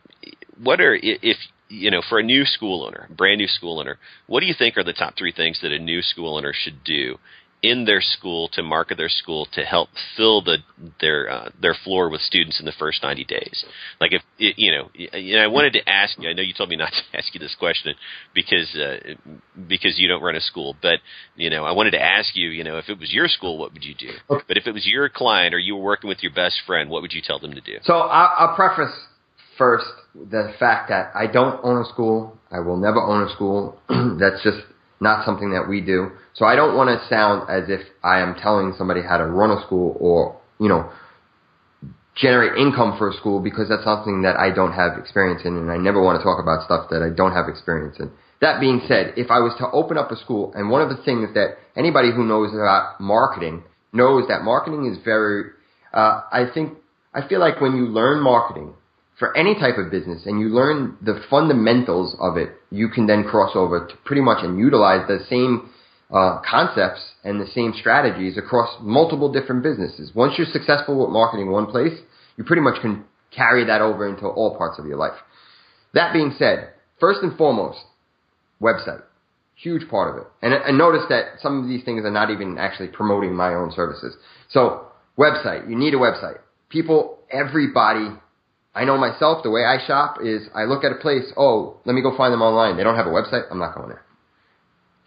what 0.61 0.81
are 0.81 0.95
if 1.01 1.37
you 1.69 1.91
know 1.91 2.01
for 2.07 2.19
a 2.19 2.23
new 2.23 2.45
school 2.45 2.85
owner, 2.85 3.07
brand 3.15 3.39
new 3.39 3.47
school 3.47 3.79
owner, 3.79 3.97
what 4.27 4.41
do 4.41 4.45
you 4.45 4.55
think 4.57 4.77
are 4.77 4.83
the 4.83 4.93
top 4.93 5.15
three 5.17 5.31
things 5.31 5.59
that 5.61 5.71
a 5.71 5.79
new 5.79 6.01
school 6.01 6.37
owner 6.37 6.53
should 6.53 6.83
do 6.83 7.17
in 7.63 7.85
their 7.85 8.01
school 8.01 8.49
to 8.49 8.61
market 8.61 8.97
their 8.97 9.09
school 9.09 9.47
to 9.53 9.61
help 9.61 9.87
fill 10.17 10.41
the 10.41 10.57
their 10.99 11.31
uh, 11.31 11.49
their 11.59 11.73
floor 11.73 12.09
with 12.09 12.19
students 12.19 12.59
in 12.59 12.65
the 12.65 12.73
first 12.77 13.01
90 13.01 13.23
days. 13.23 13.65
Like 14.01 14.11
if 14.11 14.21
you 14.37 14.71
know, 14.71 14.89
know, 15.13 15.39
I 15.39 15.47
wanted 15.47 15.73
to 15.73 15.89
ask 15.89 16.19
you. 16.19 16.29
I 16.29 16.33
know 16.33 16.41
you 16.41 16.53
told 16.53 16.69
me 16.69 16.75
not 16.75 16.91
to 17.11 17.17
ask 17.17 17.33
you 17.33 17.39
this 17.39 17.55
question 17.57 17.95
because 18.35 18.75
uh, 18.75 19.13
because 19.67 19.97
you 19.97 20.09
don't 20.09 20.21
run 20.21 20.35
a 20.35 20.41
school, 20.41 20.75
but 20.81 20.99
you 21.37 21.49
know, 21.49 21.63
I 21.63 21.71
wanted 21.71 21.91
to 21.91 22.01
ask 22.01 22.35
you. 22.35 22.49
You 22.49 22.65
know, 22.65 22.77
if 22.77 22.89
it 22.89 22.99
was 22.99 23.13
your 23.13 23.29
school, 23.29 23.57
what 23.57 23.71
would 23.73 23.85
you 23.85 23.95
do? 23.95 24.11
But 24.27 24.57
if 24.57 24.67
it 24.67 24.73
was 24.73 24.85
your 24.85 25.07
client 25.07 25.55
or 25.55 25.59
you 25.59 25.77
were 25.77 25.83
working 25.83 26.09
with 26.09 26.21
your 26.21 26.33
best 26.33 26.61
friend, 26.67 26.89
what 26.89 27.01
would 27.01 27.13
you 27.13 27.21
tell 27.25 27.39
them 27.39 27.53
to 27.53 27.61
do? 27.61 27.77
So 27.83 27.93
I'll, 27.93 28.49
I'll 28.49 28.55
preface 28.55 28.93
first 29.57 29.85
the 30.15 30.53
fact 30.59 30.89
that 30.89 31.11
I 31.15 31.27
don't 31.27 31.59
own 31.63 31.81
a 31.81 31.89
school. 31.89 32.37
I 32.51 32.59
will 32.59 32.77
never 32.77 33.01
own 33.01 33.27
a 33.27 33.33
school. 33.33 33.79
That's 33.89 34.43
just 34.43 34.59
not 34.99 35.25
something 35.25 35.51
that 35.51 35.67
we 35.67 35.81
do. 35.81 36.11
So 36.33 36.45
I 36.45 36.55
don't 36.55 36.75
want 36.75 36.89
to 36.89 37.07
sound 37.07 37.49
as 37.49 37.69
if 37.69 37.81
I 38.03 38.19
am 38.19 38.35
telling 38.35 38.73
somebody 38.77 39.01
how 39.01 39.17
to 39.17 39.25
run 39.25 39.51
a 39.51 39.61
school 39.65 39.97
or, 39.99 40.39
you 40.59 40.69
know, 40.69 40.89
generate 42.15 42.57
income 42.57 42.95
for 42.97 43.09
a 43.09 43.13
school 43.13 43.39
because 43.39 43.69
that's 43.69 43.83
something 43.83 44.21
that 44.21 44.37
I 44.37 44.53
don't 44.53 44.71
have 44.71 44.97
experience 44.99 45.41
in 45.45 45.57
and 45.57 45.71
I 45.71 45.77
never 45.77 46.01
want 46.01 46.19
to 46.19 46.23
talk 46.23 46.39
about 46.39 46.63
stuff 46.63 46.89
that 46.91 47.01
I 47.01 47.09
don't 47.09 47.33
have 47.33 47.49
experience 47.49 47.97
in. 47.99 48.11
That 48.41 48.59
being 48.59 48.81
said, 48.87 49.13
if 49.17 49.31
I 49.31 49.39
was 49.39 49.53
to 49.59 49.69
open 49.71 49.97
up 49.97 50.11
a 50.11 50.17
school, 50.17 50.53
and 50.53 50.69
one 50.69 50.81
of 50.81 50.89
the 50.89 51.01
things 51.03 51.29
that 51.33 51.57
anybody 51.77 52.11
who 52.11 52.25
knows 52.25 52.53
about 52.53 52.99
marketing 52.99 53.63
knows 53.93 54.27
that 54.27 54.43
marketing 54.43 54.85
is 54.85 55.03
very, 55.03 55.51
uh, 55.93 56.21
I 56.31 56.45
think, 56.53 56.77
I 57.13 57.27
feel 57.27 57.39
like 57.39 57.61
when 57.61 57.75
you 57.75 57.87
learn 57.87 58.21
marketing, 58.21 58.73
for 59.23 59.37
any 59.37 59.55
type 59.55 59.77
of 59.77 59.89
business 59.89 60.25
and 60.25 60.41
you 60.41 60.49
learn 60.49 60.97
the 61.01 61.23
fundamentals 61.29 62.13
of 62.19 62.35
it, 62.35 62.49
you 62.71 62.89
can 62.89 63.07
then 63.07 63.23
cross 63.23 63.51
over 63.55 63.87
to 63.87 63.95
pretty 64.03 64.21
much 64.21 64.43
and 64.43 64.59
utilize 64.59 65.07
the 65.07 65.19
same 65.29 65.69
uh, 66.13 66.41
concepts 66.41 66.99
and 67.23 67.39
the 67.39 67.47
same 67.47 67.73
strategies 67.79 68.37
across 68.37 68.75
multiple 68.81 69.31
different 69.31 69.63
businesses. 69.63 70.11
Once 70.13 70.33
you're 70.37 70.45
successful 70.51 70.99
with 70.99 71.09
marketing 71.09 71.49
one 71.49 71.67
place, 71.67 71.97
you 72.35 72.43
pretty 72.43 72.61
much 72.61 72.81
can 72.81 73.05
carry 73.33 73.63
that 73.63 73.79
over 73.79 74.05
into 74.09 74.27
all 74.27 74.57
parts 74.57 74.77
of 74.77 74.85
your 74.85 74.97
life. 74.97 75.17
That 75.93 76.11
being 76.11 76.35
said, 76.37 76.71
first 76.99 77.21
and 77.23 77.37
foremost, 77.37 77.79
website. 78.61 79.03
Huge 79.55 79.89
part 79.89 80.13
of 80.13 80.21
it. 80.21 80.27
And, 80.41 80.53
and 80.53 80.77
notice 80.77 81.03
that 81.07 81.39
some 81.41 81.63
of 81.63 81.69
these 81.69 81.85
things 81.85 82.03
are 82.03 82.11
not 82.11 82.29
even 82.29 82.57
actually 82.57 82.89
promoting 82.89 83.33
my 83.33 83.53
own 83.53 83.71
services. 83.73 84.17
So, 84.49 84.87
website. 85.17 85.69
You 85.69 85.77
need 85.77 85.93
a 85.93 85.97
website. 85.97 86.39
People, 86.67 87.19
everybody 87.31 88.19
I 88.75 88.85
know 88.85 88.97
myself, 88.97 89.43
the 89.43 89.51
way 89.51 89.63
I 89.63 89.85
shop 89.85 90.17
is 90.23 90.47
I 90.55 90.63
look 90.63 90.83
at 90.83 90.91
a 90.91 90.95
place, 90.95 91.31
oh, 91.37 91.77
let 91.85 91.93
me 91.93 92.01
go 92.01 92.15
find 92.17 92.33
them 92.33 92.41
online. 92.41 92.75
They 92.75 92.83
don't 92.83 92.95
have 92.95 93.05
a 93.05 93.11
website, 93.11 93.43
I'm 93.51 93.59
not 93.59 93.75
going 93.75 93.89
there. 93.89 94.03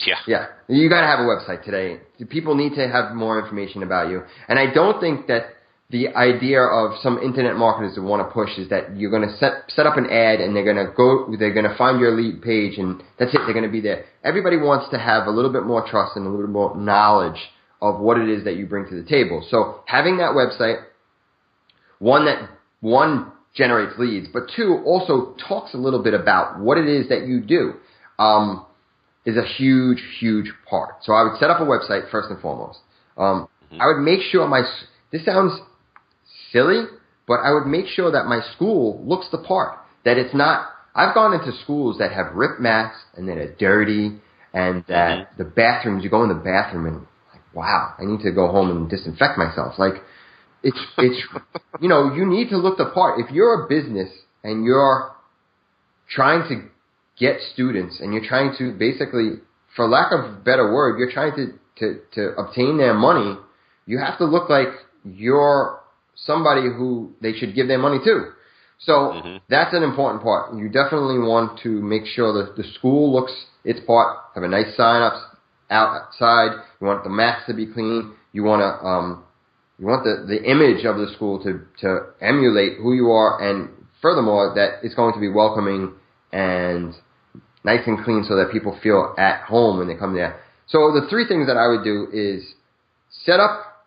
Yeah. 0.00 0.16
Yeah. 0.26 0.46
You 0.68 0.88
gotta 0.88 1.06
have 1.06 1.20
a 1.20 1.22
website 1.22 1.64
today. 1.64 2.00
People 2.28 2.54
need 2.54 2.74
to 2.76 2.88
have 2.88 3.14
more 3.14 3.42
information 3.42 3.82
about 3.82 4.10
you. 4.10 4.22
And 4.48 4.58
I 4.58 4.72
don't 4.72 5.00
think 5.00 5.26
that 5.26 5.56
the 5.90 6.08
idea 6.16 6.60
of 6.60 6.98
some 7.00 7.18
internet 7.18 7.56
marketers 7.56 7.94
that 7.94 8.02
want 8.02 8.26
to 8.26 8.32
push 8.32 8.50
is 8.58 8.68
that 8.70 8.96
you're 8.96 9.10
going 9.10 9.22
to 9.22 9.36
set 9.36 9.52
set 9.68 9.86
up 9.86 9.96
an 9.96 10.06
ad 10.06 10.40
and 10.40 10.54
they're 10.54 10.64
going 10.64 10.84
to 10.84 10.92
go 10.96 11.32
they're 11.38 11.54
going 11.54 11.68
to 11.68 11.76
find 11.76 12.00
your 12.00 12.10
lead 12.10 12.42
page 12.42 12.76
and 12.76 13.02
that's 13.18 13.32
it 13.32 13.38
they're 13.46 13.54
going 13.54 13.64
to 13.64 13.70
be 13.70 13.80
there. 13.80 14.04
Everybody 14.24 14.56
wants 14.56 14.90
to 14.90 14.98
have 14.98 15.26
a 15.26 15.30
little 15.30 15.52
bit 15.52 15.62
more 15.62 15.86
trust 15.88 16.16
and 16.16 16.26
a 16.26 16.28
little 16.28 16.46
bit 16.46 16.52
more 16.52 16.76
knowledge 16.76 17.40
of 17.80 18.00
what 18.00 18.18
it 18.18 18.28
is 18.28 18.44
that 18.44 18.56
you 18.56 18.66
bring 18.66 18.88
to 18.88 19.00
the 19.00 19.08
table. 19.08 19.46
So 19.48 19.82
having 19.86 20.18
that 20.18 20.32
website, 20.32 20.82
one 22.00 22.24
that 22.26 22.50
one 22.80 23.32
generates 23.56 23.98
leads, 23.98 24.28
but 24.32 24.42
two, 24.54 24.82
also 24.84 25.34
talks 25.48 25.74
a 25.74 25.78
little 25.78 26.02
bit 26.02 26.14
about 26.14 26.60
what 26.60 26.78
it 26.78 26.86
is 26.86 27.08
that 27.08 27.26
you 27.26 27.40
do, 27.40 27.72
um, 28.18 28.64
is 29.24 29.36
a 29.36 29.44
huge, 29.44 30.02
huge 30.20 30.52
part. 30.68 30.96
So 31.02 31.12
I 31.12 31.22
would 31.22 31.38
set 31.40 31.50
up 31.50 31.60
a 31.60 31.64
website 31.64 32.10
first 32.10 32.30
and 32.30 32.40
foremost. 32.40 32.78
Um, 33.16 33.48
mm-hmm. 33.72 33.80
I 33.80 33.86
would 33.86 34.02
make 34.02 34.20
sure 34.30 34.46
my, 34.46 34.62
this 35.10 35.24
sounds 35.24 35.58
silly, 36.52 36.84
but 37.26 37.40
I 37.40 37.52
would 37.52 37.66
make 37.66 37.86
sure 37.86 38.12
that 38.12 38.26
my 38.26 38.40
school 38.54 39.02
looks 39.04 39.26
the 39.32 39.38
part. 39.38 39.78
That 40.04 40.18
it's 40.18 40.34
not, 40.34 40.68
I've 40.94 41.14
gone 41.14 41.32
into 41.32 41.50
schools 41.64 41.98
that 41.98 42.12
have 42.12 42.34
ripped 42.34 42.60
mats 42.60 42.96
and 43.16 43.28
that 43.28 43.38
are 43.38 43.52
dirty 43.54 44.20
and 44.52 44.84
that 44.88 45.18
mm-hmm. 45.18 45.42
the 45.42 45.44
bathrooms, 45.44 46.04
you 46.04 46.10
go 46.10 46.22
in 46.22 46.28
the 46.28 46.34
bathroom 46.34 46.86
and 46.86 47.00
like, 47.32 47.42
wow, 47.54 47.94
I 47.98 48.04
need 48.04 48.20
to 48.20 48.32
go 48.32 48.48
home 48.48 48.70
and 48.70 48.88
disinfect 48.88 49.38
myself. 49.38 49.78
Like, 49.78 49.94
it's 50.62 50.78
it's 50.98 51.22
you 51.80 51.88
know 51.88 52.14
you 52.14 52.26
need 52.26 52.50
to 52.50 52.56
look 52.56 52.78
the 52.78 52.86
part. 52.86 53.20
If 53.20 53.30
you're 53.30 53.64
a 53.64 53.68
business 53.68 54.10
and 54.42 54.64
you're 54.64 55.12
trying 56.08 56.48
to 56.48 56.68
get 57.18 57.40
students 57.52 57.98
and 58.00 58.12
you're 58.12 58.26
trying 58.26 58.54
to 58.58 58.72
basically, 58.72 59.40
for 59.74 59.88
lack 59.88 60.12
of 60.12 60.20
a 60.20 60.32
better 60.32 60.72
word, 60.72 60.98
you're 60.98 61.12
trying 61.12 61.34
to 61.36 61.58
to 61.78 62.00
to 62.14 62.34
obtain 62.36 62.78
their 62.78 62.94
money. 62.94 63.36
You 63.86 63.98
have 63.98 64.18
to 64.18 64.24
look 64.24 64.48
like 64.48 64.68
you're 65.04 65.80
somebody 66.14 66.62
who 66.62 67.12
they 67.20 67.32
should 67.32 67.54
give 67.54 67.68
their 67.68 67.78
money 67.78 67.98
to. 68.04 68.30
So 68.78 68.92
mm-hmm. 68.92 69.36
that's 69.48 69.74
an 69.74 69.82
important 69.82 70.22
part. 70.22 70.54
You 70.56 70.68
definitely 70.68 71.18
want 71.18 71.60
to 71.62 71.68
make 71.68 72.04
sure 72.06 72.32
that 72.44 72.56
the 72.56 72.64
school 72.74 73.12
looks 73.12 73.32
its 73.64 73.80
part. 73.86 74.18
Have 74.34 74.44
a 74.44 74.48
nice 74.48 74.76
sign 74.76 75.02
up 75.02 75.14
outside. 75.70 76.62
You 76.80 76.86
want 76.86 77.04
the 77.04 77.10
mats 77.10 77.42
to 77.46 77.54
be 77.54 77.66
clean. 77.66 78.14
You 78.32 78.42
want 78.42 78.60
to 78.60 78.86
um, 78.86 79.24
you 79.78 79.86
want 79.86 80.04
the, 80.04 80.24
the 80.26 80.42
image 80.42 80.84
of 80.84 80.96
the 80.96 81.12
school 81.14 81.42
to, 81.42 81.60
to 81.80 82.12
emulate 82.20 82.78
who 82.78 82.94
you 82.94 83.10
are, 83.10 83.40
and 83.40 83.70
furthermore, 84.00 84.54
that 84.54 84.84
it's 84.84 84.94
going 84.94 85.12
to 85.14 85.20
be 85.20 85.28
welcoming 85.28 85.92
and 86.32 86.94
nice 87.62 87.80
and 87.86 88.02
clean 88.04 88.24
so 88.26 88.36
that 88.36 88.50
people 88.52 88.78
feel 88.82 89.14
at 89.18 89.42
home 89.42 89.78
when 89.78 89.88
they 89.88 89.96
come 89.96 90.14
there. 90.14 90.40
So 90.68 90.92
the 90.92 91.06
three 91.10 91.28
things 91.28 91.46
that 91.46 91.56
I 91.56 91.68
would 91.68 91.84
do 91.84 92.08
is 92.12 92.44
set 93.24 93.38
up, 93.38 93.84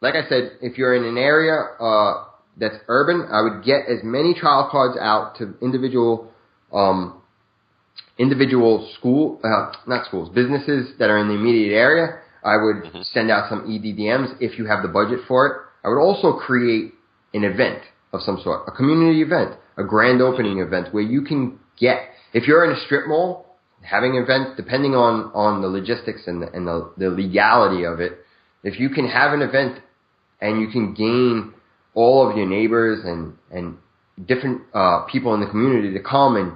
like 0.00 0.14
I 0.14 0.28
said, 0.28 0.58
if 0.60 0.76
you're 0.76 0.94
in 0.94 1.04
an 1.04 1.16
area 1.16 1.54
uh, 1.80 2.24
that's 2.58 2.76
urban, 2.88 3.28
I 3.32 3.42
would 3.42 3.64
get 3.64 3.88
as 3.88 4.00
many 4.02 4.34
trial 4.34 4.68
cards 4.70 4.98
out 5.00 5.36
to 5.38 5.54
individual 5.62 6.30
um, 6.72 7.20
individual 8.18 8.90
school, 8.98 9.40
uh, 9.42 9.72
not 9.86 10.06
schools, 10.06 10.28
businesses 10.34 10.92
that 10.98 11.10
are 11.10 11.18
in 11.18 11.28
the 11.28 11.34
immediate 11.34 11.74
area 11.74 12.21
I 12.44 12.56
would 12.56 12.76
mm-hmm. 12.76 13.02
send 13.02 13.30
out 13.30 13.48
some 13.48 13.62
EDDMs 13.62 14.36
if 14.40 14.58
you 14.58 14.66
have 14.66 14.82
the 14.82 14.88
budget 14.88 15.20
for 15.26 15.46
it. 15.46 15.52
I 15.84 15.88
would 15.88 16.00
also 16.00 16.38
create 16.38 16.94
an 17.34 17.44
event 17.44 17.82
of 18.12 18.20
some 18.22 18.40
sort, 18.42 18.62
a 18.68 18.72
community 18.72 19.22
event, 19.22 19.54
a 19.76 19.84
grand 19.84 20.20
opening 20.20 20.58
event 20.58 20.92
where 20.92 21.02
you 21.02 21.22
can 21.22 21.58
get, 21.78 21.98
if 22.32 22.46
you're 22.46 22.64
in 22.64 22.76
a 22.76 22.80
strip 22.84 23.06
mall, 23.08 23.46
having 23.82 24.16
events, 24.16 24.52
depending 24.56 24.94
on, 24.94 25.32
on 25.34 25.62
the 25.62 25.68
logistics 25.68 26.22
and 26.26 26.42
the, 26.42 26.52
and 26.52 26.66
the, 26.66 26.92
the 26.98 27.08
legality 27.08 27.84
of 27.84 28.00
it, 28.00 28.12
if 28.62 28.78
you 28.78 28.90
can 28.90 29.08
have 29.08 29.32
an 29.32 29.42
event 29.42 29.80
and 30.40 30.60
you 30.60 30.68
can 30.68 30.94
gain 30.94 31.54
all 31.94 32.28
of 32.28 32.36
your 32.36 32.46
neighbors 32.46 33.00
and 33.04 33.36
and 33.50 33.76
different 34.26 34.62
uh, 34.74 35.04
people 35.10 35.34
in 35.34 35.40
the 35.40 35.46
community 35.46 35.92
to 35.94 36.00
come 36.00 36.36
and 36.36 36.52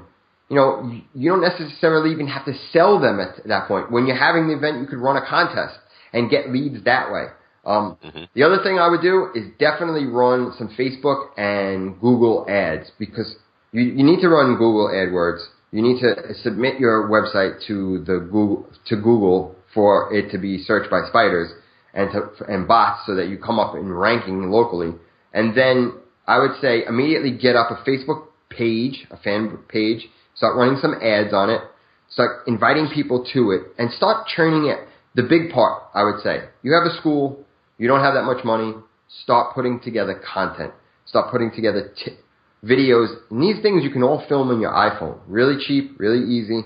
you 0.49 0.57
know 0.57 1.01
you, 1.15 1.31
don't 1.31 1.41
necessarily 1.41 2.13
even 2.13 2.29
have 2.29 2.45
to 2.45 2.55
sell 2.73 3.01
them 3.01 3.21
at 3.21 3.47
that 3.47 3.69
point. 3.69 3.91
When 3.91 4.07
you're 4.07 4.17
having 4.17 4.49
the 4.49 4.57
event, 4.57 4.81
you 4.81 4.87
could 4.87 4.99
run 4.99 5.17
a 5.17 5.27
contest 5.27 5.79
and 6.13 6.31
get 6.31 6.51
leads 6.51 6.85
that 6.85 7.11
way. 7.11 7.27
Um, 7.65 7.99
mm-hmm. 8.05 8.25
The 8.35 8.45
other 8.45 8.63
thing 8.63 8.79
I 8.79 8.89
would 8.89 9.03
do 9.03 9.29
is 9.35 9.51
definitely 9.59 10.07
run 10.07 10.53
some 10.57 10.69
Facebook 10.79 11.37
and 11.37 12.01
Google 12.01 12.47
ads 12.49 12.93
because 12.99 13.35
you, 13.73 13.83
you 13.83 14.05
need 14.05 14.21
to 14.21 14.29
run 14.29 14.53
Google 14.53 14.89
AdWords. 14.89 15.45
You 15.73 15.83
need 15.83 16.01
to 16.01 16.35
submit 16.43 16.79
your 16.79 17.11
website 17.11 17.67
to 17.67 18.05
the 18.05 18.21
Google 18.21 18.67
to 18.87 18.97
Google 18.97 19.57
for 19.75 20.15
it 20.15 20.31
to 20.31 20.39
be 20.39 20.63
searched 20.63 20.91
by 20.91 21.01
spiders 21.09 21.51
and 21.93 22.11
to, 22.13 22.45
and 22.49 22.69
bots 22.69 23.01
so 23.05 23.17
that 23.17 23.29
you 23.29 23.37
come 23.37 23.59
up 23.59 23.75
in 23.75 23.93
ranking 23.93 24.51
locally. 24.51 24.93
And 25.35 25.57
then 25.57 25.93
I 26.27 26.39
would 26.39 26.61
say 26.61 26.85
immediately 26.85 27.37
get 27.37 27.57
up 27.57 27.71
a 27.71 27.89
Facebook 27.89 28.29
page, 28.49 29.07
a 29.11 29.17
fan 29.17 29.59
page, 29.69 30.09
start 30.37 30.57
running 30.57 30.79
some 30.81 30.95
ads 31.03 31.35
on 31.35 31.51
it, 31.51 31.61
start 32.09 32.47
inviting 32.47 32.89
people 32.95 33.27
to 33.33 33.51
it, 33.51 33.63
and 33.79 33.91
start 33.93 34.27
churning 34.29 34.71
it. 34.71 34.79
The 35.15 35.23
big 35.23 35.51
part, 35.51 35.83
I 35.95 36.05
would 36.05 36.21
say, 36.23 36.45
you 36.63 36.73
have 36.73 36.91
a 36.91 36.97
school, 37.01 37.45
you 37.79 37.89
don't 37.89 38.01
have 38.01 38.15
that 38.15 38.25
much 38.25 38.45
money, 38.45 38.75
start 39.23 39.55
putting 39.55 39.81
together 39.81 40.21
content. 40.33 40.73
Start 41.07 41.31
putting 41.31 41.53
together 41.53 41.93
t- 42.05 42.17
videos. 42.65 43.15
And 43.31 43.43
these 43.43 43.63
things 43.63 43.85
you 43.85 43.91
can 43.91 44.03
all 44.03 44.25
film 44.29 44.51
on 44.51 44.61
your 44.61 44.73
iPhone. 44.73 45.19
Really 45.27 45.63
cheap, 45.65 45.99
really 45.99 46.25
easy. 46.29 46.63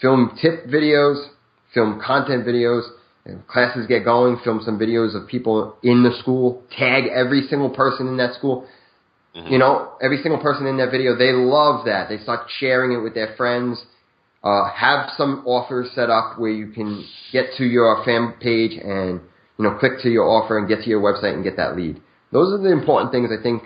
Film 0.00 0.36
tip 0.40 0.66
videos, 0.66 1.28
film 1.72 2.00
content 2.04 2.46
videos. 2.46 2.82
And 3.26 3.46
classes 3.46 3.86
get 3.86 4.04
going, 4.04 4.38
film 4.44 4.60
some 4.64 4.78
videos 4.78 5.14
of 5.14 5.28
people 5.28 5.76
in 5.82 6.02
the 6.02 6.16
school. 6.20 6.62
Tag 6.76 7.04
every 7.06 7.46
single 7.48 7.70
person 7.70 8.06
in 8.08 8.16
that 8.18 8.34
school. 8.34 8.66
Mm-hmm. 9.34 9.52
You 9.52 9.58
know, 9.58 9.92
every 10.00 10.22
single 10.22 10.40
person 10.40 10.66
in 10.66 10.76
that 10.78 10.90
video, 10.90 11.16
they 11.16 11.32
love 11.32 11.86
that. 11.86 12.08
They 12.08 12.18
start 12.18 12.48
sharing 12.58 12.92
it 12.92 13.02
with 13.02 13.14
their 13.14 13.34
friends. 13.36 13.82
Uh, 14.42 14.70
have 14.70 15.10
some 15.16 15.42
offers 15.46 15.90
set 15.94 16.10
up 16.10 16.38
where 16.38 16.50
you 16.50 16.68
can 16.68 17.04
get 17.32 17.46
to 17.56 17.64
your 17.64 18.04
fan 18.04 18.34
page 18.40 18.78
and 18.78 19.20
you 19.58 19.64
know, 19.64 19.76
click 19.78 19.92
to 20.02 20.10
your 20.10 20.28
offer 20.28 20.58
and 20.58 20.68
get 20.68 20.82
to 20.82 20.90
your 20.90 21.00
website 21.00 21.34
and 21.34 21.44
get 21.44 21.56
that 21.56 21.76
lead. 21.76 22.00
Those 22.32 22.52
are 22.52 22.62
the 22.62 22.72
important 22.72 23.12
things 23.12 23.30
I 23.36 23.42
think 23.42 23.62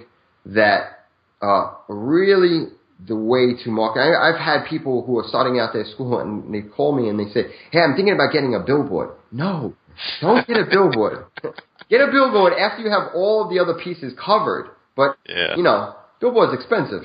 that 0.46 1.06
uh, 1.40 1.72
really 1.88 2.66
the 3.06 3.16
way 3.16 3.54
to 3.64 3.70
market. 3.70 4.00
I, 4.00 4.30
I've 4.30 4.40
had 4.40 4.68
people 4.68 5.04
who 5.04 5.18
are 5.18 5.24
starting 5.26 5.58
out 5.58 5.72
their 5.72 5.84
school 5.84 6.18
and 6.18 6.52
they 6.52 6.68
call 6.68 6.92
me 6.92 7.08
and 7.08 7.18
they 7.18 7.30
say, 7.32 7.44
"Hey, 7.70 7.80
I'm 7.80 7.94
thinking 7.94 8.14
about 8.14 8.32
getting 8.32 8.54
a 8.54 8.60
billboard." 8.60 9.10
No, 9.30 9.74
don't 10.20 10.46
get 10.46 10.56
a 10.56 10.66
billboard. 10.68 11.26
get 11.88 12.00
a 12.00 12.10
billboard 12.10 12.52
after 12.54 12.82
you 12.82 12.90
have 12.90 13.14
all 13.14 13.44
of 13.44 13.50
the 13.50 13.58
other 13.58 13.74
pieces 13.82 14.12
covered. 14.22 14.70
But 14.98 15.16
yeah. 15.28 15.56
you 15.56 15.62
know, 15.62 15.94
billboard's 16.20 16.52
expensive. 16.52 17.04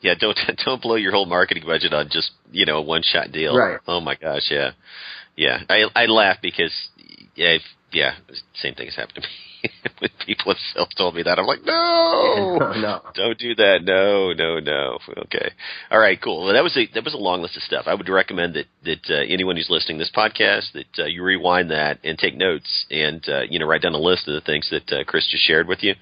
Yeah, 0.00 0.14
don't 0.18 0.38
don't 0.64 0.80
blow 0.80 0.94
your 0.94 1.12
whole 1.12 1.26
marketing 1.26 1.64
budget 1.66 1.92
on 1.92 2.08
just 2.10 2.30
you 2.50 2.64
know 2.64 2.78
a 2.78 2.82
one 2.82 3.02
shot 3.02 3.30
deal. 3.30 3.54
Right. 3.54 3.78
Oh 3.86 4.00
my 4.00 4.14
gosh, 4.14 4.48
yeah, 4.50 4.70
yeah. 5.36 5.58
I 5.68 5.84
I 5.94 6.06
laugh 6.06 6.38
because 6.40 6.72
yeah, 7.34 7.58
yeah, 7.92 8.14
same 8.54 8.74
thing 8.74 8.86
has 8.86 8.96
happened 8.96 9.16
to 9.16 9.20
me. 9.20 9.26
when 9.98 10.10
people 10.24 10.54
have 10.76 10.88
told 10.96 11.14
me 11.14 11.22
that, 11.22 11.38
I'm 11.38 11.46
like, 11.46 11.64
no, 11.64 12.56
no, 12.58 12.72
no, 12.80 13.00
don't 13.14 13.38
do 13.38 13.54
that. 13.54 13.80
No, 13.82 14.32
no, 14.32 14.60
no. 14.60 14.98
Okay, 15.24 15.50
all 15.90 15.98
right, 15.98 16.20
cool. 16.20 16.44
Well, 16.44 16.54
that 16.54 16.62
was 16.62 16.76
a 16.76 16.86
that 16.94 17.04
was 17.04 17.14
a 17.14 17.18
long 17.18 17.42
list 17.42 17.56
of 17.56 17.62
stuff. 17.62 17.84
I 17.86 17.94
would 17.94 18.08
recommend 18.08 18.54
that 18.54 18.66
that 18.84 19.10
uh, 19.10 19.24
anyone 19.28 19.56
who's 19.56 19.70
listening 19.70 19.98
to 19.98 20.04
this 20.04 20.12
podcast 20.14 20.72
that 20.72 21.04
uh, 21.04 21.06
you 21.06 21.22
rewind 21.22 21.70
that 21.70 21.98
and 22.04 22.18
take 22.18 22.36
notes 22.36 22.86
and 22.90 23.24
uh, 23.28 23.42
you 23.48 23.58
know 23.58 23.66
write 23.66 23.82
down 23.82 23.94
a 23.94 23.98
list 23.98 24.28
of 24.28 24.34
the 24.34 24.40
things 24.40 24.68
that 24.70 24.90
uh, 24.92 25.04
Chris 25.04 25.28
just 25.30 25.44
shared 25.44 25.68
with 25.68 25.82
you, 25.82 25.94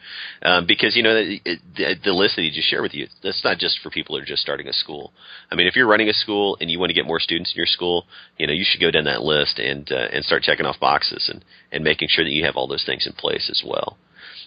um, 0.42 0.66
because 0.66 0.96
you 0.96 1.02
know 1.02 1.14
the, 1.14 1.40
the, 1.76 1.94
the 2.04 2.12
list 2.12 2.36
that 2.36 2.42
he 2.42 2.50
just 2.50 2.68
shared 2.68 2.82
with 2.82 2.94
you 2.94 3.06
that's 3.22 3.44
not 3.44 3.58
just 3.58 3.78
for 3.82 3.90
people 3.90 4.16
that 4.16 4.22
are 4.22 4.26
just 4.26 4.42
starting 4.42 4.68
a 4.68 4.72
school. 4.72 5.12
I 5.50 5.54
mean, 5.54 5.66
if 5.66 5.76
you're 5.76 5.88
running 5.88 6.08
a 6.08 6.14
school 6.14 6.56
and 6.60 6.70
you 6.70 6.78
want 6.78 6.90
to 6.90 6.94
get 6.94 7.06
more 7.06 7.20
students 7.20 7.52
in 7.52 7.56
your 7.56 7.66
school, 7.66 8.06
you 8.38 8.46
know 8.46 8.52
you 8.52 8.64
should 8.66 8.80
go 8.80 8.90
down 8.90 9.04
that 9.04 9.22
list 9.22 9.58
and 9.58 9.90
uh, 9.90 10.08
and 10.12 10.24
start 10.24 10.42
checking 10.42 10.66
off 10.66 10.80
boxes 10.80 11.28
and 11.32 11.44
and 11.72 11.82
making 11.82 12.08
sure 12.08 12.24
that 12.24 12.30
you 12.30 12.44
have 12.44 12.56
all 12.56 12.68
those 12.68 12.84
things 12.84 13.06
in 13.06 13.12
place 13.12 13.48
as 13.54 13.62
well. 13.64 13.96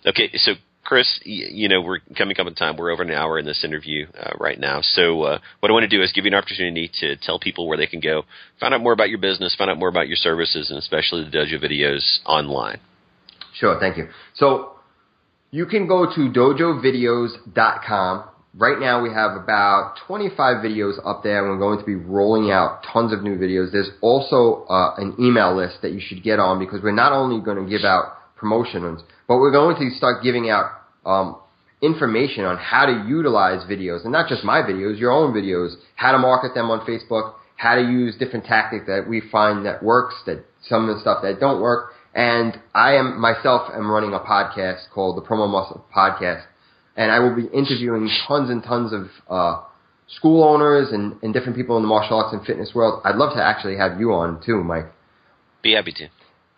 Okay, 0.05 0.29
so 0.35 0.53
Chris, 0.87 1.19
you 1.25 1.67
know, 1.67 1.81
we're 1.81 1.99
coming 2.17 2.33
up 2.39 2.47
on 2.47 2.55
time. 2.55 2.77
We're 2.77 2.91
over 2.91 3.03
an 3.03 3.11
hour 3.11 3.37
in 3.37 3.45
this 3.45 3.65
interview 3.65 4.07
uh, 4.17 4.31
right 4.39 4.57
now. 4.57 4.79
So, 4.81 5.21
uh, 5.23 5.39
what 5.59 5.69
I 5.69 5.73
want 5.73 5.83
to 5.83 5.89
do 5.89 6.01
is 6.01 6.13
give 6.13 6.23
you 6.23 6.31
an 6.31 6.35
opportunity 6.35 6.89
to 7.01 7.17
tell 7.17 7.39
people 7.39 7.67
where 7.67 7.77
they 7.77 7.87
can 7.87 7.99
go, 7.99 8.23
find 8.57 8.73
out 8.73 8.79
more 8.79 8.93
about 8.93 9.09
your 9.09 9.17
business, 9.17 9.53
find 9.53 9.69
out 9.69 9.77
more 9.77 9.89
about 9.89 10.07
your 10.07 10.15
services, 10.15 10.69
and 10.69 10.79
especially 10.79 11.25
the 11.25 11.29
Dojo 11.29 11.61
videos 11.61 12.19
online. 12.25 12.79
Sure, 13.53 13.77
thank 13.81 13.97
you. 13.97 14.07
So, 14.35 14.77
you 15.51 15.65
can 15.65 15.87
go 15.87 16.05
to 16.05 16.21
dojovideos.com. 16.31 18.29
Right 18.55 18.79
now, 18.79 19.03
we 19.03 19.09
have 19.09 19.35
about 19.35 19.95
25 20.07 20.63
videos 20.63 21.05
up 21.05 21.21
there, 21.21 21.43
and 21.45 21.51
we're 21.51 21.59
going 21.59 21.79
to 21.79 21.85
be 21.85 21.95
rolling 21.95 22.49
out 22.49 22.85
tons 22.93 23.11
of 23.11 23.23
new 23.23 23.37
videos. 23.37 23.73
There's 23.73 23.89
also 23.99 24.65
uh, 24.69 24.95
an 24.95 25.15
email 25.19 25.53
list 25.53 25.81
that 25.81 25.91
you 25.91 25.99
should 25.99 26.23
get 26.23 26.39
on 26.39 26.59
because 26.59 26.81
we're 26.81 26.91
not 26.95 27.11
only 27.11 27.43
going 27.43 27.61
to 27.61 27.69
give 27.69 27.83
out 27.83 28.16
promotions, 28.37 29.01
but 29.27 29.37
we're 29.37 29.51
going 29.51 29.75
to 29.77 29.95
start 29.95 30.23
giving 30.23 30.49
out 30.49 30.71
um, 31.05 31.37
information 31.81 32.43
on 32.45 32.57
how 32.57 32.85
to 32.85 33.05
utilize 33.07 33.63
videos, 33.69 34.03
and 34.03 34.11
not 34.11 34.29
just 34.29 34.43
my 34.43 34.61
videos, 34.61 34.99
your 34.99 35.11
own 35.11 35.33
videos, 35.33 35.75
how 35.95 36.11
to 36.11 36.17
market 36.17 36.53
them 36.53 36.69
on 36.69 36.85
Facebook, 36.85 37.33
how 37.55 37.75
to 37.75 37.81
use 37.81 38.15
different 38.17 38.45
tactics 38.45 38.85
that 38.87 39.07
we 39.07 39.21
find 39.31 39.65
that 39.65 39.83
works, 39.83 40.15
that 40.25 40.45
some 40.67 40.87
of 40.87 40.95
the 40.95 41.01
stuff 41.01 41.21
that 41.23 41.39
don't 41.39 41.61
work. 41.61 41.91
And 42.13 42.59
I 42.73 42.95
am 42.95 43.19
myself 43.19 43.69
am 43.73 43.91
running 43.91 44.13
a 44.13 44.19
podcast 44.19 44.89
called 44.93 45.17
the 45.17 45.21
Promo 45.21 45.49
Muscle 45.49 45.85
Podcast, 45.95 46.43
and 46.95 47.11
I 47.11 47.19
will 47.19 47.35
be 47.35 47.45
interviewing 47.45 48.09
tons 48.27 48.49
and 48.49 48.63
tons 48.63 48.91
of 48.91 49.09
uh, 49.29 49.63
school 50.07 50.43
owners 50.43 50.89
and, 50.91 51.15
and 51.21 51.33
different 51.33 51.55
people 51.55 51.77
in 51.77 51.83
the 51.83 51.87
martial 51.87 52.17
arts 52.17 52.33
and 52.33 52.45
fitness 52.45 52.71
world. 52.73 53.01
I'd 53.05 53.15
love 53.15 53.35
to 53.35 53.43
actually 53.43 53.77
have 53.77 53.99
you 53.99 54.13
on 54.13 54.41
too, 54.43 54.63
Mike. 54.63 54.87
Be 55.61 55.73
happy 55.73 55.91
to. 55.93 56.09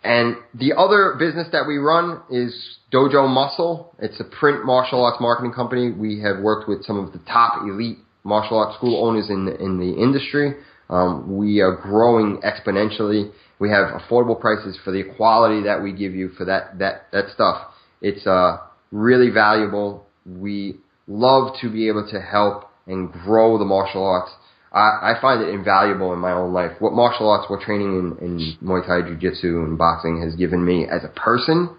And 0.02 0.36
the 0.54 0.72
other 0.76 1.16
business 1.18 1.48
that 1.52 1.66
we 1.66 1.76
run 1.76 2.22
is 2.30 2.78
Dojo 2.92 3.28
Muscle. 3.28 3.94
It's 3.98 4.18
a 4.18 4.24
print 4.24 4.64
martial 4.64 5.04
arts 5.04 5.20
marketing 5.20 5.52
company. 5.52 5.90
We 5.90 6.20
have 6.20 6.40
worked 6.40 6.68
with 6.68 6.84
some 6.84 6.98
of 6.98 7.12
the 7.12 7.18
top 7.20 7.62
elite 7.62 7.98
martial 8.24 8.58
arts 8.58 8.76
school 8.76 9.06
owners 9.06 9.28
in 9.28 9.44
the, 9.44 9.62
in 9.62 9.78
the 9.78 10.00
industry. 10.00 10.54
Um, 10.88 11.36
we 11.36 11.60
are 11.60 11.76
growing 11.76 12.40
exponentially. 12.42 13.30
We 13.58 13.68
have 13.70 14.00
affordable 14.00 14.40
prices 14.40 14.78
for 14.82 14.90
the 14.90 15.04
quality 15.16 15.64
that 15.64 15.82
we 15.82 15.92
give 15.92 16.14
you 16.14 16.30
for 16.30 16.46
that 16.46 16.78
that 16.78 17.06
that 17.12 17.26
stuff. 17.34 17.68
It's 18.00 18.26
uh, 18.26 18.58
really 18.90 19.30
valuable. 19.30 20.06
We 20.26 20.78
love 21.06 21.54
to 21.60 21.70
be 21.70 21.88
able 21.88 22.08
to 22.10 22.20
help 22.20 22.70
and 22.86 23.12
grow 23.12 23.58
the 23.58 23.64
martial 23.64 24.04
arts 24.04 24.32
I, 24.72 25.14
find 25.20 25.42
it 25.42 25.48
invaluable 25.48 26.12
in 26.12 26.20
my 26.20 26.32
own 26.32 26.52
life. 26.52 26.72
What 26.78 26.92
martial 26.92 27.28
arts, 27.28 27.50
what 27.50 27.60
training 27.60 28.16
in, 28.20 28.24
in 28.24 28.56
Muay 28.62 28.86
Thai, 28.86 29.02
Jiu 29.02 29.16
Jitsu, 29.16 29.64
and 29.64 29.76
boxing 29.76 30.22
has 30.22 30.36
given 30.36 30.64
me 30.64 30.86
as 30.86 31.02
a 31.04 31.08
person 31.08 31.76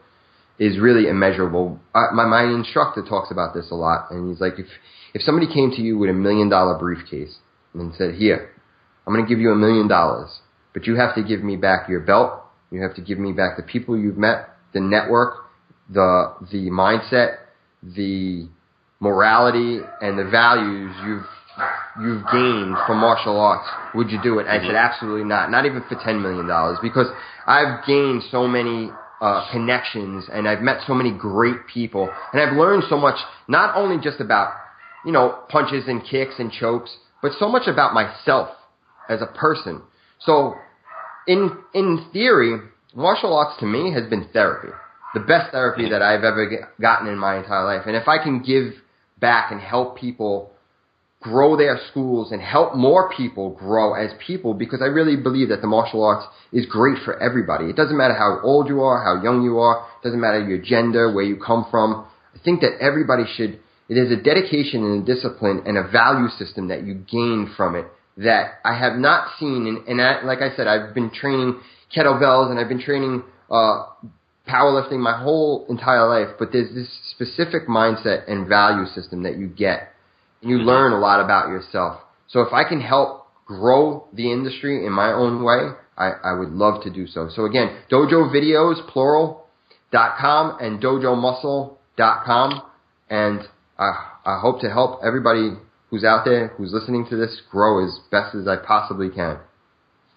is 0.59 0.77
really 0.77 1.07
immeasurable. 1.07 1.79
I, 1.95 2.07
my 2.13 2.25
my 2.25 2.43
instructor 2.43 3.01
talks 3.01 3.31
about 3.31 3.53
this 3.53 3.71
a 3.71 3.75
lot, 3.75 4.11
and 4.11 4.29
he's 4.29 4.41
like, 4.41 4.59
if 4.59 4.67
if 5.13 5.21
somebody 5.21 5.51
came 5.51 5.71
to 5.71 5.81
you 5.81 5.97
with 5.97 6.09
a 6.09 6.13
million 6.13 6.49
dollar 6.49 6.77
briefcase 6.77 7.37
and 7.73 7.93
said, 7.95 8.15
"Here, 8.15 8.49
I'm 9.07 9.13
going 9.13 9.25
to 9.25 9.29
give 9.29 9.39
you 9.39 9.51
a 9.51 9.55
million 9.55 9.87
dollars, 9.87 10.29
but 10.73 10.85
you 10.85 10.95
have 10.95 11.15
to 11.15 11.23
give 11.23 11.41
me 11.43 11.55
back 11.55 11.87
your 11.87 12.01
belt, 12.01 12.43
you 12.71 12.81
have 12.81 12.95
to 12.95 13.01
give 13.01 13.17
me 13.17 13.31
back 13.31 13.57
the 13.57 13.63
people 13.63 13.97
you've 13.97 14.17
met, 14.17 14.49
the 14.73 14.81
network, 14.81 15.45
the 15.89 16.33
the 16.51 16.69
mindset, 16.69 17.37
the 17.81 18.49
morality, 18.99 19.79
and 20.01 20.19
the 20.19 20.29
values 20.29 20.93
you've 21.05 21.25
you've 21.99 22.23
gained 22.31 22.75
from 22.87 22.99
martial 22.99 23.39
arts, 23.39 23.67
would 23.93 24.09
you 24.09 24.19
do 24.21 24.39
it? 24.39 24.47
I 24.47 24.59
said, 24.59 24.75
absolutely 24.75 25.25
not. 25.25 25.51
Not 25.51 25.65
even 25.65 25.83
for 25.89 25.95
$10 25.95 26.21
million 26.21 26.47
because 26.81 27.07
I've 27.45 27.85
gained 27.85 28.23
so 28.31 28.47
many 28.47 28.91
uh, 29.19 29.51
connections 29.51 30.25
and 30.31 30.47
I've 30.47 30.61
met 30.61 30.81
so 30.87 30.93
many 30.93 31.11
great 31.11 31.67
people 31.71 32.09
and 32.31 32.41
I've 32.41 32.55
learned 32.55 32.83
so 32.89 32.97
much, 32.97 33.19
not 33.47 33.75
only 33.75 34.01
just 34.01 34.19
about, 34.21 34.53
you 35.05 35.11
know, 35.11 35.39
punches 35.49 35.83
and 35.87 36.03
kicks 36.03 36.35
and 36.39 36.51
chokes, 36.51 36.95
but 37.21 37.33
so 37.37 37.47
much 37.47 37.67
about 37.67 37.93
myself 37.93 38.49
as 39.09 39.21
a 39.21 39.27
person. 39.27 39.81
So 40.19 40.55
in, 41.27 41.57
in 41.73 42.05
theory, 42.13 42.57
martial 42.95 43.35
arts 43.35 43.59
to 43.59 43.65
me 43.65 43.93
has 43.93 44.09
been 44.09 44.29
therapy. 44.31 44.69
The 45.13 45.19
best 45.19 45.51
therapy 45.51 45.89
that 45.89 46.01
I've 46.01 46.23
ever 46.23 46.47
get, 46.47 46.79
gotten 46.79 47.07
in 47.07 47.17
my 47.17 47.37
entire 47.37 47.65
life. 47.65 47.83
And 47.85 47.97
if 47.97 48.07
I 48.07 48.23
can 48.23 48.41
give 48.41 48.73
back 49.19 49.51
and 49.51 49.59
help 49.59 49.97
people 49.97 50.51
grow 51.21 51.55
their 51.55 51.79
schools 51.89 52.31
and 52.31 52.41
help 52.41 52.75
more 52.75 53.11
people 53.15 53.51
grow 53.51 53.93
as 53.93 54.11
people 54.25 54.53
because 54.55 54.81
I 54.81 54.87
really 54.87 55.15
believe 55.15 55.49
that 55.49 55.61
the 55.61 55.67
martial 55.67 56.03
arts 56.03 56.25
is 56.51 56.65
great 56.65 56.97
for 57.05 57.21
everybody. 57.21 57.65
It 57.65 57.75
doesn't 57.75 57.95
matter 57.95 58.15
how 58.15 58.41
old 58.43 58.67
you 58.67 58.81
are, 58.81 59.03
how 59.03 59.23
young 59.23 59.43
you 59.43 59.59
are, 59.59 59.85
it 60.01 60.03
doesn't 60.03 60.19
matter 60.19 60.43
your 60.45 60.57
gender, 60.57 61.13
where 61.13 61.23
you 61.23 61.37
come 61.37 61.67
from. 61.69 62.07
I 62.35 62.39
think 62.43 62.61
that 62.61 62.79
everybody 62.81 63.23
should, 63.35 63.59
it 63.87 63.97
is 63.97 64.11
a 64.11 64.21
dedication 64.21 64.83
and 64.83 65.03
a 65.03 65.15
discipline 65.15 65.61
and 65.67 65.77
a 65.77 65.87
value 65.87 66.29
system 66.29 66.69
that 66.69 66.83
you 66.83 66.95
gain 66.95 67.53
from 67.55 67.75
it 67.75 67.85
that 68.17 68.59
I 68.65 68.77
have 68.77 68.97
not 68.97 69.29
seen. 69.39 69.67
And, 69.67 69.87
and 69.87 70.01
I, 70.01 70.23
like 70.23 70.39
I 70.39 70.55
said, 70.55 70.67
I've 70.67 70.93
been 70.95 71.11
training 71.11 71.59
kettlebells 71.95 72.49
and 72.49 72.59
I've 72.59 72.69
been 72.69 72.81
training, 72.81 73.23
uh, 73.49 73.85
powerlifting 74.49 74.99
my 74.99 75.21
whole 75.21 75.65
entire 75.69 76.07
life, 76.07 76.35
but 76.39 76.51
there's 76.51 76.73
this 76.73 76.89
specific 77.11 77.67
mindset 77.67 78.29
and 78.29 78.47
value 78.47 78.85
system 78.87 79.23
that 79.23 79.37
you 79.37 79.47
get, 79.47 79.90
and 80.41 80.49
you 80.49 80.57
learn 80.57 80.93
a 80.93 80.99
lot 80.99 81.19
about 81.19 81.49
yourself. 81.49 82.01
So 82.27 82.41
if 82.41 82.53
I 82.53 82.63
can 82.67 82.81
help 82.81 83.27
grow 83.45 84.07
the 84.13 84.31
industry 84.31 84.85
in 84.85 84.91
my 84.91 85.11
own 85.11 85.43
way, 85.43 85.71
I, 85.97 86.11
I 86.23 86.33
would 86.33 86.49
love 86.49 86.83
to 86.83 86.89
do 86.89 87.05
so. 87.05 87.29
So 87.29 87.45
again, 87.45 87.77
dojo 87.91 88.33
videos, 88.33 88.87
plural, 88.87 89.45
dot 89.91 90.17
com 90.17 90.57
and 90.59 90.81
dojomuscle 90.81 91.77
dot 91.97 92.25
com. 92.25 92.61
And 93.09 93.41
I, 93.77 94.13
I 94.25 94.39
hope 94.39 94.61
to 94.61 94.69
help 94.69 95.01
everybody 95.03 95.51
who's 95.89 96.05
out 96.05 96.23
there, 96.23 96.47
who's 96.57 96.71
listening 96.71 97.05
to 97.09 97.17
this, 97.17 97.41
grow 97.51 97.83
as 97.83 97.99
best 98.09 98.33
as 98.33 98.47
I 98.47 98.55
possibly 98.55 99.09
can. 99.09 99.39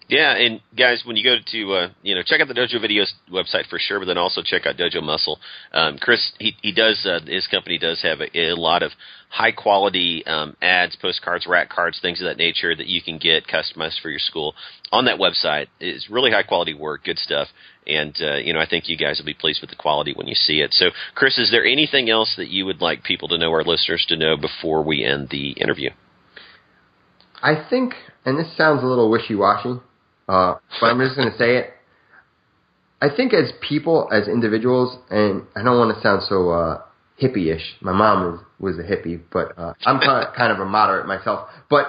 Yeah, 0.07 0.35
and 0.35 0.61
guys, 0.77 1.01
when 1.03 1.15
you 1.15 1.23
go 1.23 1.37
to 1.51 1.73
uh, 1.73 1.89
you 2.03 2.13
know 2.13 2.21
check 2.23 2.39
out 2.39 2.47
the 2.47 2.53
Dojo 2.53 2.75
Videos 2.75 3.11
website 3.31 3.67
for 3.69 3.79
sure, 3.79 3.97
but 3.97 4.05
then 4.05 4.19
also 4.19 4.43
check 4.43 4.67
out 4.67 4.77
Dojo 4.77 5.01
Muscle. 5.01 5.39
Um, 5.73 5.97
Chris, 5.97 6.31
he 6.37 6.55
he 6.61 6.71
does 6.73 7.03
uh, 7.09 7.25
his 7.25 7.47
company 7.47 7.79
does 7.79 8.03
have 8.03 8.19
a, 8.21 8.51
a 8.51 8.55
lot 8.55 8.83
of 8.83 8.91
high 9.29 9.51
quality 9.51 10.23
um, 10.27 10.55
ads, 10.61 10.95
postcards, 10.95 11.47
rack 11.47 11.69
cards, 11.69 11.99
things 11.99 12.21
of 12.21 12.25
that 12.25 12.37
nature 12.37 12.75
that 12.75 12.85
you 12.85 13.01
can 13.01 13.17
get 13.17 13.47
customized 13.47 13.99
for 13.99 14.11
your 14.11 14.19
school 14.19 14.53
on 14.91 15.05
that 15.05 15.17
website. 15.17 15.67
It's 15.79 16.07
really 16.07 16.29
high 16.29 16.43
quality 16.43 16.75
work, 16.75 17.03
good 17.03 17.17
stuff, 17.17 17.47
and 17.87 18.15
uh, 18.21 18.35
you 18.35 18.53
know 18.53 18.59
I 18.59 18.67
think 18.69 18.87
you 18.87 18.97
guys 18.97 19.17
will 19.17 19.25
be 19.25 19.33
pleased 19.33 19.61
with 19.61 19.71
the 19.71 19.75
quality 19.75 20.13
when 20.13 20.27
you 20.27 20.35
see 20.35 20.59
it. 20.59 20.71
So, 20.73 20.91
Chris, 21.15 21.39
is 21.39 21.49
there 21.49 21.65
anything 21.65 22.11
else 22.11 22.35
that 22.37 22.49
you 22.49 22.67
would 22.67 22.79
like 22.79 23.03
people 23.03 23.27
to 23.29 23.39
know, 23.39 23.49
our 23.49 23.63
listeners 23.63 24.05
to 24.09 24.17
know, 24.17 24.37
before 24.37 24.83
we 24.83 25.03
end 25.03 25.29
the 25.31 25.53
interview? 25.53 25.89
I 27.41 27.65
think, 27.67 27.93
and 28.23 28.37
this 28.37 28.55
sounds 28.55 28.83
a 28.83 28.85
little 28.85 29.09
wishy 29.09 29.33
washy 29.33 29.79
uh, 30.27 30.55
but 30.79 30.87
I'm 30.87 30.99
just 30.99 31.15
going 31.15 31.31
to 31.31 31.37
say 31.37 31.57
it. 31.57 31.71
I 33.01 33.15
think 33.15 33.33
as 33.33 33.51
people, 33.67 34.09
as 34.11 34.27
individuals, 34.27 34.97
and 35.09 35.43
I 35.55 35.63
don't 35.63 35.77
want 35.77 35.95
to 35.95 36.01
sound 36.01 36.23
so 36.27 36.49
uh, 36.49 36.81
hippie-ish. 37.21 37.75
My 37.81 37.91
mom 37.91 38.31
was 38.31 38.39
was 38.57 38.79
a 38.79 38.83
hippie, 38.83 39.21
but 39.31 39.57
uh, 39.57 39.73
I'm 39.85 39.99
kind 39.99 40.25
of, 40.25 40.33
kind 40.37 40.51
of 40.51 40.59
a 40.59 40.65
moderate 40.65 41.07
myself. 41.07 41.49
But 41.69 41.85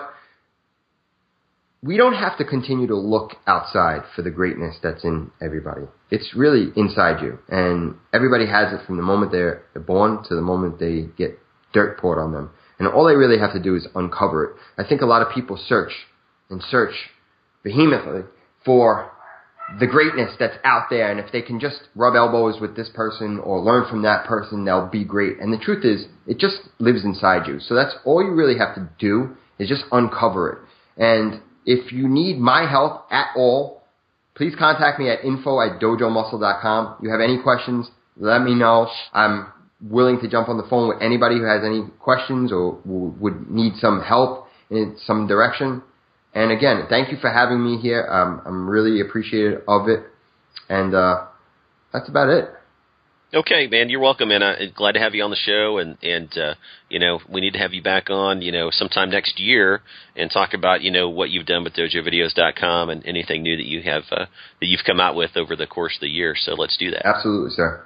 we 1.83 1.97
don't 1.97 2.15
have 2.15 2.37
to 2.39 2.45
continue 2.45 2.89
to 2.89 2.97
look 2.97 3.37
outside 3.47 4.03
for 4.15 4.23
the 4.23 4.31
greatness 4.31 4.77
that's 4.83 5.05
in 5.05 5.31
everybody. 5.41 5.83
It's 6.11 6.35
really 6.35 6.73
inside 6.77 7.23
you, 7.23 7.39
and 7.49 7.95
everybody 8.13 8.47
has 8.47 8.73
it 8.73 8.85
from 8.87 8.97
the 8.97 9.03
moment 9.03 9.33
they're 9.33 9.63
born 9.87 10.25
to 10.29 10.35
the 10.35 10.43
moment 10.43 10.81
they 10.81 11.07
get 11.17 11.39
dirt 11.73 11.99
poured 11.99 12.19
on 12.19 12.33
them. 12.33 12.51
And 12.79 12.89
all 12.89 13.07
they 13.07 13.15
really 13.15 13.39
have 13.39 13.53
to 13.55 13.63
do 13.63 13.75
is 13.75 13.87
uncover 13.95 14.45
it. 14.45 14.57
I 14.77 14.87
think 14.87 15.01
a 15.01 15.07
lot 15.07 15.23
of 15.23 15.33
people 15.33 15.57
search 15.57 15.93
and 16.51 16.63
search 16.63 16.93
vehemently 17.67 18.23
for 18.65 19.11
the 19.81 19.87
greatness 19.87 20.31
that's 20.39 20.57
out 20.65 20.87
there. 20.91 21.11
And 21.11 21.19
if 21.19 21.33
they 21.33 21.43
can 21.43 21.59
just 21.59 21.77
rub 21.95 22.15
elbows 22.15 22.61
with 22.61 22.77
this 22.77 22.89
person 22.95 23.41
or 23.41 23.61
learn 23.61 23.89
from 23.91 24.03
that 24.03 24.27
person, 24.27 24.65
they'll 24.65 24.89
be 24.89 25.05
great. 25.05 25.39
And 25.39 25.53
the 25.53 25.59
truth 25.59 25.85
is, 25.85 26.07
it 26.27 26.39
just 26.39 26.57
lives 26.79 27.05
inside 27.05 27.49
you. 27.49 27.59
So 27.61 27.75
that's 27.75 27.95
all 28.05 28.23
you 28.23 28.33
really 28.33 28.59
have 28.59 28.75
to 28.77 28.89
do 28.99 29.37
is 29.59 29.69
just 29.69 29.85
uncover 29.91 30.53
it. 30.53 30.59
And 31.03 31.43
if 31.65 31.93
you 31.93 32.09
need 32.09 32.39
my 32.39 32.71
help 32.71 33.07
at 33.11 33.29
all, 33.37 33.83
please 34.37 34.55
contact 34.57 35.01
me 35.01 35.11
at 35.11 35.25
info 35.25 35.61
at 35.61 35.81
dojomuscle.com. 35.81 36.97
You 37.03 37.11
have 37.11 37.21
any 37.21 37.43
questions, 37.43 37.91
let 38.17 38.43
me 38.43 38.55
know. 38.55 38.89
I'm 39.13 39.49
willing 39.81 40.21
to 40.21 40.29
jump 40.29 40.49
on 40.49 40.57
the 40.57 40.67
phone 40.71 40.89
with 40.89 41.03
anybody 41.03 41.37
who 41.39 41.45
has 41.45 41.63
any 41.65 41.85
questions 41.99 42.53
or 42.53 42.81
would 42.85 43.51
need 43.51 43.75
some 43.79 44.01
help 44.01 44.47
in 44.71 44.97
some 45.05 45.27
direction. 45.27 45.83
And 46.37 46.53
again, 46.53 46.85
thank 46.91 47.11
you 47.11 47.17
for 47.17 47.31
having 47.31 47.65
me 47.65 47.79
here. 47.79 48.07
Um, 48.07 48.43
I'm 48.45 48.69
really 48.69 49.01
appreciative 49.01 49.63
of 49.67 49.89
it. 49.89 50.01
And 50.69 50.95
uh, 50.95 51.29
that's 51.95 52.11
about 52.11 52.29
it. 52.29 52.51
Okay, 53.33 53.67
man, 53.67 53.89
you're 53.89 54.01
welcome, 54.01 54.31
and 54.31 54.45
I'm 54.45 54.73
glad 54.75 54.93
to 54.93 55.01
have 55.01 55.15
you 55.15 55.25
on 55.25 55.31
the 55.31 55.37
show. 55.37 55.79
And 55.79 55.97
and 56.03 56.29
uh, 56.39 56.55
you 56.91 56.99
know, 56.99 57.21
we 57.29 57.41
need 57.41 57.55
to 57.55 57.59
have 57.59 57.73
you 57.73 57.83
back 57.83 58.09
on, 58.11 58.41
you 58.41 58.53
know, 58.53 58.69
sometime 58.71 59.11
next 59.11 59.41
year 59.41 59.81
and 60.15 60.31
talk 60.31 60.53
about 60.53 60.83
you 60.83 60.91
know 60.91 61.09
what 61.09 61.31
you've 61.31 61.47
done 61.47 61.65
with 61.65 61.75
DojoVideos.com 61.75 62.91
and 62.91 63.05
anything 63.07 63.43
new 63.43 63.57
that 63.57 63.67
you 63.67 63.83
have 63.83 64.05
uh, 64.13 64.27
that 64.61 64.67
you've 64.67 64.85
come 64.87 65.01
out 65.01 65.17
with 65.17 65.37
over 65.37 65.57
the 65.57 65.67
course 65.67 65.95
of 65.97 66.03
the 66.03 66.09
year. 66.09 66.35
So 66.39 66.53
let's 66.53 66.77
do 66.77 66.91
that. 66.91 67.05
Absolutely, 67.05 67.51
sir. 67.51 67.85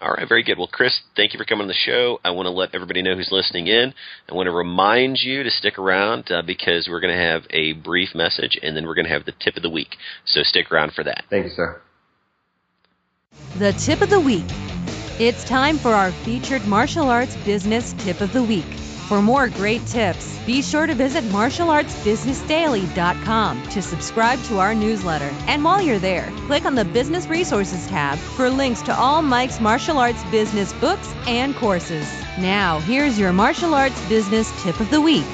All 0.00 0.10
right, 0.10 0.28
very 0.28 0.44
good. 0.44 0.58
Well, 0.58 0.68
Chris, 0.70 1.00
thank 1.16 1.34
you 1.34 1.38
for 1.38 1.44
coming 1.44 1.62
on 1.62 1.68
the 1.68 1.74
show. 1.74 2.20
I 2.24 2.30
want 2.30 2.46
to 2.46 2.50
let 2.50 2.72
everybody 2.72 3.02
know 3.02 3.16
who's 3.16 3.32
listening 3.32 3.66
in. 3.66 3.92
I 4.30 4.34
want 4.34 4.46
to 4.46 4.52
remind 4.52 5.18
you 5.20 5.42
to 5.42 5.50
stick 5.50 5.76
around 5.76 6.30
uh, 6.30 6.42
because 6.42 6.86
we're 6.88 7.00
going 7.00 7.14
to 7.14 7.20
have 7.20 7.42
a 7.50 7.72
brief 7.72 8.14
message 8.14 8.56
and 8.62 8.76
then 8.76 8.86
we're 8.86 8.94
going 8.94 9.06
to 9.06 9.12
have 9.12 9.24
the 9.24 9.34
tip 9.40 9.56
of 9.56 9.62
the 9.62 9.70
week. 9.70 9.96
So 10.24 10.42
stick 10.44 10.70
around 10.70 10.92
for 10.92 11.02
that. 11.02 11.24
Thank 11.30 11.46
you, 11.46 11.50
sir. 11.50 11.80
The 13.58 13.72
tip 13.72 14.00
of 14.00 14.10
the 14.10 14.20
week. 14.20 14.46
It's 15.18 15.42
time 15.42 15.78
for 15.78 15.90
our 15.90 16.12
featured 16.12 16.64
martial 16.64 17.10
arts 17.10 17.34
business 17.44 17.92
tip 17.98 18.20
of 18.20 18.32
the 18.32 18.44
week. 18.44 18.87
For 19.08 19.20
more 19.22 19.48
great 19.48 19.86
tips, 19.86 20.38
be 20.44 20.60
sure 20.60 20.86
to 20.86 20.94
visit 20.94 21.24
martialartsbusinessdaily.com 21.24 23.62
to 23.68 23.80
subscribe 23.80 24.42
to 24.44 24.58
our 24.58 24.74
newsletter. 24.74 25.34
And 25.46 25.64
while 25.64 25.80
you're 25.80 25.98
there, 25.98 26.30
click 26.46 26.66
on 26.66 26.74
the 26.74 26.84
Business 26.84 27.26
Resources 27.26 27.86
tab 27.86 28.18
for 28.18 28.50
links 28.50 28.82
to 28.82 28.94
all 28.94 29.22
Mike's 29.22 29.60
martial 29.60 29.96
arts 29.96 30.22
business 30.24 30.74
books 30.74 31.10
and 31.26 31.56
courses. 31.56 32.06
Now, 32.38 32.80
here's 32.80 33.18
your 33.18 33.32
martial 33.32 33.72
arts 33.72 33.98
business 34.10 34.52
tip 34.62 34.78
of 34.78 34.90
the 34.90 35.00
week. 35.00 35.24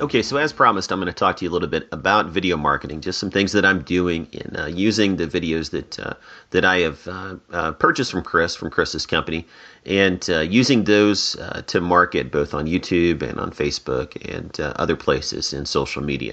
Okay, 0.00 0.22
so 0.22 0.38
as 0.38 0.50
promised, 0.50 0.92
I'm 0.92 0.98
going 0.98 1.12
to 1.12 1.12
talk 1.12 1.36
to 1.36 1.44
you 1.44 1.50
a 1.50 1.52
little 1.52 1.68
bit 1.68 1.86
about 1.92 2.30
video 2.30 2.56
marketing, 2.56 3.02
just 3.02 3.18
some 3.18 3.30
things 3.30 3.52
that 3.52 3.66
I'm 3.66 3.82
doing 3.82 4.28
in 4.32 4.56
uh, 4.56 4.64
using 4.64 5.16
the 5.16 5.26
videos 5.26 5.72
that 5.72 6.00
uh, 6.00 6.14
that 6.52 6.64
I 6.64 6.78
have 6.78 7.06
uh, 7.06 7.36
uh 7.52 7.72
purchased 7.72 8.10
from 8.10 8.22
Chris 8.22 8.56
from 8.56 8.70
Chris's 8.70 9.04
company, 9.04 9.46
and 9.84 10.26
uh, 10.30 10.40
using 10.40 10.84
those 10.84 11.36
uh, 11.36 11.60
to 11.66 11.82
market 11.82 12.32
both 12.32 12.54
on 12.54 12.64
YouTube 12.64 13.20
and 13.20 13.38
on 13.38 13.50
Facebook 13.50 14.16
and 14.34 14.58
other 14.58 14.96
places 14.96 15.52
in 15.52 15.66
social 15.66 16.02
media. 16.02 16.32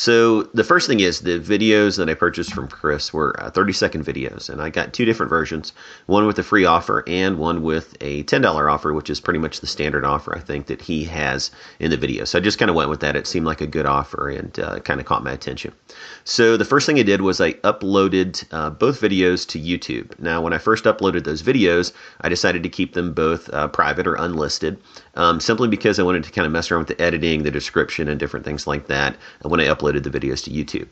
So 0.00 0.44
the 0.54 0.64
first 0.64 0.86
thing 0.88 1.00
is 1.00 1.20
the 1.20 1.38
videos 1.38 1.98
that 1.98 2.08
I 2.08 2.14
purchased 2.14 2.54
from 2.54 2.68
Chris 2.68 3.12
were 3.12 3.34
30 3.52 3.74
second 3.74 4.06
videos, 4.06 4.48
and 4.48 4.62
I 4.62 4.70
got 4.70 4.94
two 4.94 5.04
different 5.04 5.28
versions, 5.28 5.74
one 6.06 6.26
with 6.26 6.38
a 6.38 6.42
free 6.42 6.64
offer 6.64 7.04
and 7.06 7.36
one 7.36 7.60
with 7.60 7.98
a 8.00 8.22
$10 8.22 8.72
offer, 8.72 8.94
which 8.94 9.10
is 9.10 9.20
pretty 9.20 9.40
much 9.40 9.60
the 9.60 9.66
standard 9.66 10.06
offer 10.06 10.34
I 10.34 10.40
think 10.40 10.68
that 10.68 10.80
he 10.80 11.04
has 11.04 11.50
in 11.80 11.90
the 11.90 11.98
video. 11.98 12.24
So 12.24 12.38
I 12.38 12.40
just 12.40 12.58
kind 12.58 12.70
of 12.70 12.76
went 12.76 12.88
with 12.88 13.00
that. 13.00 13.14
It 13.14 13.26
seemed 13.26 13.44
like 13.44 13.60
a 13.60 13.66
good 13.66 13.84
offer 13.84 14.30
and 14.30 14.58
uh, 14.58 14.80
kind 14.80 15.00
of 15.00 15.06
caught 15.06 15.22
my 15.22 15.32
attention. 15.32 15.74
So 16.24 16.56
the 16.56 16.64
first 16.64 16.86
thing 16.86 16.98
I 16.98 17.02
did 17.02 17.20
was 17.20 17.38
I 17.38 17.52
uploaded 17.52 18.42
uh, 18.52 18.70
both 18.70 19.02
videos 19.02 19.46
to 19.48 19.60
YouTube. 19.60 20.18
Now, 20.18 20.40
when 20.40 20.54
I 20.54 20.58
first 20.58 20.84
uploaded 20.84 21.24
those 21.24 21.42
videos, 21.42 21.92
I 22.22 22.30
decided 22.30 22.62
to 22.62 22.70
keep 22.70 22.94
them 22.94 23.12
both 23.12 23.52
uh, 23.52 23.68
private 23.68 24.06
or 24.06 24.14
unlisted, 24.14 24.80
um, 25.14 25.40
simply 25.40 25.68
because 25.68 25.98
I 25.98 26.04
wanted 26.04 26.24
to 26.24 26.30
kind 26.30 26.46
of 26.46 26.52
mess 26.52 26.70
around 26.70 26.88
with 26.88 26.96
the 26.96 27.04
editing, 27.04 27.42
the 27.42 27.50
description, 27.50 28.08
and 28.08 28.18
different 28.18 28.46
things 28.46 28.66
like 28.66 28.86
that 28.86 29.14
when 29.42 29.60
I 29.60 29.66
uploaded 29.66 29.89
the 29.98 30.10
videos 30.10 30.44
to 30.44 30.50
YouTube. 30.50 30.88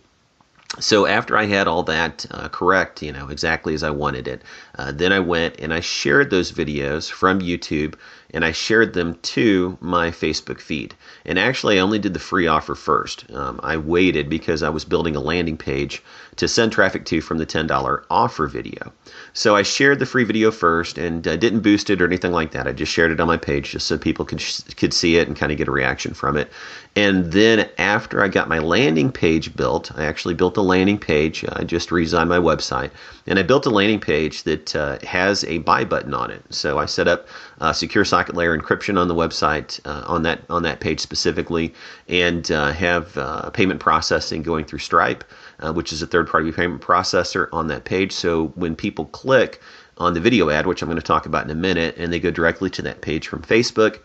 So 0.81 1.07
after 1.07 1.37
I 1.37 1.47
had 1.47 1.67
all 1.67 1.83
that 1.85 2.27
uh, 2.31 2.49
correct, 2.49 3.03
you 3.03 3.13
know, 3.13 3.29
exactly 3.29 3.75
as 3.75 3.83
I 3.83 3.91
wanted 3.91 4.29
it, 4.29 4.43
uh, 4.79 4.93
then 4.93 5.13
I 5.13 5.19
went 5.19 5.59
and 5.61 5.73
I 5.73 5.81
shared 5.81 6.31
those 6.31 6.53
videos 6.53 7.11
from 7.11 7.41
YouTube 7.41 7.95
and 8.35 8.45
I 8.45 8.53
shared 8.53 8.93
them 8.93 9.19
to 9.23 9.79
my 9.81 10.11
Facebook 10.11 10.61
feed. 10.61 10.95
And 11.25 11.39
actually, 11.39 11.79
I 11.79 11.83
only 11.83 11.99
did 11.99 12.15
the 12.15 12.21
free 12.21 12.47
offer 12.47 12.75
first. 12.75 13.25
Um, 13.33 13.61
I 13.63 13.77
waited 13.77 14.29
because 14.29 14.63
I 14.63 14.69
was 14.69 14.85
building 14.85 15.17
a 15.17 15.21
landing 15.21 15.57
page 15.57 16.03
to 16.37 16.47
send 16.47 16.73
traffic 16.73 17.05
to 17.07 17.21
from 17.21 17.39
the 17.39 17.47
$10 17.47 18.05
offer 18.11 18.47
video. 18.47 18.93
So 19.33 19.57
I 19.57 19.63
shared 19.63 19.99
the 19.99 20.07
free 20.07 20.25
video 20.25 20.51
first 20.51 20.99
and 20.99 21.27
I 21.27 21.37
didn't 21.37 21.61
boost 21.61 21.91
it 21.91 22.01
or 22.01 22.07
anything 22.07 22.33
like 22.33 22.53
that. 22.53 22.67
I 22.67 22.73
just 22.73 22.93
shared 22.93 23.11
it 23.11 23.21
on 23.21 23.27
my 23.27 23.37
page 23.37 23.71
just 23.71 23.87
so 23.87 23.99
people 23.99 24.25
could 24.25 24.43
could 24.77 24.93
see 24.93 25.17
it 25.17 25.27
and 25.27 25.37
kind 25.37 25.53
of 25.53 25.59
get 25.59 25.69
a 25.69 25.73
reaction 25.73 26.15
from 26.15 26.37
it. 26.37 26.51
And 26.97 27.33
then 27.33 27.69
after 27.79 28.23
I 28.23 28.29
got 28.29 28.49
my 28.49 28.59
landing 28.59 29.13
page 29.13 29.55
built, 29.55 29.97
I 29.97 30.05
actually 30.05 30.35
built 30.35 30.57
a 30.57 30.63
landing 30.63 30.99
page. 30.99 31.45
I 31.53 31.63
just 31.63 31.91
redesigned 31.91 32.29
my 32.29 32.39
website, 32.39 32.91
and 33.27 33.39
I 33.39 33.43
built 33.43 33.67
a 33.67 33.71
landing 33.71 34.01
page 34.01 34.43
that 34.45 34.75
uh, 34.75 34.99
has 35.07 35.45
a 35.45 35.59
buy 35.59 35.85
button 35.85 36.13
on 36.13 36.31
it. 36.31 36.43
So 36.51 36.79
I 36.79 36.87
set 36.87 37.07
up 37.07 37.29
uh, 37.61 37.73
secure 37.73 38.05
socket 38.19 38.35
layer 38.35 38.59
encryption 38.59 38.99
on 38.99 39.07
the 39.07 39.15
website 39.15 39.79
uh, 39.85 40.03
on 40.07 40.23
that 40.23 40.41
on 40.51 40.65
that 40.65 40.81
page 40.81 40.99
specifically, 40.99 41.73
and 42.09 42.51
uh, 42.51 42.73
have 42.73 43.17
uh, 43.17 43.49
payment 43.51 43.79
processing 43.79 44.43
going 44.43 44.65
through 44.65 44.81
Stripe, 44.81 45.23
uh, 45.61 45.73
which 45.73 45.93
is 45.93 46.03
a 46.03 46.07
third-party 46.07 46.51
payment 46.51 46.83
processor 46.83 47.49
on 47.53 47.69
that 47.69 47.85
page. 47.85 48.11
So 48.11 48.49
when 48.57 48.75
people 48.75 49.05
click 49.07 49.61
on 49.99 50.15
the 50.15 50.21
video 50.21 50.51
ad, 50.51 50.67
which 50.67 50.83
I'm 50.83 50.89
going 50.89 51.01
to 51.01 51.07
talk 51.07 51.27
about 51.27 51.45
in 51.45 51.51
a 51.51 51.55
minute, 51.55 51.95
and 51.97 52.13
they 52.13 52.19
go 52.19 52.33
directly 52.33 52.71
to 52.71 52.83
that 52.83 53.03
page 53.03 53.29
from 53.29 53.43
Facebook 53.43 54.01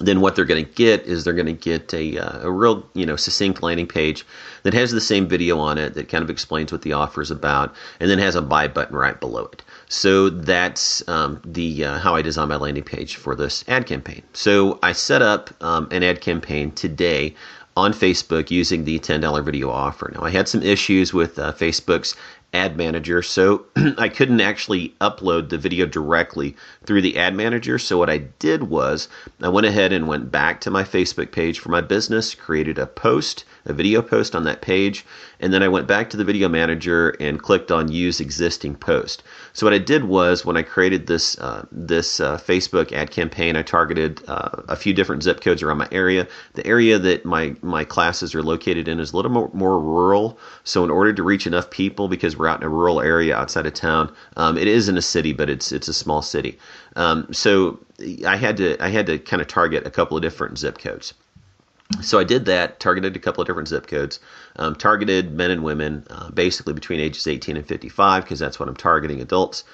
then 0.00 0.20
what 0.20 0.34
they're 0.34 0.44
going 0.44 0.64
to 0.64 0.72
get 0.72 1.02
is 1.02 1.22
they're 1.22 1.32
going 1.32 1.46
to 1.46 1.52
get 1.52 1.94
a, 1.94 2.18
uh, 2.18 2.46
a 2.46 2.50
real 2.50 2.84
you 2.94 3.06
know 3.06 3.14
succinct 3.16 3.62
landing 3.62 3.86
page 3.86 4.26
that 4.64 4.74
has 4.74 4.90
the 4.90 5.00
same 5.00 5.28
video 5.28 5.58
on 5.58 5.78
it 5.78 5.94
that 5.94 6.08
kind 6.08 6.24
of 6.24 6.30
explains 6.30 6.72
what 6.72 6.82
the 6.82 6.92
offer 6.92 7.22
is 7.22 7.30
about 7.30 7.72
and 8.00 8.10
then 8.10 8.18
has 8.18 8.34
a 8.34 8.42
buy 8.42 8.66
button 8.66 8.96
right 8.96 9.20
below 9.20 9.44
it 9.52 9.62
so 9.88 10.30
that's 10.30 11.06
um, 11.08 11.40
the 11.44 11.84
uh, 11.84 11.98
how 11.98 12.14
i 12.14 12.22
design 12.22 12.48
my 12.48 12.56
landing 12.56 12.84
page 12.84 13.16
for 13.16 13.34
this 13.34 13.64
ad 13.68 13.86
campaign 13.86 14.22
so 14.32 14.78
i 14.82 14.92
set 14.92 15.22
up 15.22 15.50
um, 15.62 15.88
an 15.90 16.02
ad 16.02 16.20
campaign 16.20 16.70
today 16.72 17.34
on 17.76 17.92
facebook 17.92 18.50
using 18.50 18.84
the 18.84 18.98
$10 18.98 19.44
video 19.44 19.70
offer 19.70 20.10
now 20.14 20.22
i 20.22 20.30
had 20.30 20.48
some 20.48 20.62
issues 20.62 21.12
with 21.12 21.38
uh, 21.38 21.52
facebook's 21.52 22.14
ad 22.54 22.76
manager, 22.76 23.20
so 23.20 23.66
I 23.98 24.08
couldn't 24.08 24.40
actually 24.40 24.94
upload 25.00 25.48
the 25.48 25.58
video 25.58 25.86
directly 25.86 26.56
through 26.86 27.02
the 27.02 27.18
ad 27.18 27.34
manager. 27.34 27.78
So 27.78 27.98
what 27.98 28.08
I 28.08 28.18
did 28.18 28.64
was 28.64 29.08
I 29.42 29.48
went 29.48 29.66
ahead 29.66 29.92
and 29.92 30.06
went 30.06 30.30
back 30.30 30.60
to 30.60 30.70
my 30.70 30.84
Facebook 30.84 31.32
page 31.32 31.58
for 31.58 31.70
my 31.70 31.80
business, 31.80 32.34
created 32.34 32.78
a 32.78 32.86
post, 32.86 33.44
a 33.66 33.72
video 33.72 34.00
post 34.00 34.36
on 34.36 34.44
that 34.44 34.62
page, 34.62 35.04
and 35.40 35.52
then 35.52 35.64
I 35.64 35.68
went 35.68 35.88
back 35.88 36.08
to 36.10 36.16
the 36.16 36.24
video 36.24 36.48
manager 36.48 37.10
and 37.18 37.42
clicked 37.42 37.72
on 37.72 37.90
use 37.90 38.20
existing 38.20 38.76
post. 38.76 39.24
So 39.54 39.64
what 39.64 39.72
I 39.72 39.78
did 39.78 40.04
was 40.04 40.44
when 40.44 40.56
I 40.56 40.62
created 40.62 41.06
this 41.06 41.38
uh, 41.38 41.64
this 41.70 42.18
uh, 42.18 42.38
Facebook 42.38 42.90
ad 42.92 43.12
campaign, 43.12 43.54
I 43.54 43.62
targeted 43.62 44.20
uh, 44.26 44.62
a 44.68 44.74
few 44.74 44.92
different 44.92 45.22
zip 45.22 45.40
codes 45.40 45.62
around 45.62 45.78
my 45.78 45.88
area. 45.92 46.26
The 46.54 46.66
area 46.66 46.98
that 46.98 47.24
my 47.24 47.54
my 47.62 47.84
classes 47.84 48.34
are 48.34 48.42
located 48.42 48.88
in 48.88 48.98
is 48.98 49.12
a 49.12 49.16
little 49.16 49.30
more, 49.30 49.50
more 49.54 49.78
rural. 49.78 50.40
So 50.64 50.82
in 50.82 50.90
order 50.90 51.12
to 51.12 51.22
reach 51.22 51.46
enough 51.46 51.70
people, 51.70 52.08
because 52.08 52.36
we're 52.36 52.48
out 52.48 52.60
in 52.60 52.66
a 52.66 52.68
rural 52.68 53.00
area 53.00 53.36
outside 53.36 53.64
of 53.64 53.74
town, 53.74 54.12
um, 54.36 54.58
it 54.58 54.66
is 54.66 54.88
in 54.88 54.98
a 54.98 55.02
city, 55.02 55.32
but 55.32 55.48
it's 55.48 55.70
it's 55.70 55.86
a 55.86 55.94
small 55.94 56.20
city. 56.20 56.58
Um, 56.96 57.32
so 57.32 57.78
I 58.26 58.36
had 58.36 58.56
to 58.56 58.76
I 58.84 58.88
had 58.88 59.06
to 59.06 59.20
kind 59.20 59.40
of 59.40 59.46
target 59.46 59.86
a 59.86 59.90
couple 59.90 60.16
of 60.16 60.22
different 60.22 60.58
zip 60.58 60.78
codes. 60.78 61.14
So 62.00 62.18
I 62.18 62.24
did 62.24 62.46
that, 62.46 62.80
targeted 62.80 63.14
a 63.14 63.18
couple 63.18 63.42
of 63.42 63.46
different 63.46 63.68
zip 63.68 63.86
codes, 63.86 64.18
um, 64.56 64.74
targeted 64.74 65.32
men 65.32 65.50
and 65.50 65.62
women, 65.62 66.06
uh, 66.10 66.30
basically 66.30 66.72
between 66.72 66.98
ages 66.98 67.26
18 67.26 67.56
and 67.56 67.66
55, 67.66 68.24
because 68.24 68.38
that's 68.38 68.58
what 68.58 68.68
I'm 68.68 68.76
targeting 68.76 69.20
adults 69.20 69.64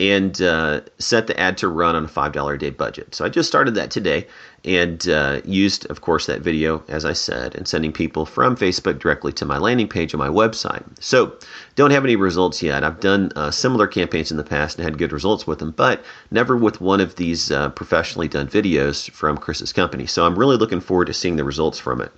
and 0.00 0.40
uh, 0.40 0.80
set 0.98 1.26
the 1.26 1.38
ad 1.38 1.58
to 1.58 1.68
run 1.68 1.94
on 1.94 2.06
a 2.06 2.08
$5 2.08 2.54
a 2.54 2.58
day 2.58 2.70
budget. 2.70 3.14
So 3.14 3.22
I 3.22 3.28
just 3.28 3.50
started 3.50 3.74
that 3.74 3.90
today 3.90 4.26
and 4.64 5.06
uh, 5.06 5.42
used, 5.44 5.84
of 5.90 6.00
course, 6.00 6.24
that 6.24 6.40
video, 6.40 6.82
as 6.88 7.04
I 7.04 7.12
said, 7.12 7.54
and 7.54 7.68
sending 7.68 7.92
people 7.92 8.24
from 8.24 8.56
Facebook 8.56 8.98
directly 8.98 9.30
to 9.34 9.44
my 9.44 9.58
landing 9.58 9.88
page 9.88 10.14
on 10.14 10.18
my 10.18 10.28
website. 10.28 10.82
So 11.00 11.36
don't 11.76 11.90
have 11.90 12.04
any 12.04 12.16
results 12.16 12.62
yet. 12.62 12.82
I've 12.82 13.00
done 13.00 13.30
uh, 13.36 13.50
similar 13.50 13.86
campaigns 13.86 14.30
in 14.30 14.38
the 14.38 14.42
past 14.42 14.78
and 14.78 14.84
had 14.84 14.96
good 14.96 15.12
results 15.12 15.46
with 15.46 15.58
them, 15.58 15.72
but 15.72 16.02
never 16.30 16.56
with 16.56 16.80
one 16.80 17.00
of 17.00 17.16
these 17.16 17.50
uh, 17.50 17.68
professionally 17.68 18.28
done 18.28 18.48
videos 18.48 19.10
from 19.10 19.36
Chris's 19.36 19.74
company. 19.74 20.06
So 20.06 20.24
I'm 20.24 20.38
really 20.38 20.56
looking 20.56 20.80
forward 20.80 21.08
to 21.08 21.14
seeing 21.14 21.36
the 21.36 21.44
results 21.44 21.78
from 21.78 22.00
it. 22.00 22.10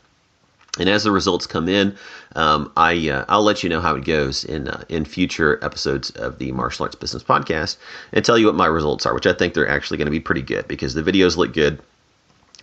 And 0.78 0.88
as 0.88 1.04
the 1.04 1.10
results 1.10 1.46
come 1.46 1.68
in, 1.68 1.94
um, 2.34 2.72
I 2.78 3.10
uh, 3.10 3.26
I'll 3.28 3.42
let 3.42 3.62
you 3.62 3.68
know 3.68 3.80
how 3.82 3.94
it 3.94 4.06
goes 4.06 4.42
in 4.44 4.68
uh, 4.68 4.84
in 4.88 5.04
future 5.04 5.58
episodes 5.62 6.08
of 6.10 6.38
the 6.38 6.50
Martial 6.52 6.84
Arts 6.84 6.94
Business 6.94 7.22
Podcast 7.22 7.76
and 8.12 8.24
tell 8.24 8.38
you 8.38 8.46
what 8.46 8.54
my 8.54 8.66
results 8.66 9.04
are, 9.04 9.12
which 9.12 9.26
I 9.26 9.34
think 9.34 9.52
they're 9.52 9.68
actually 9.68 9.98
going 9.98 10.06
to 10.06 10.12
be 10.12 10.20
pretty 10.20 10.40
good 10.40 10.66
because 10.68 10.94
the 10.94 11.02
videos 11.02 11.36
look 11.36 11.52
good. 11.52 11.80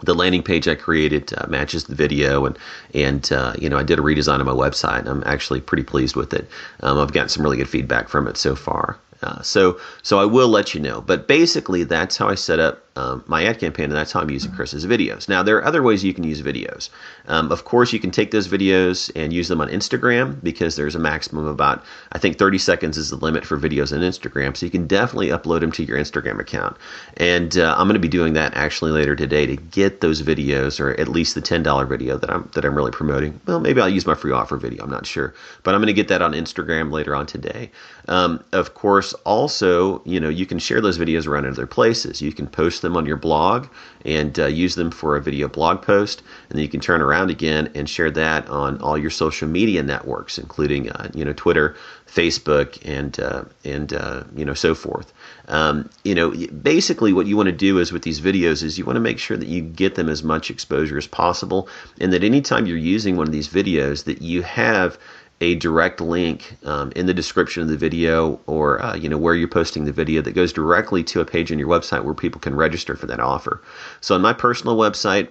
The 0.01 0.15
landing 0.15 0.41
page 0.41 0.67
I 0.67 0.75
created 0.75 1.33
uh, 1.37 1.45
matches 1.49 1.83
the 1.83 1.93
video, 1.93 2.45
and 2.45 2.57
and 2.95 3.31
uh, 3.31 3.53
you 3.59 3.69
know 3.69 3.77
I 3.77 3.83
did 3.83 3.99
a 3.99 4.01
redesign 4.01 4.39
of 4.39 4.47
my 4.47 4.53
website. 4.53 5.05
I'm 5.05 5.21
actually 5.27 5.61
pretty 5.61 5.83
pleased 5.83 6.15
with 6.15 6.33
it. 6.33 6.49
Um, 6.79 6.97
I've 6.97 7.13
gotten 7.13 7.29
some 7.29 7.43
really 7.43 7.57
good 7.57 7.69
feedback 7.69 8.09
from 8.09 8.27
it 8.27 8.37
so 8.37 8.55
far. 8.55 8.97
Uh, 9.21 9.41
so 9.43 9.79
so 10.01 10.17
I 10.17 10.25
will 10.25 10.47
let 10.47 10.73
you 10.73 10.79
know. 10.79 11.01
But 11.01 11.27
basically, 11.27 11.83
that's 11.83 12.17
how 12.17 12.27
I 12.27 12.35
set 12.35 12.59
up 12.59 12.88
um, 12.99 13.23
my 13.27 13.45
ad 13.45 13.59
campaign, 13.59 13.85
and 13.85 13.93
that's 13.93 14.11
how 14.11 14.19
I'm 14.19 14.29
using 14.29 14.51
Chris's 14.51 14.85
videos. 14.85 15.29
Now, 15.29 15.41
there 15.41 15.57
are 15.57 15.65
other 15.65 15.81
ways 15.81 16.03
you 16.03 16.13
can 16.13 16.25
use 16.25 16.41
videos. 16.41 16.89
Um, 17.27 17.51
of 17.51 17.63
course, 17.63 17.93
you 17.93 17.99
can 17.99 18.11
take 18.11 18.31
those 18.31 18.47
videos 18.47 19.09
and 19.15 19.31
use 19.31 19.47
them 19.47 19.61
on 19.61 19.69
Instagram 19.69 20.43
because 20.43 20.75
there's 20.75 20.95
a 20.95 20.99
maximum 20.99 21.45
of 21.45 21.51
about, 21.51 21.83
I 22.11 22.17
think 22.17 22.37
30 22.37 22.57
seconds 22.57 22.97
is 22.97 23.09
the 23.09 23.15
limit 23.15 23.45
for 23.45 23.57
videos 23.57 23.93
on 23.93 23.99
Instagram. 23.99 24.55
So 24.55 24.65
you 24.65 24.71
can 24.71 24.85
definitely 24.87 25.29
upload 25.29 25.61
them 25.61 25.71
to 25.73 25.83
your 25.83 25.97
Instagram 25.97 26.39
account. 26.39 26.75
And 27.17 27.57
uh, 27.57 27.75
I'm 27.77 27.87
going 27.87 27.93
to 27.93 27.99
be 27.99 28.09
doing 28.09 28.33
that 28.33 28.53
actually 28.55 28.91
later 28.91 29.15
today 29.15 29.45
to 29.45 29.55
get 29.55 30.01
those 30.01 30.21
videos, 30.21 30.79
or 30.79 30.99
at 30.99 31.07
least 31.07 31.35
the 31.35 31.41
$10 31.41 31.87
video 31.87 32.17
that 32.17 32.29
I'm 32.29 32.49
that 32.53 32.65
I'm 32.65 32.75
really 32.75 32.91
promoting. 32.91 33.39
Well, 33.45 33.59
maybe 33.59 33.79
I'll 33.79 33.89
use 33.89 34.05
my 34.05 34.15
free 34.15 34.31
offer 34.31 34.57
video. 34.57 34.83
I'm 34.83 34.89
not 34.89 35.05
sure, 35.05 35.33
but 35.63 35.73
I'm 35.73 35.79
going 35.79 35.87
to 35.87 35.93
get 35.93 36.09
that 36.09 36.21
on 36.21 36.33
Instagram 36.33 36.91
later 36.91 37.15
on 37.15 37.25
today. 37.25 37.71
Um, 38.07 38.43
of 38.51 38.73
course, 38.73 39.13
also, 39.25 40.01
you 40.03 40.19
know, 40.19 40.29
you 40.29 40.45
can 40.45 40.59
share 40.59 40.81
those 40.81 40.97
videos 40.97 41.27
around 41.27 41.45
in 41.45 41.51
other 41.51 41.67
places. 41.67 42.21
You 42.21 42.33
can 42.33 42.47
post 42.47 42.81
them 42.81 42.88
them 42.89 42.97
on 42.97 43.05
your 43.05 43.17
blog 43.17 43.67
and 44.05 44.39
uh, 44.39 44.45
use 44.45 44.75
them 44.75 44.91
for 44.91 45.15
a 45.15 45.21
video 45.21 45.47
blog 45.47 45.81
post. 45.81 46.21
And 46.49 46.57
then 46.57 46.63
you 46.63 46.69
can 46.69 46.79
turn 46.79 47.01
around 47.01 47.29
again 47.29 47.71
and 47.75 47.89
share 47.89 48.11
that 48.11 48.49
on 48.49 48.81
all 48.81 48.97
your 48.97 49.09
social 49.09 49.47
media 49.47 49.83
networks, 49.83 50.37
including 50.37 50.89
uh, 50.89 51.09
you 51.13 51.25
know 51.25 51.33
Twitter, 51.33 51.75
Facebook, 52.07 52.79
and 52.85 53.19
uh, 53.19 53.43
and 53.63 53.93
uh, 53.93 54.23
you 54.35 54.45
know 54.45 54.53
so 54.53 54.73
forth. 54.73 55.13
Um, 55.47 55.89
you 56.03 56.15
know, 56.15 56.31
basically 56.61 57.13
what 57.13 57.27
you 57.27 57.35
want 57.35 57.47
to 57.47 57.53
do 57.55 57.79
is 57.79 57.91
with 57.91 58.03
these 58.03 58.21
videos 58.21 58.63
is 58.63 58.77
you 58.77 58.85
want 58.85 58.97
to 58.97 59.01
make 59.01 59.19
sure 59.19 59.37
that 59.37 59.47
you 59.47 59.61
get 59.61 59.95
them 59.95 60.09
as 60.09 60.23
much 60.23 60.49
exposure 60.49 60.97
as 60.97 61.07
possible, 61.07 61.69
and 61.99 62.13
that 62.13 62.23
anytime 62.23 62.65
you're 62.65 62.77
using 62.77 63.17
one 63.17 63.27
of 63.27 63.33
these 63.33 63.47
videos, 63.47 64.05
that 64.05 64.21
you 64.21 64.41
have 64.43 64.97
a 65.41 65.55
direct 65.55 66.01
link 66.01 66.57
um, 66.65 66.91
in 66.95 67.05
the 67.05 67.13
description 67.13 67.63
of 67.63 67.69
the 67.69 67.77
video 67.77 68.39
or 68.45 68.81
uh, 68.81 68.95
you 68.95 69.07
know 69.07 69.17
where 69.17 69.35
you're 69.35 69.47
posting 69.47 69.85
the 69.85 69.91
video 69.91 70.21
that 70.21 70.33
goes 70.33 70.51
directly 70.51 71.03
to 71.03 71.21
a 71.21 71.25
page 71.25 71.51
on 71.51 71.59
your 71.59 71.67
website 71.67 72.03
where 72.03 72.13
people 72.13 72.41
can 72.41 72.55
register 72.55 72.95
for 72.95 73.05
that 73.07 73.19
offer. 73.19 73.61
So 74.01 74.15
on 74.15 74.21
my 74.21 74.33
personal 74.33 74.75
website, 74.75 75.29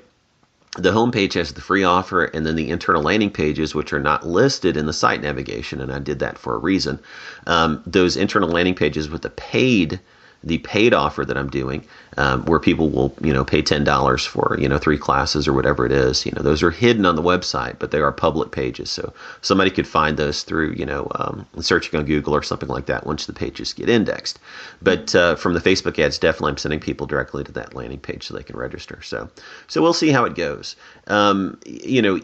the 0.76 0.92
homepage 0.92 1.34
has 1.34 1.52
the 1.52 1.60
free 1.60 1.84
offer 1.84 2.24
and 2.24 2.46
then 2.46 2.56
the 2.56 2.70
internal 2.70 3.02
landing 3.02 3.30
pages, 3.30 3.74
which 3.74 3.92
are 3.92 4.00
not 4.00 4.26
listed 4.26 4.76
in 4.76 4.86
the 4.86 4.92
site 4.92 5.22
navigation, 5.22 5.80
and 5.80 5.92
I 5.92 5.98
did 5.98 6.18
that 6.20 6.38
for 6.38 6.54
a 6.54 6.58
reason. 6.58 6.98
Um, 7.46 7.82
those 7.86 8.16
internal 8.16 8.48
landing 8.48 8.74
pages 8.74 9.08
with 9.08 9.22
the 9.22 9.30
paid 9.30 9.98
the 10.44 10.58
paid 10.58 10.94
offer 10.94 11.24
that 11.24 11.36
I'm 11.36 11.50
doing, 11.50 11.84
um, 12.16 12.44
where 12.46 12.60
people 12.60 12.90
will, 12.90 13.14
you 13.22 13.32
know, 13.32 13.44
pay 13.44 13.62
ten 13.62 13.84
dollars 13.84 14.24
for, 14.24 14.56
you 14.58 14.68
know, 14.68 14.78
three 14.78 14.98
classes 14.98 15.48
or 15.48 15.52
whatever 15.52 15.84
it 15.84 15.92
is. 15.92 16.24
You 16.24 16.32
know, 16.32 16.42
those 16.42 16.62
are 16.62 16.70
hidden 16.70 17.06
on 17.06 17.16
the 17.16 17.22
website, 17.22 17.78
but 17.78 17.90
they 17.90 18.00
are 18.00 18.12
public 18.12 18.50
pages, 18.50 18.90
so 18.90 19.12
somebody 19.40 19.70
could 19.70 19.86
find 19.86 20.16
those 20.16 20.44
through, 20.44 20.72
you 20.72 20.86
know, 20.86 21.08
um, 21.16 21.46
searching 21.60 21.98
on 21.98 22.06
Google 22.06 22.34
or 22.34 22.42
something 22.42 22.68
like 22.68 22.86
that 22.86 23.06
once 23.06 23.26
the 23.26 23.32
pages 23.32 23.72
get 23.72 23.88
indexed. 23.88 24.38
But 24.80 25.14
uh, 25.14 25.34
from 25.36 25.54
the 25.54 25.60
Facebook 25.60 25.98
ads, 25.98 26.18
definitely 26.18 26.52
I'm 26.52 26.58
sending 26.58 26.80
people 26.80 27.06
directly 27.06 27.44
to 27.44 27.52
that 27.52 27.74
landing 27.74 27.98
page 27.98 28.24
so 28.24 28.34
they 28.34 28.42
can 28.42 28.56
register. 28.56 29.02
So, 29.02 29.28
so 29.66 29.82
we'll 29.82 29.92
see 29.92 30.10
how 30.10 30.24
it 30.24 30.34
goes. 30.34 30.76
Um, 31.08 31.58
you 31.66 32.02
know, 32.02 32.20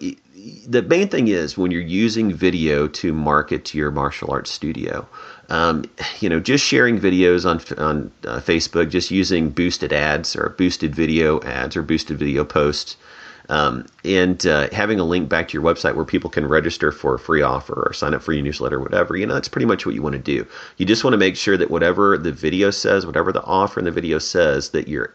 the 0.66 0.82
main 0.82 1.09
thing 1.09 1.28
is 1.28 1.57
when 1.57 1.70
you're 1.70 1.81
using 1.81 2.32
video 2.32 2.86
to 2.89 3.12
market 3.12 3.65
to 3.66 3.78
your 3.78 3.91
martial 3.91 4.31
arts 4.31 4.51
studio 4.51 5.07
um, 5.48 5.84
you 6.20 6.28
know, 6.28 6.40
just 6.40 6.64
sharing 6.64 6.98
videos 6.98 7.44
on 7.44 7.58
on 7.78 8.10
uh, 8.26 8.40
Facebook, 8.40 8.90
just 8.90 9.10
using 9.10 9.50
boosted 9.50 9.92
ads 9.92 10.36
or 10.36 10.50
boosted 10.50 10.94
video 10.94 11.40
ads 11.42 11.76
or 11.76 11.82
boosted 11.82 12.18
video 12.18 12.44
posts, 12.44 12.96
um, 13.48 13.86
and 14.04 14.46
uh, 14.46 14.68
having 14.72 15.00
a 15.00 15.04
link 15.04 15.28
back 15.28 15.48
to 15.48 15.54
your 15.54 15.62
website 15.62 15.94
where 15.94 16.04
people 16.04 16.30
can 16.30 16.46
register 16.46 16.90
for 16.92 17.14
a 17.14 17.18
free 17.18 17.42
offer 17.42 17.84
or 17.86 17.92
sign 17.92 18.14
up 18.14 18.22
for 18.22 18.32
your 18.32 18.42
newsletter, 18.42 18.76
or 18.76 18.82
whatever. 18.82 19.16
You 19.16 19.26
know, 19.26 19.34
that's 19.34 19.48
pretty 19.48 19.66
much 19.66 19.84
what 19.86 19.94
you 19.94 20.02
want 20.02 20.14
to 20.14 20.18
do. 20.18 20.46
You 20.76 20.86
just 20.86 21.04
want 21.04 21.12
to 21.14 21.18
make 21.18 21.36
sure 21.36 21.56
that 21.56 21.70
whatever 21.70 22.16
the 22.16 22.32
video 22.32 22.70
says, 22.70 23.06
whatever 23.06 23.32
the 23.32 23.44
offer 23.44 23.78
in 23.78 23.84
the 23.84 23.90
video 23.90 24.18
says, 24.18 24.70
that 24.70 24.88
your 24.88 25.14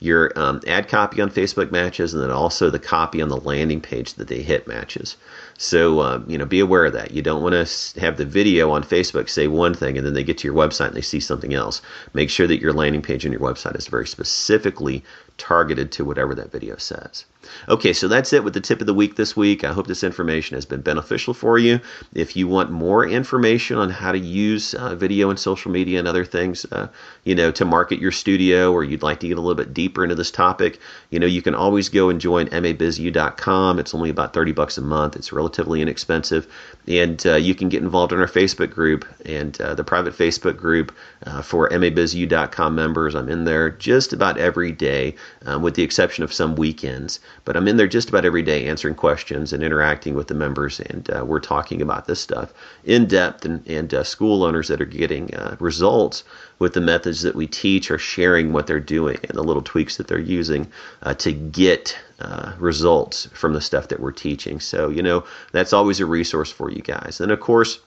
your 0.00 0.32
um, 0.36 0.60
ad 0.66 0.88
copy 0.88 1.20
on 1.20 1.30
Facebook 1.30 1.70
matches, 1.70 2.14
and 2.14 2.22
then 2.22 2.30
also 2.30 2.70
the 2.70 2.78
copy 2.78 3.20
on 3.20 3.28
the 3.28 3.36
landing 3.36 3.80
page 3.80 4.14
that 4.14 4.28
they 4.28 4.42
hit 4.42 4.66
matches. 4.66 5.16
So, 5.58 6.00
um, 6.00 6.24
you 6.26 6.38
know, 6.38 6.46
be 6.46 6.60
aware 6.60 6.86
of 6.86 6.94
that. 6.94 7.10
You 7.10 7.20
don't 7.20 7.42
want 7.42 7.52
to 7.54 8.00
have 8.00 8.16
the 8.16 8.24
video 8.24 8.70
on 8.70 8.82
Facebook 8.82 9.28
say 9.28 9.46
one 9.46 9.74
thing 9.74 9.98
and 9.98 10.06
then 10.06 10.14
they 10.14 10.24
get 10.24 10.38
to 10.38 10.48
your 10.48 10.56
website 10.56 10.88
and 10.88 10.96
they 10.96 11.02
see 11.02 11.20
something 11.20 11.52
else. 11.52 11.82
Make 12.14 12.30
sure 12.30 12.46
that 12.46 12.62
your 12.62 12.72
landing 12.72 13.02
page 13.02 13.26
on 13.26 13.32
your 13.32 13.42
website 13.42 13.76
is 13.76 13.86
very 13.86 14.06
specifically 14.06 15.04
targeted 15.40 15.90
to 15.92 16.04
whatever 16.04 16.34
that 16.34 16.52
video 16.52 16.76
says. 16.76 17.24
Okay, 17.68 17.94
so 17.94 18.06
that's 18.06 18.32
it 18.34 18.44
with 18.44 18.52
the 18.52 18.60
tip 18.60 18.80
of 18.80 18.86
the 18.86 18.94
week 18.94 19.16
this 19.16 19.34
week. 19.34 19.64
I 19.64 19.72
hope 19.72 19.86
this 19.86 20.04
information 20.04 20.56
has 20.56 20.66
been 20.66 20.82
beneficial 20.82 21.32
for 21.32 21.58
you. 21.58 21.80
If 22.14 22.36
you 22.36 22.46
want 22.46 22.70
more 22.70 23.06
information 23.06 23.78
on 23.78 23.88
how 23.88 24.12
to 24.12 24.18
use 24.18 24.74
uh, 24.74 24.94
video 24.94 25.30
and 25.30 25.38
social 25.38 25.70
media 25.70 25.98
and 25.98 26.06
other 26.06 26.24
things, 26.24 26.66
uh, 26.70 26.88
you 27.24 27.34
know, 27.34 27.50
to 27.52 27.64
market 27.64 27.98
your 27.98 28.12
studio, 28.12 28.72
or 28.72 28.84
you'd 28.84 29.02
like 29.02 29.20
to 29.20 29.28
get 29.28 29.38
a 29.38 29.40
little 29.40 29.56
bit 29.56 29.72
deeper 29.72 30.02
into 30.02 30.14
this 30.14 30.30
topic, 30.30 30.80
you 31.08 31.18
know, 31.18 31.26
you 31.26 31.40
can 31.40 31.54
always 31.54 31.88
go 31.88 32.10
and 32.10 32.20
join 32.20 32.46
mabizu.com. 32.48 33.78
It's 33.78 33.94
only 33.94 34.10
about 34.10 34.34
30 34.34 34.52
bucks 34.52 34.76
a 34.76 34.82
month. 34.82 35.16
It's 35.16 35.32
relatively 35.32 35.80
inexpensive, 35.80 36.46
and 36.86 37.24
uh, 37.26 37.36
you 37.36 37.54
can 37.54 37.70
get 37.70 37.82
involved 37.82 38.12
in 38.12 38.20
our 38.20 38.26
Facebook 38.26 38.70
group 38.70 39.06
and 39.24 39.58
uh, 39.60 39.74
the 39.74 39.84
private 39.84 40.14
Facebook 40.14 40.56
group 40.58 40.94
uh, 41.24 41.40
for 41.40 41.68
mabizu.com 41.70 42.74
members. 42.74 43.14
I'm 43.14 43.28
in 43.30 43.44
there 43.44 43.70
just 43.70 44.12
about 44.12 44.36
every 44.36 44.72
day, 44.72 45.14
um, 45.46 45.62
with 45.62 45.74
the 45.74 45.82
exception 45.82 46.24
of 46.24 46.32
some 46.32 46.54
weekends. 46.56 47.20
But 47.44 47.56
I'm 47.56 47.68
in 47.68 47.76
there 47.76 47.86
just 47.86 48.08
about 48.08 48.24
every 48.24 48.42
day 48.42 48.66
answering 48.66 48.94
questions 48.94 49.52
and 49.52 49.62
interacting 49.62 50.14
with 50.14 50.28
the 50.28 50.34
members, 50.34 50.80
and 50.80 51.10
uh, 51.10 51.24
we're 51.24 51.40
talking 51.40 51.82
about 51.82 52.06
this 52.06 52.20
stuff 52.20 52.52
in 52.84 53.06
depth. 53.06 53.44
And, 53.44 53.66
and 53.66 53.92
uh, 53.92 54.04
school 54.04 54.44
owners 54.44 54.68
that 54.68 54.80
are 54.80 54.86
getting 54.86 55.34
uh, 55.34 55.56
results 55.60 56.24
with 56.58 56.74
the 56.74 56.80
methods 56.80 57.22
that 57.22 57.34
we 57.34 57.46
teach 57.46 57.90
are 57.90 57.98
sharing 57.98 58.52
what 58.52 58.66
they're 58.66 58.80
doing 58.80 59.18
and 59.22 59.36
the 59.36 59.42
little 59.42 59.62
tweaks 59.62 59.96
that 59.96 60.08
they're 60.08 60.18
using 60.18 60.70
uh, 61.02 61.14
to 61.14 61.32
get 61.32 61.98
uh, 62.20 62.52
results 62.58 63.26
from 63.32 63.54
the 63.54 63.60
stuff 63.60 63.88
that 63.88 64.00
we're 64.00 64.12
teaching. 64.12 64.60
So, 64.60 64.90
you 64.90 65.02
know, 65.02 65.24
that's 65.52 65.72
always 65.72 66.00
a 66.00 66.06
resource 66.06 66.50
for 66.50 66.70
you 66.70 66.82
guys. 66.82 67.20
And 67.20 67.32
of 67.32 67.40
course, 67.40 67.80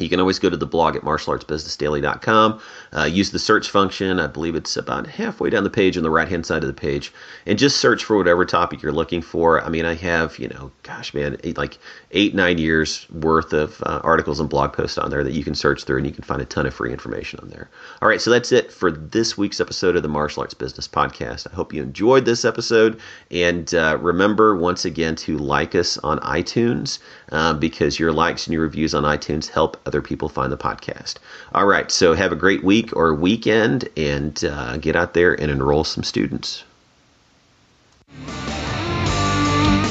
You 0.00 0.08
can 0.08 0.18
always 0.18 0.40
go 0.40 0.50
to 0.50 0.56
the 0.56 0.66
blog 0.66 0.96
at 0.96 1.02
martialartsbusinessdaily.com. 1.02 2.60
Uh, 2.96 3.04
use 3.04 3.30
the 3.30 3.38
search 3.38 3.70
function. 3.70 4.18
I 4.18 4.26
believe 4.26 4.56
it's 4.56 4.76
about 4.76 5.06
halfway 5.06 5.50
down 5.50 5.62
the 5.62 5.70
page 5.70 5.96
on 5.96 6.02
the 6.02 6.10
right 6.10 6.28
hand 6.28 6.44
side 6.44 6.64
of 6.64 6.66
the 6.66 6.72
page. 6.72 7.12
And 7.46 7.58
just 7.58 7.76
search 7.76 8.04
for 8.04 8.16
whatever 8.16 8.44
topic 8.44 8.82
you're 8.82 8.90
looking 8.90 9.22
for. 9.22 9.62
I 9.62 9.68
mean, 9.68 9.84
I 9.84 9.94
have, 9.94 10.36
you 10.40 10.48
know, 10.48 10.72
gosh, 10.82 11.14
man, 11.14 11.36
eight, 11.44 11.56
like 11.56 11.78
eight, 12.10 12.34
nine 12.34 12.58
years 12.58 13.08
worth 13.10 13.52
of 13.52 13.80
uh, 13.84 14.00
articles 14.02 14.40
and 14.40 14.50
blog 14.50 14.72
posts 14.72 14.98
on 14.98 15.10
there 15.10 15.22
that 15.22 15.32
you 15.32 15.44
can 15.44 15.54
search 15.54 15.84
through 15.84 15.98
and 15.98 16.06
you 16.06 16.12
can 16.12 16.24
find 16.24 16.42
a 16.42 16.44
ton 16.44 16.66
of 16.66 16.74
free 16.74 16.90
information 16.90 17.38
on 17.40 17.48
there. 17.50 17.70
All 18.02 18.08
right, 18.08 18.20
so 18.20 18.30
that's 18.30 18.50
it 18.50 18.72
for 18.72 18.90
this 18.90 19.38
week's 19.38 19.60
episode 19.60 19.94
of 19.94 20.02
the 20.02 20.08
Martial 20.08 20.40
Arts 20.40 20.54
Business 20.54 20.88
Podcast. 20.88 21.46
I 21.50 21.54
hope 21.54 21.72
you 21.72 21.82
enjoyed 21.82 22.24
this 22.24 22.44
episode. 22.44 23.00
And 23.30 23.72
uh, 23.72 23.96
remember, 24.00 24.56
once 24.56 24.84
again, 24.84 25.14
to 25.16 25.38
like 25.38 25.76
us 25.76 25.98
on 25.98 26.18
iTunes 26.18 26.98
uh, 27.32 27.54
because 27.54 27.98
your 27.98 28.12
likes 28.12 28.46
and 28.46 28.54
your 28.54 28.62
reviews 28.62 28.94
on 28.94 29.04
iTunes 29.04 29.48
help 29.48 29.80
other 29.86 30.02
people 30.02 30.28
find 30.28 30.52
the 30.52 30.56
podcast. 30.56 31.16
All 31.54 31.66
right, 31.66 31.90
so 31.90 32.14
have 32.14 32.32
a 32.32 32.36
great 32.36 32.64
week 32.64 32.94
or 32.96 33.14
weekend 33.14 33.88
and 33.96 34.44
uh, 34.44 34.76
get 34.76 34.96
out 34.96 35.14
there 35.14 35.32
and 35.40 35.50
enroll 35.50 35.84
some 35.84 36.04
students. 36.04 36.64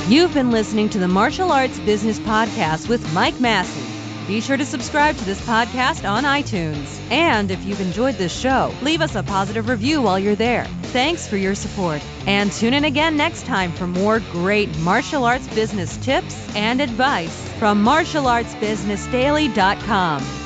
You've 0.07 0.33
been 0.33 0.51
listening 0.51 0.89
to 0.89 0.99
the 0.99 1.07
Martial 1.07 1.51
Arts 1.51 1.79
Business 1.79 2.19
Podcast 2.19 2.89
with 2.89 3.13
Mike 3.13 3.39
Massie. 3.39 3.92
Be 4.27 4.41
sure 4.41 4.57
to 4.57 4.65
subscribe 4.65 5.15
to 5.17 5.25
this 5.25 5.39
podcast 5.41 6.09
on 6.09 6.23
iTunes. 6.23 6.99
And 7.11 7.51
if 7.51 7.63
you've 7.65 7.81
enjoyed 7.81 8.15
this 8.15 8.35
show, 8.37 8.73
leave 8.81 9.01
us 9.01 9.15
a 9.15 9.23
positive 9.23 9.67
review 9.67 10.01
while 10.01 10.17
you're 10.17 10.35
there. 10.35 10.65
Thanks 10.93 11.27
for 11.27 11.35
your 11.37 11.55
support. 11.55 12.01
And 12.25 12.49
tune 12.51 12.73
in 12.73 12.85
again 12.85 13.17
next 13.17 13.45
time 13.45 13.73
for 13.73 13.85
more 13.87 14.19
great 14.31 14.75
martial 14.79 15.25
arts 15.25 15.47
business 15.47 15.97
tips 15.97 16.55
and 16.55 16.79
advice 16.79 17.49
from 17.59 17.83
martialartsbusinessdaily.com. 17.83 20.42